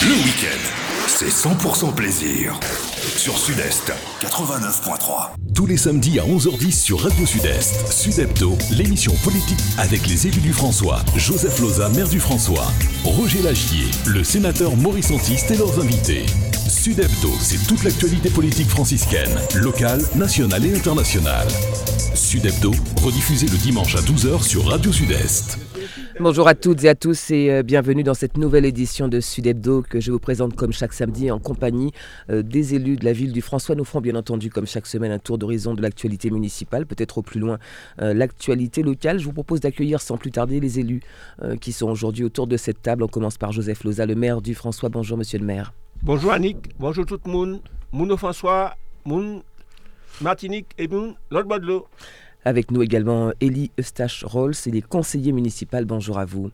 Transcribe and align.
Le 0.00 0.14
week-end, 0.14 1.06
c'est 1.06 1.28
100% 1.28 1.94
plaisir. 1.94 2.58
Sur 3.18 3.36
Sud-Est, 3.36 3.92
89.3. 4.22 5.32
Tous 5.54 5.66
les 5.66 5.76
samedis 5.76 6.18
à 6.18 6.24
11h10 6.24 6.72
sur 6.72 7.02
Radio 7.02 7.26
Sud-Est, 7.26 7.92
Sud 7.92 8.18
Hebdo, 8.18 8.56
l'émission 8.70 9.12
politique 9.22 9.58
avec 9.76 10.06
les 10.06 10.26
élus 10.28 10.40
du 10.40 10.54
François, 10.54 11.00
Joseph 11.16 11.60
Loza, 11.60 11.90
maire 11.90 12.08
du 12.08 12.18
François, 12.18 12.72
Roger 13.04 13.42
Lagier, 13.42 13.90
le 14.06 14.24
sénateur 14.24 14.74
Maurice 14.74 15.10
Antiste 15.10 15.50
et 15.50 15.56
leurs 15.56 15.78
invités. 15.80 16.24
Sud 16.66 16.98
Hebdo, 16.98 17.30
c'est 17.40 17.62
toute 17.66 17.84
l'actualité 17.84 18.30
politique 18.30 18.70
franciscaine, 18.70 19.38
locale, 19.56 20.00
nationale 20.14 20.64
et 20.64 20.74
internationale. 20.74 21.48
Sud 22.14 22.46
Hebdo, 22.46 22.72
rediffusé 23.02 23.48
le 23.48 23.58
dimanche 23.58 23.96
à 23.96 24.00
12h 24.00 24.42
sur 24.42 24.66
Radio 24.66 24.90
Sud-Est. 24.90 25.58
Bonjour 26.20 26.48
à 26.48 26.54
toutes 26.54 26.84
et 26.84 26.88
à 26.90 26.94
tous 26.94 27.30
et 27.30 27.50
euh, 27.50 27.62
bienvenue 27.62 28.02
dans 28.02 28.12
cette 28.12 28.36
nouvelle 28.36 28.66
édition 28.66 29.08
de 29.08 29.20
Sud 29.20 29.46
Hebdo 29.46 29.80
que 29.80 30.00
je 30.00 30.12
vous 30.12 30.18
présente 30.18 30.54
comme 30.54 30.70
chaque 30.70 30.92
samedi 30.92 31.30
en 31.30 31.38
compagnie 31.38 31.92
euh, 32.28 32.42
des 32.42 32.74
élus 32.74 32.98
de 32.98 33.06
la 33.06 33.14
ville 33.14 33.32
du 33.32 33.40
François. 33.40 33.74
Nous 33.74 33.86
ferons 33.86 34.02
bien 34.02 34.14
entendu 34.14 34.50
comme 34.50 34.66
chaque 34.66 34.86
semaine 34.86 35.12
un 35.12 35.18
tour 35.18 35.38
d'horizon 35.38 35.72
de 35.72 35.80
l'actualité 35.80 36.30
municipale, 36.30 36.84
peut-être 36.84 37.16
au 37.16 37.22
plus 37.22 37.40
loin 37.40 37.58
euh, 38.02 38.12
l'actualité 38.12 38.82
locale. 38.82 39.18
Je 39.18 39.24
vous 39.24 39.32
propose 39.32 39.60
d'accueillir 39.60 40.02
sans 40.02 40.18
plus 40.18 40.30
tarder 40.30 40.60
les 40.60 40.78
élus 40.78 41.00
qui 41.58 41.72
sont 41.72 41.88
aujourd'hui 41.88 42.24
autour 42.24 42.46
de 42.46 42.58
cette 42.58 42.82
table. 42.82 43.02
On 43.02 43.08
commence 43.08 43.38
par 43.38 43.52
Joseph 43.52 43.82
Loza, 43.84 44.04
le 44.04 44.14
maire 44.14 44.42
du 44.42 44.54
François. 44.54 44.90
Bonjour 44.90 45.16
monsieur 45.16 45.38
le 45.38 45.46
maire. 45.46 45.72
Bonjour 46.02 46.32
Annick, 46.32 46.58
bonjour 46.78 47.06
tout 47.06 47.18
le 47.24 47.32
monde. 47.32 47.62
Mouno 47.92 48.18
François, 48.18 48.74
Moun 49.06 49.40
Martinique 50.20 50.66
et 50.76 50.86
Moun 50.86 51.14
l'autre. 51.30 51.88
Avec 52.44 52.70
nous 52.70 52.82
également 52.82 53.32
Elie 53.42 53.70
Eustache-Rolls, 53.78 54.54
il 54.64 54.76
est 54.76 54.86
conseiller 54.86 55.32
municipal. 55.32 55.84
Bonjour 55.84 56.18
à 56.18 56.24
vous. 56.24 56.50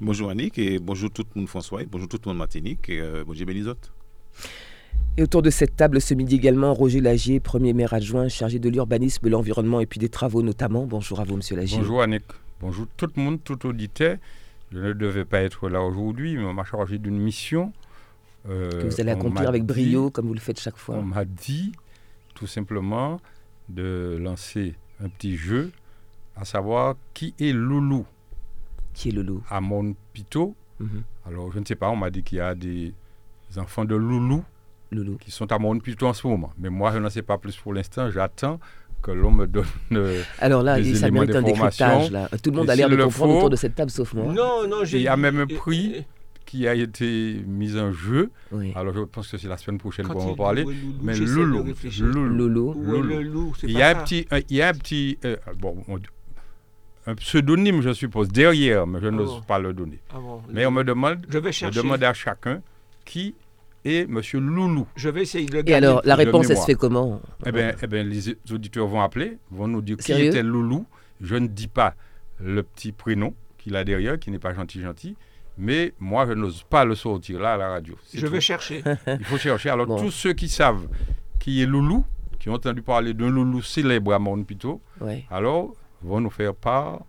Bonjour 0.00 0.30
Annick 0.30 0.58
et 0.58 0.80
bonjour 0.80 1.12
tout 1.12 1.22
le 1.32 1.40
monde 1.40 1.48
François 1.48 1.82
et 1.82 1.86
bonjour 1.86 2.08
tout 2.08 2.18
le 2.24 2.30
monde 2.30 2.38
Martinique 2.38 2.88
et 2.88 3.00
euh, 3.00 3.22
bonjour 3.24 3.46
Bélizotte. 3.46 3.92
Et 5.16 5.22
autour 5.22 5.42
de 5.42 5.50
cette 5.50 5.76
table 5.76 6.00
ce 6.00 6.14
midi 6.14 6.34
également, 6.34 6.74
Roger 6.74 7.00
Lagier, 7.00 7.38
premier 7.38 7.72
maire 7.72 7.94
adjoint 7.94 8.28
chargé 8.28 8.58
de 8.58 8.68
l'urbanisme, 8.68 9.28
l'environnement 9.28 9.78
et 9.78 9.86
puis 9.86 10.00
des 10.00 10.08
travaux 10.08 10.42
notamment. 10.42 10.86
Bonjour 10.86 11.20
à 11.20 11.24
vous, 11.24 11.36
monsieur 11.36 11.54
Lagier. 11.54 11.78
Bonjour 11.78 12.02
Annick. 12.02 12.24
Bonjour 12.60 12.86
tout 12.96 13.08
le 13.14 13.22
monde, 13.22 13.38
tout 13.44 13.64
auditeur. 13.64 14.16
Je 14.72 14.78
ne 14.78 14.92
devais 14.92 15.24
pas 15.24 15.42
être 15.42 15.68
là 15.68 15.82
aujourd'hui, 15.82 16.36
mais 16.36 16.44
on 16.44 16.52
m'a 16.54 16.64
chargé 16.64 16.98
d'une 16.98 17.18
mission. 17.18 17.72
Euh, 18.48 18.70
que 18.70 18.86
vous 18.88 19.00
allez 19.00 19.12
accomplir 19.12 19.48
avec 19.48 19.64
brio, 19.64 20.10
comme 20.10 20.26
vous 20.26 20.34
le 20.34 20.40
faites 20.40 20.58
chaque 20.58 20.78
fois. 20.78 20.96
On 20.96 21.02
m'a 21.02 21.24
dit 21.24 21.70
tout 22.34 22.48
simplement 22.48 23.20
de 23.68 24.18
lancer 24.20 24.74
un 25.02 25.08
petit 25.08 25.36
jeu, 25.36 25.70
à 26.36 26.44
savoir 26.44 26.94
qui 27.14 27.34
est 27.38 27.52
Loulou. 27.52 28.06
Qui 28.94 29.08
est 29.08 29.12
Loulou? 29.12 29.42
À 29.48 29.60
Montpito. 29.60 30.54
Mhm. 30.80 31.02
Alors, 31.26 31.52
je 31.52 31.58
ne 31.58 31.64
sais 31.64 31.74
pas, 31.76 31.88
on 31.90 31.96
m'a 31.96 32.10
dit 32.10 32.22
qu'il 32.22 32.38
y 32.38 32.40
a 32.40 32.54
des 32.54 32.92
enfants 33.56 33.84
de 33.84 33.94
Loulou, 33.94 34.42
Loulou. 34.90 35.16
qui 35.18 35.30
sont 35.30 35.50
à 35.52 35.58
Montpito 35.58 36.06
en 36.06 36.12
ce 36.12 36.26
moment. 36.26 36.52
Mais 36.58 36.70
moi, 36.70 36.92
je 36.92 36.98
n'en 36.98 37.10
sais 37.10 37.22
pas 37.22 37.38
plus 37.38 37.56
pour 37.56 37.72
l'instant. 37.74 38.10
J'attends 38.10 38.58
que 39.02 39.10
l'on 39.10 39.30
me 39.32 39.46
donne. 39.46 39.64
Euh, 39.92 40.22
Alors 40.38 40.62
là, 40.62 40.82
ça 40.94 41.10
mérite 41.10 41.34
un 41.34 41.42
décryptage. 41.42 42.10
Là. 42.10 42.28
Tout 42.42 42.50
le 42.50 42.56
monde 42.56 42.70
a 42.70 42.74
l'air 42.76 42.88
de 42.88 42.96
comprendre 42.96 43.36
autour 43.36 43.50
de 43.50 43.56
cette 43.56 43.74
table, 43.74 43.90
sauf 43.90 44.14
moi. 44.14 44.32
Non, 44.32 44.66
non, 44.68 44.84
j'ai. 44.84 44.98
Il 44.98 45.02
y 45.02 45.08
a 45.08 45.16
même 45.16 45.38
un 45.40 45.46
prix 45.46 46.04
qui 46.52 46.68
a 46.68 46.74
été 46.74 47.42
mis 47.46 47.78
en 47.78 47.92
jeu. 47.92 48.30
Alors 48.74 48.92
je 48.92 49.00
pense 49.00 49.28
que 49.28 49.38
c'est 49.38 49.48
la 49.48 49.56
semaine 49.56 49.78
prochaine 49.78 50.06
qu'on 50.06 50.18
va 50.18 50.32
en 50.32 50.34
parler. 50.34 50.66
Mais 51.00 51.16
Loulou, 51.16 51.64
Loulou, 52.02 52.74
Loulou, 52.74 53.54
il 53.62 53.70
y 53.70 53.80
a 53.80 53.88
un 53.88 54.04
petit, 54.04 54.26
il 54.50 54.56
y 54.56 54.60
a 54.60 54.68
un 54.68 54.74
petit, 54.74 55.18
euh, 55.24 55.36
bon, 55.58 55.82
un 57.06 57.14
pseudonyme, 57.14 57.80
je 57.80 57.94
suppose, 57.94 58.28
derrière, 58.28 58.86
mais 58.86 59.00
je 59.00 59.06
ah 59.06 59.10
n'ose 59.10 59.42
pas 59.46 59.58
le 59.58 59.72
donner. 59.72 59.98
Ah 60.12 60.18
mais 60.50 60.66
on 60.66 60.70
me 60.70 60.84
demande, 60.84 61.24
je 61.26 61.38
vais 61.38 61.52
chercher. 61.52 61.80
demande 61.80 62.04
à 62.04 62.12
chacun 62.12 62.60
qui 63.06 63.34
est 63.86 64.06
Monsieur 64.06 64.38
Loulou. 64.38 64.86
Je 64.94 65.08
vais 65.08 65.22
essayer 65.22 65.46
de 65.46 65.54
le 65.54 65.66
Et 65.66 65.74
alors, 65.74 66.02
la 66.04 66.16
réponse, 66.16 66.50
elle 66.50 66.58
se 66.58 66.66
fait 66.66 66.74
comment? 66.74 67.22
Eh 67.46 67.50
bien, 67.50 67.72
eh 67.82 67.86
bien, 67.86 68.02
les 68.02 68.36
auditeurs 68.52 68.86
vont 68.88 69.00
appeler, 69.00 69.38
vont 69.50 69.68
nous 69.68 69.80
dire 69.80 69.96
qui 69.96 70.12
était 70.12 70.42
Loulou. 70.42 70.84
Je 71.22 71.36
ne 71.36 71.46
dis 71.46 71.68
pas 71.68 71.94
le 72.40 72.62
petit 72.62 72.92
prénom 72.92 73.32
qu'il 73.56 73.74
a 73.74 73.84
derrière, 73.84 74.18
qui 74.18 74.30
n'est 74.30 74.38
pas 74.38 74.52
gentil, 74.52 74.82
gentil. 74.82 75.16
Mais 75.58 75.92
moi, 76.00 76.26
je 76.26 76.32
n'ose 76.32 76.62
pas 76.62 76.84
le 76.84 76.94
sortir 76.94 77.40
là 77.40 77.54
à 77.54 77.56
la 77.56 77.68
radio. 77.68 77.94
Je 78.12 78.26
vais 78.26 78.40
chercher. 78.40 78.82
Il 79.06 79.24
faut 79.24 79.38
chercher. 79.38 79.70
Alors, 79.70 79.86
tous 79.98 80.10
ceux 80.10 80.32
qui 80.32 80.48
savent 80.48 80.86
qui 81.38 81.62
est 81.62 81.66
Loulou, 81.66 82.04
qui 82.38 82.48
ont 82.48 82.54
entendu 82.54 82.82
parler 82.82 83.14
d'un 83.14 83.28
Loulou 83.28 83.62
célèbre 83.62 84.14
à 84.14 84.18
Montpito, 84.18 84.80
alors 85.30 85.74
vont 86.02 86.20
nous 86.20 86.30
faire 86.30 86.54
part 86.54 87.02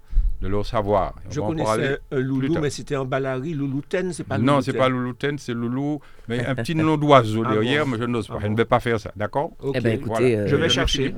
de 0.44 0.50
leur 0.50 0.66
savoir. 0.66 1.16
Je 1.30 1.40
connaissais 1.40 2.00
un 2.12 2.20
Loulou, 2.20 2.59
mais 2.59 2.70
c'était 2.70 2.98
en 2.98 3.06
Balari. 3.06 3.54
Loulouten, 3.54 4.12
c'est 4.12 4.26
pas 4.26 4.38
Non, 4.38 4.60
c'est 4.62 4.74
pas 4.74 4.90
Loulouten, 4.90 5.38
c'est 5.38 5.54
Loulou. 5.54 6.00
Mais 6.28 6.46
un 6.46 6.56
petit 6.56 6.75
nom 6.75 6.98
d'oiseau 6.98 7.44
ah 7.46 7.54
derrière, 7.54 7.88
mais 7.88 7.98
je 7.98 8.04
n'ose 8.04 8.28
pas. 8.28 8.36
Ah 8.38 8.44
je 8.44 8.48
ne 8.48 8.58
vais 8.58 8.66
pas 8.66 8.80
faire 8.80 9.00
ça, 9.00 9.12
d'accord? 9.16 9.52
Eh 9.74 9.80
bien, 9.80 9.94
écoutez, 9.94 10.38
euh, 10.38 10.48
je 10.48 10.56
vais 10.56 10.70
chercher. 10.70 11.14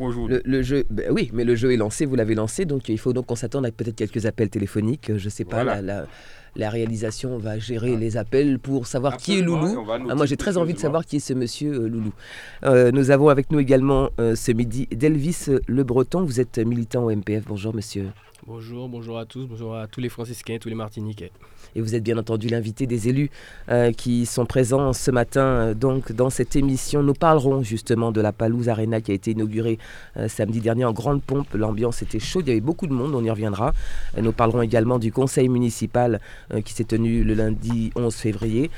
Le, 0.45 0.61
jeu, 0.61 0.85
ben 0.89 1.11
oui, 1.11 1.31
mais 1.33 1.43
le 1.43 1.55
jeu 1.55 1.73
est 1.73 1.77
lancé, 1.77 2.05
vous 2.05 2.15
l'avez 2.15 2.35
lancé, 2.35 2.65
donc 2.65 2.87
il 2.87 2.99
faut 2.99 3.13
donc 3.13 3.25
qu'on 3.25 3.35
s'attende 3.35 3.65
à 3.65 3.71
peut-être 3.71 3.95
quelques 3.95 4.25
appels 4.25 4.49
téléphoniques. 4.49 5.11
Je 5.17 5.25
ne 5.25 5.29
sais 5.29 5.45
pas, 5.45 5.63
la 5.63 5.81
la 5.81 6.05
réalisation 6.63 7.37
va 7.37 7.59
gérer 7.59 7.95
les 7.97 8.17
appels 8.17 8.59
pour 8.59 8.87
savoir 8.87 9.17
qui 9.17 9.39
est 9.39 9.41
Loulou. 9.41 9.85
Ah, 10.09 10.15
moi, 10.15 10.25
j'ai 10.25 10.37
très 10.37 10.57
envie 10.57 10.73
de 10.73 10.79
savoir 10.79 11.05
qui 11.05 11.17
est 11.17 11.19
ce 11.19 11.33
monsieur 11.33 11.73
euh, 11.73 11.87
Loulou. 11.87 12.13
Euh, 12.63 12.91
nous 12.91 13.11
avons 13.11 13.29
avec 13.29 13.51
nous 13.51 13.59
également 13.59 14.09
euh, 14.19 14.35
ce 14.35 14.51
midi 14.51 14.87
Delvis 14.91 15.47
Le 15.67 15.83
Breton. 15.83 16.23
Vous 16.23 16.39
êtes 16.39 16.57
militant 16.59 17.03
au 17.03 17.11
MPF. 17.15 17.43
Bonjour, 17.47 17.75
monsieur. 17.75 18.07
Bonjour, 18.47 18.87
bonjour 18.87 19.17
à 19.17 19.25
tous, 19.25 19.47
bonjour 19.47 19.75
à 19.75 19.87
tous 19.87 20.01
les 20.01 20.09
franciscains, 20.09 20.59
tous 20.61 20.69
les 20.69 20.75
martiniquais. 20.75 21.31
Et 21.73 21.81
vous 21.81 21.95
êtes 21.95 22.03
bien 22.03 22.15
entendu 22.15 22.47
l'invité 22.47 22.85
des 22.85 23.09
élus 23.09 23.31
qui 23.97 24.27
sont 24.27 24.45
présents 24.45 24.93
ce 24.93 25.09
matin 25.09 25.73
donc 25.73 26.11
dans 26.11 26.29
cette 26.29 26.55
émission. 26.55 27.01
Nous 27.01 27.15
parlerons 27.15 27.63
justement 27.63 28.11
de 28.11 28.21
la 28.21 28.31
Palouse 28.31 28.69
Arena 28.69 29.01
qui 29.01 29.09
a 29.09 29.15
été 29.15 29.31
inaugurée 29.31 29.79
samedi 30.27 30.61
dernier 30.61 30.85
en 30.85 30.93
grande 30.93 31.23
pompe. 31.23 31.55
L'ambiance 31.55 32.03
était 32.03 32.19
chaude, 32.19 32.45
il 32.45 32.49
y 32.49 32.51
avait 32.51 32.61
beaucoup 32.61 32.85
de 32.85 32.93
monde, 32.93 33.15
on 33.15 33.23
y 33.23 33.31
reviendra. 33.31 33.73
nous 34.21 34.31
parlerons 34.31 34.61
également 34.61 34.99
du 34.99 35.11
conseil 35.11 35.49
municipal 35.49 36.21
qui 36.63 36.73
s'est 36.73 36.83
tenu 36.83 37.23
le 37.23 37.33
lundi 37.33 37.91
11 37.95 38.13
février. 38.13 38.69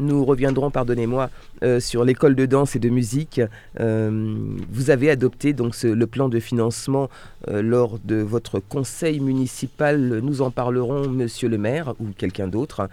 Nous 0.00 0.24
reviendrons, 0.24 0.70
pardonnez-moi, 0.70 1.28
euh, 1.62 1.78
sur 1.78 2.04
l'école 2.04 2.34
de 2.34 2.46
danse 2.46 2.74
et 2.74 2.78
de 2.78 2.88
musique. 2.88 3.42
Euh, 3.78 4.34
vous 4.70 4.88
avez 4.88 5.10
adopté 5.10 5.52
donc 5.52 5.76
le 5.82 6.06
plan 6.06 6.30
de 6.30 6.40
financement 6.40 7.10
euh, 7.48 7.60
lors 7.60 7.98
de 7.98 8.16
votre 8.16 8.60
conseil 8.60 9.20
municipal. 9.20 10.20
Nous 10.22 10.40
en 10.40 10.50
parlerons, 10.50 11.10
monsieur 11.10 11.50
le 11.50 11.58
maire 11.58 11.92
ou 12.00 12.06
quelqu'un 12.16 12.48
d'autre. 12.48 12.88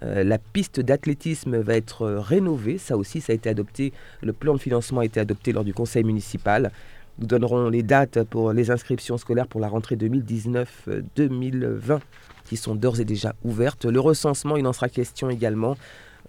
la 0.00 0.38
piste 0.38 0.80
d'athlétisme 0.80 1.58
va 1.58 1.74
être 1.74 2.06
rénovée. 2.06 2.78
Ça 2.78 2.96
aussi, 2.96 3.20
ça 3.20 3.32
a 3.32 3.36
été 3.36 3.48
adopté. 3.48 3.92
Le 4.22 4.32
plan 4.32 4.54
de 4.54 4.58
financement 4.58 5.00
a 5.00 5.04
été 5.04 5.18
adopté 5.18 5.50
lors 5.52 5.64
du 5.64 5.74
conseil 5.74 6.04
municipal. 6.04 6.70
Nous 7.18 7.26
donnerons 7.26 7.70
les 7.70 7.82
dates 7.82 8.22
pour 8.24 8.52
les 8.52 8.70
inscriptions 8.70 9.18
scolaires 9.18 9.48
pour 9.48 9.60
la 9.60 9.68
rentrée 9.68 9.96
2019-2020 9.96 11.98
qui 12.44 12.56
sont 12.56 12.74
d'ores 12.74 13.00
et 13.00 13.04
déjà 13.04 13.34
ouvertes. 13.44 13.84
Le 13.84 14.00
recensement, 14.00 14.56
il 14.56 14.66
en 14.66 14.72
sera 14.72 14.88
question 14.88 15.30
également. 15.30 15.76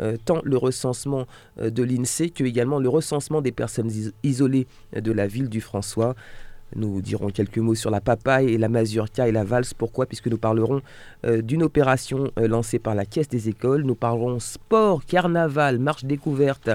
Euh, 0.02 0.18
tant 0.24 0.42
le 0.44 0.58
recensement 0.58 1.28
euh, 1.60 1.70
de 1.70 1.84
l'INSEE 1.84 2.32
que 2.32 2.44
également 2.44 2.80
le 2.80 2.90
recensement 2.90 3.42
des 3.42 3.52
personnes 3.52 3.92
isolées 4.24 4.68
de 5.00 5.12
la 5.12 5.28
ville 5.28 5.50
du 5.50 5.62
François. 5.62 6.16
Nous 6.76 7.02
dirons 7.02 7.30
quelques 7.30 7.60
mots 7.60 7.76
sur 7.76 7.92
la 7.92 8.02
papaye 8.02 8.50
et 8.50 8.58
la 8.58 8.70
mazurka 8.70 9.28
et 9.28 9.32
la 9.32 9.44
valse. 9.44 9.76
Pourquoi? 9.76 10.08
Puisque 10.08 10.28
nous 10.28 10.40
parlerons 10.40 10.82
euh, 11.26 11.44
d'une 11.44 11.62
opération 11.62 12.32
lancée 12.38 12.80
par 12.80 12.96
la 12.96 13.06
Caisse 13.06 13.30
des 13.30 13.50
écoles. 13.50 13.84
Nous 13.84 13.96
parlerons 13.96 14.40
sport, 14.40 15.06
carnaval, 15.06 15.78
marche 15.78 16.06
découverte 16.06 16.72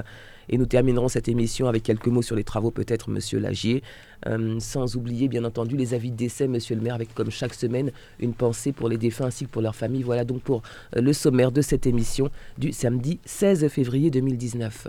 et 0.49 0.57
nous 0.57 0.65
terminerons 0.65 1.07
cette 1.07 1.27
émission 1.27 1.67
avec 1.67 1.83
quelques 1.83 2.07
mots 2.07 2.21
sur 2.21 2.35
les 2.35 2.43
travaux, 2.43 2.71
peut-être, 2.71 3.09
Monsieur 3.09 3.39
Lagier. 3.39 3.83
Euh, 4.27 4.59
sans 4.59 4.95
oublier, 4.95 5.27
bien 5.27 5.45
entendu, 5.45 5.77
les 5.77 5.93
avis 5.93 6.11
de 6.11 6.15
décès, 6.15 6.47
Monsieur 6.47 6.75
le 6.75 6.81
maire, 6.81 6.95
avec 6.95 7.13
comme 7.13 7.29
chaque 7.29 7.53
semaine 7.53 7.91
une 8.19 8.33
pensée 8.33 8.71
pour 8.71 8.89
les 8.89 8.97
défunts 8.97 9.25
ainsi 9.25 9.45
que 9.45 9.51
pour 9.51 9.61
leurs 9.61 9.75
familles. 9.75 10.03
Voilà 10.03 10.25
donc 10.25 10.41
pour 10.41 10.63
euh, 10.95 11.01
le 11.01 11.13
sommaire 11.13 11.51
de 11.51 11.61
cette 11.61 11.85
émission 11.85 12.29
du 12.57 12.71
samedi 12.71 13.19
16 13.25 13.67
février 13.67 14.09
2019. 14.09 14.87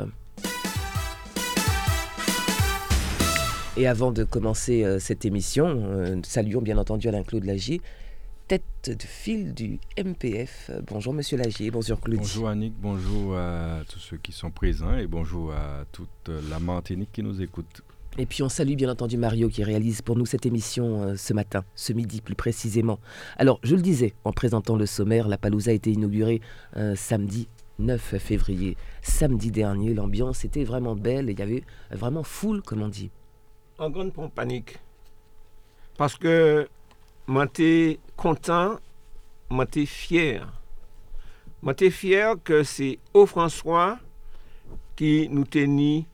Et 3.76 3.86
avant 3.86 4.12
de 4.12 4.24
commencer 4.24 4.82
euh, 4.84 4.98
cette 4.98 5.24
émission, 5.24 6.20
saluons 6.22 6.62
bien 6.62 6.78
entendu 6.78 7.08
Alain-Claude 7.08 7.44
Lagier, 7.44 7.80
tête 8.50 8.98
de 8.98 9.06
file 9.06 9.54
du 9.54 9.78
MPF. 9.96 10.72
Bonjour 10.88 11.14
Monsieur 11.14 11.36
Lagier, 11.36 11.70
bonjour 11.70 12.00
Claude. 12.00 12.18
Bonjour 12.18 12.48
Annick, 12.48 12.74
bonjour 12.82 13.36
à 13.36 13.82
tous 13.88 14.00
ceux 14.00 14.16
qui 14.16 14.32
sont 14.32 14.50
présents 14.50 14.96
et 14.96 15.06
bonjour 15.06 15.52
à 15.52 15.84
toute 15.92 16.28
la 16.50 16.58
Martinique 16.58 17.10
qui 17.12 17.22
nous 17.22 17.40
écoute. 17.42 17.82
Et 18.18 18.26
puis 18.26 18.42
on 18.42 18.48
salue 18.48 18.74
bien 18.74 18.90
entendu 18.90 19.18
Mario 19.18 19.48
qui 19.50 19.62
réalise 19.62 20.02
pour 20.02 20.16
nous 20.16 20.26
cette 20.26 20.46
émission 20.46 21.00
euh, 21.00 21.14
ce 21.14 21.32
matin, 21.32 21.64
ce 21.76 21.92
midi 21.92 22.20
plus 22.20 22.34
précisément. 22.34 22.98
Alors 23.36 23.60
je 23.62 23.76
le 23.76 23.82
disais 23.82 24.14
en 24.24 24.32
présentant 24.32 24.74
le 24.74 24.86
sommaire, 24.86 25.28
la 25.28 25.38
Palouza 25.38 25.70
a 25.70 25.74
été 25.74 25.92
inaugurée 25.92 26.40
euh, 26.76 26.96
samedi 26.96 27.46
9 27.78 28.16
février. 28.18 28.76
Samedi 29.00 29.52
dernier, 29.52 29.94
l'ambiance 29.94 30.44
était 30.44 30.64
vraiment 30.64 30.96
belle 30.96 31.28
et 31.28 31.34
il 31.34 31.38
y 31.38 31.42
avait 31.42 31.62
vraiment 31.92 32.24
foule, 32.24 32.62
comme 32.62 32.82
on 32.82 32.88
dit. 32.88 33.12
En 33.78 33.90
grande 33.90 34.12
panique. 34.34 34.80
Parce 35.96 36.16
que 36.16 36.66
moi, 37.26 37.44
j'étais 37.44 38.00
content, 38.16 38.78
moi, 39.48 39.64
j'étais 39.64 39.86
fier 39.86 40.46
Moi, 41.62 41.74
suis 41.76 41.90
fier 41.90 42.34
que 42.42 42.62
c'est 42.62 42.98
au 43.14 43.26
François 43.26 43.98
qui 44.96 45.28
nous 45.30 45.44
tenait 45.44 46.06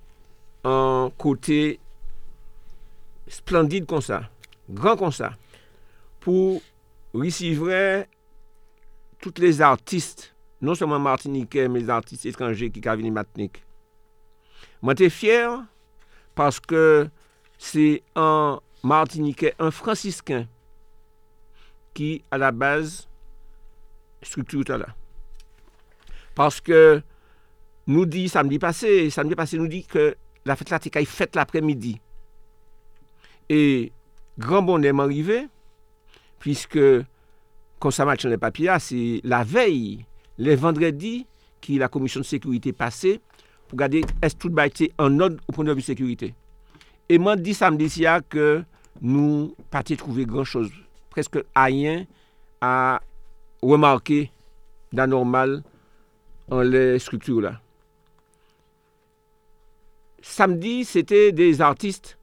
en 0.64 1.10
côté 1.16 1.80
splendide 3.28 3.86
comme 3.86 4.00
ça, 4.00 4.28
grand 4.68 4.96
comme 4.96 5.12
ça, 5.12 5.32
pour 6.20 6.60
recevoir 7.14 8.04
tous 9.20 9.34
les 9.38 9.60
artistes, 9.60 10.34
non 10.60 10.74
seulement 10.74 10.98
martiniquais, 10.98 11.68
mais 11.68 11.80
les 11.80 11.90
artistes 11.90 12.26
étrangers 12.26 12.70
qui 12.70 12.80
viennent 12.80 13.12
Martinique. 13.12 13.62
Moi, 14.82 14.94
suis 14.96 15.10
fier 15.10 15.64
parce 16.34 16.60
que 16.60 17.08
c'est 17.58 18.02
un 18.14 18.60
martiniquais, 18.82 19.54
un 19.58 19.70
franciscain 19.70 20.46
qui, 21.96 22.22
à 22.30 22.36
la 22.36 22.52
base, 22.52 23.08
structure 24.20 24.62
tout 24.62 24.72
là. 24.72 24.86
Parce 26.34 26.60
que 26.60 27.00
nous 27.86 28.04
dit 28.04 28.28
samedi 28.28 28.58
passé, 28.58 29.08
samedi 29.08 29.34
passé 29.34 29.56
nous 29.56 29.66
dit 29.66 29.86
que 29.86 30.14
la 30.44 30.56
fête 30.56 30.68
là, 30.68 30.78
c'est 30.82 31.04
faite 31.06 31.34
l'après-midi. 31.34 31.98
Et 33.48 33.92
grand 34.38 34.60
bonheur 34.60 34.92
m'est 34.92 35.02
arrivé, 35.02 35.48
puisque 36.38 36.78
quand 37.78 37.90
ça 37.90 38.04
match 38.04 38.24
dans 38.24 38.28
les 38.28 38.36
papiers, 38.36 38.76
c'est 38.78 39.22
la 39.24 39.42
veille, 39.42 40.04
le 40.36 40.54
vendredi, 40.54 41.26
qui 41.62 41.78
la 41.78 41.88
commission 41.88 42.20
de 42.20 42.26
sécurité 42.26 42.74
passée 42.74 43.22
pour 43.68 43.78
garder 43.78 44.04
est-ce 44.20 44.36
tout 44.36 44.54
été 44.60 44.92
en 44.98 45.18
ordre 45.18 45.38
au 45.48 45.52
point 45.52 45.64
de 45.64 45.72
vue 45.72 45.80
sécurité. 45.80 46.34
Et 47.08 47.16
moi, 47.16 47.36
dit 47.36 47.54
samedi 47.54 48.04
que 48.28 48.62
nous 49.00 49.54
pas 49.70 49.82
trouver 49.82 50.26
grand-chose, 50.26 50.70
presque 51.16 51.38
rien 51.56 52.04
à 52.60 53.00
remarquer 53.62 54.30
d'anormal 54.92 55.62
en 56.50 56.60
les 56.60 56.98
structures 56.98 57.40
là. 57.40 57.58
Samedi, 60.20 60.84
c'était 60.84 61.32
des 61.32 61.62
artistes 61.62 62.18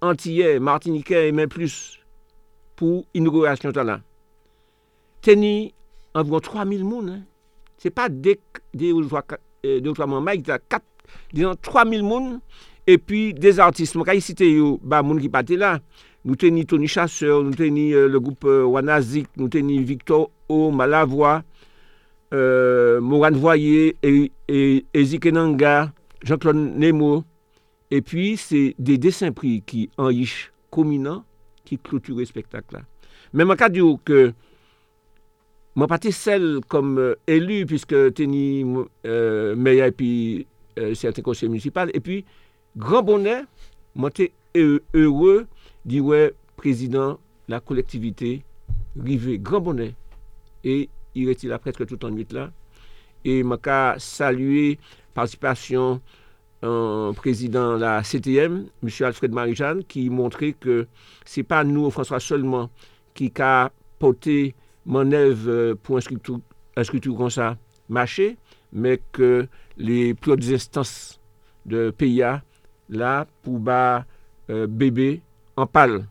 antillais, 0.00 0.58
martiniquais 0.58 1.28
et 1.28 1.32
même 1.32 1.48
plus 1.48 2.00
pour 2.74 3.04
inauguration 3.14 3.70
là. 3.70 4.00
Teni 5.22 5.72
environ 6.12 6.40
3000 6.40 6.80
personnes. 6.80 7.08
Hein. 7.08 7.22
Ce 7.78 7.86
n'est 7.86 7.92
pas 7.92 8.08
des, 8.08 8.40
des, 8.74 8.92
des, 8.92 9.82
des 10.42 10.58
4, 10.68 10.82
disons 11.32 11.54
3000 11.62 12.00
personnes. 12.00 12.40
Et 12.88 12.98
puis 12.98 13.34
des 13.34 13.58
artistes, 13.58 13.94
je 13.94 14.20
citer 14.20 14.52
yo, 14.52 14.80
bah, 14.82 15.02
moun 15.02 15.20
qui 15.20 15.28
paté 15.28 15.56
là. 15.56 15.80
Nous 16.26 16.36
teni 16.36 16.66
Tony 16.66 16.88
Chasseur, 16.88 17.42
nous 17.42 17.54
teni 17.54 17.94
euh, 17.94 18.08
le 18.08 18.20
groupe 18.20 18.44
euh, 18.44 18.64
Wanazik, 18.64 19.28
nous 19.36 19.48
teni 19.48 19.78
Victor 19.82 20.30
O, 20.48 20.72
Malavoie, 20.72 21.44
euh, 22.34 23.00
Moran 23.00 23.30
Voyer, 23.30 23.96
et, 24.02 24.32
et, 24.48 24.84
Jean-Claude 26.22 26.56
Nemo. 26.56 27.24
Et 27.92 28.02
puis, 28.02 28.36
c'est 28.36 28.74
des 28.78 28.98
dessins 28.98 29.30
pris 29.30 29.62
qui 29.64 29.88
enrichissent 29.96 30.50
communant, 30.68 31.24
qui 31.64 31.78
clôturent 31.78 32.18
le 32.18 32.24
spectacle. 32.24 32.82
Mais 33.32 33.44
je 33.44 33.52
cas 33.54 33.68
dire 33.68 33.96
que 34.04 34.32
moi 35.76 35.86
pas 35.86 35.98
celle 36.10 36.60
comme 36.68 36.98
euh, 36.98 37.14
élu 37.26 37.66
puisque 37.66 38.14
teni 38.14 38.64
euh, 39.04 39.54
meilleur 39.54 39.88
et 39.88 39.92
puis 39.92 40.46
euh, 40.78 40.94
certains 40.94 41.22
conseils 41.22 41.50
municipaux 41.50 41.80
et 41.92 42.00
puis 42.00 42.24
grand 42.76 43.02
bonheur 43.02 43.44
moi 43.94 44.10
heureux 44.94 45.46
dit 45.86 46.00
ouais 46.00 46.34
président 46.56 47.18
la 47.48 47.60
collectivité 47.60 48.44
rivé 49.00 49.38
grand 49.38 49.60
bonheur 49.60 49.92
et 50.64 50.90
il 51.14 51.28
était 51.30 51.46
là 51.46 51.58
presque 51.58 51.86
tout 51.86 52.04
en 52.04 52.10
nuit 52.10 52.26
là 52.30 52.50
et 53.24 53.42
m'a 53.42 53.94
saluer 53.98 54.78
participation 55.14 56.00
un 56.62 57.12
président 57.14 57.74
de 57.74 57.80
la 57.80 58.02
CTM, 58.02 58.66
M. 58.82 58.88
Alfred 59.00 59.32
Marie-Jeanne, 59.32 59.84
qui 59.84 60.08
montrait 60.10 60.52
que 60.52 60.86
ce 61.24 61.40
n'est 61.40 61.44
pas 61.44 61.64
nous, 61.64 61.90
François, 61.90 62.20
seulement, 62.20 62.70
qui 63.14 63.32
a 63.38 63.70
porté 63.98 64.54
manœuvre 64.84 65.50
euh, 65.50 65.74
pour 65.74 65.98
un 65.98 66.00
sculpture, 66.00 67.16
comme 67.16 67.30
ça 67.30 67.56
marcher, 67.88 68.36
mais 68.72 69.00
que 69.12 69.46
les 69.76 70.14
plus 70.14 70.32
hautes 70.32 70.48
instances 70.50 71.20
de 71.66 71.90
PIA, 71.90 72.42
là, 72.88 73.26
pour 73.42 73.58
bas 73.58 74.04
euh, 74.50 74.66
bébé 74.66 75.20
en 75.56 75.66
pâle. 75.66 76.06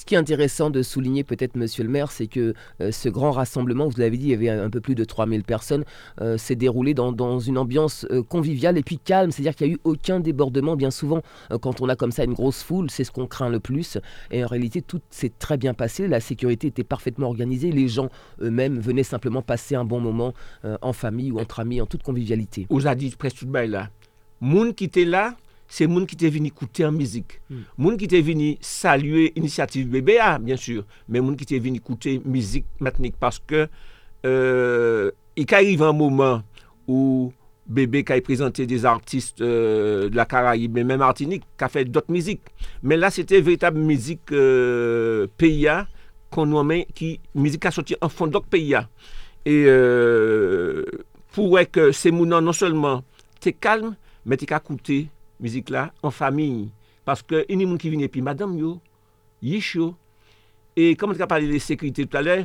Ce 0.00 0.06
qui 0.06 0.14
est 0.14 0.18
intéressant 0.18 0.70
de 0.70 0.82
souligner 0.82 1.24
peut-être, 1.24 1.56
monsieur 1.56 1.84
le 1.84 1.90
maire, 1.90 2.10
c'est 2.10 2.26
que 2.26 2.54
euh, 2.80 2.90
ce 2.90 3.10
grand 3.10 3.32
rassemblement, 3.32 3.86
vous 3.86 4.00
l'avez 4.00 4.16
dit, 4.16 4.28
il 4.28 4.30
y 4.30 4.34
avait 4.34 4.48
un 4.48 4.70
peu 4.70 4.80
plus 4.80 4.94
de 4.94 5.04
3000 5.04 5.44
personnes, 5.44 5.84
euh, 6.22 6.38
s'est 6.38 6.54
déroulé 6.54 6.94
dans, 6.94 7.38
une 7.38 7.58
ambiance 7.58 8.06
euh, 8.10 8.22
conviviale 8.22 8.78
et 8.78 8.82
puis 8.82 8.98
calme, 8.98 9.30
c'est-à-dire 9.30 9.54
qu'il 9.54 9.66
n'y 9.66 9.72
a 9.74 9.76
eu 9.76 9.80
aucun 9.84 10.18
débordement. 10.18 10.74
Bien 10.74 10.90
souvent, 10.90 11.20
quand 11.60 11.82
on 11.82 11.88
a 11.90 11.96
comme 11.96 12.12
ça 12.12 12.24
une 12.24 12.32
grosse 12.32 12.62
foule, 12.62 12.90
c'est 12.90 13.04
ce 13.04 13.10
qu'on 13.10 13.26
craint 13.26 13.50
le 13.50 13.60
plus. 13.60 13.98
Et 14.30 14.42
en 14.42 14.46
réalité, 14.46 14.80
tout 14.80 15.02
s'est 15.10 15.32
très 15.38 15.58
bien 15.58 15.74
passé, 15.74 16.08
la 16.08 16.20
sécurité 16.20 16.68
était 16.68 16.84
parfaitement 16.84 17.26
organisée, 17.26 17.70
les 17.70 17.88
gens 17.88 18.08
eux-mêmes 18.40 18.78
venaient 18.78 19.02
simplement 19.02 19.42
passer 19.42 19.74
un 19.74 19.84
bon 19.84 20.00
moment 20.00 20.32
en 20.80 20.92
famille 20.94 21.30
ou 21.30 21.40
entre 21.40 21.60
amis, 21.60 21.80
en 21.82 21.86
toute 21.86 22.02
convivialité. 22.02 22.66
Vous 22.70 22.86
a 22.86 22.94
dit 22.94 23.10
presque 23.18 23.40
tout 23.40 23.52
là? 23.52 23.90
Moun 24.40 24.72
qui 24.72 24.84
était 24.84 25.04
là, 25.04 25.36
se 25.70 25.86
moun 25.86 26.06
ki 26.10 26.18
te 26.18 26.28
vini 26.32 26.50
koute 26.50 26.84
an 26.86 26.96
mizik. 26.96 27.38
Mm. 27.48 27.64
Moun 27.78 27.98
ki 28.00 28.10
te 28.10 28.20
vini 28.26 28.52
salye 28.64 29.30
inisiativ 29.38 29.90
bebe 29.92 30.18
a, 30.20 30.34
bien 30.42 30.58
sur, 30.60 30.84
men 31.08 31.24
moun 31.24 31.38
ki 31.38 31.48
te 31.48 31.60
vini 31.62 31.82
koute 31.82 32.18
mizik 32.26 32.66
matnik, 32.82 33.18
paske 33.22 33.68
euh, 34.26 35.10
i 35.38 35.46
ka 35.48 35.60
arrive 35.62 35.86
an 35.86 35.96
mouman 35.96 36.42
ou 36.90 37.30
bebe 37.70 38.02
ka 38.06 38.16
y 38.18 38.24
prezante 38.24 38.60
des 38.66 38.84
artiste 38.84 39.40
euh, 39.40 40.08
de 40.10 40.16
la 40.16 40.26
Karaib, 40.26 40.74
men 40.74 40.88
men 40.88 40.98
Martinique, 40.98 41.46
ka 41.60 41.70
fe 41.70 41.84
dot 41.86 42.10
mizik. 42.10 42.50
Men 42.82 43.00
la, 43.02 43.12
se 43.14 43.22
te 43.28 43.38
veritab 43.38 43.78
mizik 43.78 44.32
euh, 44.34 45.28
peya, 45.38 45.84
kon 46.34 46.50
wamen 46.54 46.82
ki 46.96 47.14
mizik 47.38 47.64
ka 47.66 47.74
soti 47.74 47.98
an 48.02 48.10
fondok 48.10 48.50
peya. 48.50 48.86
E 49.46 49.54
euh, 49.70 50.82
pou 51.34 51.54
wè 51.54 51.64
ke 51.70 51.90
se 51.96 52.12
mounan 52.14 52.44
non 52.44 52.56
selman 52.56 53.04
te 53.40 53.54
kalm, 53.54 53.94
men 54.26 54.40
te 54.40 54.50
ka 54.50 54.58
koute 54.62 55.04
musique 55.40 55.70
là 55.70 55.92
en 56.02 56.10
famille. 56.10 56.70
Parce 57.04 57.22
que 57.22 57.44
y 57.48 57.54
a 57.54 57.56
des 57.56 57.66
gens 57.66 57.76
qui 57.76 57.90
viennent 57.90 58.02
et 58.02 58.08
puis 58.08 58.22
madame 58.22 58.56
yo. 58.56 58.80
Et 60.76 60.96
comme 60.96 61.14
tu 61.14 61.22
as 61.22 61.26
parlé 61.26 61.52
de 61.52 61.58
sécurité 61.58 62.06
tout 62.06 62.16
à 62.16 62.22
l'heure, 62.22 62.44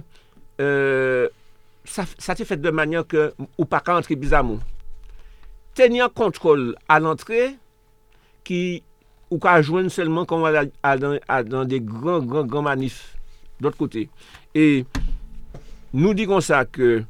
euh, 0.60 1.30
ça, 1.84 2.06
ça 2.18 2.36
fait 2.36 2.58
de 2.58 2.72
manière 2.72 3.06
que 3.06 3.34
ou 3.58 3.66
pas 3.66 3.84
entrer 3.88 4.16
bizarrement. 4.16 4.60
Tenir 5.74 6.12
contrôle 6.14 6.76
à 6.88 7.00
l'entrée 7.00 7.56
qui 8.44 8.82
ou 9.30 9.40
qu'à 9.40 9.62
joindre 9.62 9.90
seulement 9.90 10.26
quand 10.26 10.38
on 10.38 10.42
va 10.42 10.66
dans, 10.66 11.44
dans, 11.46 11.66
des 11.66 11.82
grands, 11.82 12.20
grands, 12.22 12.46
grands 12.46 12.62
manifs 12.62 13.18
d'autre 13.60 13.78
côté. 13.78 14.10
Et 14.54 14.86
nous 15.94 16.14
disons 16.14 16.42
ça 16.42 16.66
que 16.66 17.04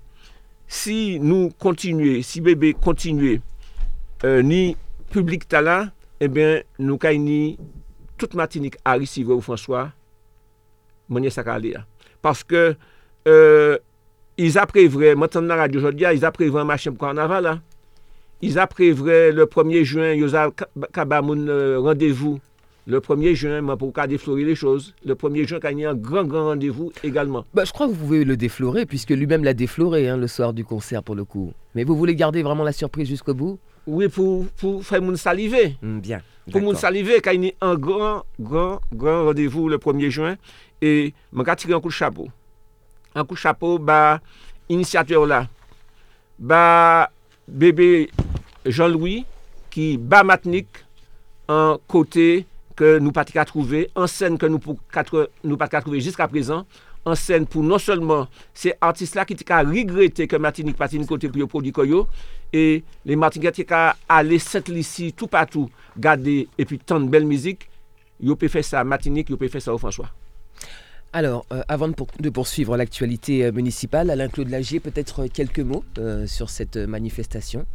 si 0.67 1.19
nous 1.19 1.51
continuons, 1.59 2.21
si 2.21 2.41
bébé 2.41 2.73
continue, 2.73 3.41
euh, 4.23 4.41
ni 4.41 4.75
public 5.15 5.47
talent, 5.47 5.87
eh 6.19 6.27
bien, 6.27 6.61
nous 6.77 6.99
avons 7.01 7.55
toute 8.17 8.33
Martinique 8.33 8.75
à 8.83 8.95
recevoir 8.95 9.41
François, 9.41 9.91
Parce 12.21 12.43
que, 12.43 12.75
euh, 13.25 13.77
ils 14.37 14.57
appréveraient, 14.57 15.15
maintenant 15.15 15.39
la 15.43 15.55
radio 15.55 15.79
aujourd'hui, 15.79 16.05
ils 16.13 16.25
appréveraient 16.25 16.63
un 16.63 16.65
machin 16.65 16.91
pour 16.91 17.07
carnaval. 17.07 17.43
Là. 17.45 17.61
Ils 18.41 18.59
appréveraient 18.59 19.31
le 19.31 19.45
1er 19.45 19.85
juin, 19.85 20.11
ils 20.11 20.35
ont 20.35 20.51
un 20.51 21.77
rendez-vous. 21.77 22.41
Le 22.85 22.99
1er 22.99 23.35
juin, 23.35 23.77
pour 23.77 23.93
déflorer 24.07 24.43
les 24.43 24.55
choses. 24.55 24.93
Le 25.05 25.15
1er 25.15 25.47
juin, 25.47 25.59
il 25.71 25.79
y 25.79 25.85
un 25.85 25.95
grand, 25.95 26.25
grand 26.25 26.47
rendez-vous 26.47 26.91
également. 27.05 27.45
Bah, 27.53 27.63
je 27.63 27.71
crois 27.71 27.87
que 27.87 27.93
vous 27.93 28.03
pouvez 28.03 28.25
le 28.25 28.35
déflorer, 28.35 28.85
puisque 28.85 29.11
lui-même 29.11 29.45
l'a 29.45 29.53
défloré 29.53 30.09
hein, 30.09 30.17
le 30.17 30.27
soir 30.27 30.51
du 30.51 30.65
concert, 30.65 31.01
pour 31.03 31.15
le 31.15 31.23
coup. 31.23 31.53
Mais 31.73 31.85
vous 31.85 31.95
voulez 31.95 32.15
garder 32.15 32.43
vraiment 32.43 32.65
la 32.65 32.73
surprise 32.73 33.07
jusqu'au 33.07 33.33
bout? 33.33 33.57
Oui, 33.87 34.07
pour, 34.09 34.45
pour 34.57 34.83
faire 34.85 35.01
mon 35.01 35.15
saliver. 35.15 35.77
Mm, 35.81 35.99
bien. 35.99 36.21
Pour 36.51 36.61
mon 36.61 36.75
saliver, 36.75 37.21
quand 37.21 37.31
il 37.31 37.45
y 37.45 37.49
a 37.49 37.65
un 37.65 37.75
grand, 37.75 38.23
grand, 38.39 38.79
grand 38.93 39.25
rendez-vous 39.25 39.67
le 39.67 39.77
1er 39.77 40.09
juin, 40.09 40.35
et 40.81 41.13
je 41.33 41.41
vais 41.41 41.55
tirer 41.55 41.73
un 41.73 41.79
coup 41.79 41.87
de 41.87 41.93
chapeau. 41.93 42.27
Un 43.15 43.25
coup 43.25 43.33
de 43.33 43.39
chapeau, 43.39 43.79
bah, 43.79 44.19
initiateur 44.69 45.25
là, 45.25 45.47
bah, 46.37 47.09
bébé 47.47 48.11
Jean-Louis, 48.65 49.25
qui 49.69 49.97
bat 49.97 50.23
Matnik, 50.23 50.67
un 51.47 51.77
côté 51.87 52.45
que 52.75 52.99
nous 52.99 53.11
pas 53.11 53.25
trouver, 53.25 53.89
en 53.95 54.05
scène 54.05 54.37
que 54.37 54.45
nous 54.45 54.59
pas 55.57 55.81
trouver 55.81 55.99
jusqu'à 55.99 56.27
présent, 56.27 56.65
en 57.05 57.15
scène 57.15 57.45
pour 57.45 57.63
non 57.63 57.77
seulement 57.77 58.27
ces 58.53 58.73
artistes-là 58.81 59.25
qui 59.25 59.35
ont 59.49 59.57
regretté 59.57 60.27
que 60.27 60.35
Martinique 60.35 60.75
pas 60.75 60.91
une 60.91 61.05
côté 61.05 61.29
pour 61.29 61.47
produit 61.47 61.71
Koyo 61.71 62.07
et 62.51 62.83
les 63.05 63.15
Martiniquais 63.15 63.63
qui 63.63 63.73
ont 63.73 63.91
allé 64.09 64.39
cette 64.39 64.69
ici 64.69 65.13
tout 65.13 65.27
partout 65.27 65.69
garder 65.97 66.47
et 66.57 66.65
puis 66.65 66.79
tant 66.79 66.99
de 66.99 67.07
belle 67.07 67.25
musique, 67.25 67.69
ils 68.19 68.35
peuvent 68.35 68.49
faire 68.49 68.65
ça 68.65 68.79
à 68.79 68.83
Martinique, 68.83 69.27
ils 69.29 69.37
peuvent 69.37 69.49
faire 69.49 69.61
ça 69.61 69.73
au 69.73 69.77
François. 69.77 70.09
Alors, 71.13 71.45
euh, 71.53 71.61
avant 71.69 71.87
de, 71.87 72.29
poursuivre 72.29 72.75
l'actualité 72.75 73.45
euh, 73.45 73.51
municipale, 73.53 74.09
Alain-Claude 74.09 74.49
Lagier, 74.49 74.81
peut-être 74.81 75.27
quelques 75.27 75.59
mots 75.59 75.85
sur 76.25 76.49
cette 76.49 76.75
manifestation? 76.75 77.65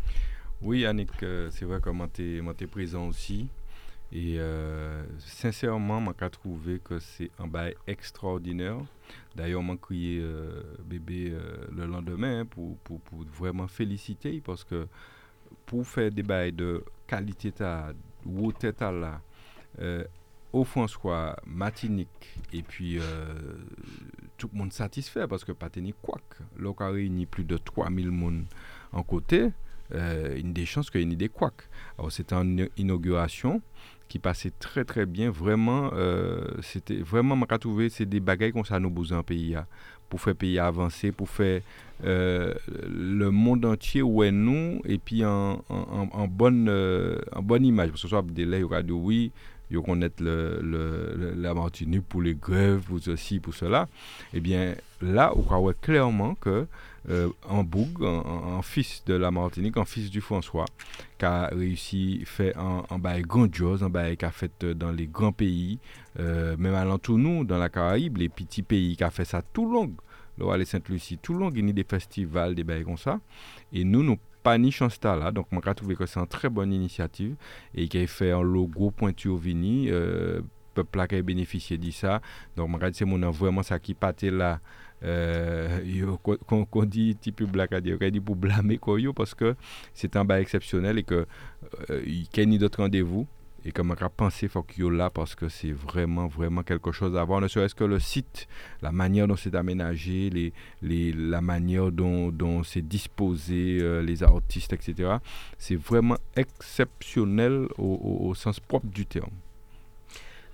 Oui, 0.60 0.80
Yannick, 0.80 1.08
c'est 1.50 1.64
vrai 1.64 1.80
que 1.80 1.88
moi, 1.88 2.06
tu 2.12 2.36
es, 2.38 2.66
présent 2.66 3.06
aussi. 3.06 3.48
Et 4.12 4.38
sincèrement, 5.18 6.00
je 6.20 6.28
trouvé 6.28 6.80
que 6.80 6.98
c'est 6.98 7.30
un 7.38 7.46
bail 7.46 7.74
extraordinaire. 7.86 8.78
D'ailleurs, 9.36 9.62
m'a 9.62 9.76
crié 9.76 10.20
bébé 10.84 11.32
le 11.70 11.86
lendemain 11.86 12.44
pour, 12.44 12.76
pour, 12.78 13.00
vraiment 13.38 13.68
féliciter 13.68 14.40
parce 14.44 14.64
que 14.64 14.88
pour 15.64 15.86
faire 15.86 16.10
des 16.10 16.24
bails 16.24 16.52
de 16.52 16.84
qualité, 17.06 17.52
de 17.52 17.94
haute 18.26 18.64
là, 18.80 19.20
au 20.52 20.64
François, 20.64 21.36
Martinique, 21.46 22.38
et 22.52 22.62
puis 22.62 22.98
euh, 22.98 23.04
tout 24.36 24.50
le 24.52 24.58
monde 24.58 24.72
satisfait 24.72 25.26
parce 25.28 25.44
que 25.44 25.52
pas 25.52 25.70
tenir 25.70 25.94
quoi. 26.02 26.18
Là, 26.58 26.72
a 26.76 26.88
réuni 26.88 27.26
plus 27.26 27.44
de 27.44 27.56
3000 27.56 28.10
personnes 28.10 28.44
en 28.92 29.02
côté, 29.02 29.50
euh, 29.92 30.36
une 30.36 30.52
des 30.52 30.66
chances 30.66 30.90
qu'il 30.90 31.08
y 31.08 31.12
ait 31.12 31.16
des 31.16 31.28
couacs. 31.28 31.68
Alors, 31.98 32.10
c'était 32.10 32.34
une 32.34 32.68
inauguration 32.76 33.62
qui 34.10 34.18
passait 34.18 34.52
très 34.58 34.84
très 34.84 35.06
bien. 35.06 35.30
Vraiment, 35.30 35.90
euh, 35.94 36.44
c'était 36.60 36.96
vraiment, 36.98 37.38
je 37.50 37.56
trouvé, 37.56 37.88
c'est 37.88 38.04
des 38.04 38.20
bagailles 38.20 38.52
qu'on 38.52 38.64
ça 38.64 38.78
nous 38.78 38.90
besoin 38.90 39.22
pays 39.22 39.56
pour 40.10 40.20
faire 40.20 40.34
pays 40.34 40.58
avancer, 40.58 41.12
pour 41.12 41.30
faire 41.30 41.62
euh, 42.04 42.52
le 42.86 43.30
monde 43.30 43.64
entier 43.64 44.02
où 44.02 44.22
est 44.22 44.32
nous 44.32 44.82
et 44.84 44.98
puis 44.98 45.24
en, 45.24 45.64
en, 45.68 46.26
bonne, 46.28 46.68
en 47.32 47.42
bonne 47.42 47.64
image. 47.64 47.90
Parce 47.90 48.02
que 48.02 48.08
soit 48.08 48.22
des 48.22 48.42
il 48.42 48.88
y 48.88 48.92
oui, 48.92 49.30
ils 49.70 49.80
connaissent 49.80 50.18
le, 50.18 50.58
le, 50.60 51.34
la 51.36 51.54
Martinique 51.54 52.04
pour 52.08 52.22
les 52.22 52.34
grèves, 52.34 52.80
pour 52.80 52.98
ceci, 52.98 53.38
pour 53.38 53.54
cela. 53.54 53.88
Eh 54.34 54.40
bien, 54.40 54.74
là, 55.00 55.32
on 55.36 55.42
voit 55.42 55.74
clairement 55.74 56.34
que 56.34 56.66
euh, 57.08 57.30
en 57.48 57.64
Boug, 57.64 58.04
un, 58.04 58.62
fils 58.62 59.02
de 59.06 59.14
la 59.14 59.30
Martinique, 59.30 59.76
un 59.76 59.84
fils 59.84 60.10
du 60.10 60.20
François, 60.20 60.66
qui 61.18 61.24
a 61.24 61.46
réussi 61.46 62.20
à 62.22 62.26
faire 62.26 62.58
un, 62.58 62.98
bail 62.98 63.22
grandiose, 63.22 63.82
un 63.82 63.90
bail 63.90 64.16
qui 64.16 64.24
a 64.24 64.30
fait 64.30 64.64
dans 64.64 64.92
les 64.92 65.06
grands 65.06 65.32
pays, 65.32 65.78
euh, 66.18 66.56
même 66.58 66.74
à 66.74 66.84
nous, 66.84 67.44
dans 67.44 67.58
la 67.58 67.68
Caraïbe, 67.68 68.18
les 68.18 68.28
petits 68.28 68.62
pays, 68.62 68.96
qui 68.96 69.04
a 69.04 69.10
fait 69.10 69.24
ça 69.24 69.42
tout 69.42 69.70
long. 69.70 69.92
Le 70.38 70.56
les 70.56 70.64
Sainte-Lucie, 70.64 71.18
tout 71.18 71.34
long, 71.34 71.50
il 71.54 71.66
y 71.66 71.70
a 71.70 71.72
des 71.72 71.84
festivals, 71.84 72.54
des 72.54 72.64
bails 72.64 72.84
comme 72.84 72.96
ça. 72.96 73.20
Et 73.72 73.84
nous, 73.84 74.02
nous 74.02 74.16
pas 74.42 74.56
ni 74.56 74.70
chance 74.70 74.98
là. 75.02 75.30
Donc, 75.30 75.52
moi, 75.52 75.60
je 75.64 75.72
trouve 75.72 75.94
que 75.94 76.06
c'est 76.06 76.18
une 76.18 76.26
très 76.26 76.48
bonne 76.48 76.72
initiative 76.72 77.36
et 77.74 77.88
qui 77.88 77.98
a 77.98 78.06
fait 78.06 78.30
un 78.30 78.42
logo 78.42 78.90
pointu 78.90 79.28
au 79.28 79.36
Vini. 79.36 79.90
Euh, 79.90 80.40
peuple 80.72 81.06
qui 81.08 81.16
a 81.16 81.22
bénéficié 81.22 81.78
de 81.78 81.90
ça. 81.90 82.20
Donc, 82.56 82.68
moi, 82.68 82.80
c'est 82.92 83.04
mon 83.04 83.30
vraiment 83.30 83.62
ça 83.62 83.78
qui 83.78 83.94
partait 83.94 84.30
là. 84.30 84.60
Euh, 85.02 85.80
qu'on 86.46 86.84
dit 86.84 87.16
type 87.16 87.42
black 87.44 87.72
à 87.72 87.80
dire 87.80 87.98
dit 87.98 88.20
pour 88.20 88.36
blâmer 88.36 88.76
quoi 88.76 88.98
parce 89.14 89.34
que 89.34 89.56
c'est 89.94 90.14
un 90.16 90.24
bas 90.26 90.40
exceptionnel 90.40 90.98
et 90.98 91.04
que 91.04 91.26
euh, 91.88 92.02
il 92.04 92.28
y 92.36 92.54
a 92.54 92.58
d'autres 92.58 92.82
rendez-vous 92.82 93.26
et 93.64 93.72
comme 93.72 93.90
on 93.90 94.04
a 94.04 94.08
pensé 94.08 94.48
faut 94.48 94.62
qu'il 94.62 94.84
y 94.84 94.90
là 94.90 95.10
parce 95.10 95.34
que 95.34 95.48
c'est 95.48 95.72
vraiment 95.72 96.26
vraiment 96.26 96.62
quelque 96.62 96.92
chose 96.92 97.16
à 97.16 97.24
voir. 97.24 97.40
Ne 97.40 97.48
serait-ce 97.48 97.74
que 97.74 97.84
le 97.84 97.98
site 97.98 98.46
la 98.82 98.92
manière 98.92 99.26
dont 99.26 99.36
c'est 99.36 99.54
aménagé 99.54 100.30
les, 100.30 100.52
les, 100.82 101.12
la 101.12 101.40
manière 101.40 101.90
dont, 101.92 102.30
dont 102.30 102.62
c'est 102.62 102.86
disposé 102.86 103.78
euh, 103.80 104.02
les 104.02 104.22
artistes 104.22 104.72
etc 104.72 105.16
c'est 105.58 105.76
vraiment 105.76 106.16
exceptionnel 106.36 107.68
au, 107.78 108.34
sens 108.34 108.60
propre 108.60 108.86
du 108.86 109.06
terme 109.06 109.30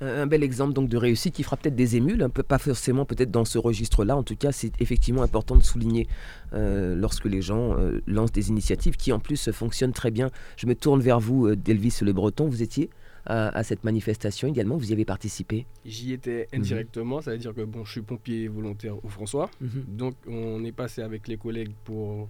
un 0.00 0.26
bel 0.26 0.42
exemple 0.42 0.72
donc 0.72 0.88
de 0.88 0.96
réussite 0.96 1.34
qui 1.34 1.42
fera 1.42 1.56
peut-être 1.56 1.74
des 1.74 1.96
émules, 1.96 2.22
un 2.22 2.28
peu 2.28 2.42
pas 2.42 2.58
forcément 2.58 3.04
peut-être 3.04 3.30
dans 3.30 3.44
ce 3.44 3.58
registre-là. 3.58 4.16
En 4.16 4.22
tout 4.22 4.36
cas, 4.36 4.52
c'est 4.52 4.72
effectivement 4.80 5.22
important 5.22 5.56
de 5.56 5.62
souligner 5.62 6.06
euh, 6.52 6.94
lorsque 6.94 7.24
les 7.24 7.42
gens 7.42 7.78
euh, 7.78 8.00
lancent 8.06 8.32
des 8.32 8.48
initiatives 8.48 8.96
qui 8.96 9.12
en 9.12 9.18
plus 9.18 9.50
fonctionnent 9.52 9.92
très 9.92 10.10
bien. 10.10 10.30
Je 10.56 10.66
me 10.66 10.74
tourne 10.74 11.00
vers 11.00 11.20
vous, 11.20 11.46
euh, 11.46 11.56
Delvis 11.56 11.98
Le 12.02 12.12
Breton. 12.12 12.48
Vous 12.48 12.62
étiez 12.62 12.90
à, 13.28 13.64
cette 13.64 13.82
manifestation 13.82 14.46
également, 14.46 14.76
vous 14.76 14.90
y 14.90 14.92
avez 14.92 15.04
participé 15.04 15.66
J'y 15.84 16.12
étais 16.12 16.46
mhm. 16.52 16.60
indirectement, 16.60 17.20
ça 17.20 17.32
veut 17.32 17.38
dire 17.38 17.52
que 17.52 17.62
bon, 17.62 17.84
je 17.84 17.90
suis 17.90 18.00
pompier 18.00 18.46
volontaire 18.46 19.04
au 19.04 19.08
François. 19.08 19.50
Mhm. 19.60 19.84
Donc 19.88 20.14
on 20.28 20.62
est 20.64 20.70
passé 20.70 21.02
avec 21.02 21.26
les 21.26 21.36
collègues 21.36 21.72
pour 21.82 22.28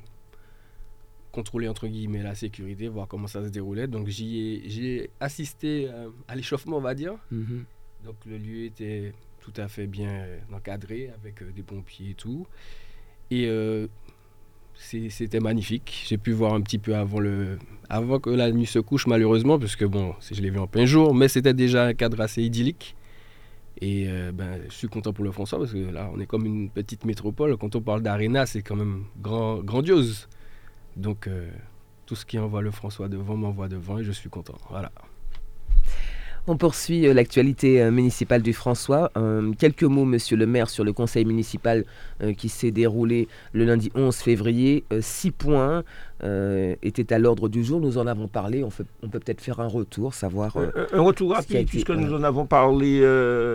contrôler 1.36 1.68
entre 1.68 1.86
guillemets 1.86 2.22
la 2.22 2.34
sécurité, 2.34 2.88
voir 2.88 3.06
comment 3.06 3.26
ça 3.26 3.44
se 3.44 3.48
déroulait. 3.48 3.86
Donc 3.86 4.08
j'y 4.08 4.38
ai, 4.38 5.10
assisté 5.20 5.88
à 6.28 6.34
l'échauffement, 6.34 6.78
on 6.78 6.80
va 6.80 6.94
dire. 6.94 7.14
Mhm. 7.30 7.64
Donc 8.04 8.16
le 8.26 8.38
lieu 8.38 8.64
était 8.64 9.12
tout 9.40 9.52
à 9.56 9.68
fait 9.68 9.86
bien 9.86 10.26
encadré 10.52 11.10
avec 11.20 11.42
des 11.54 11.62
pompiers 11.62 12.10
et 12.10 12.14
tout. 12.14 12.46
Et 13.30 13.48
c'était 14.78 15.40
magnifique. 15.40 16.04
J'ai 16.08 16.18
pu 16.18 16.32
voir 16.32 16.54
un 16.54 16.60
petit 16.60 16.78
peu 16.78 16.94
avant, 16.94 17.20
le, 17.20 17.58
avant 17.88 18.18
que 18.18 18.30
la 18.30 18.50
nuit 18.50 18.66
se 18.66 18.78
couche, 18.78 19.06
malheureusement, 19.06 19.58
parce 19.58 19.76
que 19.76 19.84
bon, 19.84 20.14
je 20.20 20.40
l'ai 20.40 20.50
vu 20.50 20.58
en 20.58 20.66
plein 20.66 20.86
jour, 20.86 21.14
mais 21.14 21.28
c'était 21.28 21.54
déjà 21.54 21.86
un 21.86 21.94
cadre 21.94 22.20
assez 22.20 22.42
idyllique. 22.42 22.94
Et 23.80 24.06
euh, 24.08 24.32
ben, 24.32 24.60
je 24.68 24.74
suis 24.74 24.88
content 24.88 25.12
pour 25.12 25.24
le 25.24 25.32
François, 25.32 25.58
parce 25.58 25.72
que 25.72 25.90
là, 25.90 26.10
on 26.14 26.20
est 26.20 26.26
comme 26.26 26.46
une 26.46 26.70
petite 26.70 27.04
métropole. 27.04 27.56
Quand 27.56 27.74
on 27.76 27.80
parle 27.80 28.02
d'Arena, 28.02 28.46
c'est 28.46 28.62
quand 28.62 28.76
même 28.76 29.04
grand, 29.20 29.58
grandiose. 29.58 30.28
Donc, 30.96 31.26
euh, 31.26 31.48
tout 32.06 32.16
ce 32.16 32.24
qui 32.24 32.38
envoie 32.38 32.62
le 32.62 32.70
François 32.70 33.08
devant 33.08 33.36
m'envoie 33.36 33.68
devant, 33.68 33.98
et 33.98 34.04
je 34.04 34.12
suis 34.12 34.30
content. 34.30 34.56
Voilà. 34.70 34.90
On 36.48 36.56
poursuit 36.56 37.06
euh, 37.06 37.12
l'actualité 37.12 37.82
euh, 37.82 37.90
municipale 37.90 38.40
du 38.40 38.52
François. 38.52 39.10
Euh, 39.16 39.52
quelques 39.58 39.82
mots, 39.82 40.04
monsieur 40.04 40.36
le 40.36 40.46
maire, 40.46 40.70
sur 40.70 40.84
le 40.84 40.92
conseil 40.92 41.24
municipal 41.24 41.84
qui 42.38 42.48
s'est 42.48 42.70
déroulé 42.70 43.28
le 43.52 43.64
lundi 43.64 43.90
11 43.94 44.14
février. 44.16 44.84
six 45.00 45.30
points 45.32 45.82
étaient 46.82 47.12
à 47.12 47.18
l'ordre 47.18 47.48
du 47.48 47.64
jour. 47.64 47.80
Nous 47.80 47.98
en 47.98 48.06
avons 48.06 48.28
parlé. 48.28 48.64
On, 48.64 48.70
on 49.02 49.08
peut 49.08 49.18
peut-être 49.18 49.40
faire 49.40 49.60
un 49.60 49.66
retour, 49.66 50.14
savoir. 50.14 50.56
un 50.92 51.00
retour 51.00 51.34
rapide, 51.34 51.68
puisque 51.68 51.90
nous 51.90 52.14
en 52.14 52.22
avons 52.22 52.46
parlé 52.46 53.02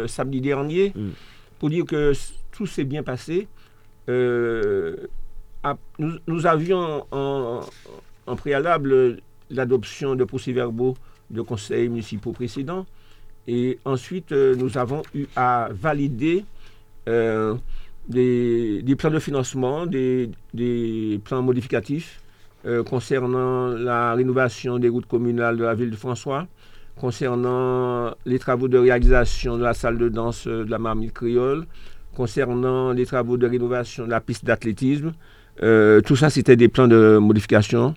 samedi 0.08 0.42
dernier, 0.42 0.94
mm. 0.96 1.10
pour 1.60 1.70
dire 1.70 1.86
que 1.86 2.14
tout 2.52 2.68
s'est 2.68 2.84
bien 2.84 3.04
passé. 3.04 3.48
Nous, 6.00 6.46
avions 6.46 7.06
en, 7.12 7.62
en 8.28 8.36
préalable 8.36 9.18
l'adoption 9.50 10.16
de 10.16 10.24
procès-verbaux 10.24 10.96
de 11.30 11.42
conseils 11.42 11.90
municipaux 11.90 12.32
précédents. 12.32 12.86
Et 13.48 13.80
ensuite, 13.86 14.32
euh, 14.32 14.56
nous 14.56 14.78
avons 14.78 15.02
eu 15.16 15.26
à 15.36 15.70
valider 15.72 16.46
euh, 17.10 17.56
des, 18.08 18.96
plans 18.98 19.10
de 19.10 19.20
financement, 19.20 19.86
des, 19.86 20.30
plans 21.24 21.42
modificatifs 21.42 22.22
euh, 22.66 22.84
concernant 22.84 23.68
la 23.68 24.14
rénovation 24.14 24.78
des 24.78 24.90
routes 24.90 25.08
communales 25.08 25.58
de 25.58 25.64
la 25.64 25.74
ville 25.74 25.90
de 25.90 25.96
François, 25.96 26.48
concernant 27.00 28.14
les 28.26 28.38
travaux 28.38 28.68
de 28.68 28.78
réalisation 28.78 29.58
de 29.58 29.64
la 29.64 29.74
salle 29.74 29.98
de 29.98 30.10
danse 30.10 30.46
de 30.48 30.70
la 30.70 30.78
marmite 30.78 31.14
créole, 31.14 31.66
concernant 32.16 32.92
les 32.92 33.06
travaux 33.08 33.38
de 33.38 33.48
rénovation 33.48 34.06
de 34.06 34.12
la 34.12 34.22
piste 34.22 34.46
d'athlétisme. 34.46 35.14
Tout 35.62 36.16
ça, 36.16 36.30
c'était 36.30 36.56
des 36.56 36.68
plans 36.68 36.88
de 36.88 37.18
modification 37.18 37.94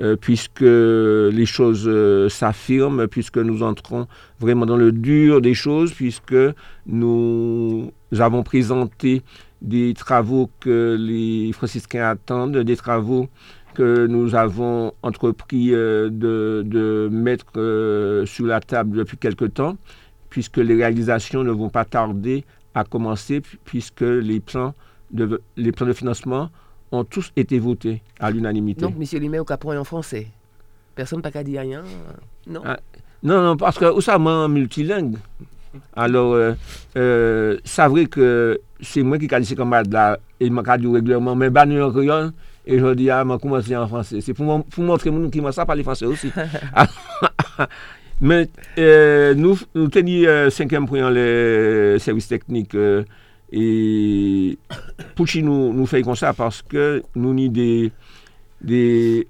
euh, 0.00 0.14
puisque 0.14 0.60
les 0.60 1.46
choses 1.46 1.88
euh, 1.88 2.28
s'affirment, 2.28 3.08
puisque 3.08 3.38
nous 3.38 3.64
entrons 3.64 4.06
vraiment 4.38 4.64
dans 4.64 4.76
le 4.76 4.92
dur 4.92 5.40
des 5.40 5.54
choses, 5.54 5.92
puisque 5.92 6.36
nous 6.86 7.90
avons 8.16 8.44
présenté 8.44 9.22
des 9.60 9.94
travaux 9.94 10.50
que 10.60 10.96
les 10.96 11.52
franciscains 11.52 12.04
attendent, 12.10 12.58
des 12.58 12.76
travaux 12.76 13.28
que 13.74 14.06
nous 14.06 14.36
avons 14.36 14.92
entrepris 15.02 15.74
euh, 15.74 16.10
de, 16.12 17.08
mettre 17.10 18.24
sur 18.24 18.46
la 18.46 18.60
table 18.60 18.98
depuis 18.98 19.16
quelque 19.16 19.46
temps, 19.46 19.76
puisque 20.30 20.58
les 20.58 20.76
réalisations 20.76 21.42
ne 21.42 21.50
vont 21.50 21.70
pas 21.70 21.84
tarder 21.84 22.44
à 22.72 22.84
commencer, 22.84 23.42
puisque 23.64 24.02
les 24.02 24.38
plans 24.38 24.74
de 25.10 25.40
financement 25.92 26.50
ont 26.92 27.04
tous 27.04 27.32
été 27.36 27.58
votés 27.58 28.02
à 28.18 28.30
l'unanimité. 28.30 28.82
Donc, 28.82 28.94
M. 28.98 29.20
Limé 29.20 29.38
au 29.38 29.44
Capron 29.44 29.72
est 29.72 29.78
en 29.78 29.84
français 29.84 30.28
Personne 30.94 31.20
n'a 31.22 31.30
qu'à 31.30 31.44
dire 31.44 31.60
rien 31.60 31.82
Non? 32.46 32.60
Ah, 32.64 32.78
Non, 33.22 33.40
non, 33.42 33.56
parce 33.56 33.78
que 33.78 34.00
ça 34.00 34.18
m'a 34.18 34.48
multilingue. 34.48 35.16
Alors, 35.94 36.34
euh, 36.34 36.54
euh, 36.96 37.58
c'est 37.64 37.86
vrai 37.86 38.06
que 38.06 38.60
c'est 38.80 39.02
moi 39.02 39.18
qui 39.18 39.26
ai 39.32 39.40
dit 39.40 39.54
comme 39.54 39.70
là, 39.70 40.18
et 40.40 40.50
m'a 40.50 40.78
dit 40.78 40.86
régulièrement, 40.86 41.36
mais 41.36 41.50
bah, 41.50 41.66
nous 41.66 41.80
en 41.80 42.30
et 42.66 42.78
je 42.78 42.94
dis, 42.94 43.10
ah, 43.10 43.24
je 43.28 43.36
commencer 43.38 43.76
en 43.76 43.86
français? 43.86 44.20
C'est 44.20 44.34
pour, 44.34 44.64
pour 44.64 44.84
montrer 44.84 45.10
que 45.10 45.28
qui 45.28 45.40
m'a 45.40 45.52
ça 45.52 45.64
parler 45.64 45.82
français 45.82 46.04
aussi. 46.04 46.30
mais 48.20 48.48
euh, 48.78 49.34
nous, 49.34 49.58
nous 49.74 49.88
tenions 49.88 50.50
cinquième 50.50 50.86
point 50.86 51.10
les 51.10 51.98
services 51.98 52.28
techniques 52.28 52.76
et 53.50 54.58
Pucci 55.14 55.42
nous, 55.42 55.86
fait 55.86 56.02
comme 56.02 56.16
ça 56.16 56.32
parce 56.34 56.62
que 56.62 57.02
nous 57.14 57.30
avons 57.30 57.48
des, 57.48 57.92
des, 58.60 59.26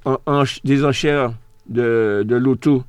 des 0.65 0.85
enchères 0.85 1.33
de, 1.69 2.25
de 2.27 2.37
l'auto 2.37 2.83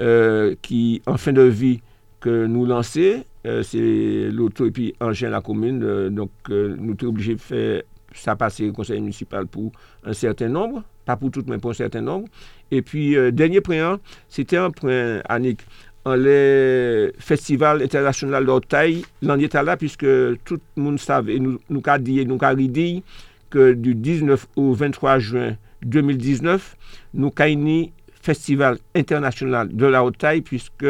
euh, 0.00 0.54
qui, 0.62 1.02
en 1.06 1.16
fin 1.16 1.32
de 1.32 1.42
vie, 1.42 1.80
que 2.20 2.46
nous 2.46 2.64
lançons. 2.64 3.22
c'est 3.44 4.30
l'auto 4.30 4.66
et 4.66 4.70
puis 4.70 4.94
Angers 5.00 5.28
la 5.28 5.40
commune. 5.40 6.08
donc, 6.10 6.30
nous 6.48 6.96
sommes 6.98 7.08
obligés 7.10 7.34
de 7.34 7.40
faire 7.40 7.82
ça 8.14 8.36
passer 8.36 8.68
au 8.68 8.72
conseil 8.72 9.00
municipal 9.00 9.46
pour 9.46 9.72
un 10.04 10.12
certain 10.12 10.48
nombre, 10.48 10.84
pas 11.06 11.16
pour 11.16 11.30
tout, 11.30 11.42
mais 11.46 11.58
pour 11.58 11.70
un 11.70 11.74
certain 11.74 12.02
nombre. 12.02 12.28
Et 12.70 12.82
puis, 12.82 13.16
dernier 13.32 13.60
point, 13.60 13.98
c'était 14.28 14.58
un 14.58 14.70
point, 14.70 15.20
Annick, 15.28 15.60
le 16.06 17.12
festival 17.18 17.82
international 17.82 18.44
d'Ortaï, 18.44 19.04
l'on 19.22 19.38
est 19.38 19.54
là, 19.54 19.76
puisque 19.76 20.06
tout 20.44 20.58
le 20.76 20.82
monde 20.82 20.98
savait, 20.98 21.36
et 21.36 21.40
nous, 21.40 21.58
nous 21.70 21.82
a 21.86 21.98
dit, 21.98 22.26
nous 22.26 22.38
a 22.40 22.54
dit 22.54 23.02
que 23.50 23.72
du 23.72 23.94
19 23.94 24.46
au 24.56 24.72
23 24.72 25.18
juin 25.18 25.56
2019, 25.82 26.76
nous 27.14 27.32
avons 27.36 27.90
festival 28.22 28.78
international 28.94 29.68
de 29.74 29.86
la 29.86 30.04
haute 30.04 30.16
taille 30.16 30.42
puisque 30.42 30.86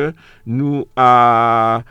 nous 0.47 0.87
à 0.97 1.83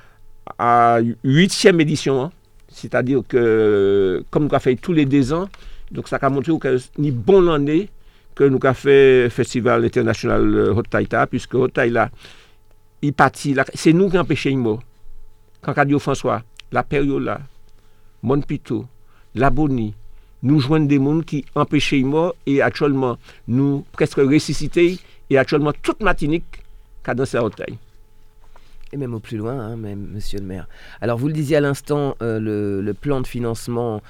huitième 1.23 1.81
édition, 1.81 2.21
hein. 2.21 2.31
c'est-à-dire 2.67 3.21
que 3.27 4.23
comme 4.29 4.43
nous 4.43 4.49
avons 4.53 4.59
fait 4.59 4.75
tous 4.75 4.93
les 4.93 5.05
deux 5.05 5.33
ans, 5.33 5.49
donc 5.91 6.07
ça 6.07 6.17
a 6.21 6.29
montré 6.29 6.51
que 6.59 6.77
ni 6.97 7.11
bon 7.11 7.41
l'année 7.41 7.89
que 8.35 8.43
nous 8.43 8.59
avons 8.63 8.73
fait 8.73 9.29
festival 9.29 9.83
international 9.83 10.73
haute 10.75 10.89
taille 10.89 11.07
puisque 11.29 11.55
haute 11.55 11.73
taille 11.73 11.89
là, 11.89 12.09
il 13.01 13.13
partit 13.13 13.55
c'est 13.73 13.93
nous 13.93 14.09
qui 14.09 14.17
empêchons 14.17 14.57
mort. 14.57 14.81
Quand 15.61 15.73
Radio 15.73 15.99
François, 15.99 16.43
la 16.71 16.83
période 16.83 17.23
là, 17.23 17.41
Monpito, 18.23 18.85
la 19.35 19.49
Bonnie, 19.49 19.93
nous 20.43 20.59
joignent 20.59 20.87
des 20.87 20.99
mondes 20.99 21.25
qui 21.25 21.45
empêchaient 21.55 22.01
mort 22.01 22.35
et 22.45 22.61
actuellement 22.61 23.17
nous 23.47 23.85
presque 23.91 24.17
ressuscités 24.17 24.99
et 25.29 25.37
actuellement 25.37 25.73
toute 25.81 26.01
Martinique 26.01 26.63
qui 27.03 27.09
a 27.09 27.13
dansé 27.13 27.37
à 27.37 27.49
taille. 27.49 27.77
Et 28.93 28.97
même 28.97 29.13
au 29.13 29.19
plus 29.19 29.37
loin, 29.37 29.57
hein, 29.57 29.77
même, 29.77 30.09
monsieur 30.13 30.39
le 30.39 30.45
maire. 30.45 30.67
Alors, 30.99 31.17
vous 31.17 31.27
le 31.27 31.33
disiez 31.33 31.55
à 31.55 31.61
l'instant, 31.61 32.15
euh, 32.21 32.81
le, 32.81 32.93
plan 32.93 33.21
de 33.21 33.27
financement 33.27 34.01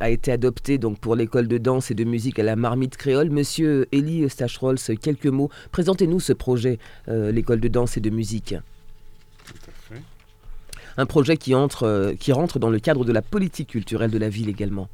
a 0.00 0.10
été 0.10 0.32
adopté 0.32 0.78
donc, 0.78 0.98
pour 0.98 1.16
l'école 1.16 1.48
de 1.48 1.58
danse 1.58 1.90
et 1.90 1.94
de 1.94 2.04
musique 2.04 2.38
à 2.38 2.42
la 2.42 2.56
marmite 2.56 2.96
créole. 2.96 3.30
Monsieur 3.30 3.86
Elie 3.92 4.28
Stachrolls, 4.28 4.78
quelques 5.00 5.26
mots. 5.26 5.50
Présentez-nous 5.72 6.20
ce 6.20 6.32
projet, 6.32 6.78
l'école 7.06 7.60
de 7.60 7.68
danse 7.68 7.96
et 7.96 8.00
de 8.00 8.10
musique. 8.10 8.54
Tout 9.44 9.54
à 9.66 9.94
fait. 9.94 10.02
Un 10.96 11.06
projet 11.06 11.36
qui, 11.36 11.54
entre, 11.54 12.14
qui 12.18 12.32
rentre 12.32 12.58
dans 12.58 12.70
le 12.70 12.78
cadre 12.78 13.04
de 13.04 13.12
la 13.12 13.22
politique 13.22 13.70
culturelle 13.70 14.10
de 14.10 14.18
la 14.18 14.28
ville 14.28 14.48
également. 14.48 14.88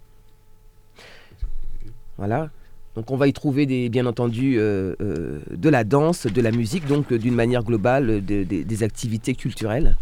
Voilà. 2.19 2.51
Donc 2.95 3.11
on 3.11 3.17
va 3.17 3.27
y 3.27 3.33
trouver 3.33 3.67
des, 3.67 3.89
bien 3.89 4.07
entendu 4.07 4.57
euh, 4.59 4.95
euh, 5.01 5.41
de 5.51 5.69
la 5.69 5.83
danse, 5.83 6.27
de 6.27 6.41
la 6.41 6.53
musique, 6.53 6.87
donc 6.87 7.13
euh, 7.13 7.19
d'une 7.19 7.35
manière 7.35 7.65
globale 7.65 8.25
des 8.25 8.83
activités 8.83 9.35
culturelles. 9.35 9.97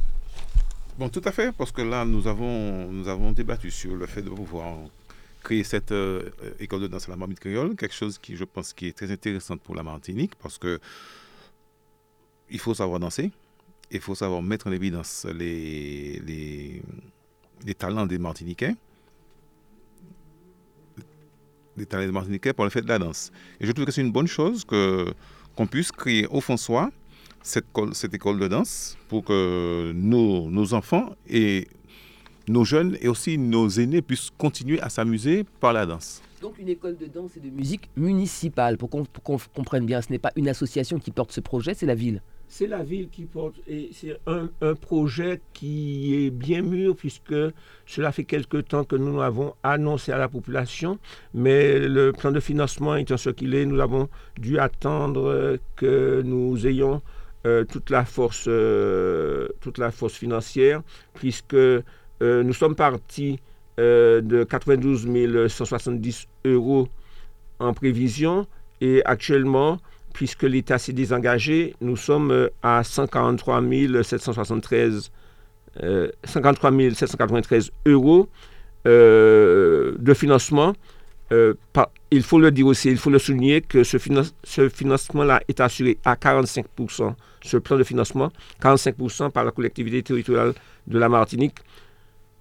Bon, 0.99 1.09
tout 1.09 1.23
à 1.25 1.33
fait, 1.33 1.53
parce 1.53 1.73
que 1.73 1.83
là 1.83 2.05
nous 2.05 2.27
avons, 2.27 2.91
nous 2.93 3.09
avons 3.09 3.33
débattu 3.33 3.71
sur 3.71 3.97
le 3.97 4.07
fait 4.07 4.23
de 4.23 4.31
pouvoir 4.31 4.77
créer 5.43 5.65
cette 5.65 5.93
école 6.61 6.83
de 6.83 6.87
danse 6.87 7.09
à 7.09 7.13
la 7.13 7.17
marmite 7.17 7.41
créole, 7.41 7.75
quelque 7.77 7.95
chose 7.95 8.19
qui 8.19 8.37
je 8.37 8.45
pense 8.45 8.73
qui 8.73 8.89
est 8.89 8.97
très 8.97 9.11
intéressant 9.11 9.57
pour 9.57 9.75
la 9.75 9.83
Martinique, 9.83 10.35
parce 10.37 10.59
que 10.59 10.79
il 12.51 12.59
faut 12.59 12.75
savoir 12.75 13.01
danser, 13.01 13.33
il 13.91 14.01
faut 14.01 14.15
savoir 14.15 14.43
mettre 14.43 14.67
en 14.67 14.73
évidence 14.73 15.27
les, 15.35 16.21
les, 16.21 16.83
les 17.65 17.75
talents 17.75 18.07
des 18.07 18.19
Martiniquais 18.19 18.77
des 21.77 21.87
talents 21.87 22.13
martiniquais 22.13 22.53
pour 22.53 22.65
le 22.65 22.71
fait 22.71 22.83
de 22.83 22.89
la 22.89 22.99
danse. 22.99 23.33
Et 23.61 23.67
je 23.67 23.73
trouve 23.73 23.87
que 23.87 23.93
c'est 23.93 24.03
une 24.03 24.13
bonne 24.13 24.27
chose 24.27 24.65
qu'on 24.65 25.67
puisse 25.67 25.93
créer 25.93 26.27
au 26.27 26.41
François 26.41 26.91
cette, 27.43 27.67
cette 27.93 28.15
école 28.15 28.39
de 28.39 28.49
danse 28.49 28.97
pour 29.09 29.25
que 29.25 29.93
nos, 29.95 30.51
nos, 30.51 30.75
enfants 30.75 31.11
et 31.29 31.69
nos 32.49 32.65
jeunes 32.65 32.97
et 33.01 33.09
aussi 33.09 33.39
nos 33.39 33.69
aînés 33.69 34.03
puissent 34.03 34.31
continuer 34.37 34.81
à 34.81 34.89
s'amuser 34.89 35.45
par 35.61 35.73
la 35.73 35.87
danse. 35.87 36.23
Donc 36.41 36.59
une 36.59 36.69
école 36.69 36.97
de 36.97 37.07
danse 37.07 37.37
et 37.37 37.41
de 37.41 37.51
musique 37.51 37.89
municipale, 37.97 38.77
pour 38.77 38.91
qu'on 38.91 39.07
comprenne 39.55 39.87
bien, 39.87 40.03
ce 40.03 40.11
n'est 40.11 40.19
pas 40.19 40.33
une 40.35 40.49
association 40.49 40.99
qui 40.99 41.13
porte 41.13 41.31
ce 41.33 41.41
projet, 41.41 41.75
c'est 41.75 41.87
la 41.87 41.95
ville 41.95 42.21
c'est 42.53 42.67
la 42.67 42.83
ville 42.83 43.09
qui 43.09 43.25
porte, 43.25 43.55
et 43.67 43.89
c'est 43.95 44.21
un, 44.27 44.51
projet 44.75 45.41
qui 45.55 46.15
est 46.15 46.31
bien 46.31 46.61
mûr 46.61 46.95
puisque 46.95 47.35
cela 47.87 48.13
fait 48.13 48.25
quelque 48.25 48.59
temps 48.59 48.85
que 48.85 48.95
nous 48.95 49.19
l'avons 49.19 49.55
annoncé 49.63 50.13
à 50.13 50.19
la 50.19 50.29
population, 50.29 50.99
mais 51.33 51.79
le 51.79 52.13
plan 52.13 52.31
de 52.31 52.41
financement 52.41 52.95
étant 52.97 53.17
ce 53.17 53.31
qu'il 53.31 53.55
est, 53.55 53.65
nous 53.65 53.81
avons 53.81 54.11
dû 54.39 54.59
attendre 54.59 55.57
que 55.77 56.21
nous 56.27 56.67
ayons 56.67 57.01
euh, 57.45 57.65
toute, 57.65 57.91
la 57.91 58.05
force, 58.05 58.45
euh, 58.47 59.49
toute 59.61 59.79
la 59.79 59.91
force 59.91 60.15
financière, 60.15 60.81
puisque 61.15 61.55
euh, 61.55 61.83
nous 62.21 62.53
sommes 62.53 62.77
partis 62.77 63.41
de 63.79 64.45
92 64.45 65.49
170 65.49 66.29
euros 66.45 66.89
en 67.59 67.75
prévision 67.75 68.47
et 68.81 69.03
actuellement, 69.05 69.79
puisque 70.13 70.45
l'État 70.45 70.79
s'est 70.79 70.93
désengagé, 70.93 71.75
nous 71.81 71.97
sommes 71.97 72.49
à 72.63 72.85
143 72.85 73.61
773, 74.05 75.11
53 76.23 76.71
793 76.95 77.73
euros 77.87 78.29
de 78.85 80.15
financement. 80.15 80.75
Euh, 81.33 81.55
il 82.11 82.23
faut 82.23 82.39
le 82.39 82.51
dire 82.51 82.67
aussi, 82.67 82.91
il 82.91 82.99
faut 82.99 83.11
le 83.11 83.19
souligner 83.19 83.63
que 83.63 83.85
ce, 83.85 83.97
ce 84.45 84.69
financement-là 84.69 85.43
est 85.49 85.61
assuré 85.61 85.99
à 86.05 86.15
45%, 86.15 87.15
ce 87.43 87.57
plan 87.57 87.79
de 87.79 87.85
financement, 87.85 88.31
45% 88.63 89.31
par 89.31 89.45
la 89.45 89.51
collectivité 89.51 90.03
territoriale 90.03 90.53
de 90.87 90.99
la 90.99 91.09
Martinique, 91.09 91.57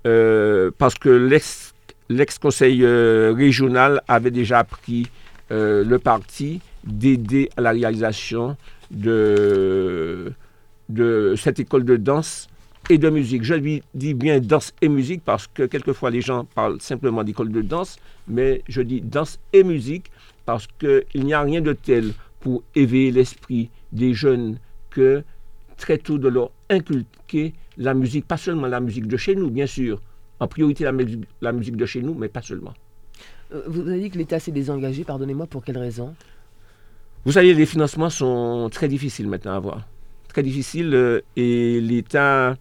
parce 0.04 0.95
que 0.95 1.10
l'ex-conseil 2.10 2.86
régional 2.86 4.01
avait 4.08 4.32
déjà 4.32 4.63
pris 4.65 5.08
le 5.49 5.97
parti 5.97 6.60
d'aider 6.84 7.49
à 7.56 7.62
la 7.62 7.71
réalisation 7.71 8.58
de 8.89 10.34
cette 11.38 11.60
école 11.62 11.86
de 11.86 11.95
danse 11.95 12.49
et 12.91 12.97
de 12.97 13.10
musique. 13.10 13.43
Je 13.43 13.54
lui 13.54 13.82
dis 13.93 14.13
bien 14.13 14.41
danse 14.41 14.73
et 14.82 14.89
musique 14.89 15.23
parce 15.23 15.47
que 15.47 15.63
quelquefois 15.63 16.12
les 16.12 16.19
gens 16.19 16.43
parlent 16.43 16.82
simplement 16.82 17.23
d'école 17.23 17.49
de 17.49 17.62
danse, 17.62 17.97
mais 18.27 18.62
je 18.67 18.82
dis 18.82 18.99
danse 18.99 19.39
et 19.54 19.63
musique 19.63 20.12
parce 20.45 20.67
qu'il 20.77 21.23
n'y 21.23 21.34
a 21.34 21.41
rien 21.41 21.62
de 21.62 21.71
tel 21.71 22.12
pour 22.41 22.63
éveiller 22.75 23.12
l'esprit 23.12 23.69
des 23.93 24.13
jeunes 24.13 24.58
que 24.89 25.23
très 25.77 25.97
tôt 25.97 26.17
de 26.17 26.27
leur 26.27 26.51
inculquer 26.69 27.54
la 27.77 27.93
musique, 27.93 28.27
pas 28.27 28.36
seulement 28.36 28.67
la 28.67 28.82
musique 28.82 29.08
de 29.08 29.15
chez 29.15 29.36
nous, 29.36 29.49
bien 29.49 29.67
sûr, 29.67 30.01
en 30.41 30.47
priorité 30.47 30.84
la, 30.84 30.91
la 31.41 31.51
musique 31.54 31.77
de 31.77 31.86
chez 31.86 32.01
nous, 32.01 32.13
mais 32.13 32.27
pas 32.27 32.41
seulement. 32.41 32.73
Euh, 33.54 33.62
vous 33.67 33.88
avez 33.88 34.01
dit 34.01 34.10
que 34.10 34.17
l'État 34.17 34.39
s'est 34.39 34.51
désengagé, 34.51 35.06
pardonnez-moi, 35.06 35.47
pour 35.47 35.63
quelle 35.63 35.77
raison? 35.77 36.13
Vous 37.23 37.32
savez, 37.32 37.54
les 37.54 37.65
financements 37.65 38.10
sont 38.10 38.69
très 38.69 38.89
difficiles 38.89 39.30
maintenant 39.30 39.54
à 39.54 39.56
avoir. 39.56 39.88
Très 40.27 40.43
difficiles 40.43 40.93
euh, 40.93 41.21
et 41.38 41.80
l'État, 41.80 42.58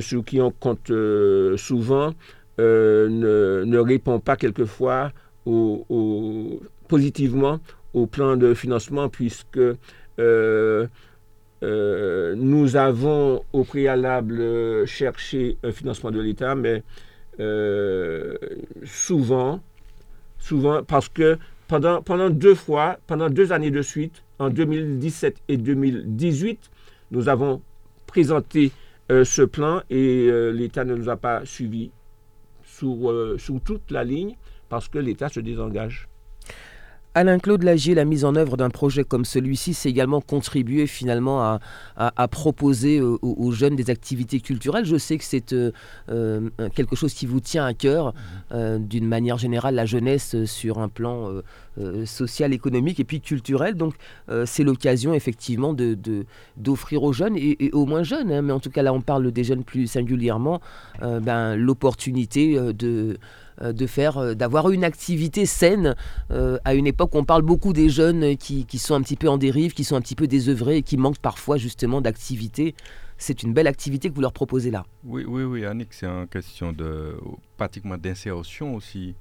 sur 0.00 0.24
qui 0.24 0.40
on 0.40 0.50
compte 0.50 0.90
euh, 0.90 1.56
souvent, 1.56 2.14
ne, 2.58 3.78
répond 3.78 4.20
pas 4.20 4.36
quelquefois 4.36 5.12
positivement 6.88 7.60
au 7.92 8.06
plan 8.06 8.36
de 8.36 8.54
financement 8.54 9.08
puisque 9.08 9.58
nous 11.62 12.76
avons 12.76 13.44
au 13.52 13.64
préalable 13.64 14.86
cherché 14.86 15.56
un 15.62 15.72
financement 15.72 16.10
de 16.10 16.20
l'État, 16.20 16.54
mais 16.54 16.82
souvent, 18.84 19.60
souvent, 20.38 20.82
parce 20.84 21.08
que 21.08 21.36
pendant, 21.68 22.02
pendant 22.02 22.30
deux 22.30 22.54
fois, 22.54 22.98
pendant 23.06 23.30
deux 23.30 23.52
années 23.52 23.70
de 23.70 23.82
suite, 23.82 24.22
en 24.38 24.50
2017 24.50 25.36
et 25.48 25.56
2018, 25.56 26.70
nous 27.10 27.28
avons 27.28 27.62
présenté 28.06 28.72
euh, 29.10 29.24
ce 29.24 29.42
plan 29.42 29.82
et 29.90 30.28
euh, 30.28 30.50
l'État 30.50 30.84
ne 30.84 30.94
nous 30.94 31.08
a 31.08 31.16
pas 31.16 31.44
suivis 31.44 31.90
sur, 32.64 33.10
euh, 33.10 33.36
sur 33.38 33.60
toute 33.60 33.90
la 33.90 34.02
ligne 34.02 34.36
parce 34.68 34.88
que 34.88 34.98
l'État 34.98 35.28
se 35.28 35.40
désengage. 35.40 36.08
Alain-Claude 37.16 37.62
Lagier, 37.62 37.94
la 37.94 38.04
mise 38.04 38.24
en 38.24 38.34
œuvre 38.34 38.56
d'un 38.56 38.70
projet 38.70 39.04
comme 39.04 39.24
celui-ci, 39.24 39.72
c'est 39.72 39.88
également 39.88 40.20
contribuer 40.20 40.88
finalement 40.88 41.60
à, 41.96 42.28
proposer 42.28 43.00
aux, 43.00 43.52
jeunes 43.52 43.76
des 43.76 43.88
activités 43.88 44.40
culturelles. 44.40 44.84
Je 44.84 44.96
sais 44.96 45.16
que 45.16 45.24
c'est 45.24 45.52
euh, 45.52 46.50
quelque 46.74 46.96
chose 46.96 47.14
qui 47.14 47.26
vous 47.26 47.38
tient 47.38 47.64
à 47.64 47.72
cœur, 47.72 48.08
mmh. 48.08 48.14
euh, 48.52 48.78
d'une 48.78 49.06
manière 49.06 49.38
générale, 49.38 49.76
la 49.76 49.86
jeunesse 49.86 50.44
sur 50.44 50.78
un 50.78 50.88
plan 50.88 51.30
social, 52.06 52.52
économique 52.52 53.00
et 53.00 53.04
puis 53.04 53.20
culturel. 53.20 53.74
Donc 53.74 53.94
c'est 54.44 54.64
l'occasion 54.64 55.14
effectivement 55.14 55.74
d'offrir 55.74 57.00
de, 57.00 57.06
aux 57.06 57.12
jeunes 57.12 57.36
et, 57.36 57.70
aux 57.72 57.86
moins 57.86 58.02
jeunes, 58.02 58.30
hein, 58.32 58.42
mais 58.42 58.52
en 58.52 58.60
tout 58.60 58.70
cas 58.70 58.82
là 58.82 58.92
on 58.92 59.00
parle 59.00 59.30
des 59.32 59.44
jeunes 59.44 59.64
plus 59.64 59.86
singulièrement, 59.86 60.60
ben, 61.00 61.56
l'opportunité 61.56 62.58
de 62.72 63.18
euh, 63.62 63.72
de 63.72 63.86
faire, 63.86 64.18
euh, 64.18 64.34
d'avoir 64.34 64.70
une 64.70 64.82
activité 64.82 65.46
saine 65.46 65.94
euh, 66.32 66.58
à 66.64 66.74
une 66.74 66.88
époque 66.88 67.14
où 67.14 67.18
on 67.18 67.24
parle 67.24 67.42
beaucoup 67.42 67.72
des 67.72 67.88
jeunes 67.88 68.36
qui, 68.36 68.66
sont 68.78 68.96
un 68.96 69.02
petit 69.02 69.14
peu 69.14 69.28
en 69.28 69.38
dérive, 69.38 69.74
qui 69.74 69.84
sont 69.84 69.94
un 69.94 70.00
petit 70.00 70.16
peu 70.16 70.26
désœuvrés 70.26 70.78
et 70.78 70.82
qui 70.82 70.96
manquent 70.96 71.20
parfois 71.20 71.56
justement 71.56 72.00
d'activité. 72.00 72.74
c'est 73.16 73.44
une 73.44 73.52
belle 73.52 73.68
activité 73.68 74.10
que 74.10 74.14
vous 74.14 74.22
leur 74.22 74.32
proposez 74.32 74.72
là. 74.72 74.84
Oui, 75.04 75.24
oui, 75.24 75.44
oui, 75.44 75.64
Annick, 75.64 75.92
c'est 75.92 76.06
une 76.06 76.26
question 76.26 76.72
de 76.72 77.14
pratiquement 77.56 77.96
d'insertion 77.96 78.74
aussi. 78.74 79.14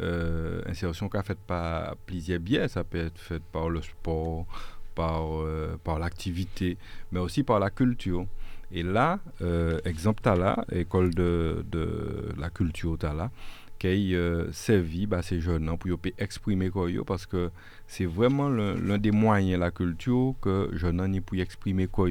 Euh, 0.00 0.62
insertion 0.66 1.08
qu'a 1.08 1.22
faite 1.22 1.38
par 1.46 1.96
plusieurs 2.06 2.40
biais, 2.40 2.68
ça 2.68 2.84
peut 2.84 2.98
être 2.98 3.18
fait 3.18 3.42
par 3.42 3.68
le 3.68 3.82
sport, 3.82 4.46
par, 4.94 5.42
euh, 5.42 5.76
par 5.82 5.98
l'activité, 5.98 6.76
mais 7.12 7.20
aussi 7.20 7.42
par 7.42 7.58
la 7.58 7.70
culture. 7.70 8.26
Et 8.70 8.82
là, 8.82 9.18
euh, 9.40 9.80
exemple, 9.84 10.22
là, 10.24 10.64
école 10.70 11.14
de, 11.14 11.64
de 11.70 12.34
la 12.36 12.50
culture, 12.50 12.98
là, 13.02 13.30
qui 13.78 14.14
euh, 14.14 14.50
servi 14.52 15.06
bah, 15.06 15.22
ces 15.22 15.40
jeunes 15.40 15.70
pour 15.78 15.98
exprimer 16.18 16.70
quoi 16.70 16.88
parce 17.06 17.26
que 17.26 17.50
c'est 17.86 18.06
vraiment 18.06 18.48
l'un 18.48 18.98
des 18.98 19.12
moyens 19.12 19.60
la 19.60 19.70
culture 19.70 20.34
que 20.42 20.70
jeunes 20.72 21.06
ni 21.08 21.20
pour 21.20 21.38
exprimer 21.38 21.86
quoi 21.86 22.08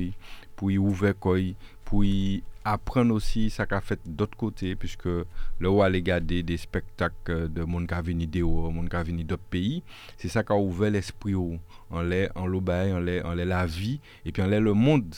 pour 0.56 0.72
y 0.72 0.78
ouvrir 0.78 1.14
quoi 1.20 1.38
pour 1.84 2.06
y 2.06 2.42
apprendre 2.74 3.14
aussi 3.14 3.50
ça 3.50 3.66
qu'a 3.66 3.82
fait 3.82 4.00
d'autre 4.06 4.38
côté 4.38 4.76
puisque 4.76 5.06
le 5.06 5.70
roi 5.70 5.86
aller 5.86 6.02
garder 6.02 6.44
des 6.44 6.58
spectacles 6.58 7.52
de 7.52 7.64
monde 7.64 7.88
qui 7.88 7.96
venu 8.02 8.28
dehors 8.28 8.72
monde 8.72 8.90
qui 8.90 8.98
venu 8.98 9.24
d'autres 9.24 9.44
pays. 9.50 9.84
C'est 10.18 10.30
ça 10.30 10.44
qui 10.44 10.54
a 10.54 10.58
ouvert 10.58 10.92
l'esprit 10.92 11.36
en 11.36 12.02
l'air 12.02 12.32
en 12.36 12.46
l'obéi 12.46 12.92
en 12.94 13.00
l'air 13.00 13.26
en 13.26 13.34
la 13.34 13.66
vie 13.66 14.00
et 14.26 14.32
puis 14.32 14.42
en 14.42 14.48
l'air 14.48 14.62
le 14.62 14.74
monde. 14.74 15.16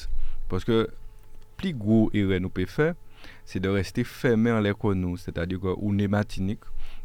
Parce 0.47 0.63
que 0.63 0.89
plus 1.57 1.73
gros 1.73 2.09
erreur 2.13 2.39
nous 2.39 2.49
peut 2.49 2.65
faire 2.65 2.95
c'est 3.45 3.59
de 3.59 3.69
rester 3.69 4.03
fermé 4.03 4.51
en 4.51 4.59
l'air 4.59 4.75
nous, 4.95 5.17
c'est-à-dire 5.17 5.59
qu'on 5.59 5.97
est 5.97 6.07
Martinique, 6.07 6.59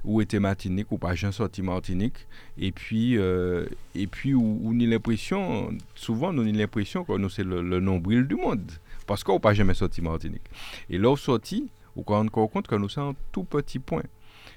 ou 0.05 0.21
était 0.21 0.41
Martinique, 0.41 0.93
ou 0.93 0.99
pas 0.99 1.15
j'en 1.15 1.33
sorti 1.33 1.63
Martinique, 1.63 2.27
et 2.59 2.71
puis, 2.73 3.17
euh, 3.17 3.67
et 3.95 4.07
puis 4.07 4.35
on 4.35 4.79
a 4.79 4.85
l'impression, 4.85 5.71
souvent 5.95 6.35
on 6.35 6.47
a 6.47 6.53
l'impression 6.53 7.05
que 7.05 7.17
nous 7.17 7.31
c'est 7.31 7.45
le, 7.45 7.81
nombril 7.81 8.27
du 8.27 8.35
monde, 8.35 8.71
parce 9.07 9.25
qu'on 9.25 9.40
pas 9.40 9.55
jamais 9.55 9.75
sorti 9.75 10.01
Martinique. 10.03 10.45
Et 10.90 10.99
là, 10.99 11.11
on 11.11 11.17
sorti, 11.17 11.69
on 11.97 12.03
rend 12.03 12.27
compte 12.29 12.67
que 12.67 12.75
nous 12.75 12.88
sommes 12.88 13.11
un 13.11 13.17
tout 13.33 13.45
petit 13.45 13.79
point. 13.79 14.03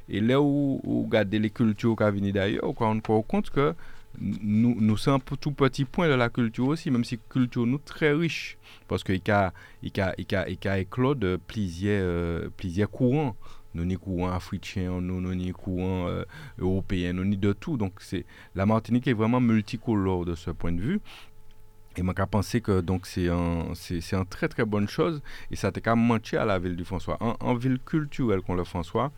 Et 0.10 0.20
là 0.20 0.42
où 0.42 0.82
on 0.84 1.04
regarde 1.04 1.34
les 1.34 1.50
cultures 1.50 1.96
qui 1.96 2.12
viennent 2.12 2.34
d'ailleurs, 2.34 2.64
on 2.64 2.74
rend 2.74 3.22
compte 3.22 3.50
que 3.50 3.74
nous, 4.20 4.76
nous 4.80 4.98
sommes 4.98 5.22
un 5.32 5.36
tout 5.38 5.52
petit 5.52 5.86
point 5.86 6.08
de 6.08 6.14
la 6.14 6.30
culture 6.30 6.68
aussi, 6.68 6.90
même 6.90 7.04
si 7.04 7.16
la 7.16 7.22
culture 7.30 7.66
nous 7.66 7.78
très 7.78 8.14
riche, 8.14 8.58
parce 8.88 9.04
qu'il 9.04 9.22
y 9.26 9.32
a, 9.32 9.54
a, 10.00 10.80
éclos 10.80 11.16
de 11.16 11.40
plusieurs, 11.48 12.04
euh, 12.04 12.50
plusieurs 12.56 12.90
courants. 12.90 13.36
Nous 13.76 13.84
avons 13.84 13.96
courants 14.00 14.32
africains, 14.32 15.02
nous 15.02 15.18
avons 15.30 15.52
courants 15.52 16.08
euh, 16.08 16.24
européens, 16.58 17.14
nous 17.14 17.22
avons 17.22 17.36
de 17.36 17.54
tout. 17.54 17.78
Donc 17.78 18.00
la 18.56 18.66
Martinique 18.66 19.08
est 19.08 19.14
vraiment 19.14 19.40
multicolore 19.40 20.26
de 20.26 20.34
ce 20.34 20.50
point 20.50 20.72
de 20.72 20.82
vue. 20.82 21.00
Et 21.98 22.04
je 22.04 22.28
pensé 22.28 22.62
que 22.62 22.80
c'est 23.08 23.28
un, 23.28 23.74
une 23.74 24.26
très 24.26 24.48
très 24.48 24.66
bonne 24.66 24.88
chose. 24.88 25.22
Et 25.52 25.56
ça 25.56 25.72
t'a 25.72 25.82
qu'à 25.82 25.96
mentir 25.96 26.42
à 26.42 26.46
la 26.46 26.60
ville 26.60 26.76
du 26.76 26.86
François. 26.86 27.18
En, 27.20 27.56
ville 27.56 27.80
culturelle 27.84 28.42
qu'on 28.42 28.54
le 28.54 28.64
François, 28.64 29.12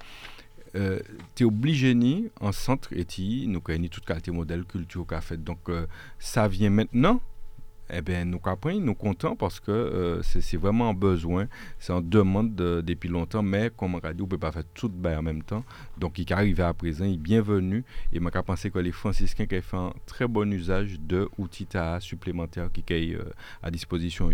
euh, 0.76 1.00
tu 1.36 1.44
es 1.44 1.46
obligé 1.46 1.94
ni 1.94 2.30
en 2.40 2.54
centre 2.54 2.90
et 2.94 3.06
nous 3.48 3.62
avons 3.68 3.88
toute 3.88 4.06
qualité 4.06 4.32
modèle 4.32 4.64
culture 4.66 5.06
qu'a 5.08 5.20
fait 5.20 5.44
donc 5.44 5.58
euh, 5.68 5.88
ça 6.20 6.48
vient 6.48 6.70
maintenant 6.70 7.22
eh 7.92 8.02
bien 8.02 8.26
nous 8.26 8.40
après 8.46 8.76
nous 8.76 8.96
contents 8.96 9.36
parce 9.36 9.60
que 9.60 9.72
euh, 9.72 10.22
c'est 10.22 10.58
vraiment 10.58 10.90
un 10.90 10.94
besoin 10.94 11.48
c'est 11.80 11.94
en 11.94 12.02
demande 12.02 12.56
depuis 12.56 13.10
longtemps 13.10 13.44
mais 13.44 13.72
comme 13.76 13.96
on 13.96 14.00
a 14.00 14.14
dit 14.14 14.22
on 14.22 14.28
peut 14.28 14.38
pas 14.38 14.52
faire 14.52 14.64
tout 14.74 14.92
en 15.06 15.22
même 15.22 15.44
temps 15.44 15.64
donc 15.98 16.20
il 16.20 16.22
est 16.22 16.32
arrivé 16.32 16.64
à 16.64 16.74
présent 16.74 17.06
il 17.06 17.14
est 17.14 17.18
bienvenu 17.18 17.84
et 18.14 18.20
m'a 18.20 18.32
pensé 18.32 18.72
que 18.72 18.80
les 18.80 18.92
franciscains 18.92 19.46
qui 19.46 19.62
fait 19.62 19.78
un 19.78 19.94
très 20.06 20.28
bon 20.28 20.52
usage 20.52 21.00
de 21.00 21.30
outils 21.38 21.68
supplémentaires 22.00 22.70
qui 22.72 22.84
sont 22.88 23.26
à 23.64 23.72
disposition 23.72 24.30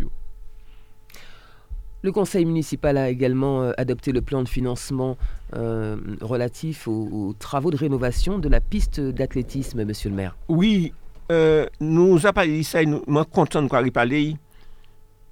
le 2.06 2.12
conseil 2.12 2.46
municipal 2.46 2.98
a 2.98 3.10
également 3.10 3.64
euh, 3.64 3.72
adopté 3.78 4.12
le 4.12 4.22
plan 4.22 4.44
de 4.44 4.48
financement 4.48 5.18
euh, 5.56 5.98
relatif 6.22 6.88
aux, 6.88 7.34
travaux 7.40 7.72
de 7.72 7.78
rénovation 7.78 8.38
de 8.38 8.48
la 8.48 8.62
piste 8.62 9.00
d'athlétisme, 9.00 9.84
monsieur 9.84 10.12
le 10.12 10.16
maire. 10.16 10.38
Oui, 10.48 10.94
euh, 11.32 11.66
nous 11.80 12.26
avons 12.26 12.34
parlé 12.34 12.64
ça 12.64 12.82
et 12.82 12.86
nous 12.86 13.02
sommes 13.06 13.26
contents 13.26 13.62
de 13.62 13.88
y 13.88 13.92
parler. 13.92 14.38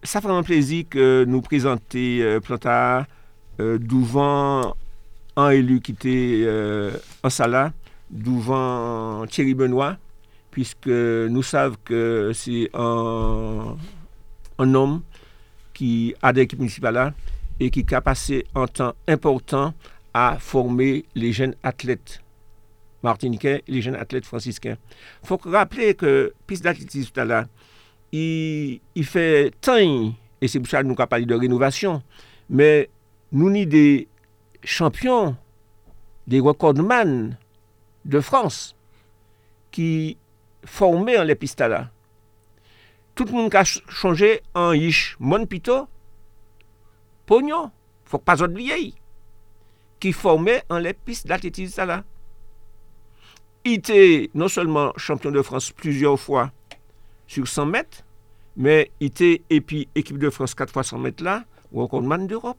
Ça 0.01 0.19
fait 0.19 0.27
vraiment 0.27 0.43
plaisir 0.43 0.85
que 0.89 1.23
nous 1.25 1.41
présenter 1.41 2.21
euh, 2.21 2.39
Plantard 2.39 3.05
devant 3.59 4.75
un 5.35 5.49
élu 5.51 5.79
qui 5.79 5.91
était 5.91 6.47
en 7.21 7.29
salle, 7.29 7.71
devant 8.09 9.25
Thierry 9.27 9.53
Benoît, 9.53 9.97
puisque 10.49 10.87
nous 10.87 11.43
savons 11.43 11.75
que 11.85 12.31
c'est 12.33 12.69
un, 12.73 13.77
un 14.57 14.73
homme 14.73 15.01
qui 15.73 16.15
a 16.21 16.33
des 16.33 16.41
équipes 16.41 16.59
municipales 16.59 17.13
et 17.59 17.69
qui 17.69 17.85
a 17.93 18.01
passé 18.01 18.45
un 18.55 18.65
temps 18.67 18.93
important 19.07 19.73
à 20.13 20.37
former 20.39 21.05
les 21.15 21.31
jeunes 21.31 21.55
athlètes 21.63 22.21
martiniquais 23.03 23.63
les 23.67 23.81
jeunes 23.81 23.95
athlètes 23.95 24.25
franciscains. 24.25 24.77
Il 25.23 25.27
faut 25.27 25.39
rappeler 25.43 25.93
que 25.93 26.33
piste 26.47 26.63
d'athlétisme 26.63 27.11
il, 28.11 28.79
il 28.95 29.05
fait 29.05 29.51
temps, 29.61 29.77
et 30.41 30.47
c'est 30.47 30.59
pour 30.59 30.69
ça 30.69 30.81
que 30.81 30.87
nous 30.87 30.93
avons 30.93 31.07
parlé 31.07 31.25
de 31.25 31.35
rénovation, 31.35 32.01
mais 32.49 32.89
nous 33.31 33.49
avons 33.49 33.65
des 33.65 34.07
champions, 34.63 35.35
des 36.27 36.39
recordman 36.39 37.37
de 38.05 38.19
France 38.19 38.75
qui 39.71 40.17
formaient 40.65 41.17
en 41.17 41.23
les 41.23 41.35
pistes 41.35 41.63
tout 43.15 43.25
le 43.25 43.31
monde 43.31 43.53
a 43.55 43.63
changé 43.63 44.41
en 44.53 44.73
ish 44.73 45.15
mon 45.19 45.45
pito 45.45 45.87
pognon 47.25 47.71
faut 48.05 48.17
pas 48.17 48.41
oublier 48.43 48.93
qui 49.99 50.11
formait 50.11 50.63
en 50.69 50.79
les 50.79 50.93
pistes 50.93 51.27
d'athlétisme 51.27 52.03
il 53.65 53.73
était 53.73 54.29
non 54.33 54.47
seulement 54.47 54.93
champion 54.97 55.31
de 55.31 55.41
France 55.41 55.71
plusieurs 55.71 56.19
fois 56.19 56.51
sur 57.27 57.47
100 57.47 57.65
mètres 57.65 58.03
mais 58.55 58.91
il 58.99 59.07
était 59.07 59.41
et 59.49 59.61
puis 59.61 59.87
équipe 59.95 60.17
de 60.17 60.29
France 60.29 60.53
4 60.53 60.71
fois 60.71 60.83
100 60.83 60.99
mètres 60.99 61.23
là 61.23 61.43
ou 61.71 61.81
encore 61.81 62.01
man 62.01 62.27
d'Europe 62.27 62.57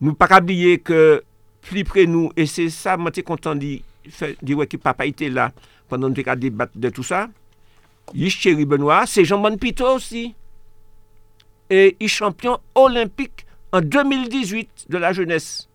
nous 0.00 0.14
pas 0.14 0.38
oublier 0.38 0.78
que 0.78 1.22
plus 1.60 1.84
près 1.84 2.06
nous 2.06 2.30
et 2.36 2.46
c'est 2.46 2.70
ça 2.70 2.96
moi 2.96 3.10
suis 3.12 3.22
content 3.22 3.54
de 3.54 3.80
dire 4.42 4.68
que 4.68 4.76
papa 4.76 5.06
était 5.06 5.28
là 5.28 5.52
pendant 5.88 6.12
que 6.12 6.28
nous 6.28 6.36
débattre 6.36 6.72
de 6.76 6.88
tout 6.90 7.02
ça 7.02 7.28
Chéri 8.14 8.64
Benoît, 8.64 9.06
c'est 9.06 9.24
Jean 9.24 9.56
Pito 9.56 9.86
aussi. 9.86 10.34
Et 11.70 11.96
il 12.00 12.08
champion 12.08 12.58
olympique 12.74 13.46
en 13.72 13.80
2018 13.80 14.86
de 14.88 14.98
la 14.98 15.12
jeunesse. 15.12 15.68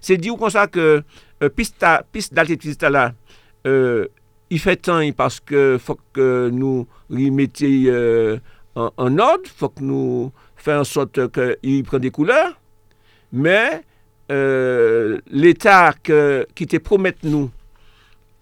C'est 0.00 0.16
dit 0.16 0.30
comme 0.36 0.50
ça 0.50 0.66
que 0.66 1.02
euh, 1.44 2.02
piste, 2.12 2.34
d'athlétisme 2.34 2.88
là, 2.88 3.12
euh, 3.66 4.06
il 4.50 4.58
fait 4.58 4.76
temps 4.76 5.00
parce 5.16 5.40
que 5.40 5.78
faut 5.78 5.98
que 6.12 6.50
nous 6.52 6.86
remettions 7.10 7.68
euh, 7.68 8.38
en, 8.74 8.90
en, 8.96 9.18
ordre, 9.18 9.48
faut 9.56 9.68
que 9.68 9.82
nous 9.82 10.32
fassions 10.56 10.80
en 10.80 10.84
sorte 10.84 11.32
qu'il 11.32 11.84
prenne 11.84 12.00
des 12.00 12.10
couleurs. 12.10 12.58
Mais 13.32 13.82
l'État 14.28 15.92
qui 16.02 16.66
te 16.66 16.76
promet 16.78 17.14
nous, 17.22 17.50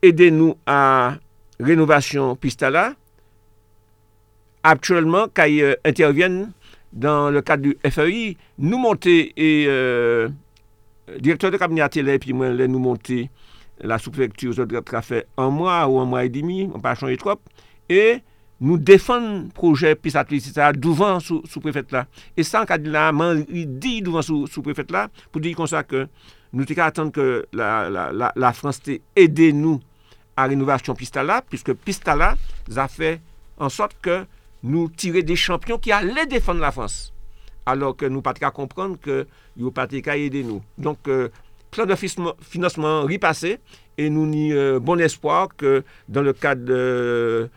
aider 0.03 0.31
nous 0.31 0.57
à 0.67 1.15
rénovation 1.61 2.37
piste 2.37 2.63
là, 2.63 2.95
actuellement, 4.63 5.27
quand 5.33 5.45
ils 5.45 5.63
euh, 5.63 5.75
interviennent 5.85 6.53
dans 6.93 7.31
le 7.31 7.41
cadre 7.41 7.63
du 7.63 7.79
FEI, 7.89 8.37
nous 8.59 8.79
monter 8.79 9.33
et 9.37 9.67
direktor 11.21 11.53
de 11.53 11.61
kabine 11.61 11.85
atele, 11.85 12.19
pi 12.23 12.35
mwen 12.37 12.57
lè 12.59 12.69
nou 12.71 12.83
monte 12.83 13.27
la 13.89 13.99
soufektur 14.01 14.55
zot 14.57 14.71
gata 14.71 15.03
fè 15.05 15.25
an 15.41 15.53
mwa 15.57 15.81
ou 15.89 16.03
an 16.03 16.11
mwa 16.11 16.23
e 16.27 16.31
dimi, 16.33 16.67
an 16.71 16.83
pa 16.83 16.95
chanje 16.99 17.19
trop, 17.23 17.43
e 17.91 18.21
nou 18.63 18.79
defan 18.79 19.49
proje 19.57 19.95
pis 19.99 20.15
atletisita 20.19 20.71
douvan 20.77 21.19
sou, 21.23 21.43
sou 21.51 21.63
prefet 21.65 21.91
la. 21.95 22.05
E 22.39 22.45
san 22.47 22.67
kadila 22.69 23.09
man 23.15 23.43
di 23.49 23.97
douvan 24.05 24.25
sou, 24.27 24.47
sou 24.51 24.63
prefet 24.67 24.93
la, 24.95 25.09
pou 25.33 25.43
di 25.43 25.55
kon 25.59 25.71
sa 25.71 25.83
ke 25.87 26.07
nou 26.53 26.69
te 26.69 26.77
ka 26.79 26.91
atan 26.93 27.11
ke 27.15 27.27
la, 27.57 27.89
la, 27.91 28.11
la, 28.15 28.31
la 28.39 28.53
Frans 28.55 28.79
te 28.85 29.01
ede 29.19 29.51
nou 29.57 29.81
a 30.39 30.47
renovasyon 30.49 30.97
pista 30.99 31.25
la, 31.27 31.41
piske 31.43 31.75
pista 31.75 32.15
la 32.19 32.35
za 32.71 32.87
fe 32.93 33.17
an 33.63 33.73
sot 33.73 33.97
ke 34.05 34.23
nou 34.63 34.87
tire 34.95 35.25
de 35.27 35.35
champyon 35.39 35.81
ki 35.83 35.95
a 35.97 36.03
le 36.07 36.29
defan 36.31 36.63
la 36.63 36.71
Frans. 36.75 37.11
alor 37.69 37.97
ke 37.99 38.11
nou 38.11 38.25
pati 38.25 38.43
ka 38.43 38.53
kompran 38.55 38.97
ke 39.01 39.25
yo 39.59 39.73
pati 39.75 40.03
ka 40.05 40.17
yede 40.19 40.43
nou. 40.47 40.63
Donk, 40.79 41.09
euh, 41.09 41.29
plan 41.73 41.87
de 41.89 41.97
financement 41.97 43.05
ripase, 43.09 43.57
e 43.99 44.09
nou 44.13 44.27
ni 44.29 44.53
euh, 44.53 44.79
bon 44.81 45.01
espoir 45.05 45.49
ke 45.59 45.83
dan 46.09 46.27
le 46.29 46.33
kad 46.37 46.61
euh, 46.71 47.49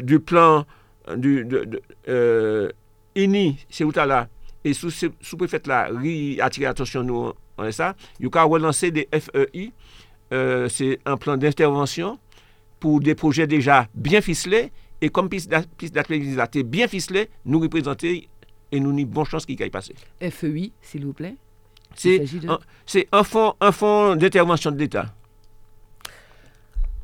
du 0.00 0.20
plan 0.20 0.66
du, 1.16 1.44
de, 1.44 1.64
de, 1.64 1.80
euh, 2.08 2.68
ini 3.16 3.58
se 3.68 3.84
wouta 3.84 4.06
la, 4.06 4.24
e 4.64 4.74
sou, 4.76 4.92
sou 4.92 5.40
prefet 5.40 5.68
la 5.70 5.86
ri 5.92 6.38
atire 6.44 6.68
atensyon 6.70 7.06
nou 7.08 7.32
an 7.60 7.70
esa, 7.70 7.94
yo 8.20 8.32
ka 8.32 8.44
relanse 8.48 8.92
de 8.94 9.06
FEI, 9.10 9.70
euh, 10.32 10.68
se 10.68 10.96
un 11.04 11.16
plan 11.20 11.40
d'intervention 11.40 12.18
pou 12.80 13.00
de 13.04 13.14
proje 13.18 13.44
deja 13.50 13.86
bien 13.94 14.24
ficelé, 14.24 14.70
Et 15.00 15.08
comme 15.08 15.28
piste 15.28 15.50
d'athlétisme 15.50 16.40
est 16.40 16.62
bien 16.62 16.88
ficelé, 16.88 17.30
nous 17.44 17.60
représenter 17.60 18.28
et 18.72 18.80
nous 18.80 18.90
avons 18.90 19.02
bonne 19.02 19.24
chance 19.24 19.46
qu'il 19.46 19.60
aille 19.62 19.70
passer. 19.70 19.94
FEI, 20.20 20.72
s'il 20.82 21.06
vous 21.06 21.12
plaît. 21.12 21.36
C'est 21.94 23.08
un, 23.12 23.24
fonds, 23.24 23.54
un 23.60 23.72
fonds 23.72 24.14
d'intervention 24.16 24.70
de 24.70 24.78
l'État. 24.78 25.06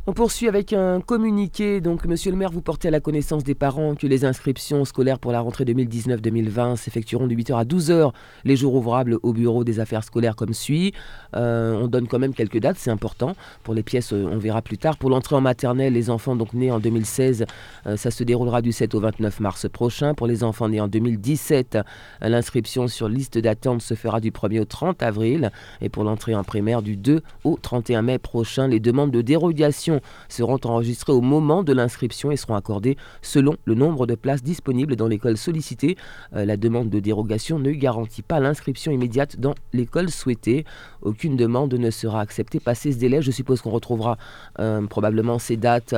On 0.08 0.12
poursuit 0.12 0.46
avec 0.46 0.72
un 0.72 1.00
communiqué. 1.00 1.80
Donc, 1.80 2.04
monsieur 2.04 2.30
le 2.30 2.36
maire, 2.36 2.52
vous 2.52 2.60
portez 2.60 2.86
à 2.86 2.92
la 2.92 3.00
connaissance 3.00 3.42
des 3.42 3.56
parents 3.56 3.96
que 3.96 4.06
les 4.06 4.24
inscriptions 4.24 4.84
scolaires 4.84 5.18
pour 5.18 5.32
la 5.32 5.40
rentrée 5.40 5.64
2019-2020 5.64 6.76
s'effectueront 6.76 7.26
de 7.26 7.34
8h 7.34 7.58
à 7.58 7.64
12h 7.64 8.12
les 8.44 8.54
jours 8.54 8.76
ouvrables 8.76 9.18
au 9.24 9.32
bureau 9.32 9.64
des 9.64 9.80
affaires 9.80 10.04
scolaires 10.04 10.36
comme 10.36 10.54
suit. 10.54 10.92
Euh, 11.34 11.72
on 11.72 11.88
donne 11.88 12.06
quand 12.06 12.20
même 12.20 12.34
quelques 12.34 12.60
dates, 12.60 12.76
c'est 12.78 12.92
important. 12.92 13.32
Pour 13.64 13.74
les 13.74 13.82
pièces, 13.82 14.12
euh, 14.12 14.28
on 14.30 14.38
verra 14.38 14.62
plus 14.62 14.78
tard. 14.78 14.96
Pour 14.96 15.10
l'entrée 15.10 15.34
en 15.34 15.40
maternelle, 15.40 15.94
les 15.94 16.08
enfants 16.08 16.36
donc 16.36 16.54
nés 16.54 16.70
en 16.70 16.78
2016, 16.78 17.44
euh, 17.88 17.96
ça 17.96 18.12
se 18.12 18.22
déroulera 18.22 18.62
du 18.62 18.70
7 18.70 18.94
au 18.94 19.00
29 19.00 19.40
mars 19.40 19.68
prochain. 19.68 20.14
Pour 20.14 20.28
les 20.28 20.44
enfants 20.44 20.68
nés 20.68 20.80
en 20.80 20.86
2017, 20.86 21.78
l'inscription 22.20 22.86
sur 22.86 23.08
liste 23.08 23.38
d'attente 23.38 23.82
se 23.82 23.94
fera 23.94 24.20
du 24.20 24.30
1er 24.30 24.60
au 24.60 24.66
30 24.66 25.02
avril. 25.02 25.50
Et 25.80 25.88
pour 25.88 26.04
l'entrée 26.04 26.36
en 26.36 26.44
primaire, 26.44 26.80
du 26.80 26.96
2 26.96 27.22
au 27.42 27.58
31 27.60 28.02
mai 28.02 28.18
prochain. 28.20 28.68
Les 28.68 28.78
demandes 28.78 29.10
de 29.10 29.20
dérogation 29.20 29.95
seront 30.28 30.60
enregistrées 30.64 31.12
au 31.12 31.20
moment 31.20 31.62
de 31.62 31.72
l'inscription 31.72 32.30
et 32.30 32.36
seront 32.36 32.54
accordées 32.54 32.96
selon 33.22 33.56
le 33.64 33.74
nombre 33.74 34.06
de 34.06 34.14
places 34.14 34.42
disponibles 34.42 34.96
dans 34.96 35.08
l'école 35.08 35.36
sollicitée. 35.36 35.96
Euh, 36.34 36.44
la 36.44 36.56
demande 36.56 36.90
de 36.90 37.00
dérogation 37.00 37.58
ne 37.58 37.70
garantit 37.72 38.22
pas 38.22 38.40
l'inscription 38.40 38.92
immédiate 38.92 39.38
dans 39.38 39.54
l'école 39.72 40.10
souhaitée. 40.10 40.64
Aucune 41.02 41.36
demande 41.36 41.74
ne 41.74 41.90
sera 41.90 42.20
acceptée 42.20 42.60
passé 42.60 42.92
ce 42.92 42.98
délai. 42.98 43.22
Je 43.22 43.30
suppose 43.30 43.60
qu'on 43.60 43.70
retrouvera 43.70 44.18
euh, 44.58 44.86
probablement 44.86 45.38
ces 45.38 45.56
dates 45.56 45.94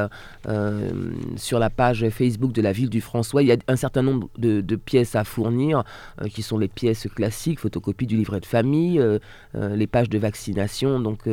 euh, 0.47 0.91
sur 1.37 1.59
la 1.59 1.71
page 1.71 2.09
Facebook 2.11 2.53
de 2.53 2.63
la 2.63 2.73
ville 2.73 2.91
du 2.91 3.01
François. 3.01 3.43
Il 3.43 3.49
y 3.49 3.53
a 3.53 3.57
un 3.69 3.77
certain 3.77 4.03
nombre 4.03 4.29
de, 4.39 4.77
pièces 4.77 5.17
à 5.17 5.25
fournir 5.25 5.83
qui 6.31 6.43
sont 6.43 6.57
les 6.57 6.69
pièces 6.69 7.09
classiques, 7.15 7.59
photocopie 7.59 8.07
du 8.07 8.17
livret 8.17 8.41
de 8.41 8.47
famille, 8.47 9.03
les 9.55 9.87
pages 9.87 10.09
de 10.09 10.19
vaccination, 10.19 11.01
donc 11.01 11.29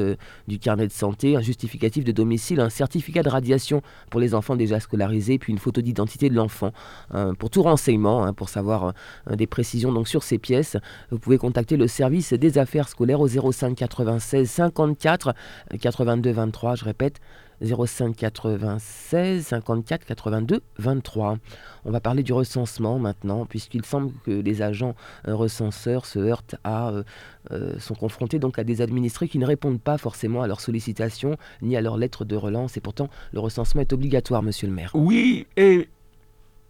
du 0.48 0.60
carnet 0.60 0.88
de 0.88 0.92
santé, 0.92 1.36
un 1.36 1.42
justificatif 1.42 2.04
de 2.04 2.12
domicile 2.12 2.55
un 2.60 2.70
certificat 2.70 3.24
de 3.24 3.30
radiation 3.30 3.82
pour 4.10 4.20
les 4.20 4.34
enfants 4.34 4.56
déjà 4.56 4.80
scolarisés, 4.80 5.38
puis 5.38 5.52
une 5.52 5.60
photo 5.60 5.82
d'identité 5.82 6.30
de 6.30 6.36
l'enfant. 6.36 6.72
Euh, 7.14 7.34
pour 7.34 7.50
tout 7.50 7.64
renseignement, 7.64 8.24
hein, 8.24 8.34
pour 8.34 8.50
savoir 8.50 8.94
euh, 9.30 9.36
des 9.36 9.48
précisions 9.48 9.92
donc 9.92 10.08
sur 10.08 10.24
ces 10.24 10.38
pièces, 10.38 10.78
vous 11.12 11.20
pouvez 11.20 11.38
contacter 11.38 11.78
le 11.78 11.88
service 11.88 12.34
des 12.34 12.58
affaires 12.58 12.90
scolaires 12.90 13.22
au 13.22 13.28
05 13.28 13.76
96 13.76 14.50
54 14.50 15.34
82 15.80 16.32
23. 16.32 16.76
Je 16.76 16.86
répète, 16.86 17.20
05 17.64 18.16
96 18.16 19.48
54 19.48 20.06
82 20.06 20.62
23. 20.78 21.38
On 21.86 21.92
va 21.92 22.00
parler 22.00 22.24
du 22.24 22.34
recensement 22.34 23.00
maintenant, 23.00 23.46
puisqu'il 23.46 23.86
semble 23.86 24.12
que 24.26 24.32
les 24.32 24.62
agents 24.62 24.96
euh, 25.28 25.36
recenseurs 25.36 26.06
se 26.06 26.20
heurtent 26.20 26.56
à, 26.64 26.90
euh, 26.90 27.04
euh, 27.52 27.80
sont 27.80 27.96
confrontés 27.96 28.40
donc 28.40 28.60
à 28.60 28.64
des 28.64 28.82
administrés 28.82 29.28
qui 29.28 29.38
ne 29.38 29.46
répondent 29.46 29.82
pas 29.82 29.98
forcément 29.98 30.42
à 30.42 30.48
leurs 30.48 30.62
sollicitations 30.62 31.38
ni 31.62 31.78
à 31.78 31.82
leurs 31.82 31.98
lettres 31.98 32.26
de 32.26 32.36
relance. 32.36 32.78
Et 32.78 32.82
pourtant, 32.82 33.10
le 33.34 33.40
recensement 33.40 33.82
est 33.82 33.94
obligatoire, 33.94 34.42
monsieur 34.44 34.68
le 34.68 34.74
maire. 34.74 34.92
Oui, 34.94 35.48
et 35.56 35.88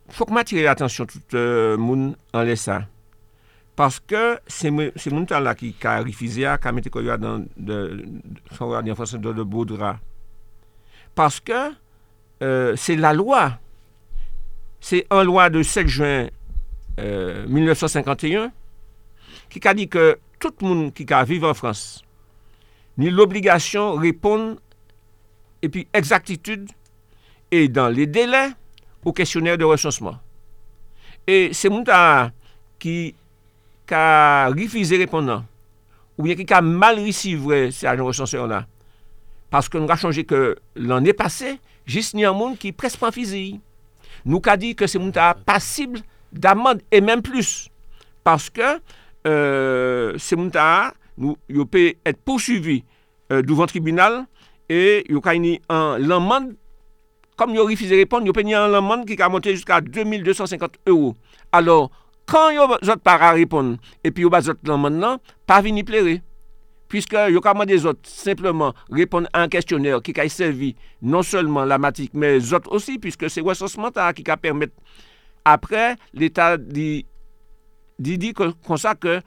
faut 0.10 0.26
que 0.26 0.34
m'attirer 0.34 0.64
l'attention 0.64 1.06
tout 1.06 1.20
le 1.32 1.78
monde 1.78 2.16
en 2.34 2.44
laissant. 2.44 2.82
Parce 3.76 4.00
que 4.00 4.40
c'est 4.48 4.72
ce 4.96 5.10
monde-là 5.10 5.56
qui 5.56 5.76
a 5.84 6.02
refusé 6.02 6.46
à 6.46 6.58
mettre 6.72 7.18
dans 7.18 7.44
de, 7.58 8.06
son 8.52 8.70
de, 8.70 9.34
de 9.34 9.44
beau 9.44 9.66
drap 9.66 10.00
parce 11.16 11.40
que 11.40 11.72
euh, 12.44 12.76
c'est 12.76 12.96
la 12.96 13.14
loi. 13.14 13.58
C'est 14.82 15.08
une 15.10 15.24
loi 15.24 15.50
de 15.50 15.64
7 15.64 15.88
juin 15.88 16.28
euh, 17.00 17.48
1951 17.48 18.52
qui 19.50 19.68
a 19.68 19.74
dit 19.74 19.88
que 19.88 20.20
tout 20.40 20.54
le 20.62 20.68
monde 20.68 20.94
qui 20.94 21.12
a 21.12 21.24
vivre 21.24 21.50
en 21.50 21.54
France 21.54 22.04
ni 22.98 23.10
l'obligation 23.10 23.96
de 23.96 24.02
répondre 24.02 24.58
et 25.62 25.70
puis 25.70 25.88
exactitude 25.94 26.70
et 27.52 27.68
dans 27.68 27.90
les 27.90 28.06
délais 28.06 28.50
au 29.04 29.12
questionnaire 29.12 29.58
de 29.58 29.64
recensement. 29.66 30.18
Et 31.28 31.50
c'est 31.54 31.70
monde 31.70 31.90
qui 32.80 33.16
a 33.92 34.50
refusé 34.50 34.98
répondre 34.98 35.44
ou 36.18 36.24
bien 36.24 36.36
qui 36.36 36.54
a 36.54 36.62
mal 36.62 37.00
reçu 37.00 37.40
ces 37.72 37.86
agents 37.86 38.06
recenseurs 38.06 38.48
là. 38.48 38.66
paske 39.54 39.80
nou 39.80 39.90
ka 39.90 39.98
chanje 40.00 40.26
ke 40.28 40.56
l'an 40.76 41.06
e 41.08 41.14
pase, 41.16 41.56
jis 41.90 42.14
ni 42.18 42.26
an 42.28 42.38
moun 42.38 42.58
ki 42.60 42.74
prespan 42.76 43.14
fizi. 43.16 43.60
Nou 44.26 44.42
ka 44.44 44.56
di 44.60 44.74
ke 44.78 44.90
se 44.90 45.02
moun 45.02 45.14
ta 45.16 45.34
pasible 45.48 46.02
damand 46.32 46.84
e 46.92 47.02
menm 47.04 47.24
plus. 47.26 47.70
Paske 48.26 48.78
euh, 49.28 50.16
se 50.18 50.38
moun 50.38 50.52
ta 50.54 50.94
nou 51.16 51.38
yo 51.48 51.68
pe 51.70 51.94
et 52.04 52.18
pousuivi 52.26 52.84
euh, 53.32 53.42
douvan 53.46 53.70
tribunal 53.72 54.24
e 54.70 55.04
yo 55.12 55.22
ka 55.24 55.36
ni 55.40 55.58
an 55.72 56.02
l'anmand 56.02 56.56
kom 57.36 57.54
yo 57.56 57.66
rifize 57.68 57.96
repon, 58.00 58.26
yo 58.26 58.34
pe 58.36 58.46
ni 58.48 58.56
an 58.56 58.72
l'anmand 58.72 59.06
ki 59.08 59.18
ka 59.20 59.30
monte 59.30 59.52
jusqu'a 59.52 59.82
2250 59.82 60.80
euro. 60.88 61.16
Alors, 61.52 61.92
kan 62.28 62.54
yo 62.56 62.68
zot 62.84 63.04
para 63.04 63.34
repon, 63.36 63.76
epi 64.08 64.24
yo 64.24 64.32
ba 64.32 64.42
zot 64.44 64.62
l'anmand 64.68 65.02
nan, 65.02 65.20
pa 65.48 65.60
vini 65.62 65.84
plere. 65.84 66.22
Piske 66.92 67.18
yo 67.34 67.42
kaman 67.42 67.66
de 67.70 67.78
zot 67.82 68.00
simplement 68.06 68.78
repon 68.94 69.26
an 69.34 69.50
kestyonèr 69.52 70.04
ki 70.06 70.14
ka 70.14 70.26
y 70.28 70.32
servi 70.34 70.76
non 71.02 71.26
selman 71.26 71.66
la 71.70 71.80
matik, 71.82 72.14
men 72.14 72.38
zot 72.44 72.68
osi 72.70 73.00
piske 73.02 73.30
se 73.34 73.42
wesosman 73.46 73.94
ta 73.96 74.12
ki 74.14 74.26
ka 74.28 74.38
permet 74.38 74.74
apre 75.46 75.96
l'Etat 76.14 76.62
di 76.62 77.06
di 77.98 78.34
konsa 78.36 78.94
ke 79.00 79.22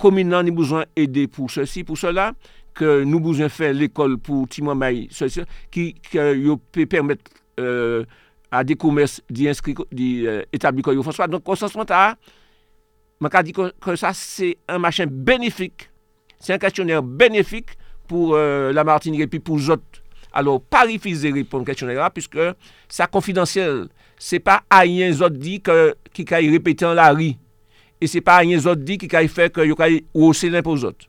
kominan 0.00 0.44
ni 0.44 0.52
bouzan 0.52 0.88
ede 0.98 1.26
pou 1.32 1.48
se 1.52 1.66
si, 1.68 1.84
pou 1.86 1.96
se 1.96 2.12
la, 2.12 2.30
ke 2.76 3.00
nou 3.04 3.20
bouzan 3.22 3.52
fe 3.52 3.70
l'ekol 3.76 4.16
pou 4.20 4.48
timon 4.50 4.78
may 4.80 5.06
se 5.14 5.28
si, 5.32 5.44
ki 5.72 5.92
yo 6.40 6.58
pe 6.72 6.88
permet 6.90 7.20
euh, 7.60 8.04
a 8.50 8.64
de 8.66 8.74
koumers 8.74 9.20
di, 9.30 9.48
di 9.92 10.10
euh, 10.26 10.42
etabli 10.52 10.84
kon 10.84 10.96
yo 10.96 11.04
fonswa. 11.06 11.28
Don 11.30 11.44
konsansman 11.44 11.88
ta, 11.88 12.16
man 13.20 13.32
ka 13.32 13.44
di 13.46 13.54
kon 13.56 13.72
sa, 14.00 14.12
se 14.16 14.54
an 14.68 14.82
machen 14.84 15.12
benefik 15.12 15.89
c'est 16.40 16.54
un 16.54 16.58
questionnaire 16.58 17.02
bénéfique 17.02 17.70
pour 18.08 18.34
euh, 18.34 18.72
la 18.72 18.82
Martinique 18.82 19.20
et 19.20 19.26
puis 19.26 19.38
pour 19.38 19.58
les 19.58 19.70
autres. 19.70 19.82
Alors, 20.32 20.60
pas 20.60 20.84
refuser 20.84 21.30
répondre 21.30 21.62
au 21.62 21.64
questionnaire 21.64 22.10
puisque 22.10 22.38
c'est 22.88 23.10
confidentiel. 23.10 23.88
Ce 24.18 24.34
n'est 24.34 24.40
pas 24.40 24.62
à 24.68 24.80
rien 24.80 25.12
autres 25.20 25.36
dit 25.36 25.60
que, 25.60 25.94
qui 26.12 26.24
a 26.32 26.38
répété 26.38 26.84
en 26.84 26.94
la 26.94 27.12
rue. 27.12 27.34
Et 28.00 28.06
ce 28.06 28.16
n'est 28.16 28.22
pas 28.22 28.36
à 28.36 28.38
rien 28.38 28.58
autres 28.58 28.82
dit 28.82 28.98
qui 28.98 29.14
a 29.14 29.26
fait 29.28 29.52
que 29.52 29.60
y 29.60 30.04
hausser 30.14 30.50
l'impôt 30.50 30.72
aux 30.72 30.84
autres. 30.84 31.06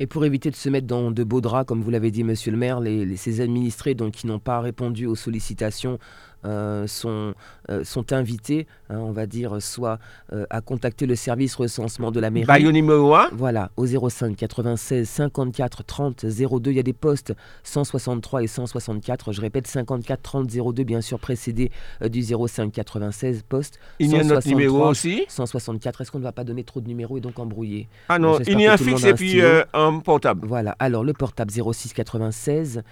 Et 0.00 0.06
pour 0.06 0.24
éviter 0.24 0.50
de 0.50 0.56
se 0.56 0.68
mettre 0.68 0.88
dans 0.88 1.12
de 1.12 1.22
beaux 1.22 1.40
draps, 1.40 1.66
comme 1.66 1.80
vous 1.80 1.90
l'avez 1.90 2.10
dit, 2.10 2.24
monsieur 2.24 2.50
le 2.50 2.58
maire, 2.58 2.80
ces 3.16 3.40
administrés 3.40 3.94
donc, 3.94 4.12
qui 4.12 4.26
n'ont 4.26 4.40
pas 4.40 4.60
répondu 4.60 5.06
aux 5.06 5.14
sollicitations 5.14 5.98
euh, 6.44 6.86
sont, 6.88 7.34
euh, 7.70 7.82
sont 7.84 8.12
invités, 8.12 8.66
hein, 8.90 8.98
on 8.98 9.12
va 9.12 9.26
dire, 9.26 9.62
soit 9.62 9.98
euh, 10.32 10.44
à 10.50 10.60
contacter 10.60 11.06
le 11.06 11.16
service 11.16 11.54
recensement 11.54 12.10
de 12.10 12.20
la 12.20 12.30
mairie. 12.30 12.64
Numéro 12.64 13.14
1 13.14 13.30
Voilà, 13.32 13.70
au 13.76 13.86
05 13.86 14.36
96 14.36 15.08
54 15.08 15.84
30 15.84 16.26
02. 16.26 16.70
Il 16.70 16.76
y 16.76 16.80
a 16.80 16.82
des 16.82 16.92
postes 16.92 17.32
163 17.62 18.42
et 18.42 18.46
164. 18.46 19.32
Je 19.32 19.40
répète, 19.40 19.66
54 19.66 20.20
30 20.22 20.46
02, 20.46 20.84
bien 20.84 21.00
sûr, 21.00 21.18
précédé 21.18 21.70
du 22.04 22.22
05 22.22 22.70
96 22.72 23.44
poste. 23.48 23.78
Il 23.98 24.10
y 24.10 24.16
a 24.18 24.24
notre 24.24 24.46
numéro 24.46 24.86
aussi 24.88 25.24
164. 25.28 26.02
Est-ce 26.02 26.10
qu'on 26.10 26.18
ne 26.18 26.24
va 26.24 26.32
pas 26.32 26.44
donner 26.44 26.64
trop 26.64 26.80
de 26.80 26.88
numéros 26.88 27.16
et 27.16 27.20
donc 27.20 27.38
embrouiller? 27.38 27.88
Ah 28.08 28.18
non, 28.18 28.38
il 28.40 28.60
y 28.60 28.66
a 28.66 28.74
un 28.74 28.76
fixe 28.76 29.04
et 29.04 29.14
puis 29.14 29.40
un 29.42 29.98
portable. 30.00 30.46
Voilà, 30.46 30.76
alors 30.78 31.04
le 31.04 31.12
portable 31.12 31.50
06 31.50 31.94
96, 31.94 32.82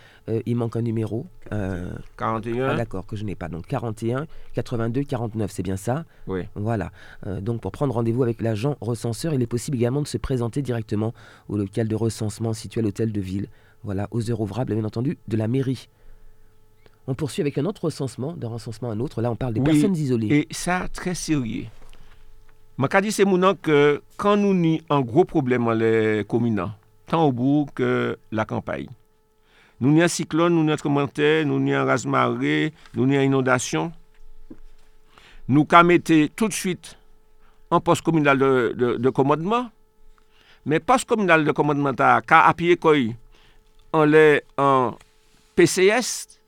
il 0.46 0.56
manque 0.56 0.76
un 0.76 0.82
numéro. 0.82 1.26
41. 1.50 2.68
Ah, 2.70 2.74
D'accord, 2.74 3.06
que 3.06 3.16
je 3.16 3.24
n'ai 3.24 3.34
pas 3.34 3.48
donc 3.48 3.66
41 3.66 4.26
82 4.62 5.02
49, 5.02 5.50
c'est 5.50 5.62
bien 5.62 5.76
ça? 5.76 6.04
Oui. 6.26 6.42
Voilà. 6.54 6.90
Euh, 7.26 7.40
donc 7.40 7.60
pour 7.60 7.72
prendre 7.72 7.94
rendez-vous 7.94 8.22
avec 8.22 8.40
l'agent 8.40 8.76
recenseur, 8.80 9.34
il 9.34 9.42
est 9.42 9.46
possible 9.46 9.76
également 9.76 10.02
de 10.02 10.08
se 10.08 10.18
présenter 10.18 10.62
directement 10.62 11.12
au 11.48 11.56
local 11.56 11.88
de 11.88 11.94
recensement 11.94 12.52
situé 12.52 12.80
à 12.80 12.84
l'hôtel 12.84 13.12
de 13.12 13.20
ville. 13.20 13.48
Voilà, 13.84 14.06
aux 14.12 14.30
heures 14.30 14.40
ouvrables, 14.40 14.74
bien 14.74 14.84
entendu, 14.84 15.18
de 15.26 15.36
la 15.36 15.48
mairie. 15.48 15.88
On 17.08 17.14
poursuit 17.14 17.40
avec 17.40 17.58
un 17.58 17.64
autre 17.64 17.84
recensement, 17.84 18.32
d'un 18.34 18.48
recensement 18.48 18.90
à 18.90 18.92
un 18.92 19.00
autre. 19.00 19.20
Là, 19.22 19.30
on 19.30 19.36
parle 19.36 19.54
des 19.54 19.60
personnes 19.60 19.96
isolées. 19.96 20.28
Et 20.28 20.46
ça, 20.52 20.86
très 20.92 21.14
sérieux. 21.14 21.66
Je 22.78 23.10
c'est 23.10 23.24
mon 23.24 23.54
que 23.54 24.02
quand 24.16 24.36
nous 24.36 24.50
avons 24.50 24.78
un 24.90 25.00
gros 25.00 25.24
problème 25.24 25.64
dans 25.64 25.72
les 25.72 26.24
communes, 26.26 26.64
tant 27.06 27.26
au 27.26 27.32
bout 27.32 27.66
que 27.74 28.16
la 28.30 28.44
campagne, 28.44 28.88
nous 29.80 29.90
avons 29.90 30.02
un 30.02 30.08
cyclone, 30.08 30.54
nous 30.54 30.62
avons 30.62 30.72
un 30.72 30.76
commentaire, 30.76 31.44
nous 31.44 31.56
avons 31.56 31.72
un 31.72 31.84
rase-marée, 31.84 32.72
nous 32.94 33.02
avons 33.02 33.12
une 33.12 33.22
inondation. 33.22 33.92
nou 35.48 35.66
ka 35.68 35.82
mette 35.86 36.28
tout 36.38 36.52
suite 36.54 36.96
an 37.72 37.80
pos 37.84 38.02
komunal 38.04 38.38
de, 38.40 38.50
de, 38.76 38.92
de 39.00 39.12
komodman, 39.14 39.70
men 40.68 40.82
pos 40.84 41.06
komunal 41.08 41.46
de 41.46 41.54
komodman 41.56 41.96
ta 41.98 42.18
ka 42.26 42.44
apye 42.50 42.76
koy 42.80 43.10
an 43.96 44.08
le 44.12 44.42
an 44.60 44.94
PCS, 45.58 46.38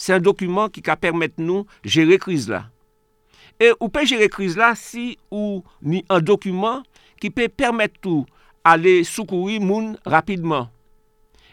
se 0.00 0.16
an 0.16 0.24
dokumen 0.24 0.72
ki 0.72 0.82
ka 0.84 0.96
permette 1.00 1.40
nou 1.42 1.66
jere 1.84 2.18
kriz 2.20 2.48
la. 2.50 2.64
E 3.60 3.74
ou 3.76 3.90
pe 3.92 4.06
jere 4.08 4.30
kriz 4.32 4.56
la 4.56 4.72
si 4.78 5.14
ou 5.28 5.60
ni 5.84 6.02
an 6.12 6.24
dokumen 6.24 6.84
ki 7.20 7.32
pe 7.34 7.48
permette 7.52 8.00
tou 8.00 8.24
ale 8.64 9.00
soukouri 9.08 9.60
moun 9.60 9.94
rapidman. 10.08 10.68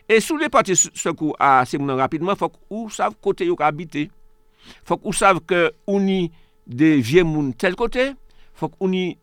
E 0.08 0.22
sou 0.24 0.40
le 0.40 0.48
pati 0.52 0.76
soukou 0.78 1.36
a 1.36 1.66
se 1.68 1.80
moun 1.80 2.00
rapidman, 2.00 2.40
fok 2.40 2.56
ou 2.72 2.88
sav 2.94 3.16
kote 3.24 3.48
yo 3.48 3.58
ka 3.60 3.68
habite. 3.68 4.08
Fok 4.88 5.04
ou 5.04 5.16
sav 5.16 5.42
ke 5.48 5.68
ou 5.88 6.00
ni 6.04 6.30
de 6.68 6.98
vie 7.00 7.24
moun 7.24 7.54
tel 7.58 7.78
kote, 7.80 8.12
fok 8.58 8.76
ou 8.80 8.92
ni 8.92 9.18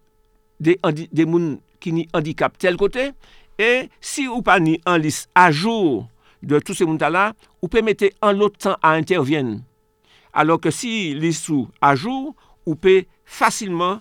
de, 0.60 0.76
handi, 0.82 1.08
de 1.12 1.26
moun 1.28 1.54
ki 1.82 1.92
ni 1.94 2.08
handicap 2.14 2.56
tel 2.60 2.78
kote, 2.80 3.12
e 3.60 3.70
si 4.00 4.26
ou 4.26 4.42
pa 4.44 4.58
ni 4.62 4.80
an 4.88 4.98
lis 4.98 5.26
ajour 5.38 6.06
de 6.44 6.58
tout 6.58 6.74
se 6.74 6.84
moun 6.84 7.00
tala, 7.00 7.32
ou 7.62 7.70
pe 7.72 7.84
mette 7.84 8.10
an 8.24 8.36
lot 8.36 8.56
tan 8.60 8.76
a 8.82 8.96
intervyen. 8.98 9.58
Alors 10.34 10.60
ke 10.60 10.72
si 10.74 11.14
lis 11.14 11.38
sou 11.38 11.68
ajour, 11.84 12.34
ou 12.66 12.74
pe 12.74 13.04
fasilman 13.24 14.00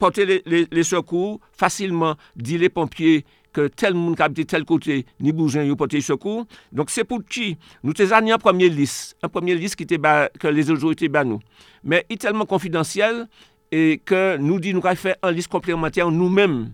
pote 0.00 0.24
le, 0.28 0.40
le, 0.46 0.64
le 0.70 0.84
sekou, 0.86 1.40
fasilman 1.56 2.16
di 2.36 2.58
le 2.60 2.70
pompye 2.72 3.24
ke 3.56 3.66
tel 3.72 3.96
moun 3.96 4.16
kabite 4.18 4.44
tel 4.52 4.66
kote, 4.68 5.00
ni 5.22 5.34
boujen 5.34 5.66
yo 5.66 5.78
pote 5.80 6.00
chokou. 6.04 6.44
Donk 6.76 6.92
se 6.92 7.06
pou 7.08 7.24
ki, 7.24 7.54
nou 7.80 7.96
te 7.96 8.06
zani 8.10 8.34
an 8.36 8.42
premier 8.42 8.72
lis, 8.72 9.14
an 9.24 9.32
premier 9.32 9.58
lis 9.58 9.76
ki 9.78 9.88
te 9.88 9.98
ba, 10.00 10.26
ke 10.40 10.52
les 10.52 10.68
autorite 10.72 11.08
ba 11.12 11.24
nou. 11.26 11.40
Men, 11.80 12.04
i 12.12 12.18
telman 12.20 12.48
konfidansyel, 12.50 13.24
e 13.72 13.96
ke 14.06 14.36
nou 14.42 14.60
di 14.62 14.74
nou 14.76 14.84
ka 14.84 14.94
fè 14.98 15.16
an 15.24 15.34
lis 15.34 15.48
komplementer 15.50 16.06
nou 16.12 16.28
men. 16.32 16.66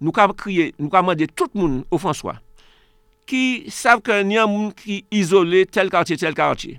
Nou 0.00 0.14
ka 0.14 0.26
kriye, 0.36 0.72
nou 0.80 0.90
ka 0.92 1.04
mande 1.06 1.28
tout 1.32 1.52
moun 1.56 1.82
ou 1.90 2.00
François, 2.02 2.40
ki 3.30 3.70
sav 3.72 4.02
ke 4.04 4.18
ni 4.26 4.36
an 4.40 4.50
moun 4.50 4.72
ki 4.76 5.02
izole 5.14 5.64
tel 5.70 5.92
kartye, 5.92 6.18
tel 6.20 6.36
kartye. 6.36 6.78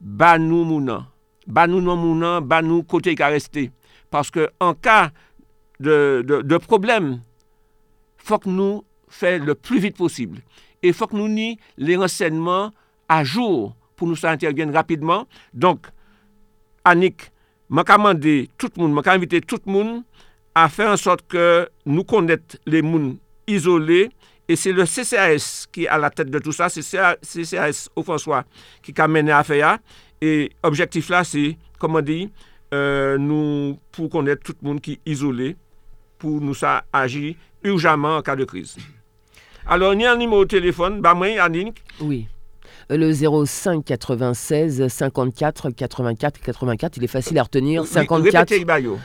Ba 0.00 0.36
nou 0.40 0.66
mounan, 0.66 1.04
ba 1.46 1.66
nou 1.70 1.82
non 1.84 2.00
mounan, 2.00 2.40
ba 2.46 2.62
nou 2.64 2.86
kote 2.88 3.12
i 3.12 3.18
ka 3.18 3.30
reste. 3.34 3.68
Paske 4.12 4.48
an 4.62 4.74
ka 4.78 5.12
de, 5.82 6.22
de, 6.26 6.40
de 6.46 6.58
probleme, 6.62 7.20
fòk 8.26 8.48
nou 8.50 8.82
fè 9.12 9.36
le 9.42 9.56
plu 9.58 9.80
vit 9.82 9.96
posibl. 9.98 10.40
E 10.82 10.92
fòk 10.96 11.14
nou 11.16 11.30
ni 11.30 11.56
le 11.78 11.98
rensegnman 12.00 12.72
a 13.10 13.22
jour 13.22 13.72
pou 13.96 14.08
nou 14.08 14.18
sa 14.18 14.34
intervyen 14.34 14.72
rapidman. 14.74 15.26
Donk, 15.52 15.90
Anik, 16.88 17.28
man 17.70 17.86
ka 17.86 17.98
mande 18.00 18.48
tout 18.58 18.74
moun, 18.80 18.94
man 18.94 19.04
ka 19.06 19.14
invite 19.14 19.44
tout 19.46 19.62
moun 19.70 20.00
a 20.58 20.66
fè 20.72 20.88
an 20.90 20.98
sot 21.00 21.22
ke 21.30 21.68
nou 21.86 22.04
konet 22.08 22.58
le 22.66 22.82
moun 22.84 23.12
izolé 23.46 24.08
e 24.50 24.56
se 24.58 24.72
le 24.74 24.84
CCAS 24.88 25.68
ki 25.72 25.86
a 25.86 26.00
la 26.02 26.10
tèt 26.10 26.30
de 26.32 26.40
tout 26.42 26.56
sa, 26.56 26.68
se 26.72 26.82
CCAS 26.82 27.86
ou 27.94 28.02
François 28.06 28.42
ki 28.82 28.94
ka 28.96 29.06
mène 29.06 29.30
a 29.32 29.44
fè 29.46 29.60
ya 29.62 29.76
e 30.22 30.50
objektif 30.66 31.10
la 31.12 31.22
se, 31.26 31.52
koman 31.82 32.04
di, 32.06 32.26
euh, 32.74 33.14
nou 33.18 33.76
pou 33.94 34.10
konet 34.10 34.42
tout 34.42 34.58
moun 34.66 34.82
ki 34.82 34.98
izolé 35.06 35.54
pour 36.22 36.40
nous 36.40 36.54
ça 36.54 36.84
agir 36.92 37.34
urgemment 37.64 38.18
en 38.18 38.22
cas 38.22 38.36
de 38.36 38.44
crise. 38.44 38.76
Alors, 39.66 39.92
il 39.92 40.02
y 40.02 40.04
a 40.06 40.12
un 40.12 40.16
numéro 40.16 40.44
de 40.44 40.50
téléphone, 40.50 41.00
bah 41.00 41.14
moi, 41.14 41.26
Annick. 41.40 41.82
Oui. 42.00 42.28
Euh, 42.92 42.96
le 42.96 43.12
05 43.12 43.84
96 43.84 44.86
54 44.86 45.70
84 45.70 46.40
84, 46.40 46.96
il 46.96 47.04
est 47.04 47.08
facile 47.08 47.38
à 47.40 47.42
retenir. 47.42 47.84
54 47.84 48.52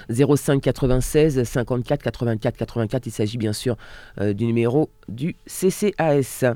05 0.09 0.61
96 0.61 1.43
54 1.43 2.03
84 2.03 2.55
84, 2.55 3.07
il 3.07 3.11
s'agit 3.11 3.37
bien 3.39 3.53
sûr 3.53 3.77
euh, 4.21 4.33
du 4.33 4.45
numéro 4.45 4.91
du 5.07 5.35
CCAS. 5.47 6.53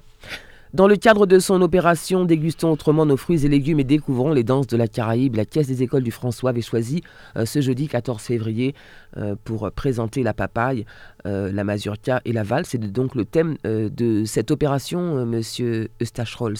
Dans 0.73 0.87
le 0.87 0.95
cadre 0.95 1.25
de 1.25 1.37
son 1.39 1.61
opération 1.61 2.23
Dégustons 2.23 2.71
autrement 2.71 3.05
nos 3.05 3.17
fruits 3.17 3.45
et 3.45 3.49
légumes 3.49 3.81
et 3.81 3.83
découvrons 3.83 4.31
les 4.31 4.45
danses 4.45 4.67
de 4.67 4.77
la 4.77 4.87
Caraïbe, 4.87 5.35
la 5.35 5.43
Caisse 5.43 5.67
des 5.67 5.83
écoles 5.83 6.03
du 6.03 6.11
François 6.11 6.51
avait 6.51 6.61
choisi 6.61 7.03
euh, 7.35 7.45
ce 7.45 7.59
jeudi 7.59 7.89
14 7.89 8.21
février 8.21 8.73
euh, 9.17 9.35
pour 9.43 9.69
présenter 9.73 10.23
la 10.23 10.33
papaye, 10.33 10.85
euh, 11.25 11.51
la 11.51 11.65
mazurka 11.65 12.21
et 12.23 12.31
la 12.31 12.43
valse. 12.43 12.69
C'est 12.69 12.77
donc 12.77 13.15
le 13.15 13.25
thème 13.25 13.57
de 13.65 14.23
cette 14.23 14.49
opération, 14.49 15.25
monsieur 15.25 15.89
Eustache 16.01 16.35
Rolls. 16.35 16.55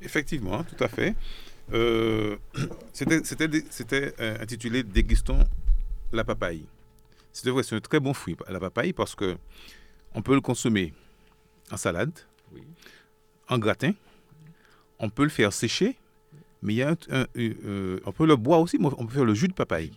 Effectivement, 0.00 0.64
tout 0.64 0.82
à 0.82 0.88
fait. 0.88 1.14
C'était 2.92 4.14
intitulé 4.40 4.82
Dégustons 4.82 5.44
la 6.12 6.24
papaye. 6.24 6.64
C'est 7.32 7.48
vrai, 7.50 7.62
c'est 7.62 7.76
un 7.76 7.80
très 7.80 8.00
bon 8.00 8.14
fruit, 8.14 8.36
la 8.50 8.58
papaye, 8.58 8.92
parce 8.92 9.14
que 9.14 9.36
on 10.12 10.22
peut 10.22 10.34
le 10.34 10.40
consommer 10.40 10.92
en 11.70 11.76
salade. 11.76 12.10
Oui 12.52 12.62
en 13.48 13.58
gratin. 13.58 13.92
On 14.98 15.10
peut 15.10 15.24
le 15.24 15.30
faire 15.30 15.52
sécher, 15.52 15.96
mais 16.62 16.74
il 16.74 16.76
y 16.76 16.82
a 16.82 16.90
un, 17.10 17.26
euh, 17.36 17.98
on 18.06 18.12
peut 18.12 18.24
le 18.24 18.36
boire 18.36 18.60
aussi, 18.60 18.78
on 18.80 19.06
peut 19.06 19.12
faire 19.12 19.24
le 19.24 19.34
jus 19.34 19.48
de 19.48 19.52
papaye, 19.52 19.90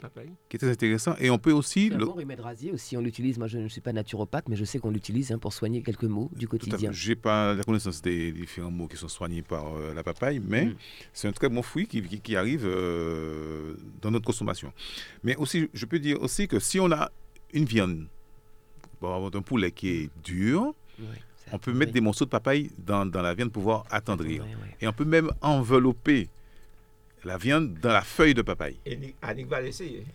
qui 0.49 0.57
est 0.57 0.59
très 0.59 0.71
intéressant. 0.71 1.15
Et 1.19 1.29
on 1.29 1.37
peut 1.37 1.51
aussi... 1.51 1.89
Le 1.89 2.05
remède 2.05 2.39
rasier 2.39 2.71
aussi, 2.71 2.97
on 2.97 3.01
l'utilise. 3.01 3.37
Moi, 3.37 3.47
je 3.47 3.59
ne 3.59 3.67
suis 3.67 3.81
pas 3.81 3.93
naturopathe, 3.93 4.49
mais 4.49 4.55
je 4.55 4.65
sais 4.65 4.79
qu'on 4.79 4.89
l'utilise 4.89 5.31
hein, 5.31 5.37
pour 5.37 5.53
soigner 5.53 5.83
quelques 5.83 6.05
maux 6.05 6.31
du 6.35 6.47
quotidien. 6.47 6.91
Je 6.91 7.09
n'ai 7.09 7.15
pas 7.15 7.53
la 7.53 7.63
connaissance 7.63 8.01
des 8.01 8.31
différents 8.31 8.71
maux 8.71 8.87
qui 8.87 8.97
sont 8.97 9.07
soignés 9.07 9.43
par 9.43 9.75
euh, 9.75 9.93
la 9.93 10.01
papaye, 10.01 10.39
mais 10.39 10.65
mm. 10.65 10.75
c'est 11.13 11.27
un 11.27 11.33
très 11.33 11.49
bon 11.49 11.61
fruit 11.61 11.85
qui, 11.85 12.01
qui, 12.01 12.35
arrive 12.35 12.65
euh, 12.65 13.75
dans 14.01 14.09
notre 14.09 14.25
consommation. 14.25 14.73
Mais 15.23 15.35
aussi, 15.35 15.69
je 15.71 15.85
peux 15.85 15.99
dire 15.99 16.19
aussi 16.21 16.47
que 16.47 16.59
si 16.59 16.79
on 16.79 16.91
a 16.91 17.11
une 17.53 17.65
viande, 17.65 18.07
bon, 19.01 19.29
un 19.31 19.41
poulet 19.43 19.71
qui 19.71 19.89
est 19.89 20.09
dur, 20.23 20.73
on 21.51 21.59
peut 21.59 21.73
mettre 21.73 21.91
des 21.91 22.01
morceaux 22.01 22.25
de 22.25 22.29
papaye 22.29 22.71
dans, 22.77 23.05
la 23.05 23.33
viande 23.33 23.51
pour 23.51 23.61
pouvoir 23.61 23.85
attendrir. 23.89 24.43
Et 24.81 24.87
on 24.87 24.93
peut 24.93 25.05
même 25.05 25.31
envelopper 25.41 26.27
la 27.23 27.37
viande 27.37 27.73
dans 27.81 27.91
la 27.91 28.01
feuille 28.01 28.33
de 28.33 28.41
papaye. 28.41 28.77
Et 28.85 29.15
Annick 29.21 29.47
va 29.47 29.61
l'essayer. 29.61 30.05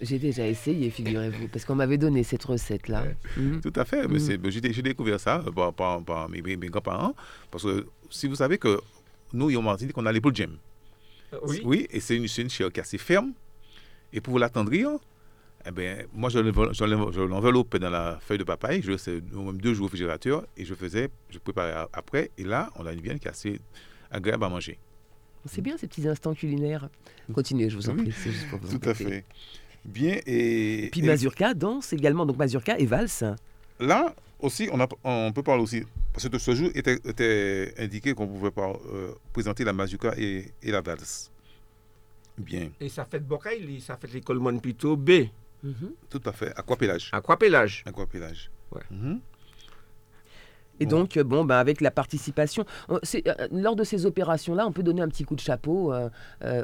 J'ai 0.00 0.18
déjà 0.18 0.46
essayé, 0.46 0.88
figurez-vous, 0.90 1.48
parce 1.48 1.64
qu'on 1.66 1.74
m'avait 1.74 1.98
donné 1.98 2.22
cette 2.24 2.44
recette-là. 2.44 3.04
Mhm. 3.36 3.60
Tout 3.60 3.72
à 3.76 3.84
fait. 3.84 4.08
Mhm. 4.08 4.50
J'ai 4.50 4.82
découvert 4.82 5.20
ça 5.20 5.44
euh, 5.46 5.72
par, 5.72 6.28
mes, 6.28 6.40
grands-parents. 6.56 7.14
Parce 7.50 7.64
que 7.64 7.86
si 8.08 8.26
vous 8.26 8.36
savez 8.36 8.56
que 8.56 8.80
nous, 9.32 9.54
en 9.54 9.62
Martinique, 9.62 9.98
on 9.98 10.06
a 10.06 10.12
les 10.12 10.20
de 10.20 10.42
euh, 10.42 11.38
Oui. 11.42 11.60
Oui, 11.64 11.86
et 11.90 12.00
c'est 12.00 12.16
une, 12.16 12.26
une 12.38 12.50
chair 12.50 12.72
qui 12.72 12.80
est 12.80 12.82
assez 12.82 12.98
ferme. 12.98 13.32
Et 14.12 14.20
pour 14.20 14.38
l'attendrir, 14.38 14.90
eh 15.66 15.70
ben, 15.70 16.06
moi, 16.14 16.30
je 16.30 16.38
l'enveloppais 16.38 17.78
dans 17.78 17.90
la 17.90 18.18
feuille 18.20 18.38
de 18.38 18.44
papaye, 18.44 18.82
je 18.82 18.92
laissais 18.92 19.20
même 19.32 19.60
deux 19.60 19.74
jours 19.74 19.84
au 19.84 19.86
réfrigérateur 19.86 20.46
et 20.56 20.64
je 20.64 20.74
faisais, 20.74 21.10
je 21.28 21.38
préparais 21.38 21.86
après. 21.92 22.30
Et 22.38 22.44
là, 22.44 22.70
on 22.76 22.86
a 22.86 22.92
une 22.92 23.00
viande 23.00 23.18
qui 23.18 23.28
est 23.28 23.30
assez 23.30 23.60
agréable 24.10 24.44
à 24.44 24.48
manger. 24.48 24.78
C'est 25.46 25.60
bien 25.60 25.76
ces 25.76 25.86
petits 25.86 26.06
instants 26.06 26.34
culinaires. 26.34 26.88
Continuez, 27.32 27.70
je 27.70 27.76
vous 27.76 27.90
en 27.90 27.96
prie. 27.96 28.10
juste 28.10 28.48
pour 28.48 28.58
vous 28.58 28.78
Tout 28.78 28.88
à 28.88 28.94
fait. 28.94 29.24
Bien. 29.84 30.18
Et, 30.26 30.88
puis 30.92 31.02
Mazurka 31.02 31.54
danse 31.54 31.92
également, 31.92 32.26
donc 32.26 32.36
Mazurka 32.36 32.78
et 32.78 32.86
valse. 32.86 33.24
Là 33.78 34.14
aussi, 34.40 34.68
on, 34.72 34.80
a, 34.80 34.88
on 35.04 35.32
peut 35.32 35.42
parler 35.42 35.62
aussi, 35.62 35.82
parce 36.12 36.28
que 36.28 36.38
ce 36.38 36.54
jour 36.54 36.70
était, 36.74 36.98
était 37.04 37.74
indiqué 37.78 38.14
qu'on 38.14 38.26
pouvait 38.26 38.50
pas, 38.50 38.72
euh, 38.92 39.12
présenter 39.32 39.64
la 39.64 39.72
Mazurka 39.72 40.14
et, 40.16 40.50
et, 40.62 40.70
la 40.70 40.80
valse. 40.80 41.30
Bien. 42.38 42.70
Et 42.80 42.88
ça 42.88 43.04
fait 43.04 43.20
Bocaïli, 43.20 43.80
ça 43.80 43.96
fait 43.96 44.12
l'école 44.12 44.38
Monpito 44.38 44.96
B. 44.96 45.10
Mhm. 45.62 45.92
Tout 46.08 46.22
à 46.24 46.32
fait. 46.32 46.52
Aquapélage. 46.56 47.10
Aquapélage. 47.12 47.84
Aquapélage. 47.86 48.50
Ouais. 48.72 48.82
Mhm. 48.90 49.20
Et 50.80 50.86
donc, 50.86 51.16
euh, 51.16 51.24
bon, 51.24 51.44
bah, 51.44 51.60
avec 51.60 51.82
la 51.82 51.90
participation, 51.90 52.64
euh, 52.90 52.98
euh, 53.14 53.48
lors 53.52 53.76
de 53.76 53.84
ces 53.84 54.06
opérations-là, 54.06 54.66
on 54.66 54.72
peut 54.72 54.82
donner 54.82 55.02
un 55.02 55.08
petit 55.08 55.24
coup 55.24 55.36
de 55.36 55.40
chapeau 55.40 55.92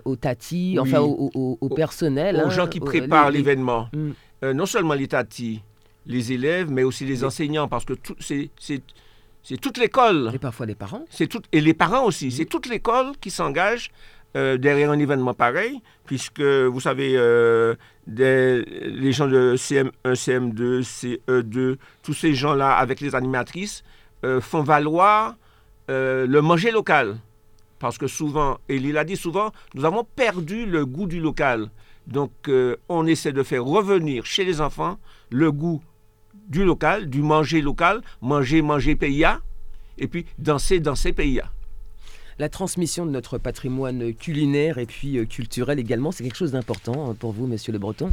aux 0.05 0.17
tatis, 0.17 0.79
enfin 0.81 1.01
au, 1.01 1.69
personnel. 1.77 2.37
Aux 2.37 2.47
hein, 2.47 2.51
gens 2.51 2.67
qui 2.67 2.81
préparent 2.81 3.31
l'événement. 3.31 3.89
Mm. 3.93 4.51
non 4.53 4.67
seulement 4.67 4.95
les 4.95 5.09
tatis, 5.09 5.63
les 6.07 6.33
élèves, 6.33 6.71
mais 6.71 6.83
aussi 6.83 7.05
les 7.05 7.25
enseignants, 7.25 7.69
parce 7.69 7.85
que 7.85 7.93
c'est 8.19 9.61
toute 9.61 9.77
l'école. 9.77 10.31
Et 10.35 10.39
parfois 10.39 10.67
les 10.67 10.75
parents. 10.75 11.05
Tout, 11.29 11.43
et 11.53 11.61
les 11.61 11.75
parents 11.75 12.07
aussi. 12.07 12.29
Mm. 12.29 12.31
C'est 12.31 12.45
toute 12.47 12.67
l'école 12.67 13.13
qui 13.21 13.31
s'engage 13.31 13.91
euh, 14.37 14.59
derrière 14.59 14.91
un 14.91 14.99
événement 14.99 15.33
pareil, 15.33 15.81
puisque 16.05 16.43
vous 16.43 16.81
savez, 16.81 17.15
euh, 17.17 17.75
les 18.07 19.13
gens 19.13 19.29
de 19.29 19.55
CM1, 19.57 19.91
CM2, 20.05 20.83
CE2, 20.83 21.77
tous 22.03 22.13
ces 22.13 22.35
gens-là 22.35 22.77
avec 22.77 23.01
les 23.01 23.15
animatrices 23.15 23.83
euh, 24.25 24.41
font 24.41 24.63
valoir 24.63 25.37
le 25.89 26.41
manger 26.41 26.71
local. 26.71 27.17
Parce 27.79 27.97
que 27.97 28.07
souvent, 28.07 28.59
et 28.69 28.77
il 28.77 28.99
a 28.99 29.05
dit 29.05 29.17
souvent, 29.17 29.53
nous 29.75 29.85
avons 29.85 30.05
perdu 30.05 30.67
le 30.67 30.85
goût 30.85 31.07
du 31.07 31.21
local. 31.21 31.71
Donc 32.07 32.33
on 32.89 33.07
essaie 33.07 33.33
de 33.33 33.43
faire 33.43 33.65
revenir 33.65 34.27
chez 34.27 34.45
les 34.45 34.61
enfants 34.61 34.99
le 35.31 35.53
goût 35.53 35.81
du 36.49 36.65
local, 36.65 37.09
du 37.09 37.23
manger 37.23 37.61
local, 37.61 38.03
manger, 38.21 38.63
manger 38.63 38.97
PIA, 38.97 39.41
et 39.99 40.09
puis 40.09 40.27
danser, 40.39 40.81
danser 40.81 41.13
PIA 41.13 41.51
la 42.39 42.49
transmission 42.49 43.07
de 43.07 43.11
notre 43.11 43.39
patrimoine 43.39 44.15
culinaire 44.15 44.79
et 44.79 44.87
puis 44.87 45.19
euh, 45.19 45.25
culturel 45.25 45.79
également, 45.79 46.13
c'est 46.13 46.25
quelque 46.25 46.37
chose 46.37 46.53
d'important 46.53 47.11
euh, 47.11 47.15
pour 47.15 47.33
vous, 47.33 47.47
monsieur 47.47 47.73
Le 47.73 47.79
Breton? 47.79 48.11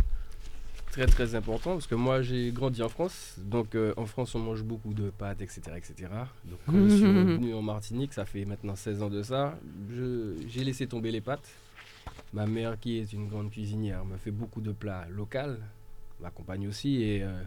Très 0.92 1.08
très 1.08 1.34
important 1.34 1.72
parce 1.72 1.88
que 1.88 1.96
moi 1.96 2.22
j'ai 2.22 2.52
grandi 2.52 2.84
en 2.84 2.90
France, 2.90 3.36
donc 3.40 3.74
euh, 3.74 3.94
en 3.98 4.06
France 4.06 4.36
on 4.36 4.40
mange 4.40 4.62
beaucoup 4.62 4.94
de 4.94 5.10
pâtes, 5.10 5.42
etc. 5.42 5.62
etc. 5.76 5.96
Donc 6.46 6.60
quand 6.68 6.88
je 6.88 6.96
suis 6.96 7.06
revenu 7.08 7.54
en 7.56 7.64
Martinique, 7.64 8.14
ça 8.14 8.26
fait 8.26 8.46
maintenant 8.46 8.76
16 8.76 9.02
ans 9.02 9.10
de 9.10 9.24
ça, 9.24 9.58
j'ai 10.48 10.64
laissé 10.64 10.86
tomber 10.86 11.12
les 11.12 11.22
pâtes. 11.22 11.50
Ma 12.32 12.46
mère 12.46 12.80
qui 12.80 13.00
est 13.00 13.12
une 13.12 13.28
grande 13.28 13.50
cuisinière 13.50 14.06
me 14.06 14.18
fait 14.18 14.30
beaucoup 14.30 14.62
de 14.62 14.72
plats 14.72 15.08
locaux, 15.10 15.58
m'accompagne 16.22 16.68
aussi 16.68 17.02
et 17.02 17.24
euh, 17.24 17.42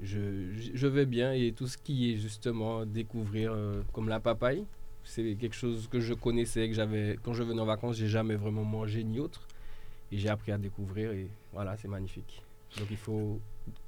je, 0.00 0.52
je, 0.74 0.86
vais 0.86 1.06
bien 1.06 1.32
et 1.32 1.52
tout 1.52 1.66
ce 1.66 1.78
qui 1.78 2.12
est 2.12 2.16
justement 2.16 2.86
découvrir 2.86 3.52
euh, 3.52 3.82
comme 3.92 4.08
la 4.08 4.20
papaye, 4.20 4.64
c'est 5.08 5.36
quelque 5.36 5.56
chose 5.56 5.88
que 5.90 6.00
je 6.00 6.12
connaissais, 6.12 6.68
que 6.68 6.74
j'avais 6.74 7.18
quand 7.22 7.32
je 7.32 7.42
venais 7.42 7.60
en 7.60 7.64
vacances, 7.64 7.96
j'ai 7.96 8.08
jamais 8.08 8.36
vraiment 8.36 8.64
mangé 8.64 9.02
ni 9.04 9.18
autre 9.18 9.40
et 10.12 10.18
j'ai 10.18 10.28
appris 10.28 10.52
à 10.52 10.58
découvrir 10.58 11.12
et 11.12 11.28
voilà, 11.52 11.76
c'est 11.78 11.88
magnifique. 11.88 12.42
Donc 12.76 12.88
il 12.90 12.98
faut 12.98 13.40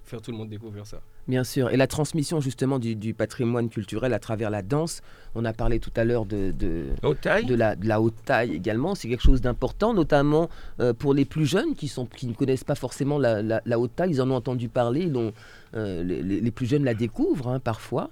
faire 0.04 0.22
tout 0.22 0.30
le 0.30 0.38
monde 0.38 0.48
découvrir 0.48 0.86
ça. 0.86 1.02
Bien 1.28 1.44
sûr. 1.44 1.70
Et 1.70 1.76
la 1.76 1.86
transmission 1.86 2.40
justement 2.40 2.78
du, 2.78 3.12
patrimoine 3.12 3.68
culturel 3.68 4.14
à 4.14 4.18
travers 4.18 4.48
la 4.48 4.62
danse, 4.62 5.02
on 5.34 5.44
a 5.44 5.52
parlé 5.52 5.78
tout 5.78 5.92
à 5.94 6.04
l'heure 6.04 6.24
de, 6.24 6.52
de, 6.52 6.86
de, 7.02 7.54
la, 7.54 7.76
de, 7.76 7.86
la, 7.86 8.00
haute 8.00 8.16
taille 8.24 8.54
également, 8.54 8.94
c'est 8.94 9.08
quelque 9.08 9.22
chose 9.22 9.42
d'important, 9.42 9.92
notamment 9.92 10.48
euh, 10.80 10.94
pour 10.94 11.12
les 11.12 11.26
plus 11.26 11.44
jeunes 11.44 11.74
qui, 11.74 11.88
sont, 11.88 12.06
qui 12.06 12.26
ne 12.28 12.32
connaissent 12.32 12.64
pas 12.64 12.74
forcément 12.74 13.18
la, 13.18 13.42
la, 13.42 13.78
haute 13.78 13.94
taille, 13.94 14.10
ils 14.10 14.22
en 14.22 14.30
ont 14.30 14.36
entendu 14.36 14.70
parler, 14.70 15.02
ils 15.02 15.32
euh, 15.74 16.02
les, 16.02 16.22
les, 16.22 16.50
plus 16.50 16.66
jeunes 16.66 16.84
la 16.84 16.94
découvrent 16.94 17.48
hein, 17.48 17.60
parfois. 17.60 18.10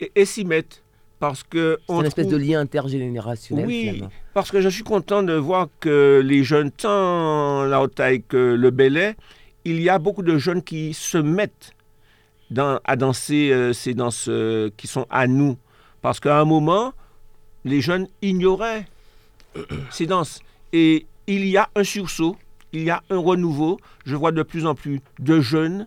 Et, 0.00 0.24
s'y 0.24 0.44
mettent. 0.44 0.82
Parce 1.18 1.42
que 1.42 1.78
c'est 1.88 1.94
une 1.94 2.04
espèce 2.04 2.28
de 2.28 2.36
lien 2.36 2.60
intergénérationnel. 2.60 3.66
Oui, 3.66 4.04
parce 4.34 4.50
que 4.50 4.60
je 4.60 4.68
suis 4.68 4.82
content 4.82 5.22
de 5.22 5.32
voir 5.32 5.68
que 5.80 6.20
les 6.22 6.44
jeunes, 6.44 6.70
tant 6.70 7.64
la 7.64 7.80
haute 7.80 7.94
taille 7.94 8.22
que 8.22 8.54
le 8.54 8.70
belay, 8.70 9.16
il 9.64 9.80
y 9.80 9.88
a 9.88 9.98
beaucoup 9.98 10.22
de 10.22 10.36
jeunes 10.36 10.62
qui 10.62 10.92
se 10.92 11.18
mettent 11.18 11.72
dans, 12.50 12.80
à 12.84 12.96
danser 12.96 13.50
euh, 13.50 13.72
ces 13.72 13.94
danses 13.94 14.26
euh, 14.28 14.70
qui 14.76 14.86
sont 14.86 15.06
à 15.10 15.26
nous. 15.26 15.56
Parce 16.02 16.20
qu'à 16.20 16.38
un 16.38 16.44
moment, 16.44 16.92
les 17.64 17.80
jeunes 17.80 18.08
ignoraient 18.22 18.86
ces 19.90 20.06
danses. 20.06 20.40
Et 20.72 21.06
il 21.26 21.46
y 21.46 21.56
a 21.56 21.68
un 21.74 21.82
sursaut, 21.82 22.36
il 22.72 22.84
y 22.84 22.90
a 22.90 23.02
un 23.10 23.18
renouveau. 23.18 23.78
Je 24.04 24.14
vois 24.14 24.32
de 24.32 24.42
plus 24.42 24.66
en 24.66 24.74
plus 24.74 25.00
de 25.18 25.40
jeunes, 25.40 25.86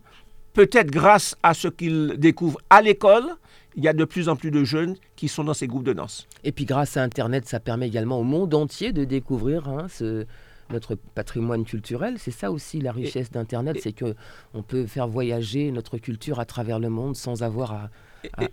peut-être 0.54 0.92
grâce 0.92 1.36
à 1.44 1.54
ce 1.54 1.68
qu'ils 1.68 2.16
découvrent 2.18 2.60
à 2.70 2.82
l'école, 2.82 3.30
il 3.76 3.84
y 3.84 3.88
a 3.88 3.94
de 3.94 4.06
plus 4.06 4.30
en 4.30 4.36
plus 4.36 4.52
de 4.52 4.64
jeunes 4.64 4.96
qui 5.16 5.28
sont 5.28 5.44
dans 5.44 5.54
ces 5.54 5.68
groupes 5.68 5.84
de 5.84 5.94
danse. 5.94 6.28
Et 6.44 6.52
puis 6.52 6.66
grâce 6.66 6.98
à 6.98 7.04
Internet, 7.04 7.48
ça 7.48 7.60
permet 7.60 7.88
également 7.88 8.20
au 8.20 8.24
monde 8.24 8.54
entier 8.54 8.92
de 8.92 9.06
découvrir 9.06 9.68
hein, 9.68 9.88
ce, 9.90 10.26
notre 10.72 10.96
patrimoine 10.96 11.66
culturel. 11.66 12.16
C'est 12.18 12.32
ça 12.32 12.52
aussi 12.52 12.82
la 12.82 12.92
richesse 12.92 13.32
d'Internet, 13.32 13.78
c'est 13.82 13.94
que 13.94 14.16
on 14.54 14.64
peut 14.64 14.86
faire 14.86 15.08
voyager 15.08 15.72
notre 15.72 15.98
culture 15.98 16.40
à 16.40 16.46
travers 16.46 16.80
le 16.80 16.90
monde 16.90 17.16
sans 17.16 17.44
avoir 17.44 17.72
à, 17.74 17.90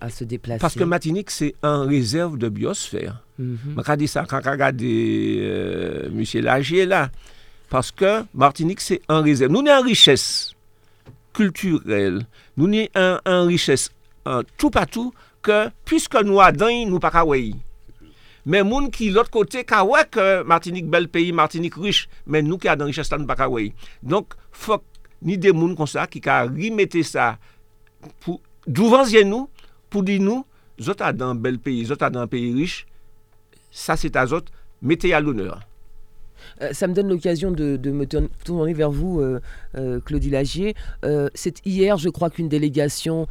à, 0.01 0.11
se 0.11 0.25
déplacer. 0.25 0.61
Parce 0.61 0.75
que 0.75 0.85
Martinique, 0.85 1.31
c'est 1.31 1.55
un 1.63 1.85
réserve 1.85 2.39
de 2.39 2.49
biosphère. 2.49 3.23
-hmm. 3.41 4.07
ça 4.07 4.25
quand 4.29 4.41
regarde 4.45 4.81
euh, 4.83 6.09
M. 6.09 6.43
Lagier 6.43 6.87
là. 6.87 7.11
Parce 7.69 7.91
que 7.91 8.25
Martinique, 8.35 8.81
c'est 8.81 9.03
un 9.09 9.21
réserve. 9.21 9.51
Nous, 9.53 9.59
sommes 9.67 9.69
en 9.69 9.83
richesse 9.83 10.55
culturelle. 11.33 12.27
Nous, 12.57 12.73
sommes 12.73 13.21
en, 13.27 13.47
richesse 13.47 13.91
an 14.27 14.47
tou 14.59 14.73
patou 14.75 15.15
ke 15.47 15.69
pwiske 15.87 16.21
nou 16.27 16.43
adan 16.43 16.85
nou 16.91 17.03
pa 17.03 17.13
kaweyi. 17.15 17.55
Men 18.47 18.69
moun 18.69 18.91
ki 18.95 19.11
lot 19.15 19.31
kote 19.35 19.65
ka 19.67 19.83
wek 19.87 20.19
Martinik 20.47 20.87
bel 20.91 21.09
peyi, 21.11 21.33
Martinik 21.35 21.79
riche, 21.83 22.11
men 22.27 22.47
nou 22.47 22.61
ki 22.63 22.71
adan 22.71 22.91
riches 22.91 23.11
la 23.11 23.19
nou 23.19 23.31
pa 23.31 23.39
kaweyi. 23.39 23.73
Donk 24.03 24.37
fok 24.55 24.85
ni 25.27 25.39
de 25.41 25.51
moun 25.55 25.75
kon 25.79 25.89
sa 25.91 26.07
ki 26.11 26.23
ka 26.23 26.45
rimete 26.47 27.03
sa 27.07 27.35
pou 28.23 28.39
douvan 28.67 29.07
zyen 29.09 29.31
nou 29.31 29.51
pou 29.91 30.07
di 30.07 30.21
nou 30.23 30.45
zot 30.79 31.03
adan 31.03 31.39
bel 31.43 31.59
peyi, 31.63 31.87
zot 31.89 32.03
adan 32.07 32.29
peyi 32.31 32.53
riche, 32.55 32.85
sa 33.71 33.97
se 33.99 34.11
ta 34.13 34.27
zot 34.29 34.51
mete 34.83 35.11
ya 35.11 35.23
louneur. 35.23 35.59
Euh, 36.63 36.73
ça 36.73 36.87
me 36.87 36.95
donne 36.95 37.09
l'occasion 37.09 37.51
de, 37.51 37.79
me 37.91 38.05
tourner 38.45 38.73
vers 38.73 38.91
vous, 38.91 39.21
euh, 39.21 39.41
euh, 39.77 40.01
Claudie 40.01 40.31
Lagier. 40.31 40.75
c'est 41.35 41.65
hier, 41.67 41.97
je 41.97 42.09
crois, 42.09 42.31
qu'une 42.31 42.49
délégation 42.49 43.27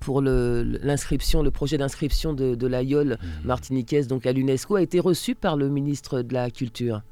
pour 0.00 0.22
l'inscription, 0.22 1.42
le, 1.42 1.50
projet 1.50 1.78
d'inscription 1.78 2.32
de, 2.32 2.54
de 2.54 2.66
l'aïeul 2.66 3.18
mmh. 3.20 3.46
martiniquaise 3.46 4.06
donc 4.06 4.24
à 4.24 4.32
l'UNESCO 4.32 4.76
a 4.76 4.82
été 4.82 5.00
reçu 5.00 5.34
par 5.34 5.56
le 5.56 5.68
ministre 5.68 6.22
de 6.22 6.32
la 6.32 6.50
Culture. 6.50 7.02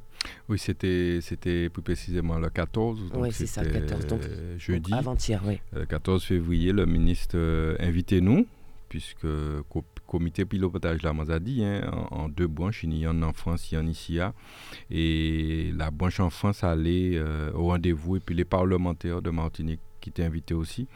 Oui, 0.49 0.59
c'était, 0.59 1.21
c'était 1.23 1.69
plus 1.69 1.83
précisément 1.83 2.39
le 2.39 2.49
14. 2.49 3.13
Oui, 3.15 3.29
c'est 3.33 3.47
ça, 3.47 3.63
le 3.63 3.71
14. 3.71 4.07
Donc, 4.07 4.21
jeudi. 4.59 4.93
Avant-hier, 4.93 5.43
oui. 5.47 5.61
Le 5.73 5.87
14 5.87 6.25
février, 6.25 6.73
le 6.73 6.87
ministre 6.87 7.77
invitait 7.81 8.21
nous, 8.21 8.47
puisque 8.89 9.27
comité 10.09 10.45
pilotage 10.45 11.03
là, 11.03 11.13
m'a 11.13 11.39
dit, 11.39 11.63
hein, 11.63 11.83
en, 12.11 12.29
deux 12.29 12.49
branches, 12.49 12.83
il 12.83 12.95
y 12.95 13.07
en 13.07 13.23
a 13.23 13.27
en 13.27 13.33
France, 13.33 13.71
il 13.71 13.77
y 13.77 13.79
en 13.79 13.87
a 13.87 13.91
ici. 13.91 14.19
Et 14.91 15.71
la 15.77 15.91
branche 15.91 16.19
en 16.19 16.31
France 16.31 16.65
allait 16.65 17.13
euh, 17.15 17.53
au 17.53 17.67
rendez-vous, 17.67 18.17
et 18.17 18.21
puis 18.21 18.35
les 18.35 18.45
parlementaires 18.45 19.23
de 19.23 19.31
Martinique 19.31 19.81
qui 20.01 20.11
étaient 20.11 20.25
invités 20.25 20.55
aussi, 20.55 20.89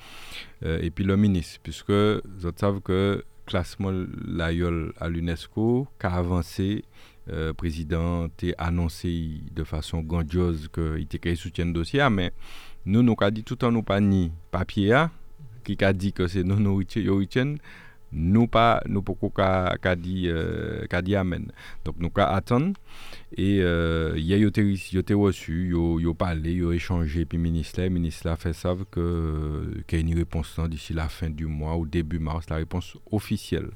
euh, 0.65 0.81
et 0.81 0.91
puis 0.91 1.05
le 1.05 1.17
ministre, 1.17 1.61
puisque 1.63 1.91
vous 1.91 2.51
savez 2.57 2.81
que 2.81 3.25
classement 3.47 3.93
l'aïeul 4.25 4.93
à 4.99 5.09
l'UNESCO, 5.09 5.87
qu'a 5.99 6.15
avancé, 6.15 6.85
euh, 7.31 7.53
président 7.53 8.27
a 8.59 8.67
annoncé 8.67 9.41
de 9.53 9.63
façon 9.63 10.01
grandiose 10.01 10.69
qu'il 10.73 11.03
était 11.03 11.35
soutien 11.37 11.67
le 11.67 11.73
dossier, 11.73 12.05
mais 12.11 12.33
nous, 12.87 13.03
nous 13.03 13.15
avons 13.21 13.31
dit 13.31 13.45
tout 13.45 13.63
en 13.65 13.71
nous 13.71 13.83
pas 13.83 14.01
ni 14.01 14.33
papier, 14.51 15.05
qui 15.65 15.77
a 15.85 15.93
dit 15.93 16.13
que 16.13 16.27
c'est 16.27 16.43
nous, 16.43 16.59
nous, 16.59 16.83
nous, 16.83 17.59
nous 18.13 18.47
pas 18.47 18.83
nous 18.87 19.03
pas 19.03 19.77
qu'à 19.81 19.97
dire 19.97 20.35
euh, 20.35 20.87
amen. 21.17 21.51
Donc 21.85 21.97
nous 21.99 22.11
qu'à 22.11 22.29
attendre 22.29 22.75
et 23.37 23.61
euh, 23.63 24.15
y 24.17 24.35
a 24.35 24.37
été 24.37 25.15
reçu 25.15 25.69
yo 25.69 25.99
yo 25.99 26.13
parlé 26.13 26.53
yo 26.53 26.73
échangé 26.73 27.25
puis 27.25 27.39
ministère 27.39 27.91
ministre 27.91 28.29
a 28.29 28.37
fait 28.37 28.53
savoir 28.53 28.87
que 28.91 29.83
qu'il 29.87 30.01
y 30.01 30.03
a 30.03 30.07
une 30.07 30.19
réponse 30.19 30.61
d'ici 30.69 30.93
la 30.93 31.09
fin 31.09 31.31
du 31.31 31.47
mois 31.47 31.77
ou 31.77 31.87
début 31.87 32.19
mars 32.19 32.51
la 32.51 32.57
réponse 32.57 32.99
officielle 33.11 33.71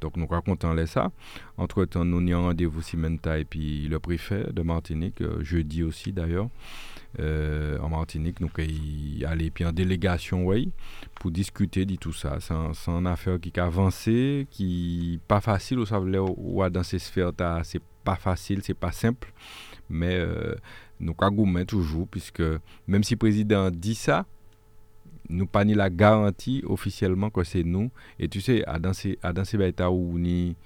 donc 0.00 0.16
nous 0.16 0.26
racontons 0.26 0.72
les 0.72 0.86
ça 0.86 1.10
entre 1.58 1.84
temps 1.84 2.04
nous 2.04 2.26
avons 2.32 2.46
rendez-vous 2.46 2.80
Simenta 2.80 3.38
et 3.38 3.44
puis 3.44 3.86
le 3.88 3.98
préfet 3.98 4.46
de 4.52 4.62
Martinique 4.62 5.20
euh, 5.20 5.44
jeudi 5.44 5.82
aussi 5.82 6.12
d'ailleurs 6.12 6.48
euh, 7.18 7.78
en 7.78 7.88
Martinique. 7.88 8.40
Donc, 8.40 8.52
il 8.58 9.24
aller 9.24 9.50
puis 9.50 9.64
en 9.64 9.72
délégation, 9.72 10.46
pour 11.14 11.30
discuter 11.30 11.86
de 11.86 11.96
tout 11.96 12.12
ça. 12.12 12.38
C'est 12.40 12.90
une 12.90 13.06
affaire 13.06 13.40
qui 13.40 13.52
a 13.58 13.64
avancé, 13.64 14.46
qui 14.50 15.20
pas 15.26 15.40
facile, 15.40 15.78
vous 15.78 15.86
savez, 15.86 16.18
dans 16.70 16.82
ces 16.82 16.98
sphères, 16.98 17.32
c'est 17.64 17.82
pas 18.04 18.16
facile, 18.16 18.60
c'est 18.62 18.74
pas 18.74 18.92
simple, 18.92 19.32
mais 19.90 20.14
euh, 20.14 20.54
nous 21.00 21.14
avons 21.18 21.64
toujours, 21.64 22.06
puisque 22.08 22.42
même 22.86 23.02
si 23.02 23.14
le 23.14 23.18
président 23.18 23.70
dit 23.70 23.94
ça, 23.94 24.26
nous 25.28 25.46
pas 25.46 25.64
ni 25.64 25.74
la 25.74 25.90
garantie 25.90 26.62
officiellement 26.66 27.30
que 27.30 27.44
c'est 27.44 27.64
nous. 27.64 27.90
Et 28.18 28.28
tu 28.28 28.40
sais, 28.40 28.64
à 28.66 28.78
dans 28.78 28.92
ces, 28.92 29.18
à 29.22 29.90
où 29.90 30.18
ni 30.18 30.56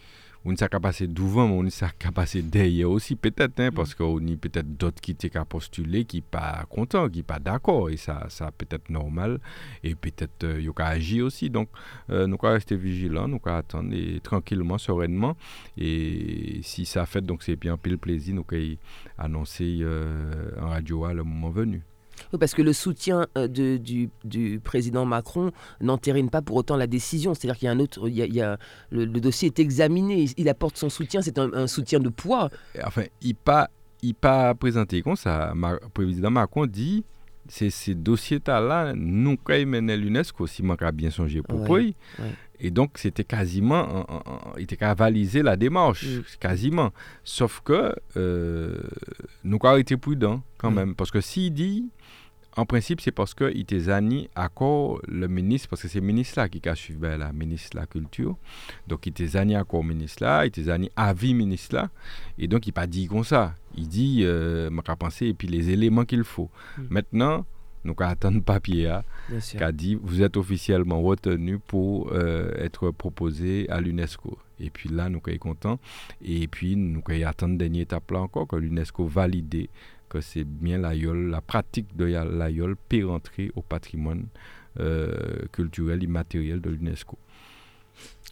on 0.45 0.57
s'est 0.57 0.69
passé 0.69 1.07
devant, 1.07 1.49
mais 1.49 1.55
on 1.55 1.71
s'est 1.71 1.87
passé 2.15 2.43
derrière 2.43 2.91
aussi, 2.91 3.15
peut-être, 3.15 3.61
hein, 3.61 3.71
parce 3.75 3.95
qu'on 3.95 4.17
a 4.19 4.37
peut-être 4.37 4.77
d'autres 4.77 5.01
qui 5.01 5.11
étaient 5.13 5.31
postulé, 5.49 6.05
qui 6.05 6.23
pas 6.23 6.65
contents, 6.69 7.09
qui 7.09 7.23
pas 7.23 7.39
d'accord, 7.39 7.91
et 7.91 7.97
ça, 7.97 8.27
ça 8.29 8.51
peut-être 8.51 8.89
normal, 8.89 9.39
et 9.85 9.95
peut-être 9.95 10.45
euh, 10.45 10.61
y 10.61 10.69
a 10.69 10.87
agi 10.87 11.21
aussi. 11.21 11.51
Donc, 11.51 11.69
euh, 12.09 12.27
nous 12.27 12.39
allons 12.43 12.55
rester 12.55 12.77
vigilants, 12.77 13.29
nous 13.29 13.41
allons 13.45 13.57
attendre 13.57 13.95
tranquillement, 14.23 14.79
sereinement, 14.79 15.37
et 15.77 16.61
si 16.63 16.87
ça 16.87 17.05
fait, 17.05 17.21
donc 17.21 17.43
c'est 17.43 17.57
bien 17.57 17.77
pile 17.77 17.99
plaisir, 17.99 18.35
nous 18.35 18.45
allons 18.51 18.77
annoncer 19.19 19.81
euh, 19.83 20.51
en 20.61 20.69
radio 20.69 21.05
à 21.05 21.13
le 21.13 21.23
moment 21.23 21.51
venu. 21.51 21.83
Oui, 22.33 22.39
parce 22.39 22.55
que 22.55 22.63
le 22.63 22.73
soutien 22.73 23.27
euh, 23.37 23.49
de, 23.49 23.77
du, 23.77 24.11
du, 24.25 24.61
président 24.63 25.05
Macron 25.05 25.51
n'entérine 25.81 26.31
pas 26.31 26.43
pour 26.43 26.57
autant 26.57 26.77
la 26.77 26.87
décision. 26.87 27.35
C'est-à-dire 27.35 27.59
qu'il 27.59 27.67
y 27.67 27.69
a 27.69 27.73
un 27.73 27.81
autre, 27.81 28.09
il 28.09 28.17
y 28.17 28.41
a, 28.41 28.59
le, 28.91 29.07
dossier 29.07 29.47
est 29.47 29.59
examiné, 29.59 30.27
il, 30.37 30.49
apporte 30.49 30.77
son 30.77 30.91
soutien, 30.91 31.23
c'est 31.23 31.39
un, 31.39 31.67
soutien 31.67 32.01
de 32.01 32.09
poids. 32.09 32.51
Enfin, 32.85 33.05
il 33.21 33.35
pas, 33.35 33.71
il 34.03 34.15
pas 34.15 34.55
présenté 34.55 35.03
comme 35.03 35.17
ça. 35.17 35.53
Le 35.55 35.89
président 35.93 36.31
Macron 36.31 36.67
dit 36.67 37.05
c'est 37.49 37.71
ces 37.71 37.95
dossiers-là, 37.95 38.93
nous, 38.95 39.37
quand 39.37 39.55
l'UNESCO, 39.55 40.47
si 40.47 40.63
on 40.65 40.71
a 40.71 40.93
bien 40.93 41.11
songé 41.11 41.43
pour 41.43 41.69
ouais, 41.69 41.95
Et 42.61 42.71
donc, 42.71 42.93
c'était 42.97 43.25
quasiment, 43.25 44.07
il 44.57 44.65
était 44.65 44.77
qu'à 44.77 44.95
valiser 44.95 45.43
la 45.43 45.57
démarche, 45.57 46.05
mm. 46.05 46.23
quasiment. 46.39 46.93
Sauf 47.25 47.63
que 47.65 47.95
euh, 48.17 48.81
nous 49.45 49.59
avons 49.63 49.77
été 49.77 49.97
prudents 49.97 50.43
quand 50.59 50.71
mm. 50.71 50.75
même. 50.75 50.95
Parce 50.95 51.11
que 51.11 51.21
s'il 51.21 51.53
dit, 51.53 51.89
en 52.57 52.67
principe, 52.67 53.01
c'est 53.01 53.13
parce 53.13 53.33
qu'il 53.33 53.61
était 53.61 53.79
zani 53.79 54.29
accord 54.35 55.01
le 55.09 55.29
ministre, 55.29 55.69
parce 55.69 55.83
que 55.83 55.89
c'est 55.89 56.01
le 56.01 56.07
ministre 56.07 56.39
là 56.39 56.49
qui 56.49 56.67
a 56.69 56.75
suivi 56.75 56.99
ben, 56.99 57.19
la 57.19 57.33
ministre 57.33 57.71
de 57.71 57.79
la 57.79 57.87
Culture. 57.87 58.37
Donc, 58.89 59.07
il 59.07 59.11
était 59.11 59.27
zani 59.27 59.55
accord 59.57 59.85
ministre 59.85 60.23
là, 60.23 60.45
il 60.45 60.49
était 60.49 60.65
zani 60.65 60.91
avis 60.97 61.33
ministre 61.33 61.77
là. 61.77 61.91
Et 62.39 62.49
donc, 62.49 62.67
il 62.67 62.71
n'a 62.71 62.75
pas 62.75 62.87
dit 62.87 63.07
comme 63.07 63.25
ça. 63.25 63.55
Il 63.77 63.89
dit, 63.89 64.21
euh, 64.23 64.69
m'a 64.69 64.83
pensé, 64.83 65.27
et 65.27 65.35
puis 65.35 65.49
les 65.49 65.71
éléments 65.71 66.05
qu'il 66.05 66.25
faut. 66.25 66.51
Mm. 66.77 66.83
Maintenant, 66.91 67.47
nous 67.85 67.95
avons 67.99 68.11
attendu 68.11 68.41
papier 68.41 68.99
qui 69.41 69.63
a 69.63 69.73
dit 69.73 69.99
vous 70.01 70.23
êtes 70.23 70.37
officiellement 70.37 71.01
retenu 71.03 71.59
pour 71.59 72.13
euh, 72.13 72.53
être 72.57 72.91
proposé 72.91 73.69
à 73.71 73.81
l'UNESCO. 73.81 74.39
Et 74.59 74.71
puis 74.71 74.91
là, 74.91 75.09
nous 75.09 75.21
sommes 75.25 75.39
contents. 75.39 75.81
Et 76.23 76.47
puis, 76.47 76.77
nous 76.77 77.03
avons 77.09 77.27
attendu 77.27 77.57
dernière 77.57 77.83
étape 77.83 78.11
là 78.11 78.21
encore, 78.21 78.47
que 78.47 78.57
l'UNESCO 78.57 79.07
valide 79.07 79.69
que 80.11 80.21
c'est 80.21 80.45
bien 80.45 80.79
l'aïeul, 80.79 81.29
la 81.31 81.41
pratique 81.41 81.97
de 81.97 82.05
l'aïeul 82.05 82.75
peut 82.89 83.07
rentrer 83.07 83.53
au 83.55 83.63
patrimoine 83.63 84.27
euh, 84.81 85.47
culturel 85.53 86.03
immatériel 86.03 86.61
de 86.61 86.69
l'UNESCO. 86.71 87.17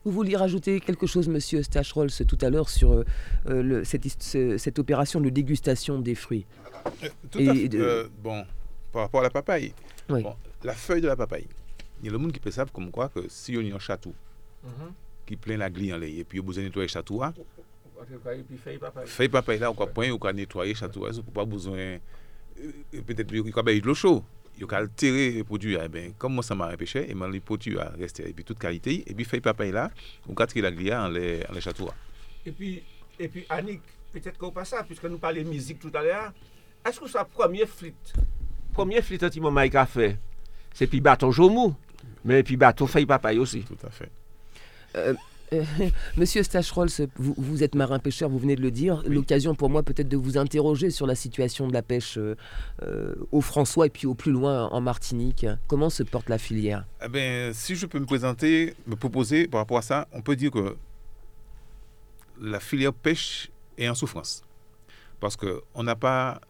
Vous 0.04 0.12
vouliez 0.12 0.36
rajouter 0.36 0.80
quelque 0.80 1.06
chose, 1.06 1.28
monsieur 1.28 1.62
Stachrolls, 1.62 2.10
tout 2.26 2.38
à 2.40 2.50
l'heure 2.50 2.68
sur 2.68 3.04
euh, 3.48 3.84
cette, 3.84 4.78
opération 4.78 5.20
de 5.20 5.28
dégustation 5.28 6.00
des 6.00 6.14
fruits? 6.14 6.46
Tout 7.30 7.38
à 7.38 7.54
fait. 7.54 7.68
bon, 8.22 8.44
par 8.92 9.02
rapport 9.02 9.20
à 9.20 9.24
la 9.24 9.30
papaye. 9.30 9.72
la 10.64 10.74
feuille 10.74 11.00
de 11.00 11.06
la 11.06 11.16
papaye. 11.16 11.46
Il 12.00 12.06
y 12.06 12.08
a 12.08 12.12
le 12.12 12.18
monde 12.18 12.32
qui 12.32 12.40
peut 12.40 12.50
savoir 12.50 12.72
comme 12.72 12.90
quoi 12.90 13.08
que 13.08 13.28
si 13.28 13.56
on 13.56 13.72
a 13.72 13.74
un 13.74 13.78
château 13.78 14.14
mhm. 14.64 14.92
qui 15.26 15.36
plein 15.36 15.56
la 15.56 15.68
glie 15.68 15.92
en 15.92 16.00
et 16.00 16.24
puis 16.24 16.40
on 16.40 16.44
besoin 16.44 16.62
de 16.62 16.68
nettoyer 16.68 16.86
le 16.86 16.92
château, 16.92 17.22
hein. 17.22 17.34
feuille 19.06 19.28
papaye 19.28 19.58
là, 19.58 19.70
on 19.70 19.74
peut 19.74 19.86
point, 19.86 20.10
on 20.10 20.32
nettoyer 20.32 20.72
le 20.72 20.78
château, 20.78 21.06
on 21.06 21.30
pas 21.30 21.44
besoin, 21.44 21.78
euh, 21.78 21.98
peut-être 23.06 23.26
qu'il 23.26 23.46
y 23.46 23.58
a 23.58 23.80
de 23.80 23.86
l'eau 23.86 23.94
chaude. 23.94 24.22
Il 24.56 24.66
y 24.66 24.74
a 24.74 24.78
altérer 24.78 25.30
le 25.30 25.44
produit, 25.44 25.76
eh 25.80 25.88
ben, 25.88 26.12
comme 26.18 26.34
moi 26.34 26.42
ça 26.42 26.54
m'a 26.54 26.72
empêché, 26.72 27.08
et 27.08 27.14
le 27.14 27.40
produit 27.40 27.78
a 27.78 27.90
resté, 27.90 28.28
et 28.28 28.32
puis 28.32 28.44
toute 28.44 28.58
qualité, 28.58 29.04
et 29.06 29.14
puis 29.14 29.24
feuille 29.24 29.40
papaye 29.40 29.70
là, 29.70 29.90
on 30.28 30.34
peut 30.34 30.46
tirer 30.48 30.62
la 30.62 30.72
glie 30.72 30.92
en 30.92 31.08
les, 31.08 31.44
en 31.48 31.52
les 31.52 31.60
châteaux. 31.60 31.90
Et 32.44 32.50
puis, 32.50 32.82
et 33.20 33.28
puis 33.28 33.46
Annick, 33.48 33.82
peut-être 34.12 34.36
qu'on 34.36 34.50
passe 34.50 34.70
ça, 34.70 34.82
puisque 34.82 35.04
nous 35.04 35.18
parlions 35.18 35.44
de 35.44 35.48
musique 35.48 35.78
tout 35.78 35.92
à 35.94 36.02
l'heure, 36.02 36.32
est-ce 36.84 36.98
que 36.98 37.06
c'est 37.06 37.18
la 37.18 37.24
première 37.24 37.68
flûte 37.68 38.14
premier 38.78 39.02
flit 39.02 39.18
anti 39.22 39.40
mon 39.40 39.56
a 39.56 39.86
fait, 39.86 40.16
c'est 40.72 40.86
puis 40.86 41.00
bâton 41.00 41.32
Jomou, 41.32 41.74
mais 42.24 42.44
puis 42.44 42.56
bâton 42.56 42.86
feuille 42.86 43.06
papaye 43.06 43.36
aussi. 43.36 43.62
Tout 43.62 43.76
à 43.84 43.90
fait. 43.90 44.08
Euh, 44.94 45.14
euh, 45.52 45.64
Monsieur 46.16 46.44
Stachrolls, 46.44 46.88
vous, 47.16 47.34
vous, 47.36 47.64
êtes 47.64 47.74
marin-pêcheur, 47.74 48.28
vous 48.28 48.38
venez 48.38 48.54
de 48.54 48.62
le 48.62 48.70
dire. 48.70 49.02
L'occasion 49.04 49.56
pour 49.56 49.68
moi 49.68 49.82
peut-être 49.82 50.08
de 50.08 50.16
vous 50.16 50.38
interroger 50.38 50.90
sur 50.90 51.08
la 51.08 51.16
situation 51.16 51.66
de 51.66 51.72
la 51.72 51.82
pêche 51.82 52.18
euh, 52.18 52.36
au 53.32 53.40
François 53.40 53.86
et 53.86 53.90
puis 53.90 54.06
au 54.06 54.14
plus 54.14 54.30
loin 54.30 54.68
en 54.68 54.80
Martinique. 54.80 55.44
Comment 55.66 55.90
se 55.90 56.04
porte 56.04 56.28
la 56.28 56.38
filière? 56.38 56.86
Eh 57.04 57.08
ben, 57.08 57.52
Si 57.52 57.74
je 57.74 57.84
peux 57.84 57.98
me 57.98 58.06
présenter, 58.06 58.74
me 58.86 58.94
proposer 58.94 59.48
par 59.48 59.58
rapport 59.58 59.78
à 59.78 59.82
ça, 59.82 60.06
on 60.12 60.22
peut 60.22 60.36
dire 60.36 60.52
que 60.52 60.76
la 62.40 62.60
filière 62.60 62.92
pêche 62.92 63.50
est 63.76 63.88
en 63.88 63.96
souffrance. 63.96 64.44
Parce 65.18 65.36
qu'on 65.36 65.82
n'a 65.82 65.96
pas 65.96 66.40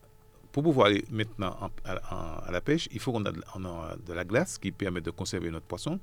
pour 0.62 0.72
pouvoir 0.72 0.88
aller 0.88 1.04
maintenant 1.10 1.56
à, 1.84 2.50
la 2.50 2.60
pêche, 2.60 2.88
il 2.92 2.98
faut 2.98 3.12
qu'on 3.12 3.24
ait 3.24 3.32
de, 3.32 4.12
la 4.12 4.24
glace 4.24 4.58
qui 4.58 4.72
permet 4.72 5.00
de 5.00 5.10
conserver 5.10 5.50
notre 5.50 5.66
poisson. 5.66 6.00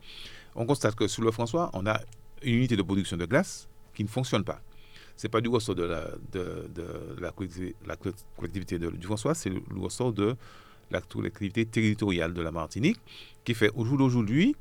On 0.55 0.65
constate 0.65 0.95
que 0.95 1.07
sous 1.07 1.21
le 1.21 1.31
François, 1.31 1.69
on 1.73 1.85
a 1.85 1.99
une 2.41 2.55
unité 2.55 2.77
de 2.77 2.81
production 2.81 3.17
de 3.17 3.25
glace 3.25 3.67
qui 3.93 4.03
ne 4.03 4.07
fonctionne 4.09 4.45
pas. 4.45 4.61
Ce 5.17 5.27
n'est 5.27 5.31
pas 5.31 5.41
du 5.41 5.49
ressort 5.49 5.75
de 5.75 5.83
la, 5.83 7.31
collectivité 8.37 8.79
du 8.79 9.05
François, 9.05 9.35
c'est 9.35 9.49
le, 9.49 9.61
ressort 9.77 10.13
de 10.13 10.37
la 10.89 11.01
collectivité 11.01 11.65
territoriale 11.65 12.33
de 12.33 12.41
la 12.41 12.51
Martinique 12.51 12.99
qui 13.43 13.53
fait 13.55 13.71
au 13.75 13.83
jour 13.83 13.97
d'aujourd'hui, 13.97 14.55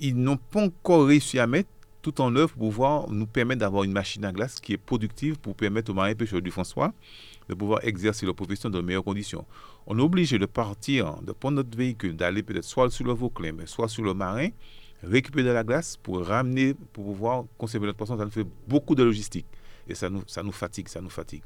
ils 0.00 0.16
n'ont 0.16 0.38
pas 0.38 0.62
encore 0.62 1.06
réussi 1.06 1.38
à 1.38 1.46
mettre 1.46 1.68
tout 2.00 2.18
en 2.22 2.34
œuvre 2.34 2.54
pour 2.54 2.70
pouvoir 2.70 3.10
nous 3.10 3.26
permettre 3.26 3.60
d'avoir 3.60 3.84
une 3.84 3.92
machine 3.92 4.24
à 4.24 4.32
glace 4.32 4.58
qui 4.58 4.72
est 4.72 4.78
productive 4.78 5.38
pour 5.38 5.54
permettre 5.54 5.90
aux 5.90 5.94
marins 5.94 6.14
pêcheurs 6.14 6.42
du 6.42 6.50
François 6.50 6.94
de 7.48 7.54
pouvoir 7.54 7.80
exercer 7.84 8.26
leur 8.26 8.34
profession 8.34 8.70
dans 8.70 8.78
de 8.78 8.84
meilleures 8.84 9.04
conditions. 9.04 9.44
On 9.86 9.98
est 9.98 10.02
obligé 10.02 10.38
de 10.38 10.46
partir, 10.46 11.16
de 11.22 11.32
prendre 11.32 11.56
notre 11.56 11.76
véhicule, 11.76 12.16
d'aller 12.16 12.42
peut-être 12.42 12.64
soit 12.64 12.90
sur 12.90 13.04
le 13.04 13.12
Vauclin, 13.12 13.52
soit 13.66 13.88
sur 13.88 14.04
le 14.04 14.14
marin, 14.14 14.48
récupérer 15.02 15.48
de 15.48 15.52
la 15.52 15.64
glace 15.64 15.96
pour 15.96 16.24
ramener, 16.24 16.74
pour 16.92 17.04
pouvoir 17.04 17.44
conserver 17.58 17.86
notre 17.86 17.98
poisson. 17.98 18.16
Ça 18.16 18.24
nous 18.24 18.30
fait 18.30 18.46
beaucoup 18.68 18.94
de 18.94 19.02
logistique. 19.02 19.46
Et 19.88 19.96
ça 19.96 20.08
nous, 20.08 20.22
ça 20.28 20.44
nous 20.44 20.52
fatigue, 20.52 20.86
ça 20.86 21.00
nous 21.00 21.10
fatigue. 21.10 21.42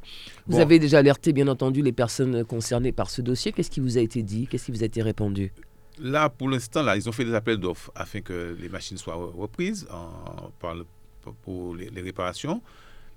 Vous 0.47 0.59
avez 0.59 0.79
déjà 0.79 0.99
alerté, 0.99 1.33
bien 1.33 1.49
entendu, 1.49 1.81
les 1.81 1.93
personnes 1.93 2.45
concernées 2.45 2.93
par 2.93 3.09
ce 3.09 3.23
dossier. 3.23 3.51
Qu'est-ce 3.53 3.71
qui 3.71 3.81
vous 3.81 3.97
a 3.97 4.03
été 4.03 4.23
dit? 4.23 4.47
Qu'est-ce 4.47 4.67
qui 4.67 4.73
vous 4.73 4.83
a 4.83 4.87
été 4.87 5.01
répondu? 5.01 5.53
Là, 5.99 6.29
pour 6.29 6.51
l'instant, 6.51 6.83
là, 6.83 6.97
ils 6.97 7.09
ont 7.09 7.13
fait 7.13 7.25
des 7.25 7.33
appels 7.33 7.57
d'offres 7.57 7.91
afin 7.95 8.21
que 8.21 8.55
les 8.61 8.69
machines 8.69 8.99
soient 8.99 9.15
reprises 9.15 9.89
en, 9.91 10.51
par 10.61 10.77
pour 11.43 11.75
les, 11.75 11.89
les 11.89 12.03
réparations. 12.03 12.61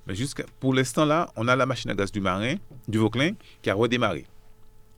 Mais 0.09 0.15
jusqu'à 0.15 0.43
pour 0.59 0.73
l'instant 0.73 1.05
là, 1.05 1.29
on 1.35 1.47
a 1.47 1.55
la 1.55 1.67
machine 1.67 1.91
à 1.91 1.93
gaz 1.93 2.11
du 2.11 2.19
marin, 2.19 2.55
du 2.87 2.97
Vauclin, 2.97 3.33
qui 3.61 3.69
a 3.69 3.75
redémarré. 3.75 4.25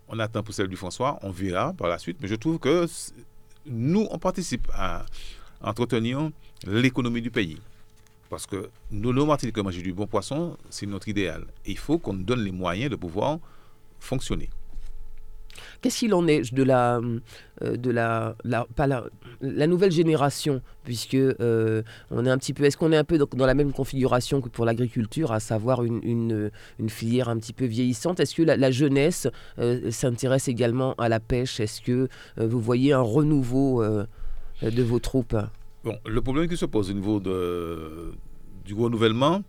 On 0.08 0.18
attend 0.20 0.42
pour 0.42 0.54
celle 0.54 0.70
du 0.70 0.78
François, 0.78 1.20
on 1.22 1.32
verra 1.32 1.74
par 1.74 1.90
la 1.90 2.00
suite. 2.00 2.16
Mais 2.22 2.30
je 2.30 2.36
trouve 2.36 2.60
que 2.60 2.88
nous, 3.66 4.08
on 4.10 4.18
participe 4.18 4.70
à 4.74 5.06
entretenir 5.62 6.32
l'économie 6.66 7.22
du 7.22 7.30
pays. 7.30 7.60
Parce 8.30 8.46
que 8.46 8.70
nous, 8.90 9.12
nos 9.12 9.26
Martiniques, 9.26 9.58
manger 9.58 9.82
du 9.82 9.92
bon 9.92 10.08
poisson, 10.08 10.58
c'est 10.70 10.86
notre 10.86 11.10
idéal. 11.10 11.46
Il 11.66 11.78
faut 11.78 11.98
qu'on 11.98 12.14
nous 12.14 12.24
donne 12.24 12.46
les 12.46 12.54
moyens 12.54 12.90
de 12.90 12.96
pouvoir 12.96 13.40
fonctionner. 14.00 14.50
Qu'est-ce 15.82 16.00
qu'il 16.00 16.14
en 16.14 16.28
est 16.28 16.54
de 16.54 16.64
la, 16.64 17.00
euh, 17.64 17.78
de 17.78 17.92
la, 17.92 18.36
la, 18.44 18.66
pas 18.76 18.88
la, 18.88 19.06
la 19.42 19.68
nouvelle 19.68 19.92
génération, 19.92 20.62
puisque 20.84 21.16
euh, 21.16 21.84
on 22.10 22.26
est 22.26 22.30
un 22.30 22.38
petit 22.38 22.54
peu, 22.54 22.64
est-ce 22.64 22.78
qu'on 22.78 22.92
est 22.92 22.98
un 22.98 23.04
peu 23.04 23.18
dans, 23.18 23.46
la 23.46 23.54
même 23.54 23.74
configuration 23.74 24.42
que 24.42 24.50
pour 24.50 24.66
l'agriculture, 24.66 25.32
à 25.32 25.40
savoir 25.40 25.84
une, 25.84 26.00
une, 26.04 26.52
une, 26.80 26.90
filière 26.90 27.30
un 27.30 27.38
petit 27.38 27.54
peu 27.54 27.66
vieillissante? 27.66 28.20
Est-ce 28.20 28.36
que 28.36 28.44
la, 28.44 28.72
jeunesse 28.72 29.28
euh, 29.60 29.92
s'intéresse 29.92 30.48
également 30.48 30.94
à 30.96 31.10
la 31.10 31.20
pêche? 31.20 31.60
Est-ce 31.60 31.82
que 31.82 32.08
vous 32.38 32.60
voyez 32.60 32.94
un 32.94 33.02
renouveau 33.02 33.84
de 34.62 34.84
vos 34.84 35.00
troupes? 35.00 35.36
Bon, 35.84 35.98
le 36.06 36.22
problème 36.22 36.48
qui 36.48 36.58
se 36.58 36.66
pose 36.66 36.90
au 36.92 36.94
niveau 36.94 37.20
de, 37.20 38.14
du 38.66 38.74
renouvellement, 38.74 39.42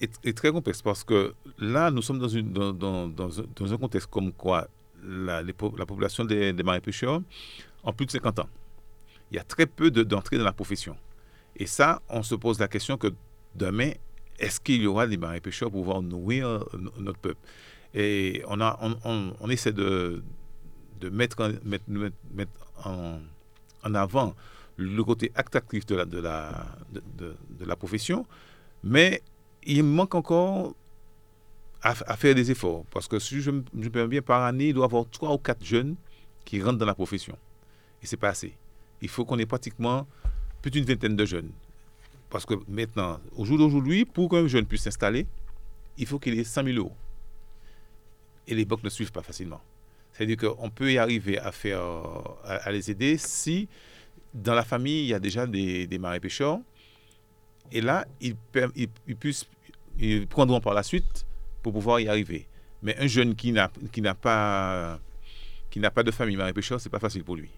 est, 0.00 0.36
très 0.36 0.50
complexe 0.50 0.82
parce 0.82 1.04
que 1.04 1.34
là, 1.58 1.90
nous 1.90 2.02
sommes 2.02 2.18
dans, 2.18 2.28
une, 2.28 2.52
dans, 2.52 2.72
dans, 2.72 3.08
dans 3.08 3.72
un 3.72 3.78
contexte 3.78 4.08
comme 4.10 4.32
quoi 4.32 4.68
la, 5.02 5.42
la 5.42 5.86
population 5.86 6.24
des, 6.24 6.52
des 6.52 6.62
marins 6.62 6.80
pêcheurs 6.80 7.20
ont 7.84 7.92
plus 7.92 8.06
de 8.06 8.10
50 8.12 8.40
ans. 8.40 8.48
Il 9.30 9.36
y 9.36 9.38
a 9.38 9.44
très 9.44 9.66
peu 9.66 9.90
d'entrées 9.90 10.38
dans 10.38 10.44
la 10.44 10.52
profession. 10.52 10.96
Et 11.56 11.66
ça, 11.66 12.02
on 12.08 12.22
se 12.22 12.34
pose 12.34 12.58
la 12.58 12.68
question 12.68 12.96
que 12.96 13.08
demain, 13.54 13.92
est-ce 14.38 14.60
qu'il 14.60 14.82
y 14.82 14.86
aura 14.86 15.06
des 15.06 15.16
marins 15.16 15.38
pêcheurs 15.38 15.70
pour 15.70 15.80
pouvoir 15.82 16.02
nourrir 16.02 16.64
notre 16.98 17.18
peuple? 17.18 17.40
Et 17.94 18.42
on, 18.48 18.60
a, 18.60 18.78
on, 19.04 19.50
essaie 19.50 19.72
de, 19.72 20.22
de 21.00 21.08
mettre, 21.10 21.52
mettre, 21.64 21.84
mettre 22.30 22.52
en, 22.84 23.18
en, 23.84 23.94
avant 23.94 24.34
le 24.76 25.04
côté 25.04 25.30
attractif 25.34 25.84
de 25.86 25.96
la, 25.96 26.04
de 26.06 26.18
la, 26.18 26.66
de, 26.90 27.64
la 27.64 27.76
profession, 27.76 28.26
mais 28.82 29.22
il 29.64 29.84
manque 29.84 30.14
encore 30.14 30.74
à, 31.82 32.16
faire 32.16 32.34
des 32.34 32.50
efforts. 32.50 32.84
Parce 32.90 33.08
que 33.08 33.18
si 33.18 33.40
je 33.40 33.50
me 33.50 33.88
permets 33.88 34.08
bien, 34.08 34.22
par 34.22 34.42
année, 34.42 34.68
il 34.68 34.74
doit 34.74 34.84
y 34.84 34.88
avoir 34.88 35.08
trois 35.10 35.32
ou 35.32 35.38
quatre 35.38 35.64
jeunes 35.64 35.96
qui 36.44 36.62
rentrent 36.62 36.78
dans 36.78 36.86
la 36.86 36.94
profession. 36.94 37.36
Et 38.02 38.06
c'est 38.06 38.16
pas 38.16 38.30
assez. 38.30 38.54
Il 39.00 39.08
faut 39.08 39.24
qu'on 39.24 39.38
ait 39.38 39.46
pratiquement 39.46 40.06
plus 40.60 40.70
d'une 40.70 40.84
vingtaine 40.84 41.16
de 41.16 41.24
jeunes. 41.24 41.50
Parce 42.30 42.46
que 42.46 42.54
maintenant, 42.68 43.20
au 43.36 43.44
jour 43.44 43.58
d'aujourd'hui, 43.58 44.04
pour 44.04 44.30
qu'un 44.30 44.46
jeune 44.46 44.64
puisse 44.64 44.82
s'installer, 44.82 45.26
il 45.98 46.06
faut 46.06 46.18
qu'il 46.18 46.38
ait 46.38 46.44
100 46.44 46.64
000 46.64 46.78
euros. 46.78 46.96
Et 48.46 48.54
les 48.54 48.64
banques 48.64 48.82
ne 48.82 48.88
suivent 48.88 49.12
pas 49.12 49.22
facilement. 49.22 49.60
C'est-à-dire 50.12 50.36
qu'on 50.36 50.70
peut 50.70 50.92
y 50.92 50.98
arriver 50.98 51.38
à, 51.38 51.52
faire, 51.52 51.82
à, 52.44 52.70
les 52.70 52.90
aider 52.90 53.18
si 53.18 53.68
dans 54.34 54.54
la 54.54 54.64
famille, 54.64 55.02
il 55.02 55.08
y 55.08 55.14
a 55.14 55.20
déjà 55.20 55.46
des, 55.46 55.86
des 55.86 55.98
marins 55.98 56.18
pêcheurs. 56.20 56.58
Et 57.70 57.80
là, 57.80 58.06
ils, 58.20 58.36
ils, 58.76 58.88
ils, 59.06 59.16
puissent, 59.16 59.46
ils 59.98 60.26
prendront 60.26 60.60
par 60.60 60.74
la 60.74 60.82
suite 60.82 61.26
pour 61.62 61.72
pouvoir 61.72 62.00
y 62.00 62.08
arriver. 62.08 62.46
Mais 62.82 62.96
un 62.98 63.06
jeune 63.06 63.34
qui 63.34 63.52
n'a, 63.52 63.68
pas, 63.68 64.98
qui 65.70 65.80
pas 65.80 66.02
de 66.02 66.10
famille 66.10 66.36
marie 66.36 66.52
pêcheur, 66.52 66.80
ce 66.80 66.88
n'est 66.88 66.90
pas 66.90 66.98
facile 66.98 67.24
pour 67.24 67.36
lui. 67.36 67.50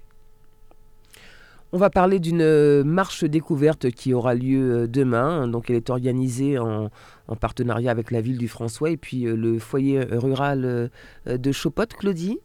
On 1.73 1.79
va 1.79 1.91
parler 1.91 2.21
d'une 2.21 2.85
marche 2.85 3.25
découverte 3.25 3.91
qui 3.91 4.15
aura 4.15 4.37
lieu 4.37 4.83
euh, 4.83 4.87
demain. 4.87 5.49
Donc, 5.49 5.71
elle 5.71 5.77
est 5.77 5.91
organisée 5.91 6.57
en, 6.57 6.89
en 7.27 7.37
partenariat 7.37 7.91
avec 7.91 8.13
la 8.13 8.21
ville 8.21 8.39
du 8.39 8.47
François 8.47 8.91
et 8.91 8.97
puis 8.97 9.27
euh, 9.27 9.35
le 9.35 9.59
foyer 9.59 10.05
rural 10.05 10.65
euh, 10.65 10.89
de 11.37 11.51
Chopot, 11.51 11.87
Claudie. 11.87 12.39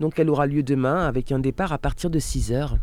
Donc, 0.00 0.18
elle 0.18 0.28
aura 0.28 0.46
lieu 0.46 0.62
demain 0.62 1.06
avec 1.06 1.32
un 1.32 1.38
départ 1.38 1.72
à 1.72 1.78
partir 1.78 2.10
de 2.10 2.18
6 2.18 2.52
heures. 2.52 2.76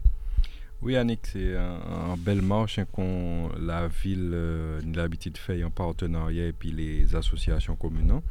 Oui, 0.81 0.95
Annick, 0.95 1.27
c'est 1.27 1.57
un, 1.57 2.15
belle 2.17 2.41
marche 2.41 2.79
hein, 2.79 2.85
qu'on 2.89 3.49
la 3.59 3.89
ville 3.89 4.31
euh, 4.33 4.79
l'habitude 4.95 5.33
de 5.33 5.37
faire 5.37 5.67
en 5.67 5.69
partenariat 5.69 6.45
et 6.45 6.53
puis 6.53 6.71
les 6.71 7.17
associations 7.17 7.75
communes. 7.75 8.11
Hein. 8.11 8.23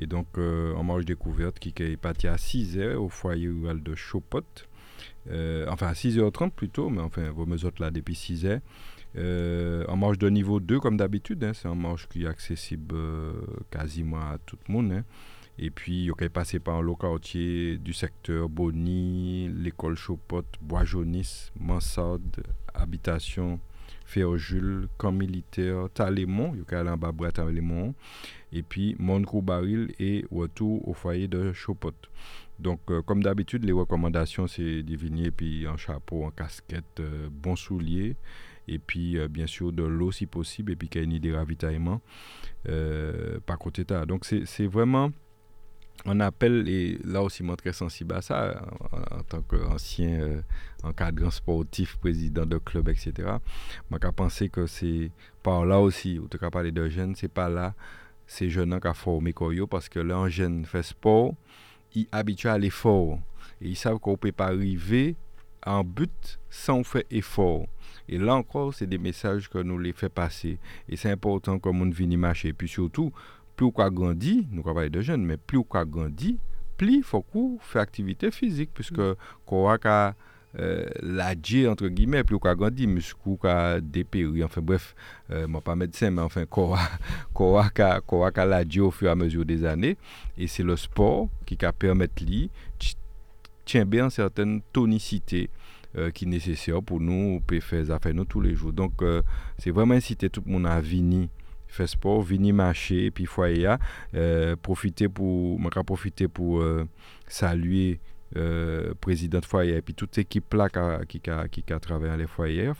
Et 0.00 0.06
donc, 0.06 0.26
euh, 0.36 0.74
en 0.74 0.82
marche 0.82 1.04
découverte 1.04 1.60
qui 1.60 1.72
est 1.80 1.96
parti 1.96 2.26
à 2.26 2.36
6 2.36 2.76
h 2.76 2.96
au 2.96 3.08
foyer 3.08 3.46
rural 3.46 3.84
de 3.84 3.94
Chopot. 3.94 4.42
Euh, 5.30 5.64
enfin, 5.68 5.86
à 5.86 5.92
6h30 5.92 6.50
plutôt, 6.50 6.90
mais 6.90 7.02
enfin, 7.02 7.30
vos 7.30 7.46
mesures 7.46 7.70
là 7.78 7.92
depuis 7.92 8.16
6 8.16 8.46
h 8.46 8.60
euh, 9.14 9.84
en 9.86 9.96
marche 9.96 10.18
de 10.18 10.28
niveau 10.28 10.58
2 10.58 10.80
comme 10.80 10.96
d'habitude, 10.96 11.44
hein, 11.44 11.52
c'est 11.54 11.68
un 11.68 11.76
marche 11.76 12.08
qui 12.08 12.24
est 12.24 12.26
accessible 12.26 12.96
quasiment 13.70 14.16
à 14.16 14.38
tout 14.44 14.56
le 14.66 14.72
monde. 14.72 15.04
Et 15.58 15.70
puis, 15.70 16.04
il 16.04 16.06
y 16.06 16.10
a 16.10 16.28
passé 16.30 16.58
par 16.58 16.82
le 16.82 16.94
quartier 16.94 17.76
du 17.76 17.92
secteur 17.92 18.48
Bonny, 18.48 19.48
l'école 19.48 19.96
Chopot, 19.96 20.44
Bois-Jaunis, 20.60 21.50
Mansard, 21.60 22.18
Habitation, 22.74 23.60
Féo-Jules, 24.06 24.88
Camp 24.98 25.12
militaire, 25.12 25.88
Talémont, 25.92 26.54
il 26.54 26.64
y 26.70 26.74
a 26.74 26.92
en 26.92 26.96
bas 26.96 27.32
Talémont, 27.32 27.94
et 28.52 28.62
puis 28.62 28.96
Montcou-Baril 28.98 29.92
et 29.98 30.24
retour 30.30 30.86
au 30.88 30.94
foyer 30.94 31.28
de 31.28 31.52
Chopot. 31.52 31.92
Donc, 32.58 32.80
euh, 32.90 33.02
comme 33.02 33.22
d'habitude, 33.22 33.64
les 33.64 33.72
recommandations, 33.72 34.46
c'est 34.46 34.82
de 34.82 35.30
puis 35.30 35.66
un 35.66 35.76
chapeau, 35.76 36.24
en 36.24 36.30
casquette, 36.30 37.00
euh, 37.00 37.28
bon 37.30 37.56
soulier, 37.56 38.16
et 38.68 38.78
puis 38.78 39.18
euh, 39.18 39.28
bien 39.28 39.46
sûr 39.46 39.72
de 39.72 39.82
l'eau 39.82 40.12
si 40.12 40.26
possible, 40.26 40.72
et 40.72 40.76
puis 40.76 40.88
qu'il 40.88 41.00
y 41.00 41.02
ait 41.02 41.06
une 41.06 41.12
idée 41.12 41.30
de 41.30 41.36
ravitaillement 41.36 42.00
par 43.46 43.58
côté 43.58 43.84
Donc, 44.06 44.24
c'est 44.24 44.66
vraiment 44.66 45.10
un 46.04 46.20
appel, 46.20 46.68
et 46.68 46.98
là 47.04 47.22
aussi, 47.22 47.42
moi, 47.42 47.56
très 47.56 47.72
sensible 47.72 48.14
à 48.14 48.22
ça, 48.22 48.62
en, 48.90 49.22
tant 49.22 49.42
qu'ancien 49.42 50.42
encadrant 50.82 51.30
sportif, 51.30 51.96
président 51.96 52.44
de 52.44 52.58
club, 52.58 52.88
etc. 52.88 53.12
Moi, 53.90 54.00
je 54.02 54.08
pensé 54.08 54.48
que 54.48 54.66
c'est 54.66 55.10
par 55.42 55.64
là 55.64 55.78
aussi, 55.78 56.18
ou 56.18 56.24
en 56.24 56.28
tout 56.28 56.38
cas 56.38 56.50
parler 56.50 56.72
de 56.72 56.88
jeunes, 56.88 57.14
c'est 57.14 57.28
pas 57.28 57.48
là, 57.48 57.74
ces 58.26 58.48
jeunes 58.50 58.78
qui 58.80 58.88
ont 58.88 58.94
formé 58.94 59.34
parce 59.68 59.88
que 59.88 60.00
là, 60.00 60.16
un 60.16 60.28
jeune 60.28 60.64
fait 60.64 60.82
sport, 60.82 61.34
ils 61.94 62.08
habitués 62.10 62.48
à 62.48 62.58
l'effort. 62.58 63.18
Et 63.60 63.68
ils 63.68 63.76
savent 63.76 63.98
qu'on 63.98 64.12
ne 64.12 64.16
peut 64.16 64.32
pas 64.32 64.46
arriver 64.46 65.16
en 65.64 65.84
but 65.84 66.40
sans 66.50 66.82
faire 66.82 67.04
effort. 67.10 67.66
Et 68.08 68.18
là 68.18 68.34
encore, 68.34 68.74
c'est 68.74 68.86
des 68.86 68.98
messages 68.98 69.48
que 69.48 69.58
nous 69.58 69.78
les 69.78 69.92
fait 69.92 70.08
passer. 70.08 70.58
Et 70.88 70.96
c'est 70.96 71.10
important 71.10 71.58
que 71.58 71.68
nous 71.68 71.92
vienne 71.92 72.16
marcher. 72.16 72.48
Et 72.48 72.52
puis 72.52 72.68
surtout, 72.68 73.12
plus 73.70 73.84
on 73.84 73.90
grandit, 73.90 74.46
nous 74.50 74.62
parlons 74.62 74.88
de 74.88 75.00
jeunes, 75.00 75.24
mais 75.24 75.36
plus 75.36 75.58
on 75.58 75.84
grandit, 75.84 76.38
plus 76.76 76.96
il 76.96 77.02
faut 77.02 77.22
qu'on 77.22 77.58
fait 77.60 77.78
activité 77.78 78.30
physique, 78.30 78.70
puisque 78.74 78.98
mm. 78.98 79.14
qu'on 79.46 79.68
a 79.68 80.14
euh, 80.58 80.84
la 81.00 81.34
entre 81.68 81.88
guillemets, 81.88 82.24
plus 82.24 82.38
qu'on 82.38 82.54
grandi, 82.54 82.86
muscou 82.86 83.38
qu'a 83.40 83.80
dépéri. 83.80 84.42
Enfin 84.44 84.60
bref, 84.60 84.94
euh, 85.30 85.46
moi 85.46 85.60
pas 85.60 85.76
médecin, 85.76 86.10
mais 86.10 86.22
enfin, 86.22 86.44
qu'on 86.46 86.74
a 86.74 87.70
la 88.44 88.64
au 88.80 88.90
fur 88.90 89.08
et 89.08 89.10
à 89.10 89.14
mesure 89.14 89.44
des 89.44 89.64
années. 89.64 89.96
Et 90.36 90.46
c'est 90.46 90.64
le 90.64 90.76
sport 90.76 91.28
qui 91.46 91.56
a 91.64 91.72
permettre 91.72 92.22
lui 92.24 92.50
tient 93.64 93.84
bien 93.84 94.10
certaine 94.10 94.60
tonicité 94.72 95.48
euh, 95.96 96.10
qui 96.10 96.24
est 96.24 96.28
nécessaire 96.28 96.82
pour 96.82 97.00
nous, 97.00 97.40
pour 97.46 97.62
faire 97.62 97.82
des 97.84 97.90
affaires 97.90 98.14
nous 98.14 98.24
tous 98.24 98.40
les 98.40 98.54
jours. 98.54 98.72
Donc, 98.72 99.02
euh, 99.02 99.22
c'est 99.58 99.70
vraiment 99.70 99.94
inciter 99.94 100.28
tout 100.30 100.42
le 100.44 100.50
monde 100.50 100.66
à 100.66 100.80
venir 100.80 101.28
faire 101.72 101.88
sport, 101.88 102.22
venir 102.22 102.54
marcher, 102.54 103.10
puis 103.10 103.26
foyer, 103.26 103.74
euh, 104.14 104.56
profiter 104.56 105.08
pour, 105.08 105.58
profiter 105.84 106.28
pour 106.28 106.64
saluer 107.26 108.00
euh, 108.34 108.94
président 108.98 109.40
de 109.40 109.44
foyer. 109.44 109.76
Et 109.76 109.82
toute 109.82 110.16
équipe 110.16 110.54
là 110.54 110.70
qui, 110.70 111.20
a 111.28 111.80
travaillé 111.80 112.10
dans 112.10 112.16
les 112.16 112.26
foyers, 112.26 112.72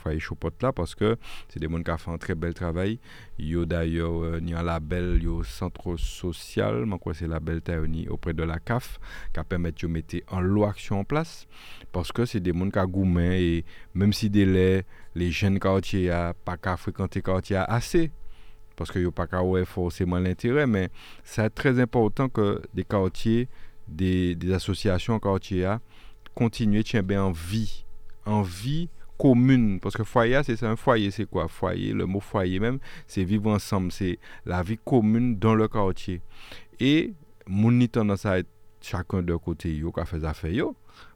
parce 0.73 0.95
que 0.95 1.15
c'est 1.47 1.59
des 1.59 1.69
gens 1.69 1.83
qui 1.83 1.91
ont 1.91 1.97
fait 1.97 2.11
un 2.11 2.17
très 2.17 2.33
bel 2.33 2.55
travail. 2.55 2.97
Il 3.37 3.49
y 3.49 3.55
a 3.55 3.63
d'ailleurs 3.63 4.23
euh, 4.23 4.41
un 4.41 4.63
label, 4.63 5.19
il 5.21 5.25
y 5.25 5.27
a 5.27 5.43
centre 5.43 5.95
social, 5.97 6.85
je 6.89 6.95
crois 6.95 7.13
c'est 7.13 7.27
label 7.27 7.61
Taïoni 7.61 8.07
auprès 8.07 8.33
de 8.33 8.41
la 8.41 8.57
CAF, 8.57 8.99
qui 9.31 9.39
permis 9.43 9.71
de 9.73 9.87
mettre 9.87 10.15
en 10.29 10.41
loi 10.41 10.69
action 10.69 11.01
en 11.01 11.03
place, 11.03 11.45
parce 11.91 12.11
que 12.11 12.25
c'est 12.25 12.39
des 12.39 12.51
gens 12.51 12.69
qui 12.71 12.79
ont 12.79 13.19
et 13.19 13.63
même 13.93 14.11
si 14.11 14.29
les, 14.29 14.83
jeunes 15.15 15.59
quartiers 15.59 16.09
n'ont 16.09 16.33
pas 16.45 16.57
qu'à 16.57 16.77
fréquenter 16.77 17.21
quartier 17.21 17.57
assez, 17.57 18.11
parce 18.75 18.93
n'y 18.95 19.07
a 19.07 19.11
pas 19.11 19.27
qu'à 19.27 19.41
forcément 19.65 20.19
l'intérêt, 20.19 20.67
mais 20.67 20.89
c'est 21.23 21.49
très 21.49 21.79
important 21.79 22.29
que 22.29 22.61
des 22.73 22.83
quartiers 22.83 23.47
des, 23.87 24.35
des 24.35 24.53
associations 24.53 25.19
quartier 25.19 25.75
continuer 26.33 26.83
tient 26.83 27.03
bien 27.03 27.23
en 27.23 27.31
vie, 27.31 27.85
en 28.25 28.41
vie 28.41 28.89
commune. 29.17 29.79
Parce 29.79 29.95
que 29.95 30.03
foyer, 30.03 30.41
c'est 30.43 30.63
un 30.63 30.75
foyer, 30.75 31.11
c'est 31.11 31.25
quoi? 31.25 31.47
Foyer, 31.47 31.93
le 31.93 32.05
mot 32.05 32.19
foyer 32.19 32.59
même, 32.59 32.79
c'est 33.07 33.23
vivre 33.23 33.51
ensemble, 33.51 33.91
c'est 33.91 34.19
la 34.45 34.63
vie 34.63 34.79
commune 34.83 35.37
dans 35.37 35.55
le 35.55 35.67
quartier. 35.67 36.21
Et 36.79 37.13
mon 37.47 37.85
tendance 37.87 38.25
à 38.25 38.39
être 38.39 38.49
chacun 38.81 39.21
de 39.21 39.35
côté, 39.35 39.73
yo, 39.75 39.91
qu'a 39.91 40.05
fait 40.05 40.23
affaire 40.23 40.51
yo, 40.51 40.75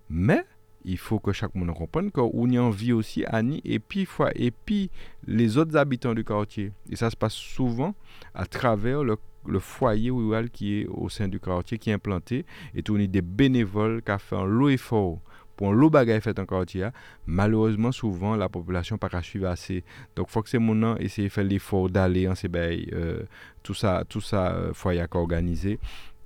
mais 0.09 0.45
il 0.87 0.97
faut 0.97 1.19
que 1.19 1.33
chaque 1.33 1.53
monde 1.53 1.73
comprenne 1.75 2.11
qu'on 2.11 2.49
y 2.49 2.57
a 2.57 2.63
envie 2.63 2.93
aussi 2.93 3.25
Annie 3.25 3.61
et 3.65 3.77
puis 3.77 4.07
et 4.35 4.51
puis 4.51 4.89
les 5.27 5.57
autres 5.57 5.75
habitants 5.75 6.13
du 6.13 6.23
quartier. 6.23 6.71
Et 6.89 6.95
ça 6.95 7.09
se 7.09 7.15
passe 7.17 7.33
souvent 7.33 7.93
à 8.33 8.45
travers 8.45 9.03
le 9.03 9.59
foyer 9.59 10.09
rural 10.11 10.49
qui 10.49 10.79
est 10.79 10.87
au 10.87 11.09
sein 11.09 11.27
du 11.27 11.41
quartier 11.41 11.77
qui 11.77 11.89
est 11.89 11.93
implanté. 11.93 12.45
Et 12.73 12.81
tout 12.83 12.97
des 12.97 13.21
bénévoles 13.21 14.01
qui 14.01 14.11
ont 14.11 14.17
fait 14.17 14.35
un 14.37 14.45
lot 14.45 14.69
effort 14.69 15.19
pour 15.57 15.73
lot 15.73 15.89
bagaille 15.89 16.21
fait 16.21 16.39
en 16.39 16.45
quartier 16.45 16.87
malheureusement 17.25 17.91
souvent 17.91 18.37
la 18.37 18.47
population 18.47 18.97
pas 18.97 19.09
assez. 19.45 19.83
Donc 20.15 20.29
faut 20.29 20.41
que 20.41 20.49
ces 20.49 20.59
gens 20.59 20.95
essayer 20.97 21.27
de 21.27 21.33
faire 21.33 21.43
l'effort 21.43 21.89
d'aller 21.89 22.29
en 22.29 22.35
ces 22.35 22.49
euh, 22.55 23.23
tout 23.61 23.73
ça 23.73 24.05
tout 24.07 24.21
ça 24.21 24.53
euh, 24.53 24.73
foyer 24.73 25.03
organisé 25.11 25.79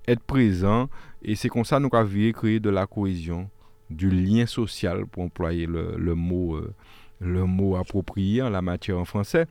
être 0.08 0.22
présent. 0.22 0.88
Et 1.24 1.36
c'est 1.36 1.50
comme 1.50 1.66
ça 1.66 1.80
nous 1.80 1.90
avons 1.92 2.32
créer 2.32 2.60
de 2.60 2.70
la 2.70 2.86
cohésion 2.86 3.50
du 3.92 4.10
lien 4.10 4.46
social 4.46 5.06
pour 5.06 5.24
employer 5.24 5.66
le, 5.66 6.16
mot 6.16 6.56
euh, 6.56 6.74
le 7.20 7.46
mot 7.46 7.76
approprié 7.76 8.42
en 8.42 8.50
la 8.50 8.62
matière 8.62 8.98
en 8.98 9.06
français 9.06 9.48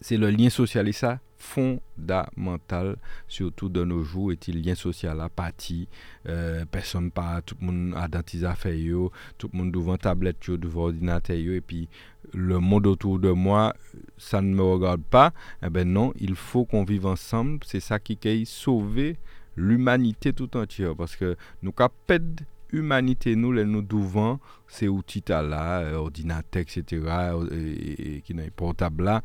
c'est 0.00 0.16
le 0.16 0.30
lien 0.30 0.50
social 0.50 0.88
et 0.88 0.92
ça 0.92 1.20
fondamental, 1.44 2.96
surtout 3.28 3.68
de 3.68 3.84
nos 3.84 4.02
jours, 4.02 4.32
et 4.32 4.38
il 4.48 4.64
lien 4.64 4.74
social 4.74 5.20
à 5.20 5.28
partie, 5.28 5.88
euh, 6.26 6.64
personne 6.70 7.10
pas, 7.10 7.42
tout 7.42 7.56
le 7.60 7.66
monde 7.66 7.94
a 7.96 8.08
dans 8.08 8.22
affaires, 8.44 9.08
tout 9.36 9.50
le 9.52 9.58
monde 9.58 9.72
devant 9.72 9.96
tablette, 9.96 10.50
devant 10.50 10.84
ordinateur, 10.84 11.36
et 11.36 11.60
puis 11.60 11.88
le 12.32 12.58
monde 12.60 12.86
autour 12.86 13.18
de 13.18 13.30
moi, 13.30 13.74
ça 14.16 14.40
ne 14.40 14.54
me 14.54 14.62
regarde 14.62 15.02
pas. 15.02 15.32
Eh 15.62 15.68
ben 15.68 15.86
non, 15.86 16.12
il 16.18 16.34
faut 16.34 16.64
qu'on 16.64 16.84
vive 16.84 17.06
ensemble. 17.06 17.60
C'est 17.64 17.80
ça 17.80 17.98
qui 17.98 18.18
a 18.24 18.44
sauver 18.44 19.16
l'humanité 19.56 20.32
tout 20.32 20.56
entière, 20.56 20.96
parce 20.96 21.14
que 21.14 21.36
nous 21.62 21.72
capons 21.72 22.34
humanité 22.74 23.36
nous, 23.36 23.52
les 23.52 23.64
nous 23.64 23.82
devant 23.82 24.40
ces 24.66 24.88
outils 24.88 25.22
là, 25.28 25.80
euh, 25.80 25.94
ordinateur, 25.96 26.62
etc., 26.62 26.84
euh, 26.92 27.74
et, 27.98 28.20
qui 28.22 28.34
n'est 28.34 28.50
portable 28.50 29.04
là, 29.04 29.22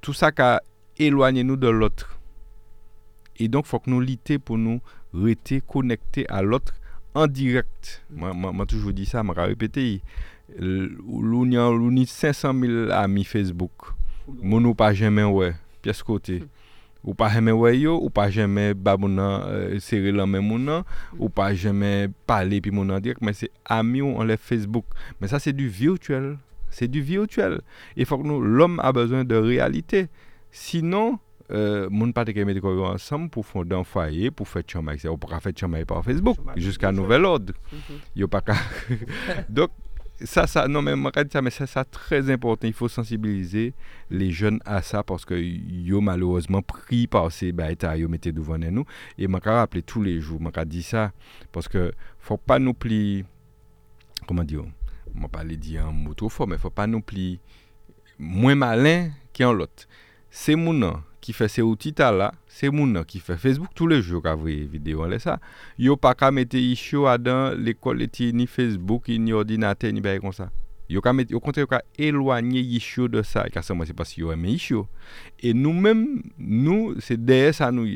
tout 0.00 0.12
ça 0.12 0.32
qui 0.32 0.42
a 0.42 0.62
éloigné 0.98 1.44
nous 1.44 1.56
de 1.56 1.68
l'autre. 1.68 2.18
Et 3.38 3.48
donc, 3.48 3.66
il 3.66 3.68
faut 3.68 3.78
que 3.78 3.90
nous 3.90 4.00
lutter 4.00 4.38
pour 4.38 4.58
nous 4.58 4.80
rester 5.14 5.60
connectés 5.60 6.28
à 6.28 6.42
l'autre 6.42 6.74
en 7.14 7.26
direct. 7.26 8.04
Moi, 8.10 8.32
moi, 8.32 8.52
moi 8.52 8.66
toujours 8.66 8.92
dit 8.92 9.06
ça, 9.06 9.22
je 9.26 9.32
vais 9.32 9.44
répéter. 9.44 10.02
L'Union, 10.58 11.78
500 12.06 12.54
000 12.58 12.90
amis 12.90 13.24
Facebook. 13.24 13.72
Mon 14.42 14.60
nous 14.60 14.74
pas 14.74 14.92
jamais, 14.92 15.24
ouais, 15.24 15.54
pièce 15.82 16.02
côté. 16.02 16.42
Ou 17.04 17.14
pas 17.14 17.28
jamais 17.28 17.52
ouais 17.52 17.86
ou 17.86 18.10
pas 18.10 18.28
jamais 18.28 18.74
babuna 18.74 19.46
euh, 19.46 19.78
serrer 19.78 20.12
la 20.12 20.26
main 20.26 20.84
ou 21.18 21.28
pas 21.28 21.54
jamais 21.54 22.08
parler 22.26 22.60
puis 22.60 22.70
mon 22.70 22.86
direct, 22.98 23.20
mais 23.22 23.32
c'est 23.32 23.50
amis 23.64 24.02
on 24.02 24.22
les 24.24 24.36
Facebook. 24.36 24.84
Mais 25.20 25.28
ça 25.28 25.38
c'est 25.38 25.52
du 25.52 25.68
virtuel. 25.68 26.38
C'est 26.70 26.88
du 26.88 27.00
virtuel. 27.00 27.60
Il 27.96 28.04
faut 28.04 28.18
que 28.18 28.26
nous, 28.26 28.40
l'homme 28.40 28.80
a 28.82 28.92
besoin 28.92 29.24
de 29.24 29.34
réalité. 29.36 30.08
Sinon, 30.50 31.18
euh, 31.50 31.88
moun 31.90 32.12
pas 32.12 32.24
de 32.24 32.44
mettre 32.44 32.66
ensemble 32.66 33.30
pour 33.30 33.46
fonder 33.46 33.74
un 33.74 33.84
foyer, 33.84 34.30
pour 34.30 34.46
faire 34.48 34.62
chamaï. 34.66 34.98
On 35.08 35.16
pourra 35.16 35.40
faire 35.40 35.52
chamaï 35.56 35.84
par 35.84 36.04
Facebook 36.04 36.36
jusqu'à 36.56 36.92
nouvel 36.92 37.24
ordre. 37.24 37.54
Mm 38.16 38.26
pas 38.26 38.42
Donc, 39.48 39.70
ça, 40.24 40.46
ça, 40.46 40.66
non, 40.68 40.82
mais 40.82 40.96
mais 40.96 41.50
ça, 41.50 41.66
ça 41.66 41.84
très 41.84 42.30
important. 42.30 42.66
Il 42.66 42.72
faut 42.72 42.88
sensibiliser 42.88 43.72
les 44.10 44.30
jeunes 44.30 44.60
à 44.64 44.82
ça 44.82 45.02
parce 45.02 45.24
que 45.24 45.34
yo 45.34 46.00
malheureusement 46.00 46.62
pris 46.62 47.06
par 47.06 47.30
ces 47.30 47.52
bêtes, 47.52 47.86
yo 47.96 48.08
mettez 48.08 48.32
devant 48.32 48.58
nous. 48.58 48.84
Et 49.16 49.26
je 49.26 49.48
rappeler 49.48 49.82
tous 49.82 50.02
les 50.02 50.20
jours, 50.20 50.40
je 50.40 50.64
dit 50.64 50.82
ça 50.82 51.12
parce 51.52 51.68
que 51.68 51.92
faut 52.18 52.36
pas 52.36 52.58
nous 52.58 52.74
plier, 52.74 53.24
comment 54.26 54.44
dire, 54.44 54.64
je 55.14 55.20
ne 55.20 55.26
pas 55.26 55.44
dire 55.44 55.86
un 55.86 55.92
mot 55.92 56.14
trop 56.14 56.28
fort, 56.28 56.48
mais 56.48 56.58
faut 56.58 56.70
pas 56.70 56.86
nous 56.86 57.00
plier 57.00 57.40
moins 58.18 58.56
malin 58.56 59.10
qu'un 59.32 59.52
l'autre 59.52 59.86
c'est 60.30 60.56
moun 60.56 60.84
qui 61.28 61.34
fait 61.34 61.48
ces 61.48 61.60
outils 61.60 61.92
là, 61.98 62.32
c'est 62.46 62.70
moun 62.70 63.04
qui 63.04 63.20
fait 63.20 63.36
Facebook 63.36 63.68
tous 63.74 63.86
les 63.86 64.00
jours 64.00 64.22
des 64.22 64.64
vidéo 64.64 65.06
là 65.06 65.18
ça. 65.18 65.38
Yo 65.78 65.94
pas 65.94 66.14
qu'à 66.14 66.30
mettre 66.30 66.56
isho 66.56 67.04
dans 67.18 67.54
l'école 67.54 68.06
ni 68.32 68.46
Facebook 68.46 69.08
ni 69.08 69.34
ordinateur 69.34 69.92
ni 69.92 70.00
bail 70.00 70.20
comme 70.20 70.32
ça. 70.32 70.50
Yo 70.88 71.02
ka 71.02 71.12
mettre 71.12 71.38
compte 71.38 71.58
yo 71.58 71.66
ka 71.66 71.82
éloigner 71.98 72.62
isho 72.62 73.08
de 73.08 73.20
ça 73.20 73.46
car 73.50 73.62
ça 73.62 73.74
moi 73.74 73.84
c'est 73.84 73.92
parce 73.92 74.16
yo 74.16 74.32
aime 74.32 74.46
isho. 74.46 74.88
Et 75.40 75.52
nous 75.52 75.74
même 75.74 76.22
nous 76.38 76.94
c'est 76.98 77.22
derrière 77.22 77.54
ça 77.54 77.70
nous 77.70 77.86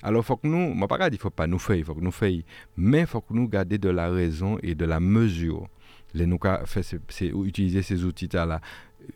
alors, 0.00 0.24
faut 0.24 0.36
que 0.36 0.46
nous, 0.46 0.74
moi 0.74 0.86
pas 0.86 1.10
dire 1.10 1.18
faut 1.18 1.30
pas 1.30 1.48
nous 1.48 1.58
faire, 1.58 1.74
il 1.74 1.84
faut 1.84 1.94
que 1.94 2.00
nous 2.00 2.12
fassions, 2.12 2.42
mais 2.76 3.04
faut 3.04 3.20
que 3.20 3.32
nous 3.32 3.48
garder 3.48 3.78
de 3.78 3.88
la 3.88 4.08
raison 4.08 4.56
et 4.62 4.76
de 4.76 4.84
la 4.84 5.00
mesure. 5.00 5.66
Les 6.14 6.24
nous 6.24 6.38
c'est 7.08 7.32
utiliser 7.34 7.82
ces 7.82 8.04
outils 8.04 8.28
là 8.32 8.60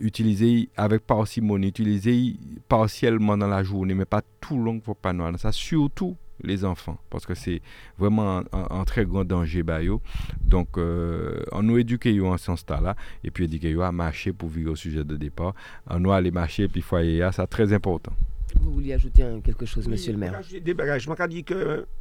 utiliser 0.01 0.69
avec 0.77 1.07
parcimonie, 1.07 1.69
utiliser 1.69 2.37
partiellement 2.69 3.37
dans 3.37 3.47
la 3.47 3.63
journée, 3.63 3.95
mais 3.95 4.05
pas 4.05 4.23
tout 4.41 4.59
long, 4.59 4.81
faut 4.81 4.95
pas 4.95 5.13
nous. 5.13 5.37
Ça, 5.39 5.53
surtout, 5.53 6.17
les 6.43 6.65
enfants, 6.65 6.99
parce 7.11 7.25
que 7.25 7.35
c'est 7.35 7.61
vraiment 7.99 8.43
un, 8.53 8.85
très 8.85 9.05
grand 9.05 9.25
danger. 9.25 9.63
Bayo. 9.63 10.01
Donc, 10.41 10.77
euh, 10.77 11.43
on 11.53 11.63
nous 11.63 11.79
éduque 11.79 12.07
en 12.07 12.37
ce 12.37 12.47
sens-là, 12.47 12.97
et 13.23 13.31
puis 13.31 13.45
éduquer 13.45 13.81
à 13.81 13.93
marcher 13.93 14.33
pour 14.33 14.49
vivre 14.49 14.73
au 14.73 14.77
sujet 14.77 15.05
de 15.05 15.17
départ. 15.17 15.55
On 15.89 16.01
doit 16.01 16.17
aller 16.17 16.31
marcher, 16.31 16.69
puis 16.69 16.81
foyer, 16.81 17.29
c'est 17.33 17.47
très 17.47 17.73
important. 17.73 18.13
Vous 18.61 18.73
vouliez 18.73 18.93
ajouter 18.93 19.25
quelque 19.43 19.65
chose, 19.65 19.89
monsieur 19.89 20.13
le 20.13 20.19
maire? 20.19 20.41
Des 20.63 20.75
bagages. 20.75 21.05
Je 21.05 21.27
dit 21.27 21.45
que, 21.45 21.55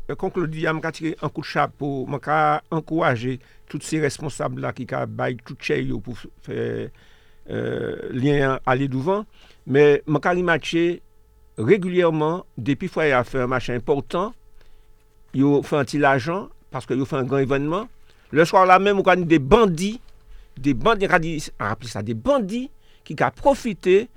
euh, 0.10 0.48
dit, 0.48 0.62
je 0.62 0.90
tiré 0.92 1.16
un 1.22 1.30
coup 1.30 1.42
de 1.42 1.46
chapeau, 1.46 2.08
je 2.08 2.60
encourager 2.72 3.40
tous 3.70 3.80
ces 3.82 4.02
responsables-là 4.02 4.74
qui 4.74 4.86
ont 4.94 5.08
baillé 5.08 5.38
tout 5.46 5.56
pour 6.02 6.18
faire 6.42 6.90
euh, 7.50 8.10
lien 8.12 8.60
aller 8.66 8.88
devant 8.88 9.26
mais 9.68 10.02
Makari 10.08 10.44
Matché, 10.44 11.02
régulièrement, 11.58 12.46
depuis 12.58 12.88
fois 12.88 13.08
il 13.08 13.12
a 13.12 13.24
fait 13.24 13.40
un 13.40 13.48
match 13.48 13.70
important, 13.70 14.34
il 15.34 15.44
a 15.44 15.62
fait 15.64 15.78
un 15.78 15.86
petit 15.86 16.04
agent, 16.04 16.50
parce 16.72 16.86
qu'il 16.86 17.02
a 17.02 17.06
fait 17.06 17.16
un 17.16 17.24
grand 17.24 17.38
événement. 17.38 17.88
Le 18.32 18.46
soir 18.46 18.66
là 18.66 18.80
même, 18.80 19.00
on 19.00 19.04
a 19.04 19.16
des 19.16 19.40
bandits, 19.40 20.02
des 20.58 20.74
bandits, 20.74 21.08
on 21.60 21.66
appelle 21.66 21.88
ça 21.88 22.02
des 22.02 22.14
bandits, 22.14 22.70
qui 23.04 23.16
ont 23.22 23.32
profité, 23.36 24.10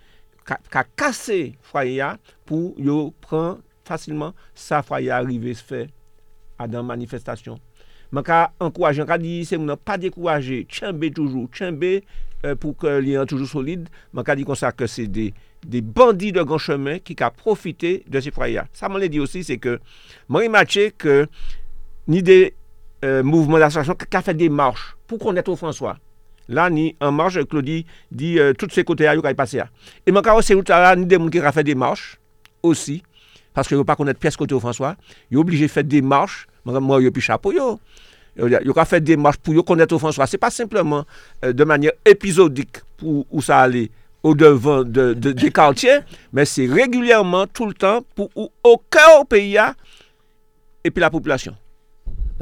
qui 0.46 0.78
a 0.78 0.84
cassé 0.96 1.54
foyer 1.62 2.04
pour 2.46 2.74
prendre 3.20 3.58
facilement 3.84 4.32
sa 4.54 4.82
foyer 4.82 5.10
arrivé 5.10 5.54
se 5.54 5.62
faire 5.62 5.86
à 6.58 6.68
dans 6.68 6.82
manifestation. 6.82 7.58
Mwen 8.14 8.22
ka 8.22 8.52
ankouraje, 8.62 9.02
mwen 9.02 9.08
ka 9.10 9.16
di 9.18 9.32
se 9.48 9.58
mwen 9.58 9.80
pa 9.82 9.96
dekouraje, 9.98 10.60
tchenbe 10.70 11.08
toujou, 11.16 11.48
tchenbe 11.50 11.96
pour 12.60 12.76
que 12.76 12.86
lien 12.86 13.24
toujours 13.26 13.48
solide. 13.48 13.88
Je 14.14 14.34
dis 14.34 14.44
comme 14.44 14.54
ça 14.54 14.72
que 14.72 14.86
c'est 14.86 15.06
des 15.06 15.32
des 15.66 15.80
bandits 15.80 16.32
de 16.32 16.42
grand 16.42 16.58
chemin 16.58 16.98
qui 16.98 17.16
ont 17.22 17.30
profité 17.34 18.04
de 18.08 18.20
ces 18.20 18.30
foyers. 18.30 18.60
Ça 18.72 18.88
m'a 18.88 19.06
dit 19.06 19.20
aussi, 19.20 19.44
c'est 19.44 19.58
que 19.58 19.80
moi, 20.28 20.44
il 20.44 20.92
que 20.96 21.26
ni 22.06 22.22
des 22.22 22.54
euh, 23.04 23.22
mouvements 23.22 23.58
d'association 23.58 23.94
qui 23.94 24.16
ont 24.16 24.22
fait 24.22 24.34
des 24.34 24.48
marches 24.48 24.96
pour 25.06 25.18
connaître 25.18 25.50
au 25.50 25.56
François. 25.56 25.98
Là, 26.48 26.68
ni 26.68 26.94
en 27.00 27.10
marche, 27.10 27.42
Claudie 27.46 27.86
dit 28.10 28.38
euh, 28.38 28.52
tous 28.52 28.68
ces 28.70 28.84
côtés-là, 28.84 29.14
il 29.14 29.34
passer. 29.34 29.62
Et 30.06 30.12
cas, 30.12 30.42
c'est 30.42 30.68
là, 30.68 30.94
ni 30.94 31.06
des 31.06 31.16
gens 31.16 31.28
qui 31.28 31.40
ont 31.40 31.52
fait 31.52 31.64
des 31.64 31.74
marches 31.74 32.20
aussi, 32.62 33.02
parce 33.54 33.68
que 33.68 33.74
ne 33.74 33.82
pas 33.82 33.96
connaître 33.96 34.20
pièce 34.20 34.36
côté 34.36 34.54
au 34.54 34.60
François. 34.60 34.96
Il 35.30 35.36
est 35.36 35.40
obligé 35.40 35.66
de 35.66 35.70
faire 35.70 35.84
des 35.84 36.02
marches. 36.02 36.46
Moi, 36.64 37.00
il 37.00 37.06
a 37.06 37.10
plus 37.10 37.22
chapeau. 37.22 37.52
Euh, 38.40 38.58
yo 38.66 38.74
ka 38.74 38.86
fè 38.88 39.00
démarche 39.00 39.40
pou 39.42 39.54
yo 39.54 39.62
konèt 39.66 39.92
François. 39.98 40.26
Se 40.26 40.38
pa 40.40 40.50
simplement 40.50 41.04
euh, 41.44 41.52
de 41.52 41.64
manye 41.64 41.92
epizodik 42.04 42.82
pou 42.98 43.24
ou 43.30 43.44
sa 43.44 43.62
alè 43.66 43.86
ou 44.24 44.34
devan 44.34 44.88
de, 44.88 45.12
de, 45.14 45.34
de 45.36 45.50
kantye, 45.52 46.00
men 46.32 46.48
se 46.48 46.64
regulèrman 46.70 47.50
tout 47.52 47.68
l'tan 47.70 48.02
pou 48.16 48.30
ou 48.34 48.48
okè 48.64 49.04
ou 49.18 49.28
peyi 49.28 49.54
ya 49.58 49.74
epi 50.84 51.02
la 51.02 51.12
populasyon. 51.12 51.54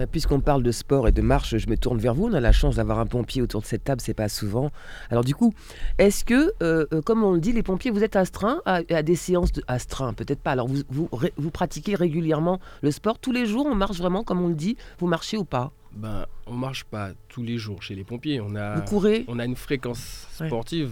Bah, 0.02 0.08
puisqu'on 0.10 0.40
parle 0.40 0.64
de 0.64 0.72
sport 0.72 1.06
et 1.06 1.12
de 1.12 1.22
marche, 1.22 1.56
je 1.56 1.68
me 1.68 1.76
tourne 1.76 1.98
vers 1.98 2.12
vous. 2.12 2.26
On 2.26 2.32
a 2.32 2.40
la 2.40 2.50
chance 2.50 2.74
d'avoir 2.74 2.98
un 2.98 3.06
pompier 3.06 3.40
autour 3.40 3.60
de 3.60 3.66
cette 3.66 3.84
table, 3.84 4.00
c'est 4.00 4.14
pas 4.14 4.28
souvent. 4.28 4.72
Alors 5.10 5.22
du 5.22 5.32
coup, 5.32 5.54
est-ce 5.98 6.24
que, 6.24 6.52
euh, 6.60 6.86
euh, 6.92 7.02
comme 7.02 7.22
on 7.22 7.30
le 7.34 7.38
dit, 7.38 7.52
les 7.52 7.62
pompiers, 7.62 7.92
vous 7.92 8.02
êtes 8.02 8.16
astreints 8.16 8.60
à, 8.64 8.82
des 8.82 9.14
séances 9.14 9.52
de 9.52 9.62
astreint 9.68 10.12
Peut-être 10.12 10.40
pas. 10.40 10.50
Alors 10.50 10.66
vous, 10.66 10.82
vous, 10.88 11.08
vous, 11.36 11.50
pratiquez 11.52 11.94
régulièrement 11.94 12.58
le 12.82 12.90
sport 12.90 13.20
tous 13.20 13.30
les 13.30 13.46
jours? 13.46 13.66
On 13.66 13.76
marche 13.76 13.98
vraiment 13.98 14.24
comme 14.24 14.40
on 14.40 14.48
le 14.48 14.56
dit? 14.56 14.76
Vous 14.98 15.06
marchez 15.06 15.36
ou 15.36 15.44
pas? 15.44 15.70
Ben, 15.92 16.26
on 16.48 16.54
marche 16.54 16.82
pas 16.82 17.12
tous 17.28 17.44
les 17.44 17.56
jours 17.56 17.80
chez 17.80 17.94
les 17.94 18.02
pompiers. 18.02 18.40
On 18.40 18.56
a, 18.56 18.74
vous 18.74 18.82
courez? 18.82 19.24
On 19.28 19.38
a 19.38 19.44
une 19.44 19.54
fréquence 19.54 20.26
sportive. 20.34 20.90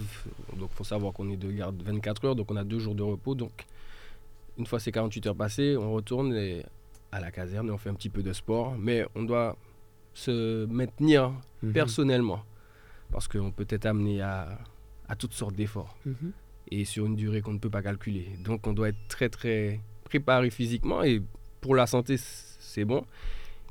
Donc 0.57 0.69
il 0.71 0.77
faut 0.77 0.85
savoir 0.85 1.11
qu'on 1.11 1.29
est 1.29 1.35
de 1.35 1.51
garde 1.51 1.83
24 1.83 2.25
heures, 2.27 2.35
donc 2.37 2.49
on 2.49 2.55
a 2.55 2.63
deux 2.63 2.79
jours 2.79 2.95
de 2.95 3.03
repos. 3.03 3.35
Donc 3.35 3.65
une 4.57 4.65
fois 4.65 4.79
ces 4.79 4.93
48 4.93 5.27
heures 5.27 5.35
passées, 5.35 5.75
on 5.75 5.91
retourne 5.91 6.33
et 6.33 6.63
à 7.11 7.19
la 7.19 7.31
caserne 7.31 7.67
et 7.67 7.71
on 7.71 7.77
fait 7.77 7.89
un 7.89 7.93
petit 7.93 8.09
peu 8.09 8.23
de 8.23 8.33
sport, 8.33 8.75
mais 8.77 9.05
on 9.15 9.23
doit 9.23 9.57
se 10.13 10.65
maintenir 10.65 11.31
mhm. 11.63 11.73
personnellement 11.73 12.43
parce 13.11 13.27
qu'on 13.27 13.51
peut 13.51 13.67
être 13.69 13.85
amené 13.85 14.21
à, 14.21 14.57
à 15.07 15.15
toutes 15.15 15.33
sortes 15.33 15.55
d'efforts 15.55 15.97
mhm. 16.05 16.31
et 16.69 16.85
sur 16.85 17.05
une 17.05 17.15
durée 17.15 17.41
qu'on 17.41 17.53
ne 17.53 17.59
peut 17.59 17.69
pas 17.69 17.81
calculer. 17.81 18.29
Donc 18.43 18.67
on 18.67 18.73
doit 18.73 18.89
être 18.89 19.07
très 19.07 19.29
très 19.29 19.79
préparé 20.03 20.49
physiquement 20.49 21.03
et 21.03 21.21
pour 21.59 21.75
la 21.75 21.87
santé 21.87 22.15
c'est 22.17 22.85
bon. 22.85 23.05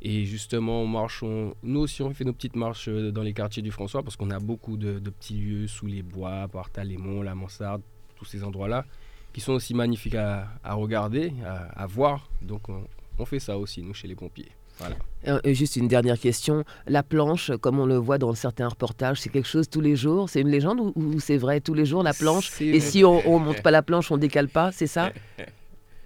Et 0.03 0.25
justement, 0.25 0.81
on 0.83 0.87
marche, 0.87 1.23
nous 1.23 1.81
aussi 1.81 2.01
on 2.03 2.15
fait 2.15 2.25
nos 2.25 2.33
petites 2.33 2.57
marches 2.57 2.89
euh, 2.89 3.13
dans 3.13 3.23
les 3.23 3.35
quartiers 3.35 3.63
du 3.63 3.71
François 3.71 4.03
parce 4.03 4.17
qu'on 4.17 4.31
a 4.31 4.39
beaucoup 4.39 4.79
de, 4.79 4.99
petits 4.99 5.39
lieux 5.39 5.67
sous 5.67 5.87
les 5.87 6.03
bois, 6.03 6.49
par 6.49 6.71
Talémont, 6.71 7.21
la 7.21 7.35
Mansarde, 7.35 7.83
tous 8.17 8.25
ces 8.25 8.43
endroits-là 8.43 8.87
qui 9.33 9.41
sont 9.41 9.53
aussi 9.53 9.75
magnifiques 9.75 10.17
à, 10.17 10.49
regarder, 10.65 11.33
à, 11.45 11.83
à, 11.83 11.87
voir. 11.87 12.29
Donc 12.43 12.69
on, 12.69 12.85
on 13.21 13.27
fait 13.27 13.39
ça 13.39 13.59
aussi, 13.59 13.83
nous, 13.83 13.95
chez 13.95 14.09
les 14.09 14.15
pompiers. 14.15 14.51
Voilà. 14.79 14.97
Euh, 15.29 15.53
juste 15.53 15.77
une 15.77 15.89
dernière 15.89 16.19
question. 16.19 16.65
La 16.87 17.03
planche, 17.03 17.51
comme 17.61 17.79
on 17.79 17.87
le 17.87 17.97
voit 17.97 18.17
dans 18.19 18.35
certains 18.35 18.69
reportages, 18.69 19.21
c'est 19.21 19.29
quelque 19.29 19.49
chose 19.49 19.69
tous 19.69 19.83
les 19.83 19.95
jours? 19.95 20.31
C'est 20.31 20.41
une 20.41 20.49
légende 20.49 20.81
ou, 20.81 21.21
c'est 21.21 21.37
vrai 21.37 21.61
tous 21.61 21.75
les 21.75 21.85
jours 21.85 22.03
la 22.03 22.15
planche? 22.15 22.61
Et 22.63 22.81
si 22.81 23.05
on 23.05 23.39
ne 23.39 23.45
monte 23.45 23.63
pas 23.63 23.71
la 23.71 23.83
planche, 23.83 24.11
on 24.11 24.17
décale 24.17 24.49
pas, 24.49 24.73
c'est 24.73 24.87
ça? 24.87 25.13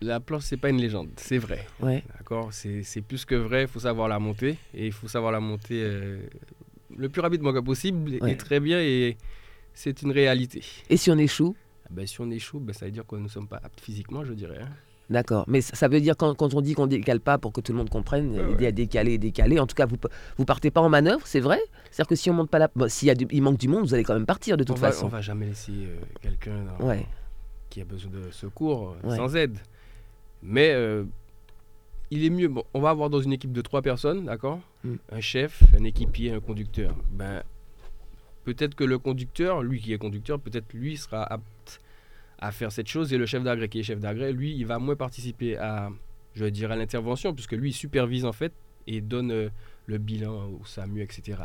La 0.01 0.21
planche, 0.21 0.43
c'est 0.43 0.59
pas 0.59 0.69
une 0.69 0.81
légende, 0.83 1.09
c'est 1.17 1.39
vrai. 1.39 1.65
Ouais. 1.81 2.03
D'accord? 2.19 2.51
C'est 2.53 3.01
plus 3.01 3.25
que 3.25 3.37
vrai, 3.37 3.63
il 3.63 3.69
faut 3.69 3.81
savoir 3.81 4.07
la 4.07 4.19
monter. 4.19 4.59
Et 4.75 4.87
il 4.87 4.93
faut 4.93 5.09
savoir 5.09 5.33
la 5.33 5.41
monter 5.41 5.83
euh, 5.83 6.19
le 6.95 7.09
plus 7.09 7.23
rapidement 7.23 7.55
que 7.55 7.61
possible 7.61 8.19
et 8.23 8.37
très 8.37 8.61
bien. 8.61 8.81
Et 8.81 9.17
c'est 9.73 10.03
une 10.03 10.13
réalité. 10.13 10.63
Et 10.91 10.99
si 10.99 11.11
on 11.11 11.17
échoue? 11.17 11.57
Ah 11.87 11.89
ben, 11.91 12.07
Si 12.07 12.21
on 12.21 12.31
échoue, 12.31 12.61
ben, 12.61 12.75
ça 12.75 12.85
veut 12.85 12.93
dire 12.93 13.07
que 13.07 13.17
nous 13.17 13.23
ne 13.23 13.29
sommes 13.29 13.49
pas 13.49 13.61
aptes 13.63 13.81
physiquement, 13.81 14.25
je 14.27 14.35
dirais. 14.35 14.59
Hein. 14.61 14.69
D'accord. 15.11 15.45
Mais 15.49 15.61
ça 15.61 15.89
veut 15.89 16.01
dire 16.01 16.17
quand, 16.17 16.35
quand 16.35 16.55
on 16.55 16.61
dit 16.61 16.75
qu'on 16.75 16.87
décale 16.87 17.21
pas 17.21 17.39
pour 17.39 17.53
que 17.53 17.61
tout 17.61 17.73
le 17.73 17.79
monde 17.79 17.91
comprenne, 17.91 18.55
il 18.59 18.63
y 18.63 18.67
a 18.67 18.73
décaler, 18.73 19.19
décaler. 19.19 19.59
En 19.59 19.67
tout 19.67 19.75
cas, 19.75 19.87
vous 19.87 19.97
vous 20.39 20.45
partez 20.45 20.71
pas 20.71 20.81
en 20.81 20.89
manœuvre, 20.89 21.27
c'est 21.27 21.41
vrai 21.41 21.61
C'est-à-dire 21.91 22.09
que 22.09 22.15
si 22.17 22.31
on 22.31 22.35
monte 22.35 22.51
pas 22.51 22.59
la, 22.59 22.71
bon, 22.75 22.89
s'il 22.89 23.09
y 23.09 23.11
a 23.11 23.15
il 23.31 23.43
manque 23.43 23.59
du 23.59 23.69
monde, 23.69 23.85
vous 23.85 23.95
allez 23.95 24.05
quand 24.05 24.15
même 24.15 24.27
partir 24.27 24.57
de 24.57 24.65
toute 24.65 24.79
façon. 24.79 25.07
on 25.07 25.09
va 25.09 25.21
jamais 25.21 25.47
laisser 25.47 25.73
euh, 25.73 25.97
quelqu'un 26.23 26.65
qui 27.71 27.81
a 27.81 27.85
besoin 27.85 28.13
de 28.13 28.31
secours 28.31 28.97
euh, 29.05 29.17
sans 29.17 29.35
aide. 29.37 29.59
Mais 30.43 30.71
euh, 30.73 31.05
il 32.11 32.25
est 32.25 32.31
mieux. 32.31 32.49
Bon, 32.49 32.65
on 32.73 32.81
va 32.81 32.91
avoir 32.91 33.11
dans 33.11 33.21
une 33.21 33.33
équipe 33.33 33.53
de 33.53 33.63
trois 33.63 33.83
personnes, 33.83 34.27
d'accord? 34.27 34.61
Hmm. 34.85 34.97
Un 35.11 35.21
chef, 35.21 35.63
un 35.79 35.85
équipier, 35.85 36.33
un 36.33 36.41
conducteur. 36.41 36.95
Ben 37.11 37.43
peut-être 38.45 38.75
que 38.75 38.85
le 38.85 38.99
conducteur, 38.99 39.63
lui 39.63 39.81
qui 39.81 39.93
est 39.93 39.99
conducteur, 39.99 40.39
peut-être 40.39 40.73
lui 40.73 40.97
sera 40.97 41.25
apte 41.25 41.81
à 42.39 42.53
faire 42.53 42.73
cette 42.73 42.89
chose. 42.89 43.13
Et 43.13 43.19
le 43.19 43.27
chef 43.27 43.43
d'agré 43.43 43.69
qui 43.69 43.81
est 43.81 43.83
chef 43.83 44.01
d'agré, 44.01 44.33
lui, 44.33 44.55
il 44.55 44.67
va 44.67 44.79
moins 44.79 44.97
participer 44.97 45.57
à, 45.57 45.91
je 46.35 46.45
dire, 46.47 46.71
à 46.71 46.77
l'intervention, 46.77 47.35
puisque 47.35 47.53
lui, 47.53 47.71
il 47.71 47.75
supervise 47.75 48.25
en 48.25 48.33
fait 48.33 48.53
et 48.87 49.01
donne 49.01 49.31
euh, 49.31 49.49
le 49.87 49.99
bilan 49.99 50.49
au 50.49 50.65
SAMU, 50.65 51.03
etc. 51.03 51.39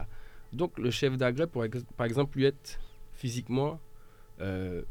Donc 0.51 0.77
le 0.79 0.91
chef 0.91 1.15
d'agré 1.17 1.47
pourrait, 1.47 1.69
par 1.95 2.05
exemple, 2.05 2.37
lui 2.37 2.45
être 2.45 2.79
physiquement 3.13 3.79
euh, 4.41 4.81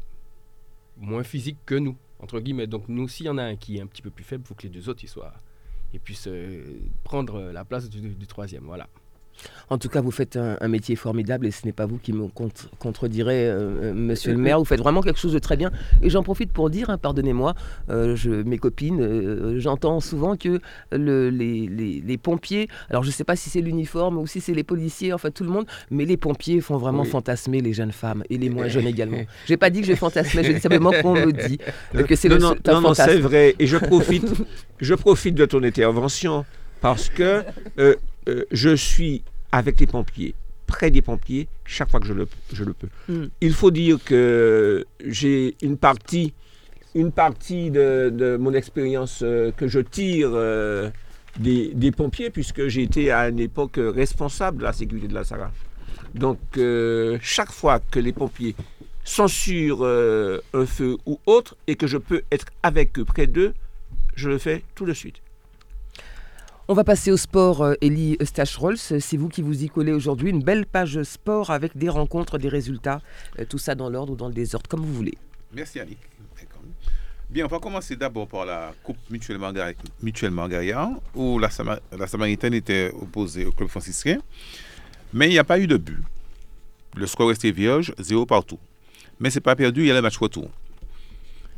moins 0.97 1.23
physique 1.23 1.57
que 1.65 1.75
nous, 1.75 1.97
entre 2.19 2.39
guillemets. 2.39 2.67
Donc 2.67 2.87
nous, 2.87 3.07
s'il 3.07 3.25
y 3.25 3.29
en 3.29 3.37
a 3.37 3.43
un 3.43 3.55
qui 3.55 3.77
est 3.77 3.81
un 3.81 3.87
petit 3.87 4.01
peu 4.01 4.09
plus 4.09 4.23
faible, 4.23 4.43
il 4.45 4.47
faut 4.47 4.55
que 4.55 4.63
les 4.63 4.69
deux 4.69 4.89
autres 4.89 5.03
y 5.03 5.07
soient 5.07 5.33
et 5.93 5.99
puissent 5.99 6.27
euh, 6.27 6.63
prendre 7.03 7.41
la 7.51 7.65
place 7.65 7.89
du 7.89 8.27
troisième. 8.27 8.63
Voilà. 8.63 8.87
En 9.69 9.77
tout 9.77 9.89
cas, 9.89 10.01
vous 10.01 10.11
faites 10.11 10.37
un, 10.37 10.67
métier 10.67 10.95
formidable 10.95 11.45
et 11.45 11.51
ce 11.51 11.65
n'est 11.65 11.71
pas 11.71 11.85
vous 11.85 11.97
qui 11.97 12.11
me 12.13 12.27
contredirez, 12.79 13.47
euh, 13.47 13.53
euh, 13.83 13.93
monsieur 13.93 14.31
le 14.31 14.37
maire. 14.37 14.57
Vous 14.59 14.65
faites 14.65 14.79
vraiment 14.79 15.01
quelque 15.01 15.19
chose 15.19 15.33
de 15.33 15.39
très 15.39 15.57
bien. 15.57 15.71
Et 16.01 16.09
j'en 16.09 16.23
profite 16.23 16.51
pour 16.51 16.69
dire, 16.69 16.89
hein, 16.89 16.97
pardonnez-moi, 16.97 17.53
euh, 17.89 18.15
mes 18.45 18.57
copines, 18.57 19.57
j'entends 19.57 19.99
souvent 19.99 20.35
que 20.35 20.59
les, 20.91 22.17
pompiers, 22.21 22.67
alors 22.89 23.03
je 23.03 23.09
ne 23.09 23.13
sais 23.13 23.23
pas 23.23 23.35
si 23.35 23.49
c'est 23.49 23.61
l'uniforme 23.61 24.17
ou 24.17 24.27
si 24.27 24.41
c'est 24.41 24.53
les 24.53 24.63
policiers, 24.63 25.13
enfin 25.13 25.29
tout 25.31 25.43
le 25.43 25.49
monde, 25.49 25.65
mais 25.91 26.05
les 26.05 26.17
pompiers 26.17 26.61
font 26.61 26.77
vraiment 26.77 27.03
fantasmer 27.03 27.61
les 27.61 27.73
jeunes 27.73 27.91
femmes 27.91 28.23
et 28.29 28.37
les 28.37 28.49
moins 28.49 28.67
jeunes 28.67 28.87
également. 28.87 29.19
Je 29.45 29.53
n'ai 29.53 29.57
pas 29.57 29.69
dit 29.69 29.81
que 29.81 29.87
je 29.87 29.93
fantasmais, 29.93 30.43
je 30.43 30.53
dis 30.53 30.59
simplement 30.59 30.91
qu'on 31.01 31.13
me 31.13 31.31
dit 31.31 31.59
que 32.07 32.15
c'est 32.15 32.29
le 32.29 32.37
Non, 32.37 32.55
non, 32.65 32.93
c'est 32.93 33.19
vrai. 33.19 33.55
Et 33.59 33.67
je 33.67 33.77
profite, 33.77 34.33
je 34.79 34.93
profite 34.95 35.35
de 35.35 35.45
ton 35.45 35.63
intervention 35.63 36.45
parce 36.81 37.09
que 37.09 37.43
euh, 37.77 37.95
je 38.51 38.75
suis 38.75 39.23
avec 39.51 39.79
les 39.79 39.87
pompiers, 39.87 40.35
près 40.67 40.91
des 40.91 41.01
pompiers, 41.01 41.47
chaque 41.65 41.89
fois 41.89 41.99
que 41.99 42.05
je 42.05 42.13
le, 42.13 42.27
je 42.53 42.63
le 42.63 42.73
peux. 42.73 42.89
Hmm. 43.07 43.27
Il 43.41 43.53
faut 43.53 43.71
dire 43.71 43.97
que 44.03 44.85
j'ai 45.05 45.55
une 45.61 45.77
partie, 45.77 46.33
une 46.95 47.11
partie 47.11 47.71
de, 47.71 48.37
mon 48.39 48.53
expérience 48.53 49.21
euh, 49.23 49.51
que 49.51 49.67
je 49.67 49.79
tire 49.79 50.29
euh, 50.33 50.89
des, 51.39 51.91
pompiers, 51.91 52.29
puisque 52.29 52.67
j'ai 52.67 52.83
été 52.83 53.11
à 53.11 53.29
une 53.29 53.39
époque 53.39 53.79
responsable 53.79 54.59
de 54.59 54.63
la 54.63 54.73
sécurité 54.73 55.07
de 55.07 55.13
la 55.13 55.23
Sarah. 55.23 55.51
Donc, 56.13 56.39
chaque 57.21 57.51
fois 57.51 57.79
que 57.79 57.99
les 57.99 58.13
pompiers 58.13 58.55
sont 59.03 59.27
sur 59.27 59.85
un 59.85 60.65
feu 60.65 60.97
ou 61.05 61.19
autre 61.27 61.55
et 61.67 61.75
que 61.75 61.85
je 61.87 61.97
peux 61.97 62.23
être 62.31 62.47
avec 62.63 62.97
eux, 62.97 63.05
près 63.05 63.27
d'eux, 63.27 63.53
je 64.15 64.29
le 64.29 64.37
fais 64.39 64.63
tout 64.75 64.85
de 64.85 64.93
suite. 64.93 65.21
On 66.71 66.75
va 66.75 66.83
passer 66.83 67.09
au 67.11 67.17
sport, 67.17 67.63
euh, 67.63 67.73
Elie 67.81 68.15
Eustache-Rolls. 68.21 68.77
C'est 68.77 69.17
vous 69.17 69.27
qui 69.27 69.41
vous 69.41 69.63
y 69.63 69.69
collez 69.69 69.91
aujourd'hui. 69.91 70.29
Une 70.29 70.43
belle 70.43 70.67
page 70.67 71.01
sport 71.01 71.49
avec 71.49 71.75
des 71.75 71.89
rencontres, 71.89 72.37
des 72.37 72.47
résultats. 72.47 73.01
Euh, 73.39 73.45
tout 73.45 73.57
ça 73.57 73.73
dans 73.73 73.89
l'ordre 73.89 74.13
ou 74.13 74.15
dans 74.15 74.27
le 74.27 74.35
désordre, 74.35 74.69
comme 74.69 74.81
vous 74.81 74.93
voulez. 74.93 75.17
Merci, 75.51 75.79
Annick. 75.79 75.97
Bien, 77.27 77.45
on 77.45 77.47
va 77.47 77.57
commencer 77.57 77.95
d'abord 77.95 78.27
par 78.27 78.45
la 78.45 78.71
Coupe 78.83 78.99
mutuellement, 79.09 79.51
mutuellement 80.03 80.47
où 81.15 81.39
la, 81.39 81.49
la 81.97 82.05
Samaritaine 82.05 82.53
était 82.53 82.91
opposée 83.01 83.45
au 83.45 83.51
club 83.51 83.67
franciscain. 83.67 84.19
Mais 85.11 85.25
il 85.25 85.31
n'y 85.31 85.39
a 85.39 85.43
pas 85.43 85.59
eu 85.59 85.65
de 85.65 85.77
but. 85.77 86.03
Le 86.95 87.07
score 87.07 87.29
restait 87.29 87.49
vierge, 87.49 87.95
zéro 87.97 88.27
partout. 88.27 88.59
Mais 89.19 89.31
c'est 89.31 89.41
pas 89.41 89.55
perdu, 89.55 89.81
il 89.81 89.87
y 89.87 89.91
a 89.91 89.95
le 89.95 90.03
match 90.03 90.17
retour. 90.17 90.51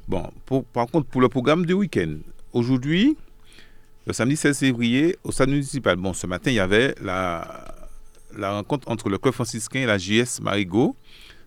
Bon, 0.08 0.30
par 0.72 0.88
contre, 0.88 1.08
pour 1.08 1.20
le 1.20 1.28
programme 1.28 1.66
du 1.66 1.74
week-end, 1.74 2.16
aujourd'hui, 2.54 3.18
le 4.08 4.14
samedi 4.14 4.36
16 4.36 4.58
février, 4.58 5.18
au 5.24 5.32
stade 5.32 5.50
municipal, 5.50 5.96
bon, 5.96 6.14
ce 6.14 6.26
matin, 6.26 6.50
il 6.50 6.56
y 6.56 6.60
avait 6.60 6.96
la, 7.02 7.76
rencontre 8.38 8.90
entre 8.90 9.10
le 9.10 9.18
club 9.18 9.34
franciscain 9.34 9.82
et 9.82 9.86
la 9.86 9.98
JS 9.98 10.42
Marigot 10.42 10.96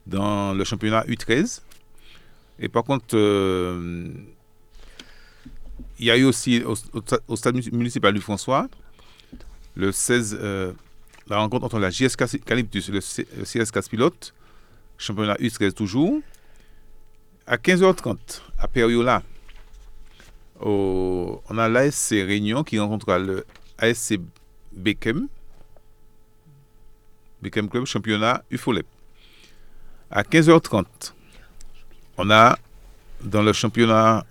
dans 0.07 0.55
le 0.55 0.63
championnat 0.65 1.05
U13. 1.05 1.63
Et 2.61 2.69
par 2.69 2.85
contre, 2.85 3.17
euh, 3.17 4.09
il 5.99 6.07
y 6.07 6.11
a 6.11 6.17
eu 6.17 6.25
aussi 6.25 6.63
au, 6.63 7.37
stade 7.37 7.57
municipal 7.73 8.15
du 8.15 8.21
François, 8.21 8.69
le 9.75 9.91
16, 9.91 10.39
euh, 10.41 10.73
la 11.29 11.39
rencontre 11.39 11.65
entre 11.65 11.81
la 11.81 11.91
JS 11.91 12.15
Calyptus 12.17 12.89
et 12.89 12.93
le, 12.93 13.01
CS 13.01 13.73
Caspilote, 13.73 14.33
championnat 14.97 15.35
U13 15.37 15.73
toujours. 15.73 16.21
À 17.47 17.57
15h30, 17.57 18.17
à 18.59 18.69
On 20.61 21.59
a 21.59 21.69
l'ASC 21.69 22.11
Réunion 22.11 22.63
qui 22.63 22.79
rencontrera 22.79 23.19
le 23.19 23.45
ASC 23.79 24.19
Beckham, 24.73 25.29
Beckham 27.43 27.69
Club, 27.69 27.85
championnat 27.85 28.43
UFOLEP. 28.51 28.87
À 30.11 30.23
15h30, 30.23 30.87
on 32.17 32.31
a 32.31 32.57
dans 33.23 33.43
le 33.43 33.53
championnat, 33.53 34.25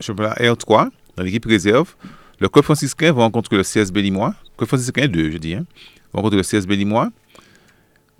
championnat 0.00 0.34
R3, 0.34 0.90
dans 1.16 1.22
l'équipe 1.22 1.44
réserve, 1.46 1.94
le 2.38 2.48
club 2.48 2.64
franciscain 2.64 3.12
va 3.12 3.22
rencontrer 3.22 3.56
le 3.56 3.62
CSB 3.62 4.02
Limois, 4.02 4.34
club 4.56 4.68
franciscain 4.68 5.08
2, 5.08 5.30
je 5.30 5.38
dis, 5.38 5.54
hein, 5.54 5.64
va 6.12 6.20
rencontrer 6.20 6.36
le 6.36 6.42
CSB 6.42 6.76
Limois. 6.76 7.10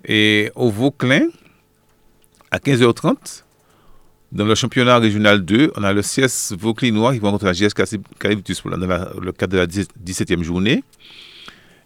Et 0.05 0.51
au 0.55 0.69
Vauclin, 0.69 1.27
à 2.51 2.57
15h30, 2.57 3.43
dans 4.31 4.45
le 4.45 4.55
championnat 4.55 4.99
régional 4.99 5.43
2, 5.43 5.73
on 5.75 5.83
a 5.83 5.93
le 5.93 6.01
CS 6.01 6.53
Vauclinois 6.57 7.13
qui 7.13 7.19
va 7.19 7.29
rencontrer 7.29 7.47
la 7.47 7.53
JS 7.53 7.73
Calyptus 8.19 8.63
dans 8.63 8.77
le 8.77 9.31
cadre 9.31 9.53
de 9.53 9.57
la 9.57 9.67
17e 9.67 10.43
journée. 10.43 10.83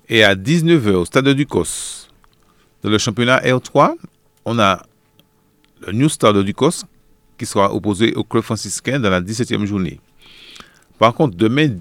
Et 0.08 0.24
à 0.24 0.36
19h, 0.36 0.90
au 0.92 1.06
stade 1.06 1.30
du 1.30 1.46
COS, 1.46 2.10
dans 2.82 2.90
le 2.90 2.98
championnat 2.98 3.40
R3, 3.42 3.94
on 4.46 4.58
a 4.58 4.82
le 5.86 5.94
New 5.94 6.10
Star 6.10 6.34
de 6.34 6.42
Ducos 6.42 6.86
qui 7.38 7.46
sera 7.46 7.74
opposé 7.74 8.14
au 8.16 8.24
club 8.24 8.44
franciscain 8.44 9.00
dans 9.00 9.10
la 9.10 9.22
17e 9.22 9.66
journée. 9.66 10.00
Par 10.98 11.14
contre, 11.14 11.38
demain 11.38 11.78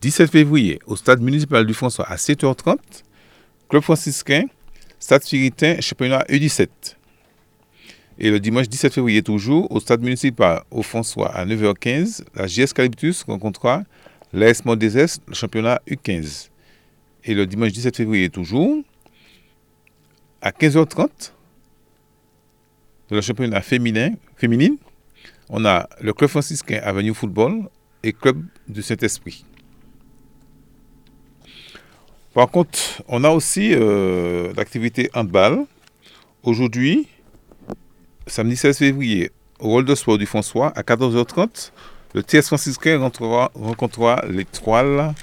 17 0.00 0.30
février, 0.30 0.80
au 0.86 0.96
stade 0.96 1.20
municipal 1.20 1.66
du 1.66 1.74
François 1.74 2.06
à 2.06 2.16
7h30, 2.16 2.78
club 3.68 3.82
franciscain, 3.82 4.44
stade 4.98 5.22
Spiritain, 5.22 5.80
championnat 5.80 6.24
U17. 6.28 6.68
Et 8.20 8.30
le 8.30 8.40
dimanche 8.40 8.68
17 8.68 8.94
février 8.94 9.22
toujours, 9.22 9.70
au 9.70 9.78
stade 9.78 10.02
municipal 10.02 10.62
au 10.72 10.82
François 10.82 11.32
à 11.32 11.46
9h15, 11.46 12.24
la 12.34 12.48
JS 12.48 12.72
Calyptus 12.74 13.22
rencontrera 13.22 13.84
l'AS 14.32 14.64
Modéses, 14.64 15.20
le 15.28 15.34
championnat 15.34 15.80
U15. 15.88 16.48
Et 17.24 17.34
le 17.34 17.46
dimanche 17.46 17.70
17 17.70 17.96
février 17.96 18.28
toujours, 18.28 18.82
à 20.42 20.50
15h30, 20.50 21.32
de 23.10 23.14
le 23.14 23.20
championnat 23.20 23.60
féminin, 23.60 24.14
féminine, 24.36 24.78
on 25.48 25.64
a 25.64 25.88
le 26.00 26.12
club 26.12 26.28
franciscain 26.28 26.80
Avenue 26.82 27.14
Football 27.14 27.68
et 28.02 28.12
club 28.12 28.42
du 28.66 28.82
Saint-Esprit. 28.82 29.44
Par 32.34 32.50
contre, 32.50 33.02
on 33.06 33.22
a 33.22 33.30
aussi 33.30 33.74
euh, 33.74 34.52
l'activité 34.56 35.08
handball. 35.14 35.64
Aujourd'hui, 36.42 37.06
samedi 38.28 38.56
16 38.56 38.78
février, 38.78 39.30
au 39.58 39.68
rôle 39.68 39.84
de 39.84 39.94
sport 39.94 40.18
du 40.18 40.26
François, 40.26 40.72
à 40.76 40.82
14h30, 40.82 41.72
le 42.14 42.22
TS 42.22 42.46
franciscain 42.46 42.98
rencontrera, 42.98 44.22
l'étoile 44.28 45.14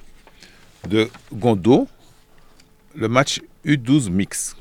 de 0.88 1.10
Gondo, 1.34 1.88
le 2.96 3.08
match 3.08 3.42
U12 3.66 4.10
mix. 4.10 4.56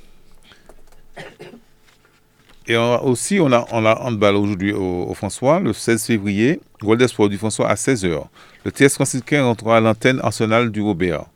Et 2.67 2.77
aussi, 2.77 3.39
on 3.41 3.53
a, 3.53 3.67
on 3.73 3.85
a 3.85 3.95
handball 4.01 4.37
aujourd'hui 4.37 4.73
au, 4.73 5.13
François, 5.13 5.61
le 5.61 5.75
16 5.75 6.05
février, 6.05 6.61
Gold 6.81 7.07
Sport 7.07 7.29
du 7.29 7.37
François 7.37 7.69
à 7.69 7.75
16h. 7.75 8.25
Le 8.65 8.73
TS 8.73 8.95
franciscain 8.95 9.45
rentrera 9.45 9.77
à 9.77 9.81
l'antenne 9.81 10.19
Arsenal 10.23 10.71
du 10.71 10.81
Robert. 10.81 11.27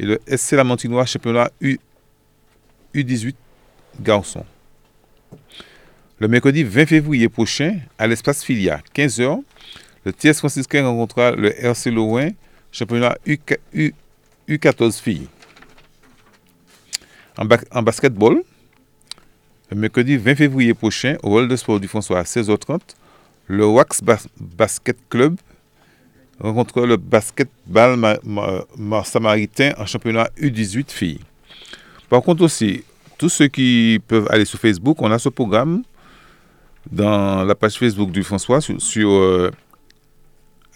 Et 0.00 0.04
le 0.04 0.20
SC 0.26 0.52
Lamentinois, 0.52 1.04
championnat 1.04 1.50
U, 1.60 1.78
U18 2.92 3.34
garçon. 4.00 4.44
Le 6.20 6.28
mercredi 6.28 6.62
20 6.62 6.86
février 6.86 7.28
prochain, 7.28 7.80
à 7.98 8.06
l'espace 8.06 8.44
Filia, 8.44 8.80
15h, 8.94 9.42
le 10.04 10.12
TS 10.12 10.38
franciscain 10.38 10.86
rencontrera 10.86 11.32
le 11.32 11.52
RC 11.58 11.90
Lorrain, 11.90 12.30
championnat 12.70 13.18
U, 13.26 13.36
U, 14.46 14.58
14 14.60 14.96
filles. 14.98 15.26
En, 17.36 17.82
basketball, 17.82 18.42
le 19.70 19.76
mercredi 19.76 20.16
20 20.16 20.36
février 20.36 20.72
prochain, 20.72 21.16
au 21.24 21.30
World 21.30 21.50
de 21.50 21.56
Sport 21.56 21.80
du 21.80 21.88
François 21.88 22.20
à 22.20 22.22
16h30, 22.22 22.80
le 23.48 23.66
Wax 23.66 24.00
Basket 24.38 24.96
Club 25.10 25.36
rencontre 26.38 26.82
le 26.82 26.96
basketball 26.96 28.20
samaritain 29.04 29.72
en 29.78 29.86
championnat 29.86 30.28
U18 30.40 30.92
filles. 30.92 31.20
Par 32.08 32.22
contre 32.22 32.44
aussi, 32.44 32.84
tous 33.18 33.30
ceux 33.30 33.48
qui 33.48 34.00
peuvent 34.06 34.28
aller 34.30 34.44
sur 34.44 34.60
Facebook, 34.60 35.02
on 35.02 35.10
a 35.10 35.18
ce 35.18 35.28
programme 35.28 35.82
dans 36.90 37.44
la 37.44 37.54
page 37.54 37.78
Facebook 37.78 38.10
du 38.10 38.22
François 38.22 38.60
sur, 38.60 39.50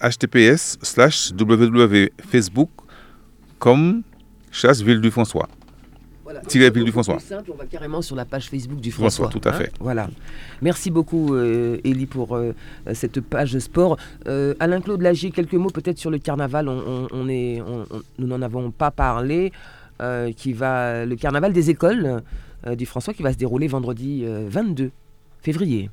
https 0.01 0.35
euh, 0.35 0.55
slash 0.83 1.31
www.facebook.com 1.31 4.03
chasse 4.51 4.81
ville 4.81 5.01
du 5.01 5.11
François. 5.11 5.47
Voilà. 6.29 6.71
du 6.71 6.91
François. 6.91 7.19
Simple, 7.19 7.51
on 7.51 7.55
va 7.55 7.65
carrément 7.65 8.03
sur 8.03 8.15
la 8.15 8.23
page 8.23 8.49
Facebook 8.49 8.79
du 8.79 8.91
François. 8.91 9.29
tout 9.29 9.41
à 9.45 9.49
hein. 9.49 9.53
fait. 9.53 9.71
voilà. 9.79 10.09
Merci 10.61 10.91
beaucoup, 10.91 11.33
euh, 11.33 11.79
Élie, 11.83 12.05
pour 12.05 12.35
euh, 12.35 12.53
cette 12.93 13.19
page 13.21 13.57
sport. 13.57 13.97
Euh, 14.27 14.53
Alain-Claude 14.59 15.01
Lagier, 15.01 15.31
quelques 15.31 15.55
mots 15.55 15.71
peut-être 15.71 15.97
sur 15.97 16.11
le 16.11 16.19
carnaval. 16.19 16.69
On, 16.69 17.29
est, 17.29 17.63
nous 18.19 18.27
n'en 18.27 18.41
avons 18.41 18.71
pas 18.71 18.91
parlé. 18.91 19.51
Euh, 20.01 20.31
qui 20.31 20.53
va, 20.53 21.05
le 21.05 21.17
carnaval 21.17 21.51
des 21.51 21.69
écoles 21.69 22.21
du 22.71 22.85
François 22.85 23.13
qui 23.13 23.21
va 23.21 23.33
se 23.33 23.37
dérouler 23.37 23.67
vendredi 23.67 24.23
22 24.25 24.91
février. 25.41 25.89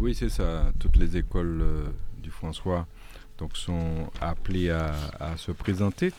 Oui, 0.00 0.14
c'est 0.14 0.30
ça. 0.30 0.72
Toutes 0.78 0.96
les 0.96 1.16
écoles 1.16 1.62
du 2.22 2.30
François 2.30 2.86
sont 3.54 4.10
appelées 4.20 4.70
à, 4.70 4.92
à 5.18 5.36
se 5.36 5.50
présenter 5.52 6.12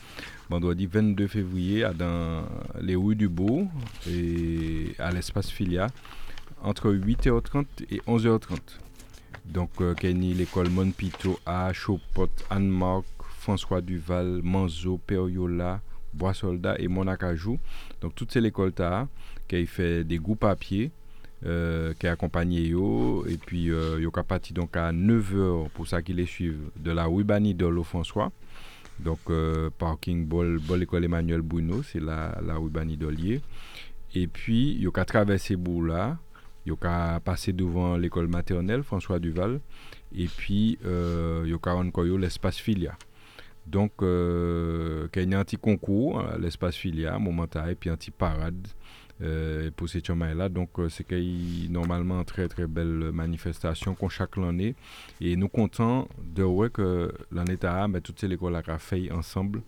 vendredi 0.50 0.86
22 0.86 1.26
février 1.28 1.86
dans 1.96 2.44
les 2.80 2.96
rues 2.96 3.14
du 3.14 3.28
Beau 3.28 3.68
et 4.08 4.94
à 4.98 5.10
l'espace 5.12 5.50
Filia 5.50 5.88
entre 6.62 6.92
8h30 6.92 7.64
et 7.90 7.98
11h30. 8.08 8.58
Donc, 9.44 9.70
euh, 9.80 9.94
Kenny, 9.94 10.34
l'école 10.34 10.68
Monpito, 10.68 11.38
A, 11.46 11.72
Chopot, 11.72 12.28
Anne-Marc, 12.50 13.04
François 13.38 13.80
Duval, 13.80 14.40
Manzo, 14.42 14.98
Periola, 14.98 15.80
Bois 16.14 16.34
Soldat 16.34 16.76
et 16.78 16.86
Monacajou. 16.86 17.58
Donc, 18.00 18.14
toutes 18.14 18.32
ces 18.32 18.44
écoles 18.44 18.72
qui 19.48 19.66
fait 19.66 20.04
des 20.04 20.18
groupes 20.18 20.44
à 20.44 20.54
pied. 20.54 20.92
Euh, 21.44 21.92
qui 21.98 22.06
accompagné 22.06 22.60
yo 22.68 23.26
et 23.26 23.36
puis 23.36 23.72
euh, 23.72 23.98
yo 23.98 24.12
parti 24.12 24.52
donc 24.52 24.76
à 24.76 24.92
9h 24.92 25.70
pour 25.70 25.88
ça 25.88 26.00
qu'ils 26.00 26.14
les 26.14 26.26
suivent 26.26 26.70
de 26.76 26.92
la 26.92 27.06
rue 27.06 27.24
de 27.24 27.66
l'eau 27.66 27.82
François 27.82 28.30
donc, 29.00 29.18
euh, 29.30 29.70
parking 29.78 30.26
Bol, 30.26 30.58
Bol 30.60 30.82
École 30.82 31.04
Emmanuel 31.04 31.42
Bruno, 31.42 31.82
c'est 31.82 32.00
la, 32.00 32.38
la 32.44 32.56
rue 32.56 32.70
Banidolier. 32.70 33.40
Et 34.14 34.26
puis, 34.26 34.72
il 34.72 34.82
y 34.82 34.86
a 34.86 35.04
traversé 35.04 35.56
là, 35.56 36.18
il 36.66 36.72
y 36.72 36.76
a 36.86 37.20
passé 37.20 37.52
devant 37.52 37.96
l'école 37.96 38.28
maternelle 38.28 38.82
François 38.82 39.18
Duval. 39.18 39.60
Et 40.14 40.26
puis, 40.26 40.78
euh, 40.84 41.42
il 41.44 41.50
y 41.50 41.54
a 41.54 42.18
l'espace 42.18 42.58
Filia. 42.58 42.96
Donc, 43.66 43.92
euh, 44.02 45.08
y 45.14 45.34
a 45.34 45.38
un 45.38 45.44
petit 45.44 45.56
concours, 45.56 46.20
hein, 46.20 46.36
l'espace 46.38 46.76
Filia, 46.76 47.18
momentan, 47.18 47.66
et 47.66 47.74
puis 47.74 47.90
un 47.90 47.96
petit 47.96 48.10
parade 48.10 48.68
pour 49.76 49.88
ces 49.88 50.02
là 50.34 50.48
Donc, 50.48 50.70
euh, 50.78 50.88
c'est 50.88 51.06
normalement 51.70 52.24
très 52.24 52.48
très 52.48 52.66
belle 52.66 53.10
manifestation 53.12 53.94
qu'on 53.94 54.08
chaque 54.08 54.36
année. 54.38 54.74
Et 55.20 55.36
nous 55.36 55.48
comptons 55.48 56.08
de 56.22 56.42
voir 56.42 56.72
que 56.72 57.12
l'année 57.30 57.56
dernière, 57.56 57.88
ben, 57.88 58.00
toutes 58.00 58.18
ces 58.18 58.30
écoles 58.32 58.54
ont 58.54 58.78
fait 58.78 59.10
ensemble 59.12 59.62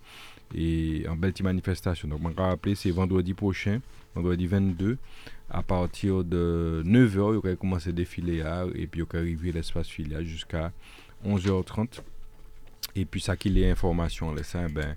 et 0.54 1.04
en 1.08 1.16
belle 1.16 1.32
petite 1.32 1.44
manifestation. 1.44 2.08
Donc, 2.08 2.20
je 2.36 2.42
rappeler, 2.42 2.74
c'est 2.74 2.90
vendredi 2.90 3.34
prochain, 3.34 3.80
vendredi 4.14 4.46
22, 4.46 4.98
à 5.50 5.62
partir 5.62 6.24
de 6.24 6.82
9h, 6.84 7.12
il 7.14 7.36
aurait 7.36 7.56
commencé 7.56 7.90
à 7.90 7.92
défiler 7.92 8.42
et 8.74 8.86
puis 8.86 9.00
il 9.00 9.02
aurait 9.02 9.18
arrivé 9.18 9.52
l'espace 9.52 9.88
filial 9.88 10.24
jusqu'à 10.24 10.72
11h30. 11.24 12.00
Et 12.96 13.04
puis 13.04 13.20
ça 13.20 13.36
qu'il 13.36 13.58
y 13.58 13.62
ait 13.62 13.70
information, 13.70 14.32
là, 14.32 14.42
ben, 14.72 14.96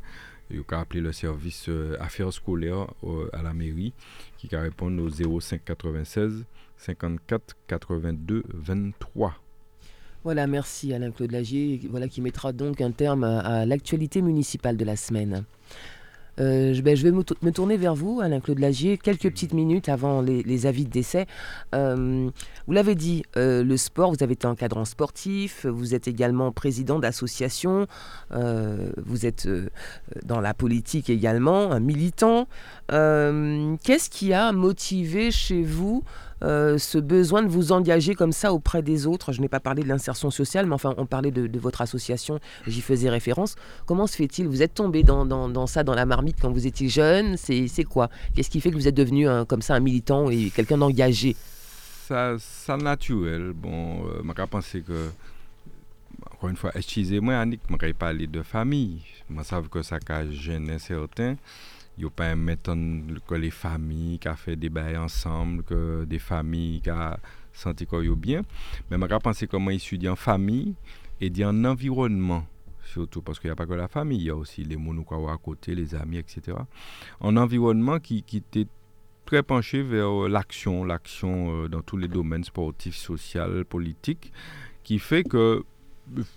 il 0.49 0.63
a 0.71 0.79
appelé 0.79 1.01
le 1.01 1.11
service 1.11 1.65
euh, 1.69 1.97
affaires 1.99 2.31
scolaires 2.31 2.87
euh, 3.03 3.29
à 3.33 3.41
la 3.41 3.53
mairie 3.53 3.93
qui 4.37 4.53
a 4.55 4.61
répondu 4.61 5.01
au 5.25 5.39
05 5.39 5.63
96 5.63 6.45
54 6.77 7.55
82 7.67 8.43
23. 8.53 9.35
Voilà, 10.23 10.47
merci 10.47 10.93
Alain-Claude 10.93 11.31
Lagier, 11.31 11.81
voilà, 11.89 12.07
qui 12.07 12.21
mettra 12.21 12.51
donc 12.51 12.81
un 12.81 12.91
terme 12.91 13.23
à 13.23 13.65
l'actualité 13.65 14.21
municipale 14.21 14.75
de 14.75 14.83
la 14.83 14.95
semaine. 14.95 15.45
Euh, 16.39 16.73
je, 16.73 16.81
ben, 16.81 16.95
je, 16.95 17.03
vais 17.03 17.11
me, 17.11 17.51
tourner 17.51 17.77
vers 17.77 17.95
vous, 17.95 18.21
Alain-Claude 18.21 18.59
Lagier, 18.59 18.97
quelques 18.97 19.29
petites 19.29 19.53
minutes 19.53 19.89
avant 19.89 20.21
les, 20.21 20.65
avis 20.65 20.85
de 20.85 20.89
décès. 20.89 21.25
Euh, 21.73 22.29
vous 22.67 22.73
l'avez 22.73 22.95
dit, 22.95 23.23
euh, 23.37 23.63
le 23.63 23.77
sport, 23.77 24.11
vous 24.11 24.23
avez 24.23 24.33
été 24.33 24.47
encadrant 24.47 24.85
sportif, 24.85 25.65
vous 25.65 25.95
êtes 25.95 26.07
également 26.07 26.51
président 26.51 26.99
d'association, 26.99 27.87
vous 28.31 29.25
êtes 29.25 29.47
dans 30.25 30.41
la 30.41 30.53
politique 30.53 31.09
également, 31.09 31.71
un 31.71 31.79
militant. 31.79 32.47
Qu'est-ce 32.89 34.09
qui 34.09 34.33
a 34.33 34.51
motivé 34.51 35.31
chez 35.31 35.63
vous 35.63 36.03
euh, 36.43 36.77
ce 36.77 36.97
besoin 36.97 37.43
de 37.43 37.47
vous 37.47 37.71
engager 37.71 38.15
comme 38.15 38.31
ça 38.31 38.53
auprès 38.53 38.81
des 38.81 39.07
autres. 39.07 39.31
Je 39.31 39.41
n'ai 39.41 39.49
pas 39.49 39.59
parlé 39.59 39.83
de 39.83 39.87
l'insertion 39.87 40.31
sociale, 40.31 40.65
mais 40.65 40.73
enfin, 40.73 40.93
on 40.97 41.05
parlait 41.05 41.31
de, 41.31 41.59
votre 41.59 41.81
association, 41.81 42.39
j'y 42.67 42.81
faisais 42.81 43.09
référence. 43.09 43.55
Comment 43.85 44.07
se 44.07 44.15
fait-il 44.15 44.47
Vous 44.47 44.61
êtes 44.61 44.75
tombé 44.75 45.03
dans, 45.03 45.67
ça, 45.67 45.83
dans 45.83 45.95
la 45.95 46.05
marmite 46.05 46.37
quand 46.41 46.51
vous 46.51 46.67
étiez 46.67 46.89
jeune 46.89 47.35
C'est 47.37 47.83
quoi? 47.83 48.09
Qu'est-ce 48.35 48.49
qui 48.49 48.61
fait 48.61 48.69
que 48.69 48.75
vous 48.75 48.87
êtes 48.87 48.95
devenu 48.95 49.27
comme 49.47 49.61
ça 49.61 49.75
un 49.75 49.79
militant 49.79 50.29
et 50.29 50.51
quelqu'un 50.51 50.77
d'engagé? 50.77 51.35
Ça, 52.07 52.35
ça 52.39 52.77
naturel. 52.77 53.51
Bon, 53.53 54.05
euh, 54.05 54.21
je 54.23 54.43
pensé 54.45 54.81
que 54.81 55.09
encore 56.31 56.49
une 56.49 56.55
fois, 56.55 56.71
excusez-moi, 56.73 57.35
Annick, 57.35 57.61
je 57.69 57.85
vais 57.85 57.93
parler 57.93 58.27
de 58.27 58.41
famille. 58.43 59.01
Je 59.29 59.43
sais 59.43 59.55
que 59.69 59.81
ça 59.81 59.97
a 60.07 60.25
gêné 60.31 60.79
certains 60.79 61.35
a 62.05 62.09
pas 62.09 62.35
que 63.27 63.35
les 63.35 63.51
familles 63.51 64.19
qui 64.19 64.29
ont 64.29 64.35
fait 64.35 64.55
des 64.55 64.69
bails 64.69 64.97
ensemble, 64.97 65.63
que 65.63 66.05
des 66.05 66.19
familles 66.19 66.81
qui 66.81 66.91
ont 66.91 67.17
senti 67.53 67.85
qu'ils 67.85 68.11
bien. 68.15 68.41
Mais 68.89 68.97
je 68.99 69.15
pense 69.15 69.43
comment 69.49 69.71
étudier 69.71 70.09
en 70.09 70.15
famille 70.15 70.75
et 71.19 71.29
en 71.45 71.65
environnement 71.65 72.45
surtout 72.87 73.21
parce 73.21 73.39
qu'il 73.39 73.49
n'y 73.49 73.51
a 73.51 73.55
pas 73.55 73.65
que 73.65 73.73
la 73.73 73.87
famille, 73.87 74.19
il 74.19 74.25
y 74.25 74.29
a 74.29 74.35
aussi 74.35 74.63
les 74.63 74.77
gens 74.77 75.27
à 75.27 75.37
côté, 75.37 75.75
les 75.75 75.93
amis, 75.93 76.17
etc. 76.17 76.57
En 77.19 77.35
environnement 77.37 77.99
qui, 77.99 78.23
qui 78.23 78.37
était 78.37 78.67
très 79.25 79.43
penché 79.43 79.83
vers 79.83 80.29
l'action, 80.29 80.85
l'action 80.85 81.63
euh, 81.63 81.67
dans 81.67 81.81
tous 81.81 81.97
les 81.97 82.07
domaines 82.07 82.45
sportifs, 82.45 82.95
social, 82.95 83.65
politiques, 83.65 84.31
qui 84.83 84.99
fait 84.99 85.23
que 85.23 85.63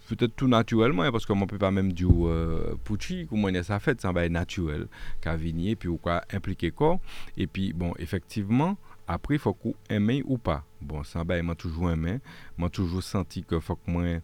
peut-être 0.09 0.35
tout 0.37 0.49
naturellement, 0.49 1.11
parce 1.11 1.27
qu'on 1.27 1.37
ne 1.37 1.47
peut 1.47 1.59
pas 1.59 1.71
même 1.71 1.93
dire 1.93 2.09
euh, 2.27 2.79
Pucci, 2.85 3.27
comment 3.29 3.49
il 3.49 3.65
sa 3.65 3.79
fête, 3.79 4.01
ça 4.01 4.13
va 4.13 4.25
être 4.25 4.33
naturel, 4.33 4.87
qu'à 5.21 5.37
venir, 5.37 5.77
puis 5.79 5.89
ou 5.89 5.97
quoi 5.97 6.23
impliquer 6.33 6.71
quoi. 6.71 6.99
Et 7.37 7.47
puis, 7.47 7.73
bon, 7.73 7.95
effectivement, 7.99 8.77
après, 9.07 9.35
il 9.35 9.39
faut 9.41 9.55
qu'on 9.55 9.75
aime 9.89 10.11
ou 10.25 10.39
pas. 10.39 10.65
Bon, 10.81 11.03
ça 11.03 11.25
va, 11.25 11.43
m'a 11.43 11.55
toujours 11.55 11.91
aimé, 11.91 12.21
m'a 12.59 12.69
toujours 12.69 13.03
senti 13.03 13.43
que 13.43 13.59
faut 13.61 13.77
que 13.77 13.91
moi 13.91 14.03
euh, 14.03 14.21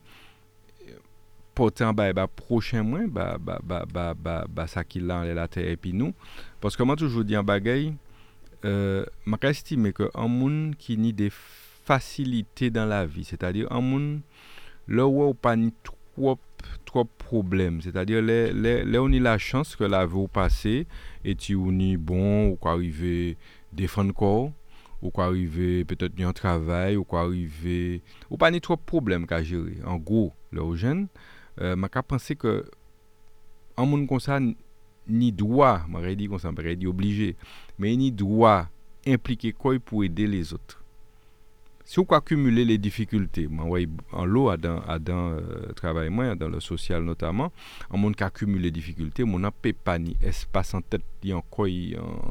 porter 1.54 1.84
un 1.84 1.92
bas, 1.92 2.12
bah, 2.12 2.28
prochain 2.28 2.82
moins, 2.82 3.06
bah, 3.06 3.36
bah, 3.40 3.58
bah, 3.64 3.84
bah, 3.92 4.14
bah, 4.14 4.46
bah, 4.48 4.66
ça 4.66 4.84
qui 4.84 5.00
l'a, 5.00 5.24
la 5.24 5.48
terre, 5.48 5.68
et 5.68 5.76
puis 5.76 5.92
nous. 5.92 6.14
Parce 6.60 6.76
que 6.76 6.82
moi, 6.82 6.96
toujours 6.96 7.24
dit 7.24 7.36
en 7.36 7.44
bagaille, 7.44 7.94
euh, 8.64 9.04
m'a 9.24 9.38
estimé 9.42 9.92
que 9.92 10.10
un 10.14 10.28
monde 10.28 10.74
qui 10.76 10.96
ni 10.96 11.12
des 11.12 11.30
facilités 11.30 12.70
dans 12.70 12.86
la 12.86 13.06
vie, 13.06 13.24
c'est-à-dire 13.24 13.70
un 13.70 13.80
monde 13.80 14.20
lè 14.88 15.04
wè 15.04 15.28
ou 15.30 15.34
pa 15.34 15.54
ni 15.58 15.72
trop, 15.86 16.42
trop 16.88 17.10
problem. 17.22 17.80
Se 17.84 17.92
ta 17.94 18.06
dir, 18.08 18.22
lè 18.24 19.00
ou 19.00 19.10
ni 19.12 19.20
la 19.22 19.36
chans 19.42 19.74
ke 19.78 19.88
la 19.90 20.04
vè 20.06 20.18
ou 20.20 20.30
pase, 20.32 20.84
eti 21.26 21.56
ou 21.58 21.74
ni 21.74 21.94
bon, 21.96 22.52
ou 22.52 22.60
kwa 22.62 22.76
rive 22.80 23.34
defan 23.76 24.12
kor, 24.16 24.50
ou 25.02 25.12
kwa 25.14 25.28
rive 25.34 25.84
petet 25.90 26.16
ni 26.18 26.26
an 26.26 26.36
travay, 26.36 26.96
ou 26.98 27.06
kwa 27.08 27.26
rive... 27.30 28.00
Ou 28.30 28.40
pa 28.40 28.50
ni 28.54 28.62
trop 28.64 28.80
problem 28.88 29.26
ka 29.28 29.42
jere. 29.44 29.78
An 29.86 30.00
gro, 30.02 30.30
lè 30.54 30.62
ou 30.62 30.78
jen, 30.78 31.06
euh, 31.60 31.76
ma 31.78 31.90
ka 31.92 32.04
pense 32.06 32.38
ke 32.38 32.62
an 33.76 33.90
moun 33.90 34.06
konsa 34.08 34.40
ni 34.40 35.30
dwa, 35.34 35.84
ma 35.90 36.02
re 36.02 36.16
di 36.18 36.30
konsa, 36.30 36.54
ma 36.54 36.64
re 36.64 36.74
di 36.78 36.88
oblije, 36.90 37.34
men 37.78 38.00
ni 38.00 38.10
dwa 38.14 38.64
implike 39.06 39.52
koy 39.54 39.78
pou 39.78 40.06
ede 40.06 40.26
les 40.30 40.54
otre. 40.56 40.85
Si 41.86 42.00
on 42.00 42.04
accumuler 42.16 42.64
les 42.64 42.78
difficultés, 42.78 43.48
en 44.12 44.24
l'eau, 44.24 44.54
dans, 44.56 44.82
dans 44.98 45.30
euh, 45.30 45.72
travail 45.76 46.10
dans 46.36 46.48
le 46.48 46.58
social 46.58 47.04
notamment, 47.04 47.52
en 47.90 47.96
monde 47.96 48.16
qui 48.16 48.24
accumule 48.24 48.60
les 48.60 48.72
difficultés, 48.72 49.22
mon 49.22 49.38
n'a 49.38 49.52
pas 49.52 49.98
espace 50.20 50.74
en 50.74 50.80
tête, 50.80 51.02
encore 51.32 51.68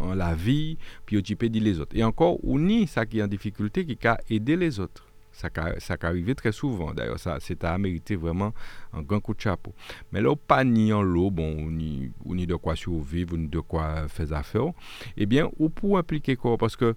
en, 0.02 0.14
la 0.14 0.36
vie, 0.36 0.78
puis 1.06 1.18
peux 1.38 1.48
dire 1.48 1.64
les 1.64 1.80
autres. 1.80 1.96
Et 1.96 2.04
encore, 2.04 2.38
on 2.44 2.60
ni 2.60 2.86
ça 2.86 3.06
qui 3.06 3.20
est 3.20 3.24
en 3.24 3.28
difficulté 3.28 3.86
qui 3.86 3.98
a 4.06 4.20
aidé 4.30 4.58
les 4.58 4.78
autres. 4.80 5.06
Ça 5.32 5.50
ça 5.80 5.98
arrivé 6.02 6.34
très 6.34 6.54
souvent. 6.54 6.94
D'ailleurs, 6.94 7.20
ça, 7.20 7.38
c'est 7.42 7.64
à 7.66 7.78
mériter 7.78 8.16
vraiment 8.16 8.54
un 8.94 9.02
grand 9.02 9.20
coup 9.20 9.34
de 9.34 9.42
chapeau. 9.42 9.74
Mais 10.12 10.22
là, 10.22 10.34
pas 10.36 10.64
ni 10.64 10.94
en 10.94 11.02
l'eau, 11.02 11.30
bon, 11.30 11.58
on 11.60 11.72
ni, 11.72 12.12
on 12.26 12.36
ni 12.36 12.48
de 12.48 12.56
quoi 12.56 12.76
survivre, 12.76 13.36
ni 13.38 13.48
de 13.48 13.60
quoi 13.60 14.08
faire 14.08 14.32
affaire. 14.32 14.72
Eh 15.18 15.26
bien, 15.26 15.50
ou 15.60 15.68
pour 15.68 15.98
impliquer 15.98 16.38
quoi 16.38 16.58
Parce 16.58 16.78
que 16.78 16.96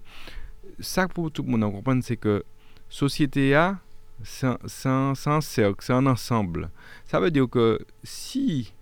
ça 0.79 1.07
pour 1.07 1.31
tout 1.31 1.43
le 1.43 1.49
monde 1.49 1.71
comprendre, 1.71 2.03
c'est 2.03 2.17
que 2.17 2.43
société 2.89 3.55
A, 3.55 3.79
c'est 4.23 4.47
un, 4.87 5.41
cercle, 5.41 5.77
c'est 5.79 5.93
un 5.93 6.05
ensemble. 6.05 6.69
Ça 7.05 7.19
veut 7.19 7.31
dire 7.31 7.49
que 7.49 7.79
si 8.03 8.73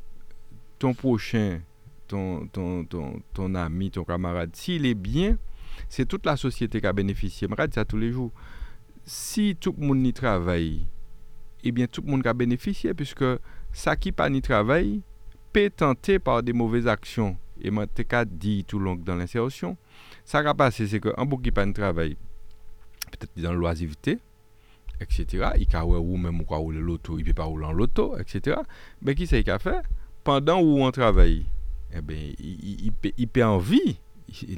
ton 0.80 0.94
prochain, 0.94 1.62
ton, 2.08 2.48
ton, 2.48 2.86
ton, 2.86 3.22
ton 3.34 3.56
ami, 3.56 3.92
ton 3.92 4.04
camarade, 4.04 4.56
s'il 4.56 4.86
est 4.86 4.96
bien, 4.96 5.38
c'est 5.90 6.08
toute 6.08 6.26
la 6.26 6.38
société 6.38 6.82
qui 6.82 6.88
a 6.88 6.94
bénéficié. 6.94 7.48
Je 7.48 7.52
regarde 7.52 7.74
ça 7.74 7.86
tous 7.86 7.98
les 7.98 8.12
jours. 8.12 8.32
Si 9.06 9.56
tout 9.60 9.76
le 9.78 9.86
monde 9.86 10.06
y 10.06 10.14
travaille, 10.14 10.86
eh 11.64 11.72
bien 11.72 11.88
tout 11.88 12.02
le 12.02 12.12
monde 12.12 12.26
a 12.26 12.34
bénéficié, 12.34 12.94
puisque 12.94 13.26
ça 13.72 13.96
qui 13.96 14.12
pas 14.12 14.30
ni 14.30 14.42
travail 14.42 15.02
peut 15.54 15.70
tenter 15.70 16.20
par 16.20 16.44
des 16.44 16.54
mauvaises 16.54 16.88
actions. 16.88 17.38
Et 17.62 17.72
moi, 17.72 17.86
je 17.98 18.24
dit 18.26 18.64
tout 18.66 18.80
le 18.80 18.86
long 18.86 18.96
dans 18.96 19.16
l'insertion, 19.16 19.78
ça 20.28 20.42
va 20.42 20.54
passer, 20.54 20.88
c'est 20.88 21.00
qu'un 21.00 21.24
bouc 21.24 21.42
qui 21.42 21.52
pas 21.52 21.66
de 21.66 21.72
peut-être 21.72 23.32
dans 23.38 23.54
l'oisiveté, 23.54 24.20
etc. 25.00 25.52
Il 25.58 25.68
peut 25.68 25.78
ou 25.78 26.18
même 26.18 26.44
l'auto, 26.82 27.18
il 27.18 27.24
peut 27.24 27.34
pas 27.34 27.46
rouler 27.46 27.66
en 27.66 27.72
l'auto, 27.72 28.18
etc. 28.18 28.58
Mais 29.02 29.16
qui 29.16 29.26
c'est 29.26 29.42
qu'il 29.42 29.54
a 29.54 29.58
fait? 29.58 29.82
Pendant 30.26 30.60
où 30.60 30.84
on 30.84 30.92
travaille, 30.92 31.46
eh 31.96 32.02
ben, 32.02 32.18
il, 32.40 32.92
il, 33.18 33.44
envie, 33.44 34.00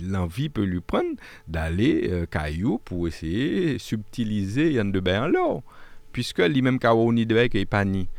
l'envie 0.01 0.49
peut 0.49 0.63
lui 0.63 0.81
prendre 0.81 1.15
d'aller 1.47 2.09
euh, 2.09 2.25
caillou 2.25 2.79
pour 2.79 3.07
essayer 3.07 3.73
de 3.73 3.77
subtiliser 3.77 4.73
de 4.83 4.99
bain 4.99 5.25
en 5.25 5.27
l'eau. 5.27 5.63
Puisque 6.11 6.39
lui-même, 6.39 6.79
on 6.83 7.15
y 7.15 7.27
devait 7.27 7.47
qu'il 7.47 7.67
pas 7.67 7.85
ni. 7.85 8.09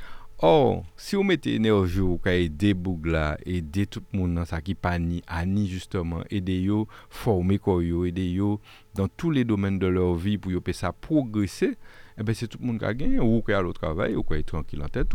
Or, 0.43 0.85
si 0.97 1.17
on 1.17 1.25
mettait 1.25 1.53
énergie 1.53 2.01
ou 2.01 2.19
aider 2.25 2.73
Bougla, 2.73 3.37
aider 3.45 3.87
tout 3.87 4.03
le 4.11 4.19
monde 4.19 4.37
dans 4.37 4.47
ça 4.47 4.63
qui 4.63 4.75
pani, 4.75 5.23
ani 5.27 5.69
justement, 5.69 6.23
aider 6.31 6.63
yo 6.63 6.89
former 7.11 7.59
quoi 7.59 7.85
yo, 7.85 8.07
aider 8.07 8.31
yo 8.31 8.59
dans 8.95 9.07
tous 9.07 9.31
les 9.31 9.45
domaines 9.45 9.79
de 9.79 9.87
leur 9.87 10.15
vie 10.15 10.39
pour 10.39 10.53
ça 10.73 10.93
progresser, 10.93 11.77
eh 12.17 12.23
ben 12.23 12.35
c'est 12.35 12.49
tout 12.49 12.57
le 12.59 12.67
monde 12.67 12.79
qui 12.79 12.87
a 12.87 12.95
gagné 12.95 13.21
ou 13.21 13.43
qui 13.43 13.53
a 13.53 13.61
le 13.61 13.75
travail 13.75 14.17
ou 14.17 14.23
qui 14.23 14.33
est 14.33 14.43
tranquille 14.43 14.83
en 14.83 14.89
tête. 14.89 15.13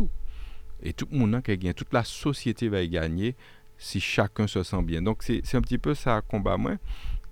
Et 0.80 0.92
tout 0.92 1.08
le 1.10 1.18
monde 1.18 1.42
qui 1.42 1.50
a 1.50 1.56
gagné, 1.56 1.74
toute 1.74 1.92
la 1.92 2.04
société 2.04 2.68
va 2.68 2.82
y 2.82 2.88
gagner 2.88 3.34
si 3.76 3.98
chacun 3.98 4.46
se 4.46 4.62
sent 4.62 4.82
bien. 4.82 5.02
Donc 5.02 5.24
c'est 5.24 5.56
un 5.56 5.60
petit 5.60 5.78
peu 5.78 5.94
ça 5.94 6.22
combat 6.22 6.56
moi 6.56 6.76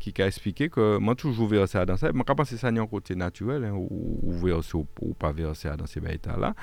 qui 0.00 0.20
a 0.20 0.26
expliqué 0.26 0.68
que 0.68 0.98
moi 0.98 1.14
toujours 1.14 1.46
vers 1.46 1.68
ça 1.68 1.86
dans 1.86 1.96
ça, 1.96 2.12
moi 2.12 2.24
pas 2.24 2.34
penser 2.34 2.56
ça 2.56 2.72
ni 2.72 2.80
un 2.80 2.86
côté 2.86 3.14
naturel 3.14 3.64
hein, 3.64 3.72
ou, 3.72 4.18
ou, 4.20 4.48
ou, 4.50 4.86
ou 5.00 5.14
pas 5.14 5.32
vers 5.32 5.54
ça 5.54 5.76
dans 5.76 5.86
ces 5.86 6.00
états 6.12 6.36
là 6.36 6.54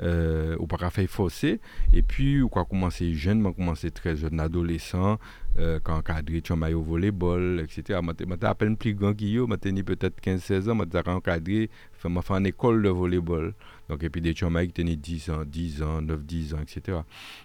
euh, 0.00 0.56
ou 0.58 0.66
pas 0.66 0.90
faire 0.90 1.08
forcer. 1.08 1.60
Et 1.92 2.02
puis 2.02 2.42
ou 2.42 2.48
quoi 2.48 2.64
commencer 2.64 3.14
jeune 3.14 3.40
moi 3.40 3.52
commencer 3.52 3.90
très 3.90 4.16
jeune 4.16 4.40
adolescent 4.40 5.18
euh, 5.58 5.80
quand 5.82 5.96
encadré 5.96 6.42
tu 6.42 6.52
au 6.52 6.82
volleyball 6.82 7.60
etc 7.60 8.00
moi 8.02 8.14
à 8.42 8.54
peine 8.54 8.76
plus 8.76 8.94
grand 8.94 9.14
que 9.14 9.24
yo. 9.24 9.46
Moi 9.46 9.56
peut-être 9.58 10.20
15 10.20 10.42
16 10.42 10.68
ans. 10.68 10.74
Moi 10.74 10.86
encadré. 11.06 11.70
Fait 11.92 12.08
moi 12.08 12.22
faire 12.22 12.36
une 12.36 12.46
école 12.46 12.82
de 12.82 12.88
volleyball. 12.88 13.54
Donc 13.88 14.02
et 14.02 14.10
puis 14.10 14.20
des 14.20 14.34
chambres 14.34 14.62
qui 14.62 14.72
tenaient 14.72 14.96
10 14.96 15.30
ans 15.30 15.44
10 15.46 15.82
ans 15.82 16.02
9 16.02 16.24
10 16.24 16.54
ans 16.54 16.60
etc 16.62 16.98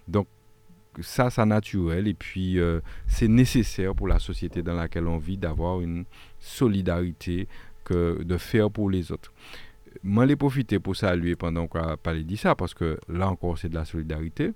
donc 0.08 0.28
ça, 1.00 1.30
c'est 1.30 1.46
naturel. 1.46 2.08
Et 2.08 2.14
puis 2.14 2.60
euh, 2.60 2.82
c'est 3.08 3.28
nécessaire 3.28 3.96
pour 3.96 4.08
la 4.08 4.20
société 4.20 4.62
dans 4.62 4.76
laquelle 4.76 5.08
on 5.08 5.18
vit 5.18 5.38
d'avoir 5.38 5.82
une 5.82 6.06
solidarité 6.40 7.48
que 7.84 8.22
de 8.24 8.38
faire 8.38 8.70
pour 8.70 8.90
les 8.90 9.12
autres 9.12 9.32
M'en 10.04 10.24
les 10.24 10.36
profité 10.36 10.80
pour 10.80 10.96
saluer 10.96 11.36
pendant 11.36 11.68
qu'on 11.68 11.80
a 11.80 11.98
parlé 11.98 12.24
de 12.24 12.36
ça, 12.36 12.56
parce 12.56 12.74
que 12.74 12.98
là 13.08 13.30
encore, 13.30 13.58
c'est 13.58 13.70
de 13.70 13.76
la 13.76 13.86
solidarité. 13.86 14.52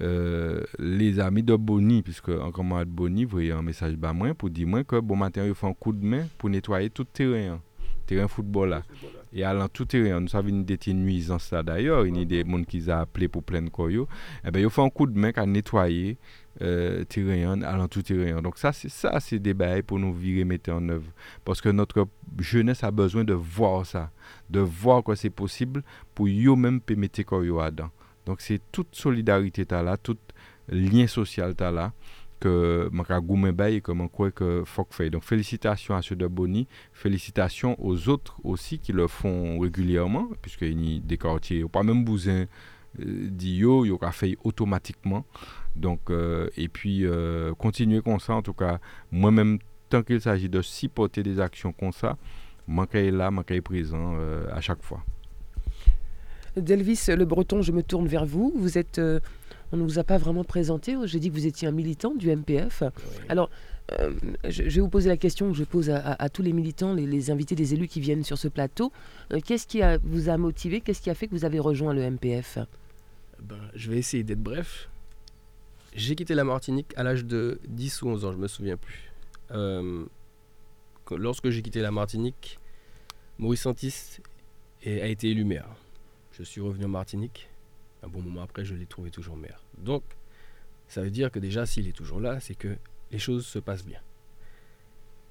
Euh, 0.00 0.62
les 0.78 1.20
amis 1.20 1.42
de 1.42 1.54
Boni, 1.54 2.02
puisque 2.02 2.30
encore 2.30 2.64
moi 2.64 2.84
de 2.86 2.90
Boni, 2.90 3.26
voyez 3.26 3.52
un 3.52 3.60
message 3.60 3.94
bas 3.96 4.14
moi 4.14 4.32
pour 4.32 4.48
dire 4.48 4.66
moi 4.66 4.84
que 4.84 4.98
bon 4.98 5.16
matin, 5.16 5.44
ils 5.44 5.54
font 5.54 5.68
un 5.68 5.74
coup 5.74 5.92
de 5.92 6.02
main 6.02 6.26
pour 6.38 6.48
nettoyer 6.48 6.88
tout 6.88 7.02
le 7.02 7.08
terrain, 7.12 7.60
terrain 8.06 8.26
football 8.26 8.70
là. 8.70 8.82
Et 9.34 9.44
allant 9.44 9.68
tout 9.68 9.84
terrain, 9.84 10.20
nous 10.20 10.28
savons 10.28 10.48
une 10.48 10.64
des 10.64 10.78
nuisances 10.94 11.50
là 11.52 11.62
d'ailleurs, 11.62 12.06
il 12.06 12.16
y 12.16 12.22
a 12.22 12.24
des 12.24 12.50
gens 12.50 12.64
qui 12.64 12.82
ont 12.88 12.92
appelé 12.92 13.28
pour 13.28 13.42
plein 13.42 13.60
de 13.60 13.68
coyo. 13.68 14.08
Eh 14.46 14.50
bien, 14.50 14.62
ils 14.62 14.70
font 14.70 14.86
un 14.86 14.90
coup 14.90 15.06
de 15.06 15.18
main 15.18 15.32
qu'à 15.32 15.44
nettoyer 15.44 16.16
euh, 16.60 17.04
terrain, 17.04 17.62
allant 17.62 17.88
tout 17.88 18.02
terrain. 18.02 18.42
Donc 18.42 18.58
ça, 18.58 18.72
c'est 18.72 18.90
ça, 18.90 19.18
c'est 19.20 19.38
des 19.38 19.54
bails 19.54 19.82
pour 19.82 19.98
nous 19.98 20.12
virer, 20.12 20.44
mettre 20.44 20.70
en 20.70 20.86
œuvre. 20.88 21.10
Parce 21.44 21.60
que 21.60 21.68
notre 21.68 22.06
jeunesse 22.38 22.84
a 22.84 22.90
besoin 22.90 23.24
de 23.24 23.34
voir 23.34 23.86
ça, 23.86 24.10
de 24.50 24.60
voir 24.60 25.02
que 25.02 25.14
c'est 25.14 25.30
possible 25.30 25.82
pour 26.14 26.26
eux-mêmes 26.26 26.80
mettre 26.96 27.22
coyo 27.22 27.62
dedans. 27.70 27.90
Donc 28.26 28.40
c'est 28.40 28.60
toute 28.70 28.94
solidarité 28.94 29.64
là, 29.70 29.96
tout 29.96 30.18
lien 30.68 31.06
social 31.06 31.54
là 31.58 31.92
que 32.42 32.90
je 32.92 33.20
goumé 33.20 33.52
et 33.76 33.80
que 33.80 33.92
crois 34.08 34.32
que 34.32 34.64
faire. 34.90 35.10
Donc 35.10 35.22
félicitations 35.22 35.94
à 35.94 36.02
ceux 36.02 36.16
de 36.16 36.26
Boni, 36.26 36.66
félicitations 36.92 37.76
aux 37.82 38.08
autres 38.08 38.36
aussi 38.42 38.80
qui 38.80 38.92
le 38.92 39.06
font 39.06 39.60
régulièrement 39.60 40.28
puisqu'il 40.42 40.84
y 40.84 40.96
a 40.96 41.00
des 41.00 41.18
quartiers, 41.18 41.64
pas 41.68 41.84
même 41.84 42.04
besoin 42.04 42.46
euh, 43.00 43.28
d'IO, 43.30 43.84
il 43.84 43.88
y 43.88 43.92
fait 44.12 44.36
automatiquement. 44.42 45.24
Donc 45.76 46.10
euh, 46.10 46.48
et 46.56 46.68
puis 46.68 47.06
euh, 47.06 47.54
continuer 47.54 48.02
comme 48.02 48.20
ça 48.20 48.34
en 48.34 48.42
tout 48.42 48.52
cas 48.52 48.78
moi-même 49.10 49.58
tant 49.88 50.02
qu'il 50.02 50.20
s'agit 50.20 50.48
de 50.48 50.62
supporter 50.62 51.22
des 51.22 51.40
actions 51.40 51.72
comme 51.72 51.92
ça, 51.92 52.16
suis 52.66 53.10
là, 53.10 53.30
suis 53.46 53.60
présent 53.60 54.16
à 54.50 54.60
chaque 54.60 54.82
fois. 54.82 55.04
Delvis 56.56 57.06
Le 57.08 57.24
Breton, 57.24 57.62
je 57.62 57.72
me 57.72 57.82
tourne 57.82 58.06
vers 58.06 58.26
vous. 58.26 58.52
Vous 58.54 58.76
êtes, 58.76 58.98
euh, 58.98 59.20
on 59.72 59.76
ne 59.78 59.82
vous 59.82 59.98
a 59.98 60.04
pas 60.04 60.18
vraiment 60.18 60.44
présenté. 60.44 60.96
J'ai 61.04 61.18
dit 61.18 61.30
que 61.30 61.34
vous 61.34 61.46
étiez 61.46 61.66
un 61.66 61.72
militant 61.72 62.14
du 62.14 62.34
MPF. 62.34 62.82
Alors, 63.28 63.48
euh, 63.92 64.12
je, 64.48 64.62
vais 64.62 64.80
vous 64.80 64.88
poser 64.88 65.08
la 65.08 65.16
question 65.16 65.50
que 65.50 65.56
je 65.56 65.64
pose 65.64 65.90
à, 65.90 66.28
tous 66.28 66.42
les 66.42 66.52
militants, 66.52 66.94
les, 66.94 67.30
invités 67.30 67.54
des 67.54 67.74
élus 67.74 67.88
qui 67.88 68.00
viennent 68.00 68.24
sur 68.24 68.36
ce 68.36 68.48
plateau. 68.48 68.92
Euh, 69.32 69.40
qu'est-ce 69.44 69.66
qui 69.66 69.80
vous 70.02 70.28
a 70.28 70.36
motivé? 70.36 70.80
Qu'est-ce 70.80 71.00
qui 71.00 71.10
a 71.10 71.14
fait 71.14 71.26
que 71.26 71.32
vous 71.32 71.44
avez 71.44 71.58
rejoint 71.58 71.94
le 71.94 72.02
MPF 72.10 72.58
ben, 73.40 73.56
Je 73.74 73.90
vais 73.90 73.98
essayer 73.98 74.22
d'être 74.22 74.42
bref. 74.42 74.90
J'ai 75.94 76.14
quitté 76.14 76.34
la 76.34 76.44
Martinique 76.44 76.92
à 76.96 77.02
l'âge 77.02 77.24
de 77.24 77.60
10 77.68 78.02
ou 78.02 78.08
11 78.08 78.24
ans, 78.24 78.32
je 78.32 78.38
me 78.38 78.48
souviens 78.48 78.76
plus. 78.76 79.12
lorsque 81.10 81.50
j'ai 81.50 81.62
quitté 81.62 81.80
la 81.82 81.90
Martinique, 81.90 82.58
Maurice 83.38 83.62
Santis 83.62 84.18
a 84.86 85.06
été 85.06 85.30
élu 85.30 85.44
maire. 85.44 85.68
Je 86.32 86.42
suis 86.42 86.60
revenu 86.60 86.86
en 86.86 86.88
Martinique. 86.88 87.48
Un 88.02 88.08
bon 88.08 88.22
moment 88.22 88.42
après, 88.42 88.64
je 88.64 88.74
l'ai 88.74 88.86
trouvé 88.86 89.10
toujours 89.10 89.36
maire. 89.36 89.62
Donc, 89.78 90.02
ça 90.88 91.02
veut 91.02 91.10
dire 91.10 91.30
que 91.30 91.38
déjà, 91.38 91.66
s'il 91.66 91.88
est 91.88 91.96
toujours 91.96 92.20
là, 92.20 92.40
c'est 92.40 92.54
que 92.54 92.76
les 93.10 93.18
choses 93.18 93.46
se 93.46 93.58
passent 93.58 93.84
bien. 93.84 94.00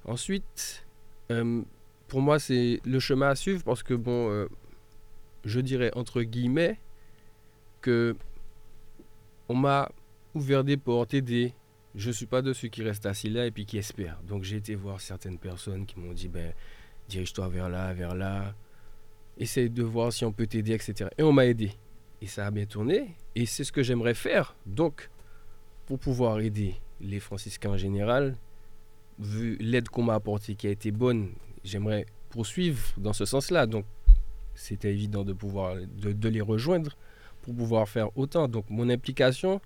Ensuite, 0.04 0.86
euh, 1.30 1.62
pour 2.08 2.20
moi, 2.20 2.38
c'est 2.38 2.80
le 2.84 3.00
chemin 3.00 3.28
à 3.28 3.34
suivre 3.34 3.62
parce 3.64 3.82
que, 3.82 3.94
bon, 3.94 4.30
euh, 4.30 4.48
je 5.44 5.60
dirais 5.60 5.90
entre 5.94 6.22
guillemets 6.22 6.78
que 7.80 8.16
on 9.48 9.54
m'a 9.54 9.90
ouvert 10.34 10.64
des 10.64 10.76
portes, 10.76 11.14
aidé. 11.14 11.54
Je 11.94 12.08
ne 12.08 12.12
suis 12.12 12.26
pas 12.26 12.42
de 12.42 12.52
ceux 12.52 12.68
qui 12.68 12.82
restent 12.82 13.06
assis 13.06 13.28
là 13.28 13.46
et 13.46 13.50
puis 13.50 13.66
qui 13.66 13.78
espèrent. 13.78 14.20
Donc, 14.26 14.44
j'ai 14.44 14.56
été 14.56 14.74
voir 14.74 15.00
certaines 15.00 15.38
personnes 15.38 15.84
qui 15.84 15.98
m'ont 15.98 16.12
dit, 16.12 16.28
ben, 16.28 16.52
dirige-toi 17.08 17.48
vers 17.48 17.68
là, 17.68 17.92
vers 17.92 18.14
là 18.14 18.54
essaye 19.38 19.70
de 19.70 19.82
voir 19.82 20.12
si 20.12 20.24
on 20.24 20.32
peut 20.32 20.46
t'aider, 20.46 20.72
etc. 20.72 21.10
Et 21.18 21.22
on 21.22 21.32
m'a 21.32 21.46
aidé. 21.46 21.72
Et 22.20 22.26
ça 22.26 22.46
a 22.46 22.50
bien 22.50 22.66
tourné. 22.66 23.16
Et 23.34 23.46
c'est 23.46 23.64
ce 23.64 23.72
que 23.72 23.82
j'aimerais 23.82 24.14
faire. 24.14 24.54
Donc, 24.66 25.10
pour 25.86 25.98
pouvoir 25.98 26.40
aider 26.40 26.76
les 27.00 27.20
franciscains 27.20 27.70
en 27.70 27.76
général, 27.76 28.36
vu 29.18 29.56
l'aide 29.60 29.88
qu'on 29.88 30.02
m'a 30.02 30.14
apportée 30.14 30.54
qui 30.54 30.66
a 30.66 30.70
été 30.70 30.90
bonne, 30.90 31.30
j'aimerais 31.64 32.06
poursuivre 32.30 32.80
dans 32.96 33.12
ce 33.12 33.24
sens-là. 33.24 33.66
Donc, 33.66 33.84
c'était 34.54 34.92
évident 34.92 35.24
de 35.24 35.32
pouvoir 35.32 35.76
de, 35.76 36.28
les 36.28 36.40
rejoindre 36.40 36.96
pour 37.42 37.54
pouvoir 37.54 37.88
faire 37.88 38.16
autant. 38.16 38.48
Donc, 38.48 38.66
mon 38.68 38.88
implication, 38.88 39.60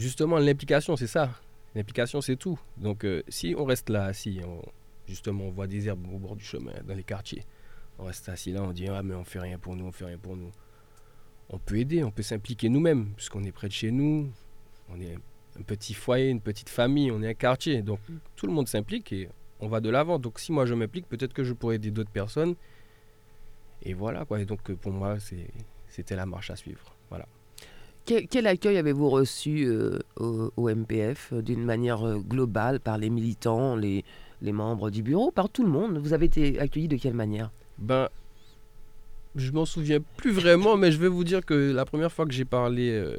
justement, 0.00 0.38
l'implication, 0.38 0.96
c'est 0.96 1.06
ça. 1.06 1.30
L'implication, 1.74 2.20
c'est 2.20 2.36
tout. 2.36 2.58
Donc, 2.76 3.04
euh, 3.04 3.22
si 3.28 3.54
on 3.56 3.64
reste 3.64 3.90
là, 3.90 4.12
si 4.12 4.40
on, 4.44 4.60
justement, 5.06 5.44
on 5.44 5.50
voit 5.50 5.66
des 5.66 5.88
herbes 5.88 6.06
au 6.12 6.18
bord 6.18 6.36
du 6.36 6.44
chemin, 6.44 6.72
dans 6.86 6.94
les 6.94 7.04
quartiers, 7.04 7.44
on 7.98 8.04
reste 8.04 8.28
assis 8.28 8.52
là, 8.52 8.62
on 8.62 8.72
dit 8.72 8.88
Ah, 8.88 9.02
mais 9.02 9.14
on 9.14 9.24
fait 9.24 9.40
rien 9.40 9.58
pour 9.58 9.76
nous, 9.76 9.84
on 9.84 9.92
fait 9.92 10.06
rien 10.06 10.18
pour 10.18 10.36
nous. 10.36 10.50
On 11.50 11.58
peut 11.58 11.76
aider, 11.76 12.02
on 12.02 12.10
peut 12.10 12.22
s'impliquer 12.22 12.68
nous-mêmes, 12.68 13.12
puisqu'on 13.16 13.44
est 13.44 13.52
près 13.52 13.68
de 13.68 13.72
chez 13.72 13.90
nous, 13.90 14.30
on 14.88 15.00
est 15.00 15.14
un 15.58 15.62
petit 15.62 15.94
foyer, 15.94 16.30
une 16.30 16.40
petite 16.40 16.68
famille, 16.68 17.10
on 17.10 17.22
est 17.22 17.28
un 17.28 17.34
quartier. 17.34 17.82
Donc 17.82 18.00
mm. 18.08 18.16
tout 18.36 18.46
le 18.46 18.52
monde 18.52 18.68
s'implique 18.68 19.12
et 19.12 19.28
on 19.60 19.68
va 19.68 19.80
de 19.80 19.90
l'avant. 19.90 20.18
Donc 20.18 20.38
si 20.38 20.52
moi 20.52 20.66
je 20.66 20.74
m'implique, 20.74 21.08
peut-être 21.08 21.32
que 21.32 21.44
je 21.44 21.52
pourrais 21.52 21.76
aider 21.76 21.90
d'autres 21.90 22.10
personnes. 22.10 22.54
Et 23.82 23.94
voilà 23.94 24.24
quoi. 24.24 24.40
Et 24.40 24.44
donc 24.44 24.72
pour 24.72 24.92
moi, 24.92 25.16
c'était 25.88 26.16
la 26.16 26.26
marche 26.26 26.50
à 26.50 26.56
suivre. 26.56 26.94
Voilà. 27.08 27.26
Quel, 28.06 28.46
accueil 28.46 28.76
avez-vous 28.76 29.08
reçu 29.08 29.66
euh, 29.66 29.98
au, 30.16 30.68
MPF 30.68 31.32
euh, 31.32 31.42
d'une 31.42 31.64
manière 31.64 32.04
euh, 32.04 32.18
globale 32.18 32.80
par 32.80 32.98
les 32.98 33.08
militants, 33.08 33.76
les, 33.76 34.04
les 34.42 34.52
membres 34.52 34.90
du 34.90 35.02
bureau, 35.02 35.30
par 35.30 35.48
tout 35.48 35.62
le 35.62 35.70
monde? 35.70 35.98
Vous 35.98 36.12
avez 36.12 36.26
été 36.26 36.58
accueilli 36.58 36.88
de 36.88 36.96
quelle 36.96 37.14
manière? 37.14 37.50
Ben, 37.78 38.08
je 39.36 39.52
m'en 39.52 39.64
souviens 39.64 40.00
plus 40.16 40.32
vraiment, 40.32 40.76
mais 40.76 40.90
je 40.90 40.98
vais 40.98 41.08
vous 41.08 41.24
dire 41.24 41.44
que 41.44 41.72
la 41.72 41.84
première 41.84 42.10
fois 42.10 42.26
que 42.26 42.32
j'ai 42.32 42.44
parlé 42.44 42.90
euh, 42.90 43.16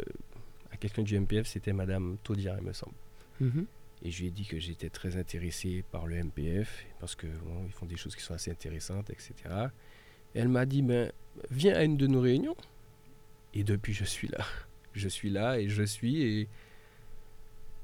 à 0.72 0.78
quelqu'un 0.78 1.04
du 1.04 1.18
MPF, 1.18 1.48
c'était 1.48 1.74
Madame 1.74 2.18
Taudière, 2.24 2.58
il 2.60 2.66
me 2.66 2.74
semble. 2.74 2.96
Mhm. 3.40 3.66
Et 4.04 4.12
je 4.12 4.22
lui 4.22 4.28
ai 4.28 4.32
dit 4.32 4.46
que 4.46 4.60
j'étais 4.60 4.90
très 4.90 5.16
intéressé 5.16 5.86
par 5.92 6.08
le 6.08 6.22
MPF, 6.22 6.86
parce 7.00 7.16
que 7.16 7.28
ils 7.66 7.72
font 7.72 7.86
des 7.86 7.98
choses 7.98 8.16
qui 8.16 8.24
sont 8.24 8.34
assez 8.34 8.52
intéressantes, 8.52 9.10
etc. 9.10 9.34
Et 10.34 10.40
elle 10.40 10.50
m'a 10.50 10.66
dit, 10.66 10.82
ben, 10.82 11.12
viens 11.50 11.76
à 11.76 11.84
une 11.84 11.98
de 11.98 12.08
nos 12.08 12.20
réunions. 12.20 12.56
Et 13.54 13.64
depuis, 13.64 13.94
je 13.94 14.06
suis 14.06 14.28
là. 14.28 14.44
Je 14.94 15.08
suis 15.08 15.30
là 15.30 15.60
et 15.60 15.70
je 15.70 15.84
suis, 15.84 16.22
et 16.22 16.48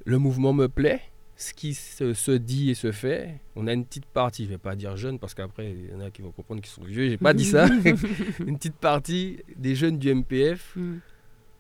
le 0.06 0.18
mouvement 0.18 0.54
me 0.54 0.68
plaît 0.68 1.02
ce 1.38 1.54
qui 1.54 1.76
se, 1.76 2.32
dit 2.32 2.72
et 2.72 2.74
se 2.74 2.92
fait, 2.92 3.40
on 3.56 3.68
a 3.68 3.74
une 3.74 3.86
petite 3.86 4.08
partie, 4.08 4.46
je 4.46 4.50
ne 4.50 4.54
vais 4.56 4.58
pas 4.58 4.76
dire 4.76 4.98
jeune 4.98 5.20
parce 5.20 5.36
qu'après 5.36 5.72
il 5.72 5.92
y 5.92 5.96
en 5.96 6.02
a 6.02 6.10
qui 6.10 6.24
vont 6.24 6.32
comprendre 6.32 6.62
qu'ils 6.62 6.72
sont 6.72 6.84
vieux, 6.84 7.10
j'ai 7.10 7.18
pas 7.18 7.36
dit 7.36 7.46
ça, 7.46 7.68
une 8.40 8.58
petite 8.58 8.76
partie 8.76 9.38
des 9.56 9.76
jeunes 9.76 10.00
du 10.00 10.14
MPF 10.14 10.76
mm. 10.76 10.98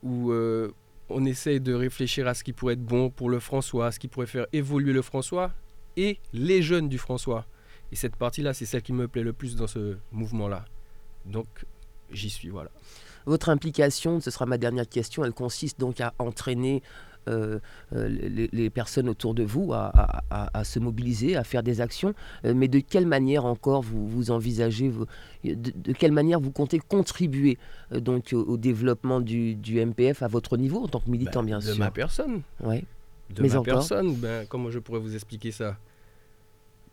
où 0.01 0.31
euh, 0.31 0.71
on 1.09 1.25
essaye 1.25 1.59
de 1.59 1.75
réfléchir 1.75 2.27
à 2.27 2.33
ce 2.33 2.43
qui 2.43 2.53
pourrait 2.53 2.73
être 2.73 2.83
bon 2.83 3.11
pour 3.11 3.29
le 3.29 3.39
François, 3.39 3.91
ce 3.91 3.99
qui 3.99 4.07
pourrait 4.07 4.25
faire 4.25 4.47
évoluer 4.51 4.93
le 4.93 5.03
François 5.03 5.53
et 5.95 6.17
les 6.33 6.63
jeunes 6.63 6.89
du 6.89 6.97
François. 6.97 7.45
Et 7.91 7.95
cette 7.95 8.15
partie-là, 8.15 8.53
c'est 8.53 8.65
celle 8.65 8.81
qui 8.81 8.93
me 8.93 9.07
plaît 9.07 9.23
le 9.23 9.31
plus 9.31 9.55
dans 9.55 9.67
ce 9.67 9.95
mouvement-là. 10.11 10.65
Donc 11.25 11.47
j'y 12.11 12.31
suis, 12.31 12.49
voilà. 12.49 12.71
Votre 13.27 13.49
implication, 13.49 14.19
ce 14.21 14.31
sera 14.31 14.45
ma 14.45 14.57
dernière 14.57 14.87
question, 14.87 15.23
elle 15.25 15.33
consiste 15.33 15.79
donc 15.79 15.99
à 15.99 16.13
entraîner 16.17 16.81
euh, 17.27 17.59
euh, 17.93 18.07
les, 18.07 18.69
personnes 18.69 19.09
autour 19.09 19.33
de 19.33 19.43
vous 19.43 19.73
à, 19.73 20.63
se 20.63 20.79
mobiliser, 20.79 21.35
à 21.35 21.43
faire 21.43 21.61
des 21.61 21.81
actions. 21.81 22.13
Euh, 22.45 22.53
mais 22.55 22.69
de 22.69 22.79
quelle 22.79 23.05
manière 23.05 23.45
encore 23.45 23.81
vous, 23.81 24.07
vous 24.07 24.31
envisagez, 24.31 24.91
de, 25.43 25.91
quelle 25.93 26.13
manière 26.13 26.39
vous 26.39 26.51
comptez 26.51 26.79
contribuer 26.79 27.57
donc 27.91 28.33
au, 28.33 28.55
développement 28.55 29.19
du, 29.19 29.57
MPF 29.67 30.23
à 30.23 30.27
votre 30.27 30.55
niveau 30.55 30.83
en 30.83 30.87
tant 30.87 31.01
que 31.01 31.09
militant, 31.09 31.41
ben, 31.41 31.47
bien 31.47 31.61
sûr? 31.61 31.73
De 31.73 31.79
ma 31.79 31.91
personne. 31.91 32.41
Ouais. 32.61 32.85
De 33.29 33.45
ma 33.45 33.61
personne, 33.61 34.15
ben, 34.15 34.45
comment 34.47 34.71
je 34.71 34.79
pourrais 34.79 34.99
vous 34.99 35.15
expliquer 35.15 35.51
ça? 35.51 35.75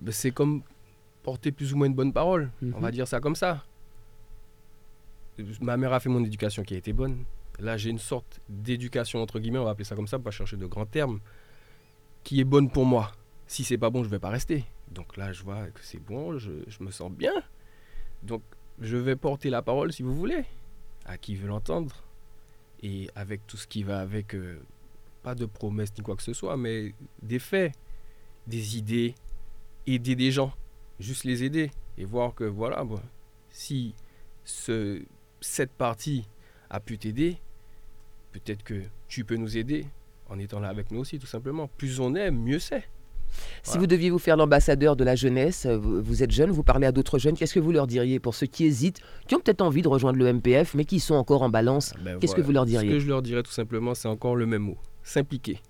Ben, 0.01 0.11
C'est 0.11 0.33
comme 0.33 0.63
porter 1.23 1.53
plus 1.53 1.73
ou 1.73 1.77
moins 1.77 1.87
une 1.87 1.95
bonne 1.95 2.13
parole. 2.13 2.51
On 2.75 2.81
va 2.81 2.89
mhm. 2.89 2.95
dire 2.95 3.09
ça 3.09 3.21
comme 3.21 3.37
ça. 3.37 3.63
Ma 5.61 5.77
mère 5.77 5.93
a 5.93 6.01
fait 6.01 6.09
mon 6.09 6.25
éducation 6.25 6.63
qui 6.63 6.75
a 6.75 6.77
été 6.77 6.93
bonne. 6.93 7.25
Là, 7.59 7.77
j'ai 7.77 7.91
une 7.91 7.99
sorte 7.99 8.41
d'éducation, 8.49 9.23
entre 9.23 9.39
guillemets, 9.39 9.59
on 9.59 9.65
va 9.65 9.71
appeler 9.71 9.85
ça 9.85 9.95
comme 9.95 10.07
ça, 10.07 10.19
pas 10.19 10.31
chercher 10.31 10.57
de 10.57 10.67
grands 10.67 10.87
termes, 10.87 11.21
qui 12.23 12.41
est 12.41 12.45
bonne 12.45 12.71
pour 12.71 12.85
moi. 12.85 13.13
Si 13.47 13.65
c'est 13.65 13.79
pas 13.79 13.91
bon, 13.91 14.03
je 14.03 14.09
vais 14.09 14.19
pas 14.19 14.31
rester. 14.31 14.65
Donc 14.91 15.17
là, 15.17 15.33
je 15.33 15.43
vois 15.43 15.67
que 15.69 15.81
c'est 15.83 15.99
bon, 15.99 16.39
je, 16.39 16.51
me 16.81 16.91
sens 16.91 17.11
bien. 17.11 17.33
Donc, 18.23 18.43
je 18.81 18.97
vais 18.97 19.17
porter 19.17 19.51
la 19.51 19.63
parole, 19.63 19.93
si 19.93 20.03
vous 20.03 20.15
voulez, 20.15 20.45
à 21.05 21.19
qui 21.19 21.37
veut 21.37 21.49
l'entendre. 21.49 22.05
Et 22.83 23.09
avec 23.15 23.47
tout 23.47 23.57
ce 23.57 23.67
qui 23.67 23.83
va 23.83 24.01
avec, 24.01 24.35
euh, 24.35 24.61
pas 25.23 25.35
de 25.35 25.47
promesses 25.47 25.93
ni 25.97 26.03
quoi 26.03 26.17
que 26.17 26.23
ce 26.23 26.33
soit, 26.33 26.57
mais 26.57 26.95
des 27.23 27.39
faits, 27.39 27.73
des 28.47 28.77
idées, 28.77 29.15
aider 29.87 30.17
des 30.17 30.31
gens, 30.31 30.53
juste 30.99 31.25
les 31.25 31.45
aider 31.45 31.71
et 31.99 32.05
voir 32.05 32.35
que 32.35 32.45
voilà, 32.45 32.85
si 33.51 33.95
ce, 34.45 35.03
cette 35.45 35.73
partie 35.73 36.27
a 36.71 36.81
pu 36.81 36.99
t'aider, 36.99 37.37
peut-être 38.33 38.63
que 38.63 38.83
tu 39.09 39.25
peux 39.25 39.37
nous 39.37 39.57
aider 39.57 39.87
en 40.29 40.39
étant 40.39 40.59
là 40.59 40.69
avec 40.69 40.91
nous 40.91 41.01
aussi, 41.01 41.19
tout 41.19 41.27
simplement. 41.27 41.69
Plus 41.77 42.01
on 42.01 42.15
aime, 42.15 42.39
mieux 42.39 42.59
c'est. 42.59 42.85
Si 43.65 43.79
vous 43.79 43.87
deviez 43.87 44.11
vous 44.11 44.19
faire 44.19 44.37
l'ambassadeur 44.37 44.95
de 44.95 45.03
la 45.03 45.17
jeunesse, 45.17 45.67
euh, 45.67 45.77
vous, 45.77 46.23
êtes 46.23 46.31
jeune, 46.31 46.51
vous 46.51 46.63
parlez 46.63 46.87
à 46.87 46.93
d'autres 46.93 47.19
jeunes, 47.19 47.37
qu'est-ce 47.37 47.55
que 47.55 47.61
vous 47.61 47.73
leur 47.73 47.89
diriez 47.89 48.21
pour 48.21 48.35
ceux 48.35 48.47
qui 48.47 48.65
hésitent, 48.65 49.01
qui 49.27 49.35
ont 49.35 49.41
peut-être 49.41 49.61
envie 49.61 49.83
de 49.83 49.89
rejoindre 49.89 50.19
le 50.19 50.33
MPF, 50.33 50.75
mais 50.75 50.85
qui 50.85 51.01
sont 51.01 51.15
encore 51.15 51.43
en 51.43 51.49
balance 51.49 51.95
ben 52.01 52.19
Qu'est-ce 52.21 52.35
que 52.35 52.41
vous 52.41 52.53
leur 52.53 52.65
diriez 52.65 52.89
Ce 52.89 52.95
que 52.95 53.01
je 53.01 53.09
leur 53.09 53.23
dirais 53.23 53.43
tout 53.43 53.51
simplement, 53.51 53.95
c'est 53.95 54.09
encore 54.09 54.37
le 54.37 54.47
même 54.47 54.63
mot 54.63 54.79
s'impliquer. 55.03 55.61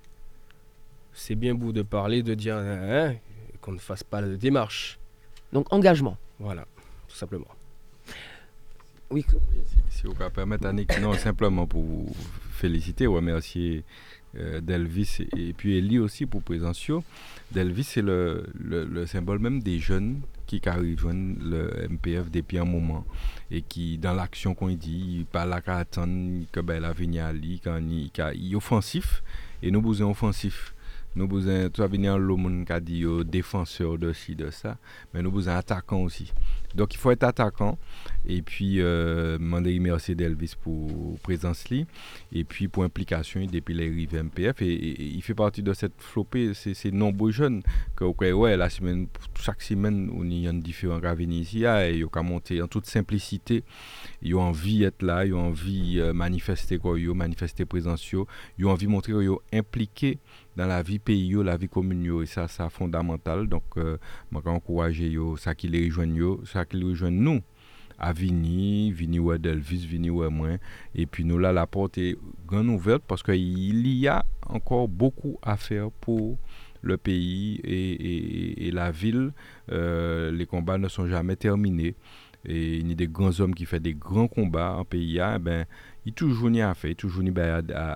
C'est 1.13 1.37
bien 1.37 1.55
beau 1.55 1.73
de 1.73 1.83
parler, 1.83 2.23
de 2.23 2.35
dire 2.35 2.57
hein, 2.57 2.79
hein, 2.83 3.15
qu'on 3.61 3.73
ne 3.73 3.79
fasse 3.79 4.05
pas 4.05 4.21
de 4.21 4.37
démarche. 4.37 4.99
Donc 5.53 5.73
engagement. 5.73 6.19
Voilà, 6.39 6.67
tout 7.09 7.17
simplement. 7.17 7.49
Oui. 9.15 9.25
Si, 9.91 10.09
vous 10.09 10.15
permettre, 10.15 10.67
Annick, 10.67 11.01
non, 11.01 11.15
simplement 11.15 11.69
pour 11.69 11.85
vous 11.85 12.13
féliciter, 12.51 13.07
remercier 13.07 13.85
euh, 14.37 14.61
Delvis 14.61 15.19
et, 15.37 15.53
puis 15.53 15.79
Elie 15.79 16.01
aussi 16.01 16.27
pour 16.27 16.43
présentio. 16.43 17.05
Delvis, 17.53 17.85
c'est 17.85 18.03
le, 18.03 18.45
le, 18.59 19.07
symbole 19.07 19.39
même 19.39 19.63
des 19.63 19.79
jeunes 19.79 20.23
qui 20.49 20.61
rejoignent 20.67 21.37
le 21.41 21.87
MPF 21.89 22.29
depuis 22.29 22.59
un 22.59 22.65
moment 22.65 23.07
et 23.53 23.63
qui, 23.63 23.99
dans 23.99 24.15
l'action 24.15 24.53
qu'on 24.53 24.71
dit, 24.71 25.19
il 25.19 25.27
parle 25.27 25.53
à 25.53 25.77
attendre 25.77 26.45
que 26.51 26.59
ben, 26.59 26.83
l'avenir 26.83 27.33
quand 27.63 27.79
il, 27.79 28.11
est 28.53 28.57
offensif 28.57 29.23
et 29.63 29.71
nous 29.71 29.81
besoin 29.81 30.11
offensif. 30.11 30.74
Nous 31.17 31.29
besoin, 31.29 31.71
tu 31.71 31.83
as 31.83 31.87
venir 31.87 32.19
le 32.19 32.35
monde 32.35 32.65
défenseur 33.25 33.99
de 33.99 34.13
ci, 34.13 34.35
de 34.35 34.51
ça, 34.51 34.79
mais 35.13 35.23
nous 35.23 35.31
besoin 35.31 35.57
attaquant 35.57 36.03
aussi. 36.03 36.33
Donc 36.75 36.95
il 36.95 36.99
faut 36.99 37.11
être 37.13 37.23
attaquant. 37.23 37.79
Et 38.27 38.43
puis, 38.43 38.81
euh, 38.81 39.39
demander 39.39 39.79
merci 39.79 40.17
d'Elvis 40.17 40.55
pour 40.61 41.19
présence 41.21 41.69
li. 41.69 41.87
Et 42.33 42.43
puis 42.43 42.69
pour 42.69 42.85
implication 42.85 43.47
depuis 43.47 43.75
les 43.75 43.89
rives 43.89 44.15
MPF. 44.15 44.61
Et, 44.63 45.15
il 45.15 45.23
fait 45.23 45.35
partie 45.35 45.63
de 45.63 45.73
cette 45.73 45.95
flopée, 45.99 46.53
ces 46.55 46.91
nombreux 46.91 47.31
jeunes 47.31 47.63
que 47.97 48.33
ouais, 48.33 48.57
la 48.57 48.71
semaine, 48.71 49.07
chaque 49.39 49.63
semaine, 49.63 50.11
on 50.13 50.29
y 50.29 50.49
a 50.49 50.53
différents 50.53 50.99
viennent 51.15 51.33
ici. 51.33 51.65
Ah, 51.65 51.89
et 51.89 51.99
ils 51.99 52.05
ont 52.05 52.23
monter 52.23 52.61
en 52.61 52.67
toute 52.67 52.87
simplicité. 52.87 53.63
Ils 54.23 54.35
ont 54.35 54.43
envie 54.43 54.81
d'être 54.81 55.03
là, 55.03 55.25
ils 55.25 55.35
ont 55.35 55.49
envie 55.49 55.97
de 55.97 56.03
euh, 56.03 56.13
manifester 56.13 56.79
quoi, 56.79 56.99
ils 56.99 57.09
ont 57.11 57.15
manifester 57.15 57.65
présence, 57.65 58.11
ils 58.59 58.67
ont 58.67 58.71
envie 58.71 58.87
de 58.87 58.91
montrer 58.91 59.13
qu'ils 59.13 59.27
sont 59.27 59.41
impliqués 59.53 60.19
dans 60.57 60.67
la 60.67 60.83
vie 60.83 60.99
pays, 60.99 61.35
la 61.43 61.57
vie 61.57 61.69
commune, 61.69 62.23
et 62.23 62.27
ça, 62.27 62.49
c'est 62.49 62.69
fondamental. 62.71 63.49
Donc, 63.49 63.65
euh, 63.77 63.99
je 64.33 64.49
encourager 64.49 65.17
ça 65.37 65.55
qui 65.55 65.69
les 65.69 65.87
rejoignent, 65.87 66.45
ça 66.45 66.65
qui 66.65 66.77
les 66.77 66.85
rejoignent 66.85 67.23
nous 67.23 67.41
à 67.99 68.13
Vini, 68.13 68.93
Vini 68.93 69.19
ou 69.19 69.37
Delvis, 69.39 69.87
Vini 69.87 70.11
ou 70.11 70.29
moi. 70.31 70.59
Et 70.95 71.07
puis 71.07 71.25
nous 71.25 71.39
là, 71.39 71.53
la 71.53 71.67
porte 71.67 71.99
est 71.99 72.17
grande 72.47 72.69
ouverte 72.69 73.03
parce 73.07 73.23
qu'il 73.23 73.87
y 73.87 74.09
a 74.09 74.25
encore 74.47 74.89
beaucoup 74.89 75.39
à 75.43 75.57
faire 75.57 75.91
pour 75.91 76.39
le 76.83 76.97
pays 76.97 77.61
et, 77.65 78.71
la 78.73 78.91
ville. 78.91 79.33
Euh, 79.71 80.31
les 80.31 80.47
combats 80.47 80.79
ne 80.79 80.89
sont 80.89 81.07
jamais 81.07 81.37
terminés. 81.37 81.95
Et 82.47 82.77
il 82.77 82.89
y 82.89 82.93
a 82.93 82.95
des 82.95 83.09
grands 83.09 83.41
hommes 83.41 83.55
qui 83.55 83.65
font 83.65 83.79
des 83.79 83.95
grands 83.95 84.29
combats 84.29 84.75
en 84.77 84.85
pays, 84.85 85.19
eh 85.19 85.39
ben, 85.39 85.65
il 86.07 86.13
toujours 86.13 86.51
à 86.63 86.75
faire, 86.75 86.95
toujours 86.97 87.23
ben, 87.25 87.65
à, 87.75 87.93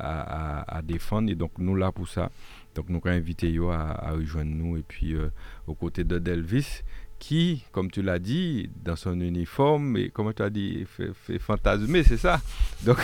à, 0.62 0.76
à, 0.78 0.82
défendre. 0.82 1.30
Et 1.30 1.34
donc 1.34 1.52
nous 1.58 1.74
là 1.74 1.92
pour 1.92 2.08
ça. 2.08 2.30
Donc 2.74 2.88
nous 2.88 3.00
avons 3.04 3.16
invité 3.16 3.56
à, 3.70 4.08
à 4.08 4.12
rejoindre 4.12 4.52
nous 4.54 4.76
et 4.76 4.82
puis 4.82 5.14
euh, 5.14 5.28
aux 5.66 5.74
côtés 5.74 6.04
de 6.04 6.18
Delvis 6.18 6.82
qui, 7.18 7.64
comme 7.72 7.90
tu 7.90 8.02
l'as 8.02 8.18
dit, 8.18 8.70
dans 8.84 8.96
son 8.96 9.20
uniforme, 9.20 9.96
et 9.96 10.08
comme 10.10 10.32
tu 10.32 10.42
as 10.42 10.50
dit, 10.50 10.86
fait, 10.86 11.38
fantasmer, 11.38 12.04
c'est 12.04 12.16
ça? 12.16 12.40
Donc, 12.84 12.98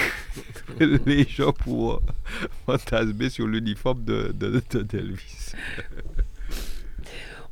les 0.81 1.25
gens 1.25 1.53
pour 1.53 2.01
fantasmer 2.67 3.29
sur 3.29 3.47
l'uniforme 3.47 4.05
de, 4.05 4.33
de, 4.33 4.63
Delvis. 4.83 5.53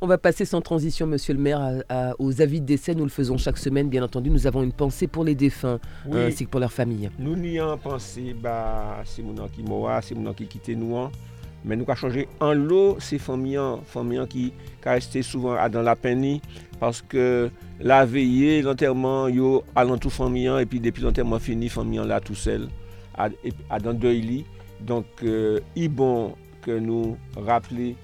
On 0.03 0.07
va 0.07 0.17
passer 0.17 0.43
sans 0.43 0.59
transition, 0.59 1.07
monsieur 1.07 1.33
le 1.33 1.39
maire, 1.39 1.81
aux 2.19 2.41
avis 2.41 2.59
de 2.59 2.65
décès. 2.65 2.93
Nous 2.93 3.05
le 3.05 3.09
faisons 3.09 3.37
chaque 3.37 3.57
semaine, 3.57 3.87
bien 3.87 4.03
entendu. 4.03 4.29
Nous 4.29 4.45
avons 4.45 4.61
une 4.61 4.73
pensée 4.73 5.07
pour 5.07 5.23
les 5.23 5.33
défunts, 5.33 5.79
ainsi 6.11 6.43
que 6.43 6.49
pour 6.49 6.59
leurs 6.59 6.73
familles. 6.73 7.09
Nous 7.17 7.37
n'y 7.37 7.57
avons 7.57 7.77
pensé, 7.77 8.35
bah, 8.37 8.97
c'est 9.05 9.21
mon 9.21 9.33
qui 9.47 9.63
mourra, 9.63 10.01
c'est 10.01 10.13
mon 10.13 10.33
qui 10.33 10.45
quitte 10.47 10.67
nous. 10.75 10.97
Hein. 10.97 11.09
Mais 11.63 11.77
nous 11.77 11.83
avons 11.83 11.95
changé 11.95 12.27
en 12.41 12.51
lot 12.51 12.97
ces 12.99 13.17
familles, 13.17 13.57
familles 13.85 14.27
qui, 14.27 14.51
qui 14.81 14.89
resté 14.89 15.21
souvent 15.21 15.55
dans 15.69 15.81
la 15.81 15.95
peine 15.95 16.39
parce 16.81 17.01
que 17.01 17.49
la 17.79 18.05
veillée, 18.05 18.61
l'enterrement, 18.61 19.29
yo 19.29 19.63
allant 19.73 19.97
tout 19.97 20.09
famille 20.09 20.51
et 20.59 20.65
puis 20.65 20.81
depuis 20.81 21.01
l'enterrement 21.01 21.39
fini, 21.39 21.69
famille 21.69 22.05
là 22.05 22.19
tout 22.19 22.35
seul 22.35 22.67
à, 23.17 23.29
à 23.69 23.79
dans 23.79 23.93
deux 23.93 24.21
Donc 24.81 25.05
euh, 25.23 25.61
il 25.77 25.87
bon 25.87 26.33
que 26.61 26.77
nous 26.77 27.15
rappeler 27.37 27.95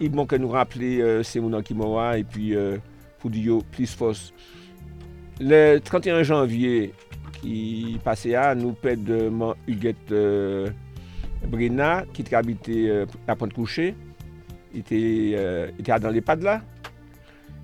il 0.00 0.10
bon 0.10 0.26
que 0.26 0.36
nous 0.36 0.48
rappeler 0.48 1.00
euh, 1.00 1.22
qui 1.62 1.74
mourent 1.74 2.14
et 2.14 2.24
puis 2.24 2.54
euh, 2.54 2.78
pour 3.18 3.30
dire 3.30 3.58
plus 3.70 3.94
force. 3.94 4.32
Le 5.40 5.78
31 5.78 6.22
janvier 6.22 6.92
qui 7.40 7.98
passait 8.02 8.34
à 8.34 8.54
nous 8.54 8.72
de 9.04 9.30
Huguette 9.66 10.10
euh, 10.10 10.70
Brina 11.46 12.04
qui 12.12 12.34
habitait 12.34 12.88
euh, 12.88 13.06
à 13.26 13.36
Pointe-Couchée. 13.36 13.94
Il 14.74 14.80
était, 14.80 15.32
euh, 15.34 15.70
dans 16.00 16.10
les 16.10 16.20
pas 16.20 16.36
de 16.36 16.44
là. 16.44 16.62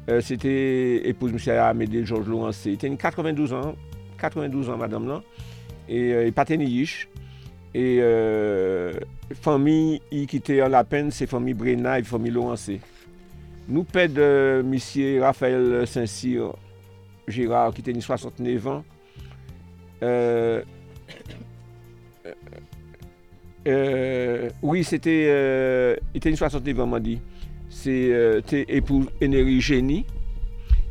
Euh, 0.09 0.21
c'était 0.21 1.09
épouse 1.09 1.33
M. 1.33 1.59
Amédée 1.59 2.05
Georges 2.05 2.29
Laurence. 2.29 2.65
Il 2.67 2.73
était 2.75 2.91
92 2.95 3.53
ans, 3.53 3.75
92 4.19 4.71
ans, 4.71 4.77
madame 4.77 5.09
là. 5.09 5.23
Et 5.89 6.27
il 6.27 6.33
E 7.75 7.99
euh, 8.01 8.93
fami 9.43 10.01
yi 10.13 10.29
kite 10.31 10.61
an 10.63 10.71
la 10.71 10.85
pen 10.87 11.11
se 11.11 11.27
fami 11.27 11.57
Brena 11.59 11.99
e 11.99 12.05
fami 12.07 12.31
Lorense. 12.31 12.79
Nou 13.67 13.83
ped 13.89 14.21
euh, 14.21 14.63
misye 14.63 15.19
Rafael 15.23 15.83
Saint-Cyr 15.91 16.53
Girard 17.27 17.75
ki 17.75 17.83
te 17.83 17.95
ni 17.97 18.05
69 18.05 18.71
an. 18.71 18.85
Euh, 23.67 24.51
oui, 24.63 24.85
se 24.85 24.97
te 24.97 25.09
e, 25.09 25.99
ni 26.15 26.37
69 26.37 26.81
an 26.81 26.91
man 26.95 27.03
di. 27.03 27.19
Se 27.73 27.95
e, 28.13 28.43
te 28.47 28.65
epou 28.69 29.09
Eneri 29.25 29.61
Geni. 29.65 30.03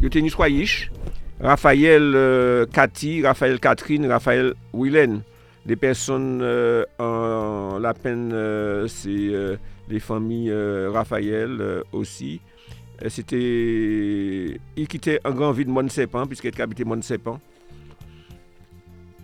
Yo 0.01 0.09
te 0.11 0.23
ni 0.23 0.33
3 0.33 0.49
yish. 0.51 0.89
Rafael 1.43 2.67
Kati, 2.73 3.19
e, 3.19 3.23
Rafael 3.27 3.59
Katrin, 3.59 4.09
Rafael 4.09 4.53
Wilen. 4.73 5.21
Des 5.65 5.75
personnes 5.75 6.41
euh, 6.41 6.83
en 6.99 7.79
la 7.79 7.93
peine, 7.93 8.31
c'est 8.87 9.57
les 9.89 9.99
familles 9.99 10.53
Raphaël 10.87 11.83
aussi. 11.91 12.41
C'était. 13.07 14.59
Il 14.77 14.87
quittait 14.87 15.19
un 15.23 15.31
grand 15.31 15.51
vie 15.51 15.65
de 15.65 15.71
Monsepan, 15.71 16.27
puisqu'il 16.27 16.61
habitait 16.61 16.83
Monsepan. 16.83 17.39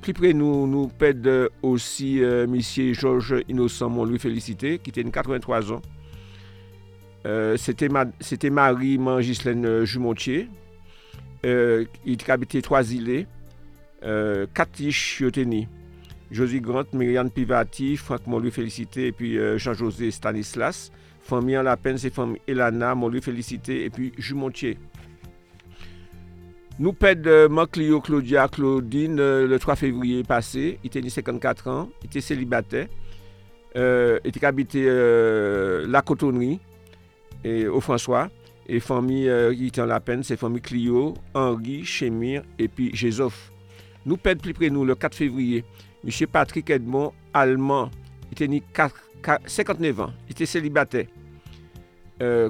Plus 0.02 0.14
près, 0.14 0.34
nous, 0.34 0.66
nous 0.66 0.88
pède 0.88 1.30
aussi 1.62 2.24
euh, 2.24 2.46
M. 2.46 2.60
Georges 2.94 3.44
Innocent, 3.50 3.90
mon 3.90 4.06
lui 4.06 4.18
félicité, 4.18 4.80
qui 4.80 4.92
était 4.92 5.04
83 5.04 5.74
ans. 5.74 5.82
Euh, 7.26 7.58
c'était, 7.58 7.90
Marie 8.50 8.98
Mangislaine 8.98 9.84
Jumontier. 9.84 10.48
Euh, 11.46 11.86
il 12.06 12.18
habitait 12.30 12.62
trois 12.62 12.94
îles. 12.94 13.28
Euh, 14.04 14.48
Katish 14.54 15.20
Yoteni. 15.20 15.68
Josie 16.32 16.62
Grant, 16.62 16.86
Myriam 16.94 17.30
Pivati, 17.30 17.98
Franck 17.98 18.22
lui 18.42 18.52
félicité, 18.52 19.08
et 19.08 19.12
puis 19.12 19.38
euh, 19.38 19.58
Jean-José 19.58 20.12
Stanislas. 20.12 20.92
Famille 21.22 21.58
en 21.58 21.64
la 21.64 21.78
peine, 21.78 21.98
c'est 21.98 22.14
famille 22.14 22.42
Elana, 22.48 22.96
lui 23.10 23.22
félicité, 23.22 23.86
et 23.86 23.90
puis 23.90 24.12
Jumontier. 24.18 24.78
Nous 26.80 26.94
perdons 26.94 27.66
Clio 27.66 28.00
Claudia 28.00 28.48
Claudine 28.48 29.20
euh, 29.20 29.46
le 29.48 29.60
3 29.60 29.76
février 29.76 30.24
passé. 30.24 30.80
Il 30.84 30.88
était 30.88 31.08
54 31.08 31.68
ans, 31.68 31.90
il 32.02 32.06
était 32.06 32.22
célibataire. 32.22 32.88
Euh, 33.76 34.20
il 34.24 34.30
était 34.30 34.46
habité 34.46 34.86
euh, 34.88 35.86
la 35.88 36.02
cotonnerie 36.02 36.60
et 37.44 37.68
au 37.68 37.82
François. 37.82 38.30
Et 38.68 38.80
famille 38.80 39.28
euh, 39.28 39.54
qui 39.54 39.68
était 39.68 39.82
en 39.82 39.88
la 39.88 40.00
peine, 40.00 40.24
c'est 40.24 40.38
famille 40.38 40.62
Clio, 40.62 41.16
Henri, 41.34 41.84
Chémir 41.84 42.44
et 42.58 42.68
puis 42.68 42.96
Jésof. 42.96 43.52
Nous 44.06 44.16
perdons 44.16 44.42
plus 44.42 44.54
près 44.54 44.70
nous 44.70 44.86
le 44.86 44.96
4 44.96 45.16
février. 45.16 45.66
Monsieur 46.04 46.28
Patrick 46.28 46.70
Edmond, 46.70 47.14
allemand, 47.34 47.90
il 48.32 48.44
était 48.44 48.64
59 49.46 50.00
ans, 50.02 50.14
il 50.28 50.32
était 50.32 50.46
célibataire. 50.46 51.08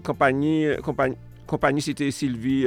compagnie, 0.03 0.67
compagnie, 0.83 1.15
compagnie 1.47 1.81
c'était 1.81 2.11
Sylvie. 2.11 2.65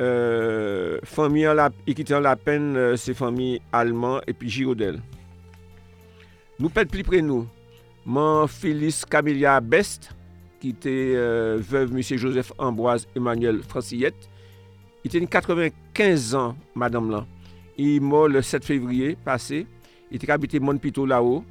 Euh, 0.00 0.98
famille 1.04 1.44
la, 1.44 1.70
qui 1.86 2.14
en 2.14 2.20
la 2.20 2.36
peine, 2.36 2.76
euh, 2.76 2.96
c'est 2.96 3.14
famille 3.14 3.60
allemand 3.72 4.20
et 4.26 4.34
puis 4.34 4.50
Girodel. 4.50 5.00
Nous 6.58 6.68
pète 6.68 6.90
plus 6.90 7.02
près 7.02 7.22
nous. 7.22 7.46
Mon 8.04 8.46
Phyllis 8.46 9.02
Camélia 9.08 9.58
Best, 9.60 10.10
qui 10.60 10.70
était 10.70 11.14
euh, 11.16 11.58
veuve 11.60 11.92
M. 11.92 12.02
Joseph 12.02 12.52
Ambroise 12.58 13.08
Emmanuel 13.16 13.62
Francillette. 13.62 14.28
Il 15.02 15.08
était 15.08 15.26
95 15.26 16.34
ans, 16.34 16.56
madame 16.74 17.10
là. 17.10 17.26
Il 17.78 17.96
est 17.96 18.00
mort 18.00 18.28
le 18.28 18.42
7 18.42 18.64
février 18.64 19.16
passé. 19.24 19.66
Il 20.10 20.16
était 20.16 20.30
habité 20.30 20.60
Montpito 20.60 21.04
là-haut. 21.06 21.44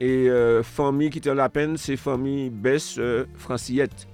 Et 0.00 0.28
euh, 0.28 0.62
famille 0.62 1.10
qui 1.10 1.18
était 1.18 1.34
la 1.34 1.48
peine, 1.48 1.76
c'est 1.76 1.96
famille 1.96 2.50
Bess 2.50 2.96
euh, 2.98 3.24
Francillette. 3.36 4.06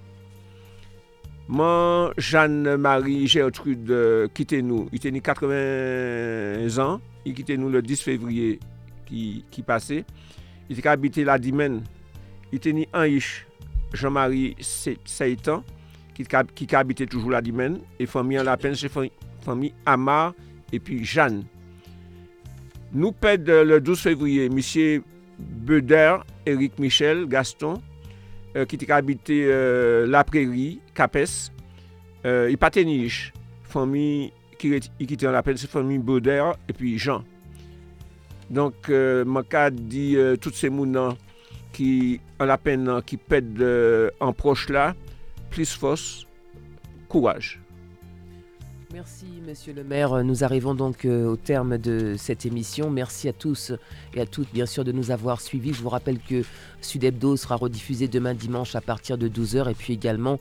Jeanne-Marie 2.16 3.26
Gertrude 3.26 3.90
euh, 3.90 4.28
quitté 4.28 4.62
nous. 4.62 4.88
Il 4.92 4.96
était 4.96 5.20
80 5.20 6.78
ans. 6.78 7.00
Il 7.24 7.34
quittait 7.34 7.56
nous 7.56 7.68
le 7.68 7.82
10 7.82 8.00
février 8.00 8.60
qui, 9.06 9.44
qui 9.50 9.62
passait. 9.62 10.04
Il 10.70 10.78
était 10.78 10.88
habité 10.88 11.24
la 11.24 11.38
Dimène. 11.38 11.82
Il 12.52 12.56
était 12.56 12.72
né 12.72 12.88
Jean-Marie 13.92 14.56
Seytan, 15.04 15.64
qui, 16.14 16.24
qui 16.54 16.74
habitait 16.74 17.06
toujours 17.06 17.30
la 17.30 17.42
Dimène. 17.42 17.80
Et 17.98 18.06
famille 18.06 18.38
en 18.38 18.44
la 18.44 18.56
peine, 18.56 18.74
c'est 18.74 18.90
famille 19.42 19.74
Amar 19.84 20.32
et 20.72 20.80
puis 20.80 21.04
Jeanne. 21.04 21.44
Nous 22.92 23.12
perdons 23.12 23.64
le 23.64 23.80
12 23.80 24.00
février 24.00 24.46
M. 24.46 25.02
Beder, 25.38 26.16
Eric 26.46 26.78
Michel, 26.78 27.26
Gaston, 27.26 27.74
euh, 28.56 28.64
qui 28.64 28.76
était 28.76 28.90
habité 28.92 29.46
euh, 29.46 30.06
La 30.06 30.24
Prairie, 30.24 30.80
Capes, 30.94 31.50
euh, 32.24 32.48
il 32.50 32.58
paténiche, 32.58 33.32
famille 33.62 34.32
qui 34.58 34.74
était 34.74 35.26
en 35.26 35.34
appel, 35.34 35.58
c'est 35.58 35.68
famille 35.68 35.98
Beder 35.98 36.52
et 36.68 36.72
puis 36.72 36.98
Jean. 36.98 37.24
Donc, 38.52 38.90
euh, 38.90 39.24
Maka 39.24 39.70
dit 39.70 40.16
euh, 40.16 40.36
toutes 40.36 40.54
ces 40.54 40.68
mounans 40.68 41.16
qui, 41.72 42.20
ont 42.38 42.44
la 42.44 42.58
peine, 42.58 43.00
qui 43.06 43.16
pèdent 43.16 43.62
euh, 43.62 44.10
en 44.20 44.34
proche 44.34 44.68
là, 44.68 44.94
plus 45.48 45.72
force, 45.74 46.26
courage. 47.08 47.61
Merci, 48.92 49.24
monsieur 49.46 49.72
le 49.72 49.84
maire. 49.84 50.22
Nous 50.22 50.44
arrivons 50.44 50.74
donc 50.74 51.06
euh, 51.06 51.26
au 51.26 51.36
terme 51.36 51.78
de 51.78 52.14
cette 52.18 52.44
émission. 52.44 52.90
Merci 52.90 53.26
à 53.26 53.32
tous 53.32 53.72
et 54.12 54.20
à 54.20 54.26
toutes, 54.26 54.52
bien 54.52 54.66
sûr, 54.66 54.84
de 54.84 54.92
nous 54.92 55.10
avoir 55.10 55.40
suivis. 55.40 55.72
Je 55.72 55.80
vous 55.80 55.88
rappelle 55.88 56.18
que 56.18 56.42
Sud 56.82 57.02
Hebdo 57.02 57.38
sera 57.38 57.56
rediffusé 57.56 58.06
demain 58.06 58.34
dimanche 58.34 58.74
à 58.74 58.82
partir 58.82 59.16
de 59.16 59.28
12h 59.30 59.70
et 59.70 59.74
puis 59.74 59.94
également 59.94 60.38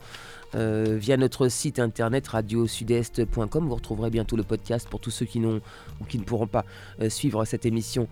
euh, 0.54 0.98
via 1.00 1.16
notre 1.16 1.48
site 1.48 1.78
internet 1.78 2.28
radiosudest.com. 2.28 3.68
Vous 3.68 3.74
retrouverez 3.74 4.10
bientôt 4.10 4.36
le 4.36 4.42
podcast 4.42 4.86
pour 4.86 5.00
tous 5.00 5.10
ceux 5.10 5.24
qui 5.24 5.40
n'ont 5.40 5.62
ou 6.02 6.04
qui 6.04 6.18
ne 6.18 6.24
pourront 6.24 6.46
pas 6.46 6.66
euh, 7.00 7.08
suivre 7.08 7.46
cette 7.46 7.64
émission 7.64 8.06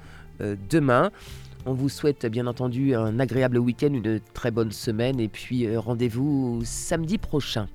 demain. 0.70 1.10
On 1.66 1.74
vous 1.74 1.90
souhaite 1.90 2.24
bien 2.24 2.46
entendu 2.46 2.94
un 2.94 3.20
agréable 3.20 3.58
week-end, 3.58 3.92
une 3.92 4.20
très 4.32 4.50
bonne 4.50 4.72
semaine 4.72 5.20
et 5.20 5.28
puis 5.28 5.76
rendez-vous 5.76 6.62
samedi 6.64 7.18
prochain 7.18 7.68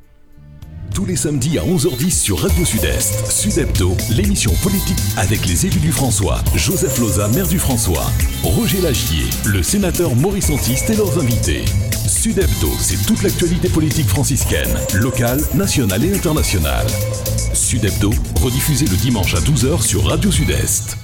tous 0.94 1.06
les 1.06 1.16
samedis 1.16 1.57
à 1.57 1.64
11h10 1.64 2.12
sur 2.12 2.40
Radio 2.40 2.66
Sud-Est. 2.66 3.32
Sud-Hebdo, 3.32 3.95
l'émission 4.12 4.52
politique 4.62 4.98
avec 5.18 5.45
les 5.45 5.66
élus 5.66 5.80
du 5.80 5.91
François. 5.91 6.44
Joseph 6.56 6.99
Loza, 6.99 7.28
maire 7.30 7.48
du 7.48 7.57
François. 7.57 8.06
Roger 8.44 8.82
Lagier, 8.82 9.26
le 9.45 9.64
sénateur 9.64 10.16
Maurice 10.16 10.49
Antiste 10.49 10.90
et 10.90 10.95
leurs 10.95 11.18
invités. 11.18 11.66
Sud-Hebdo, 12.07 12.72
c'est 12.80 13.03
toute 13.06 13.24
l'actualité 13.24 13.70
politique 13.70 14.07
franciscaine, 14.07 14.78
locale, 14.94 15.41
nationale 15.53 16.03
et 16.06 16.14
internationale. 16.14 16.88
Sud-Hebdo, 17.53 18.12
rediffusé 18.41 18.86
le 18.86 18.98
dimanche 18.98 19.34
à 19.34 19.40
12h 19.40 19.82
sur 19.82 20.06
Radio 20.06 20.32
Sud-Est. 20.32 20.94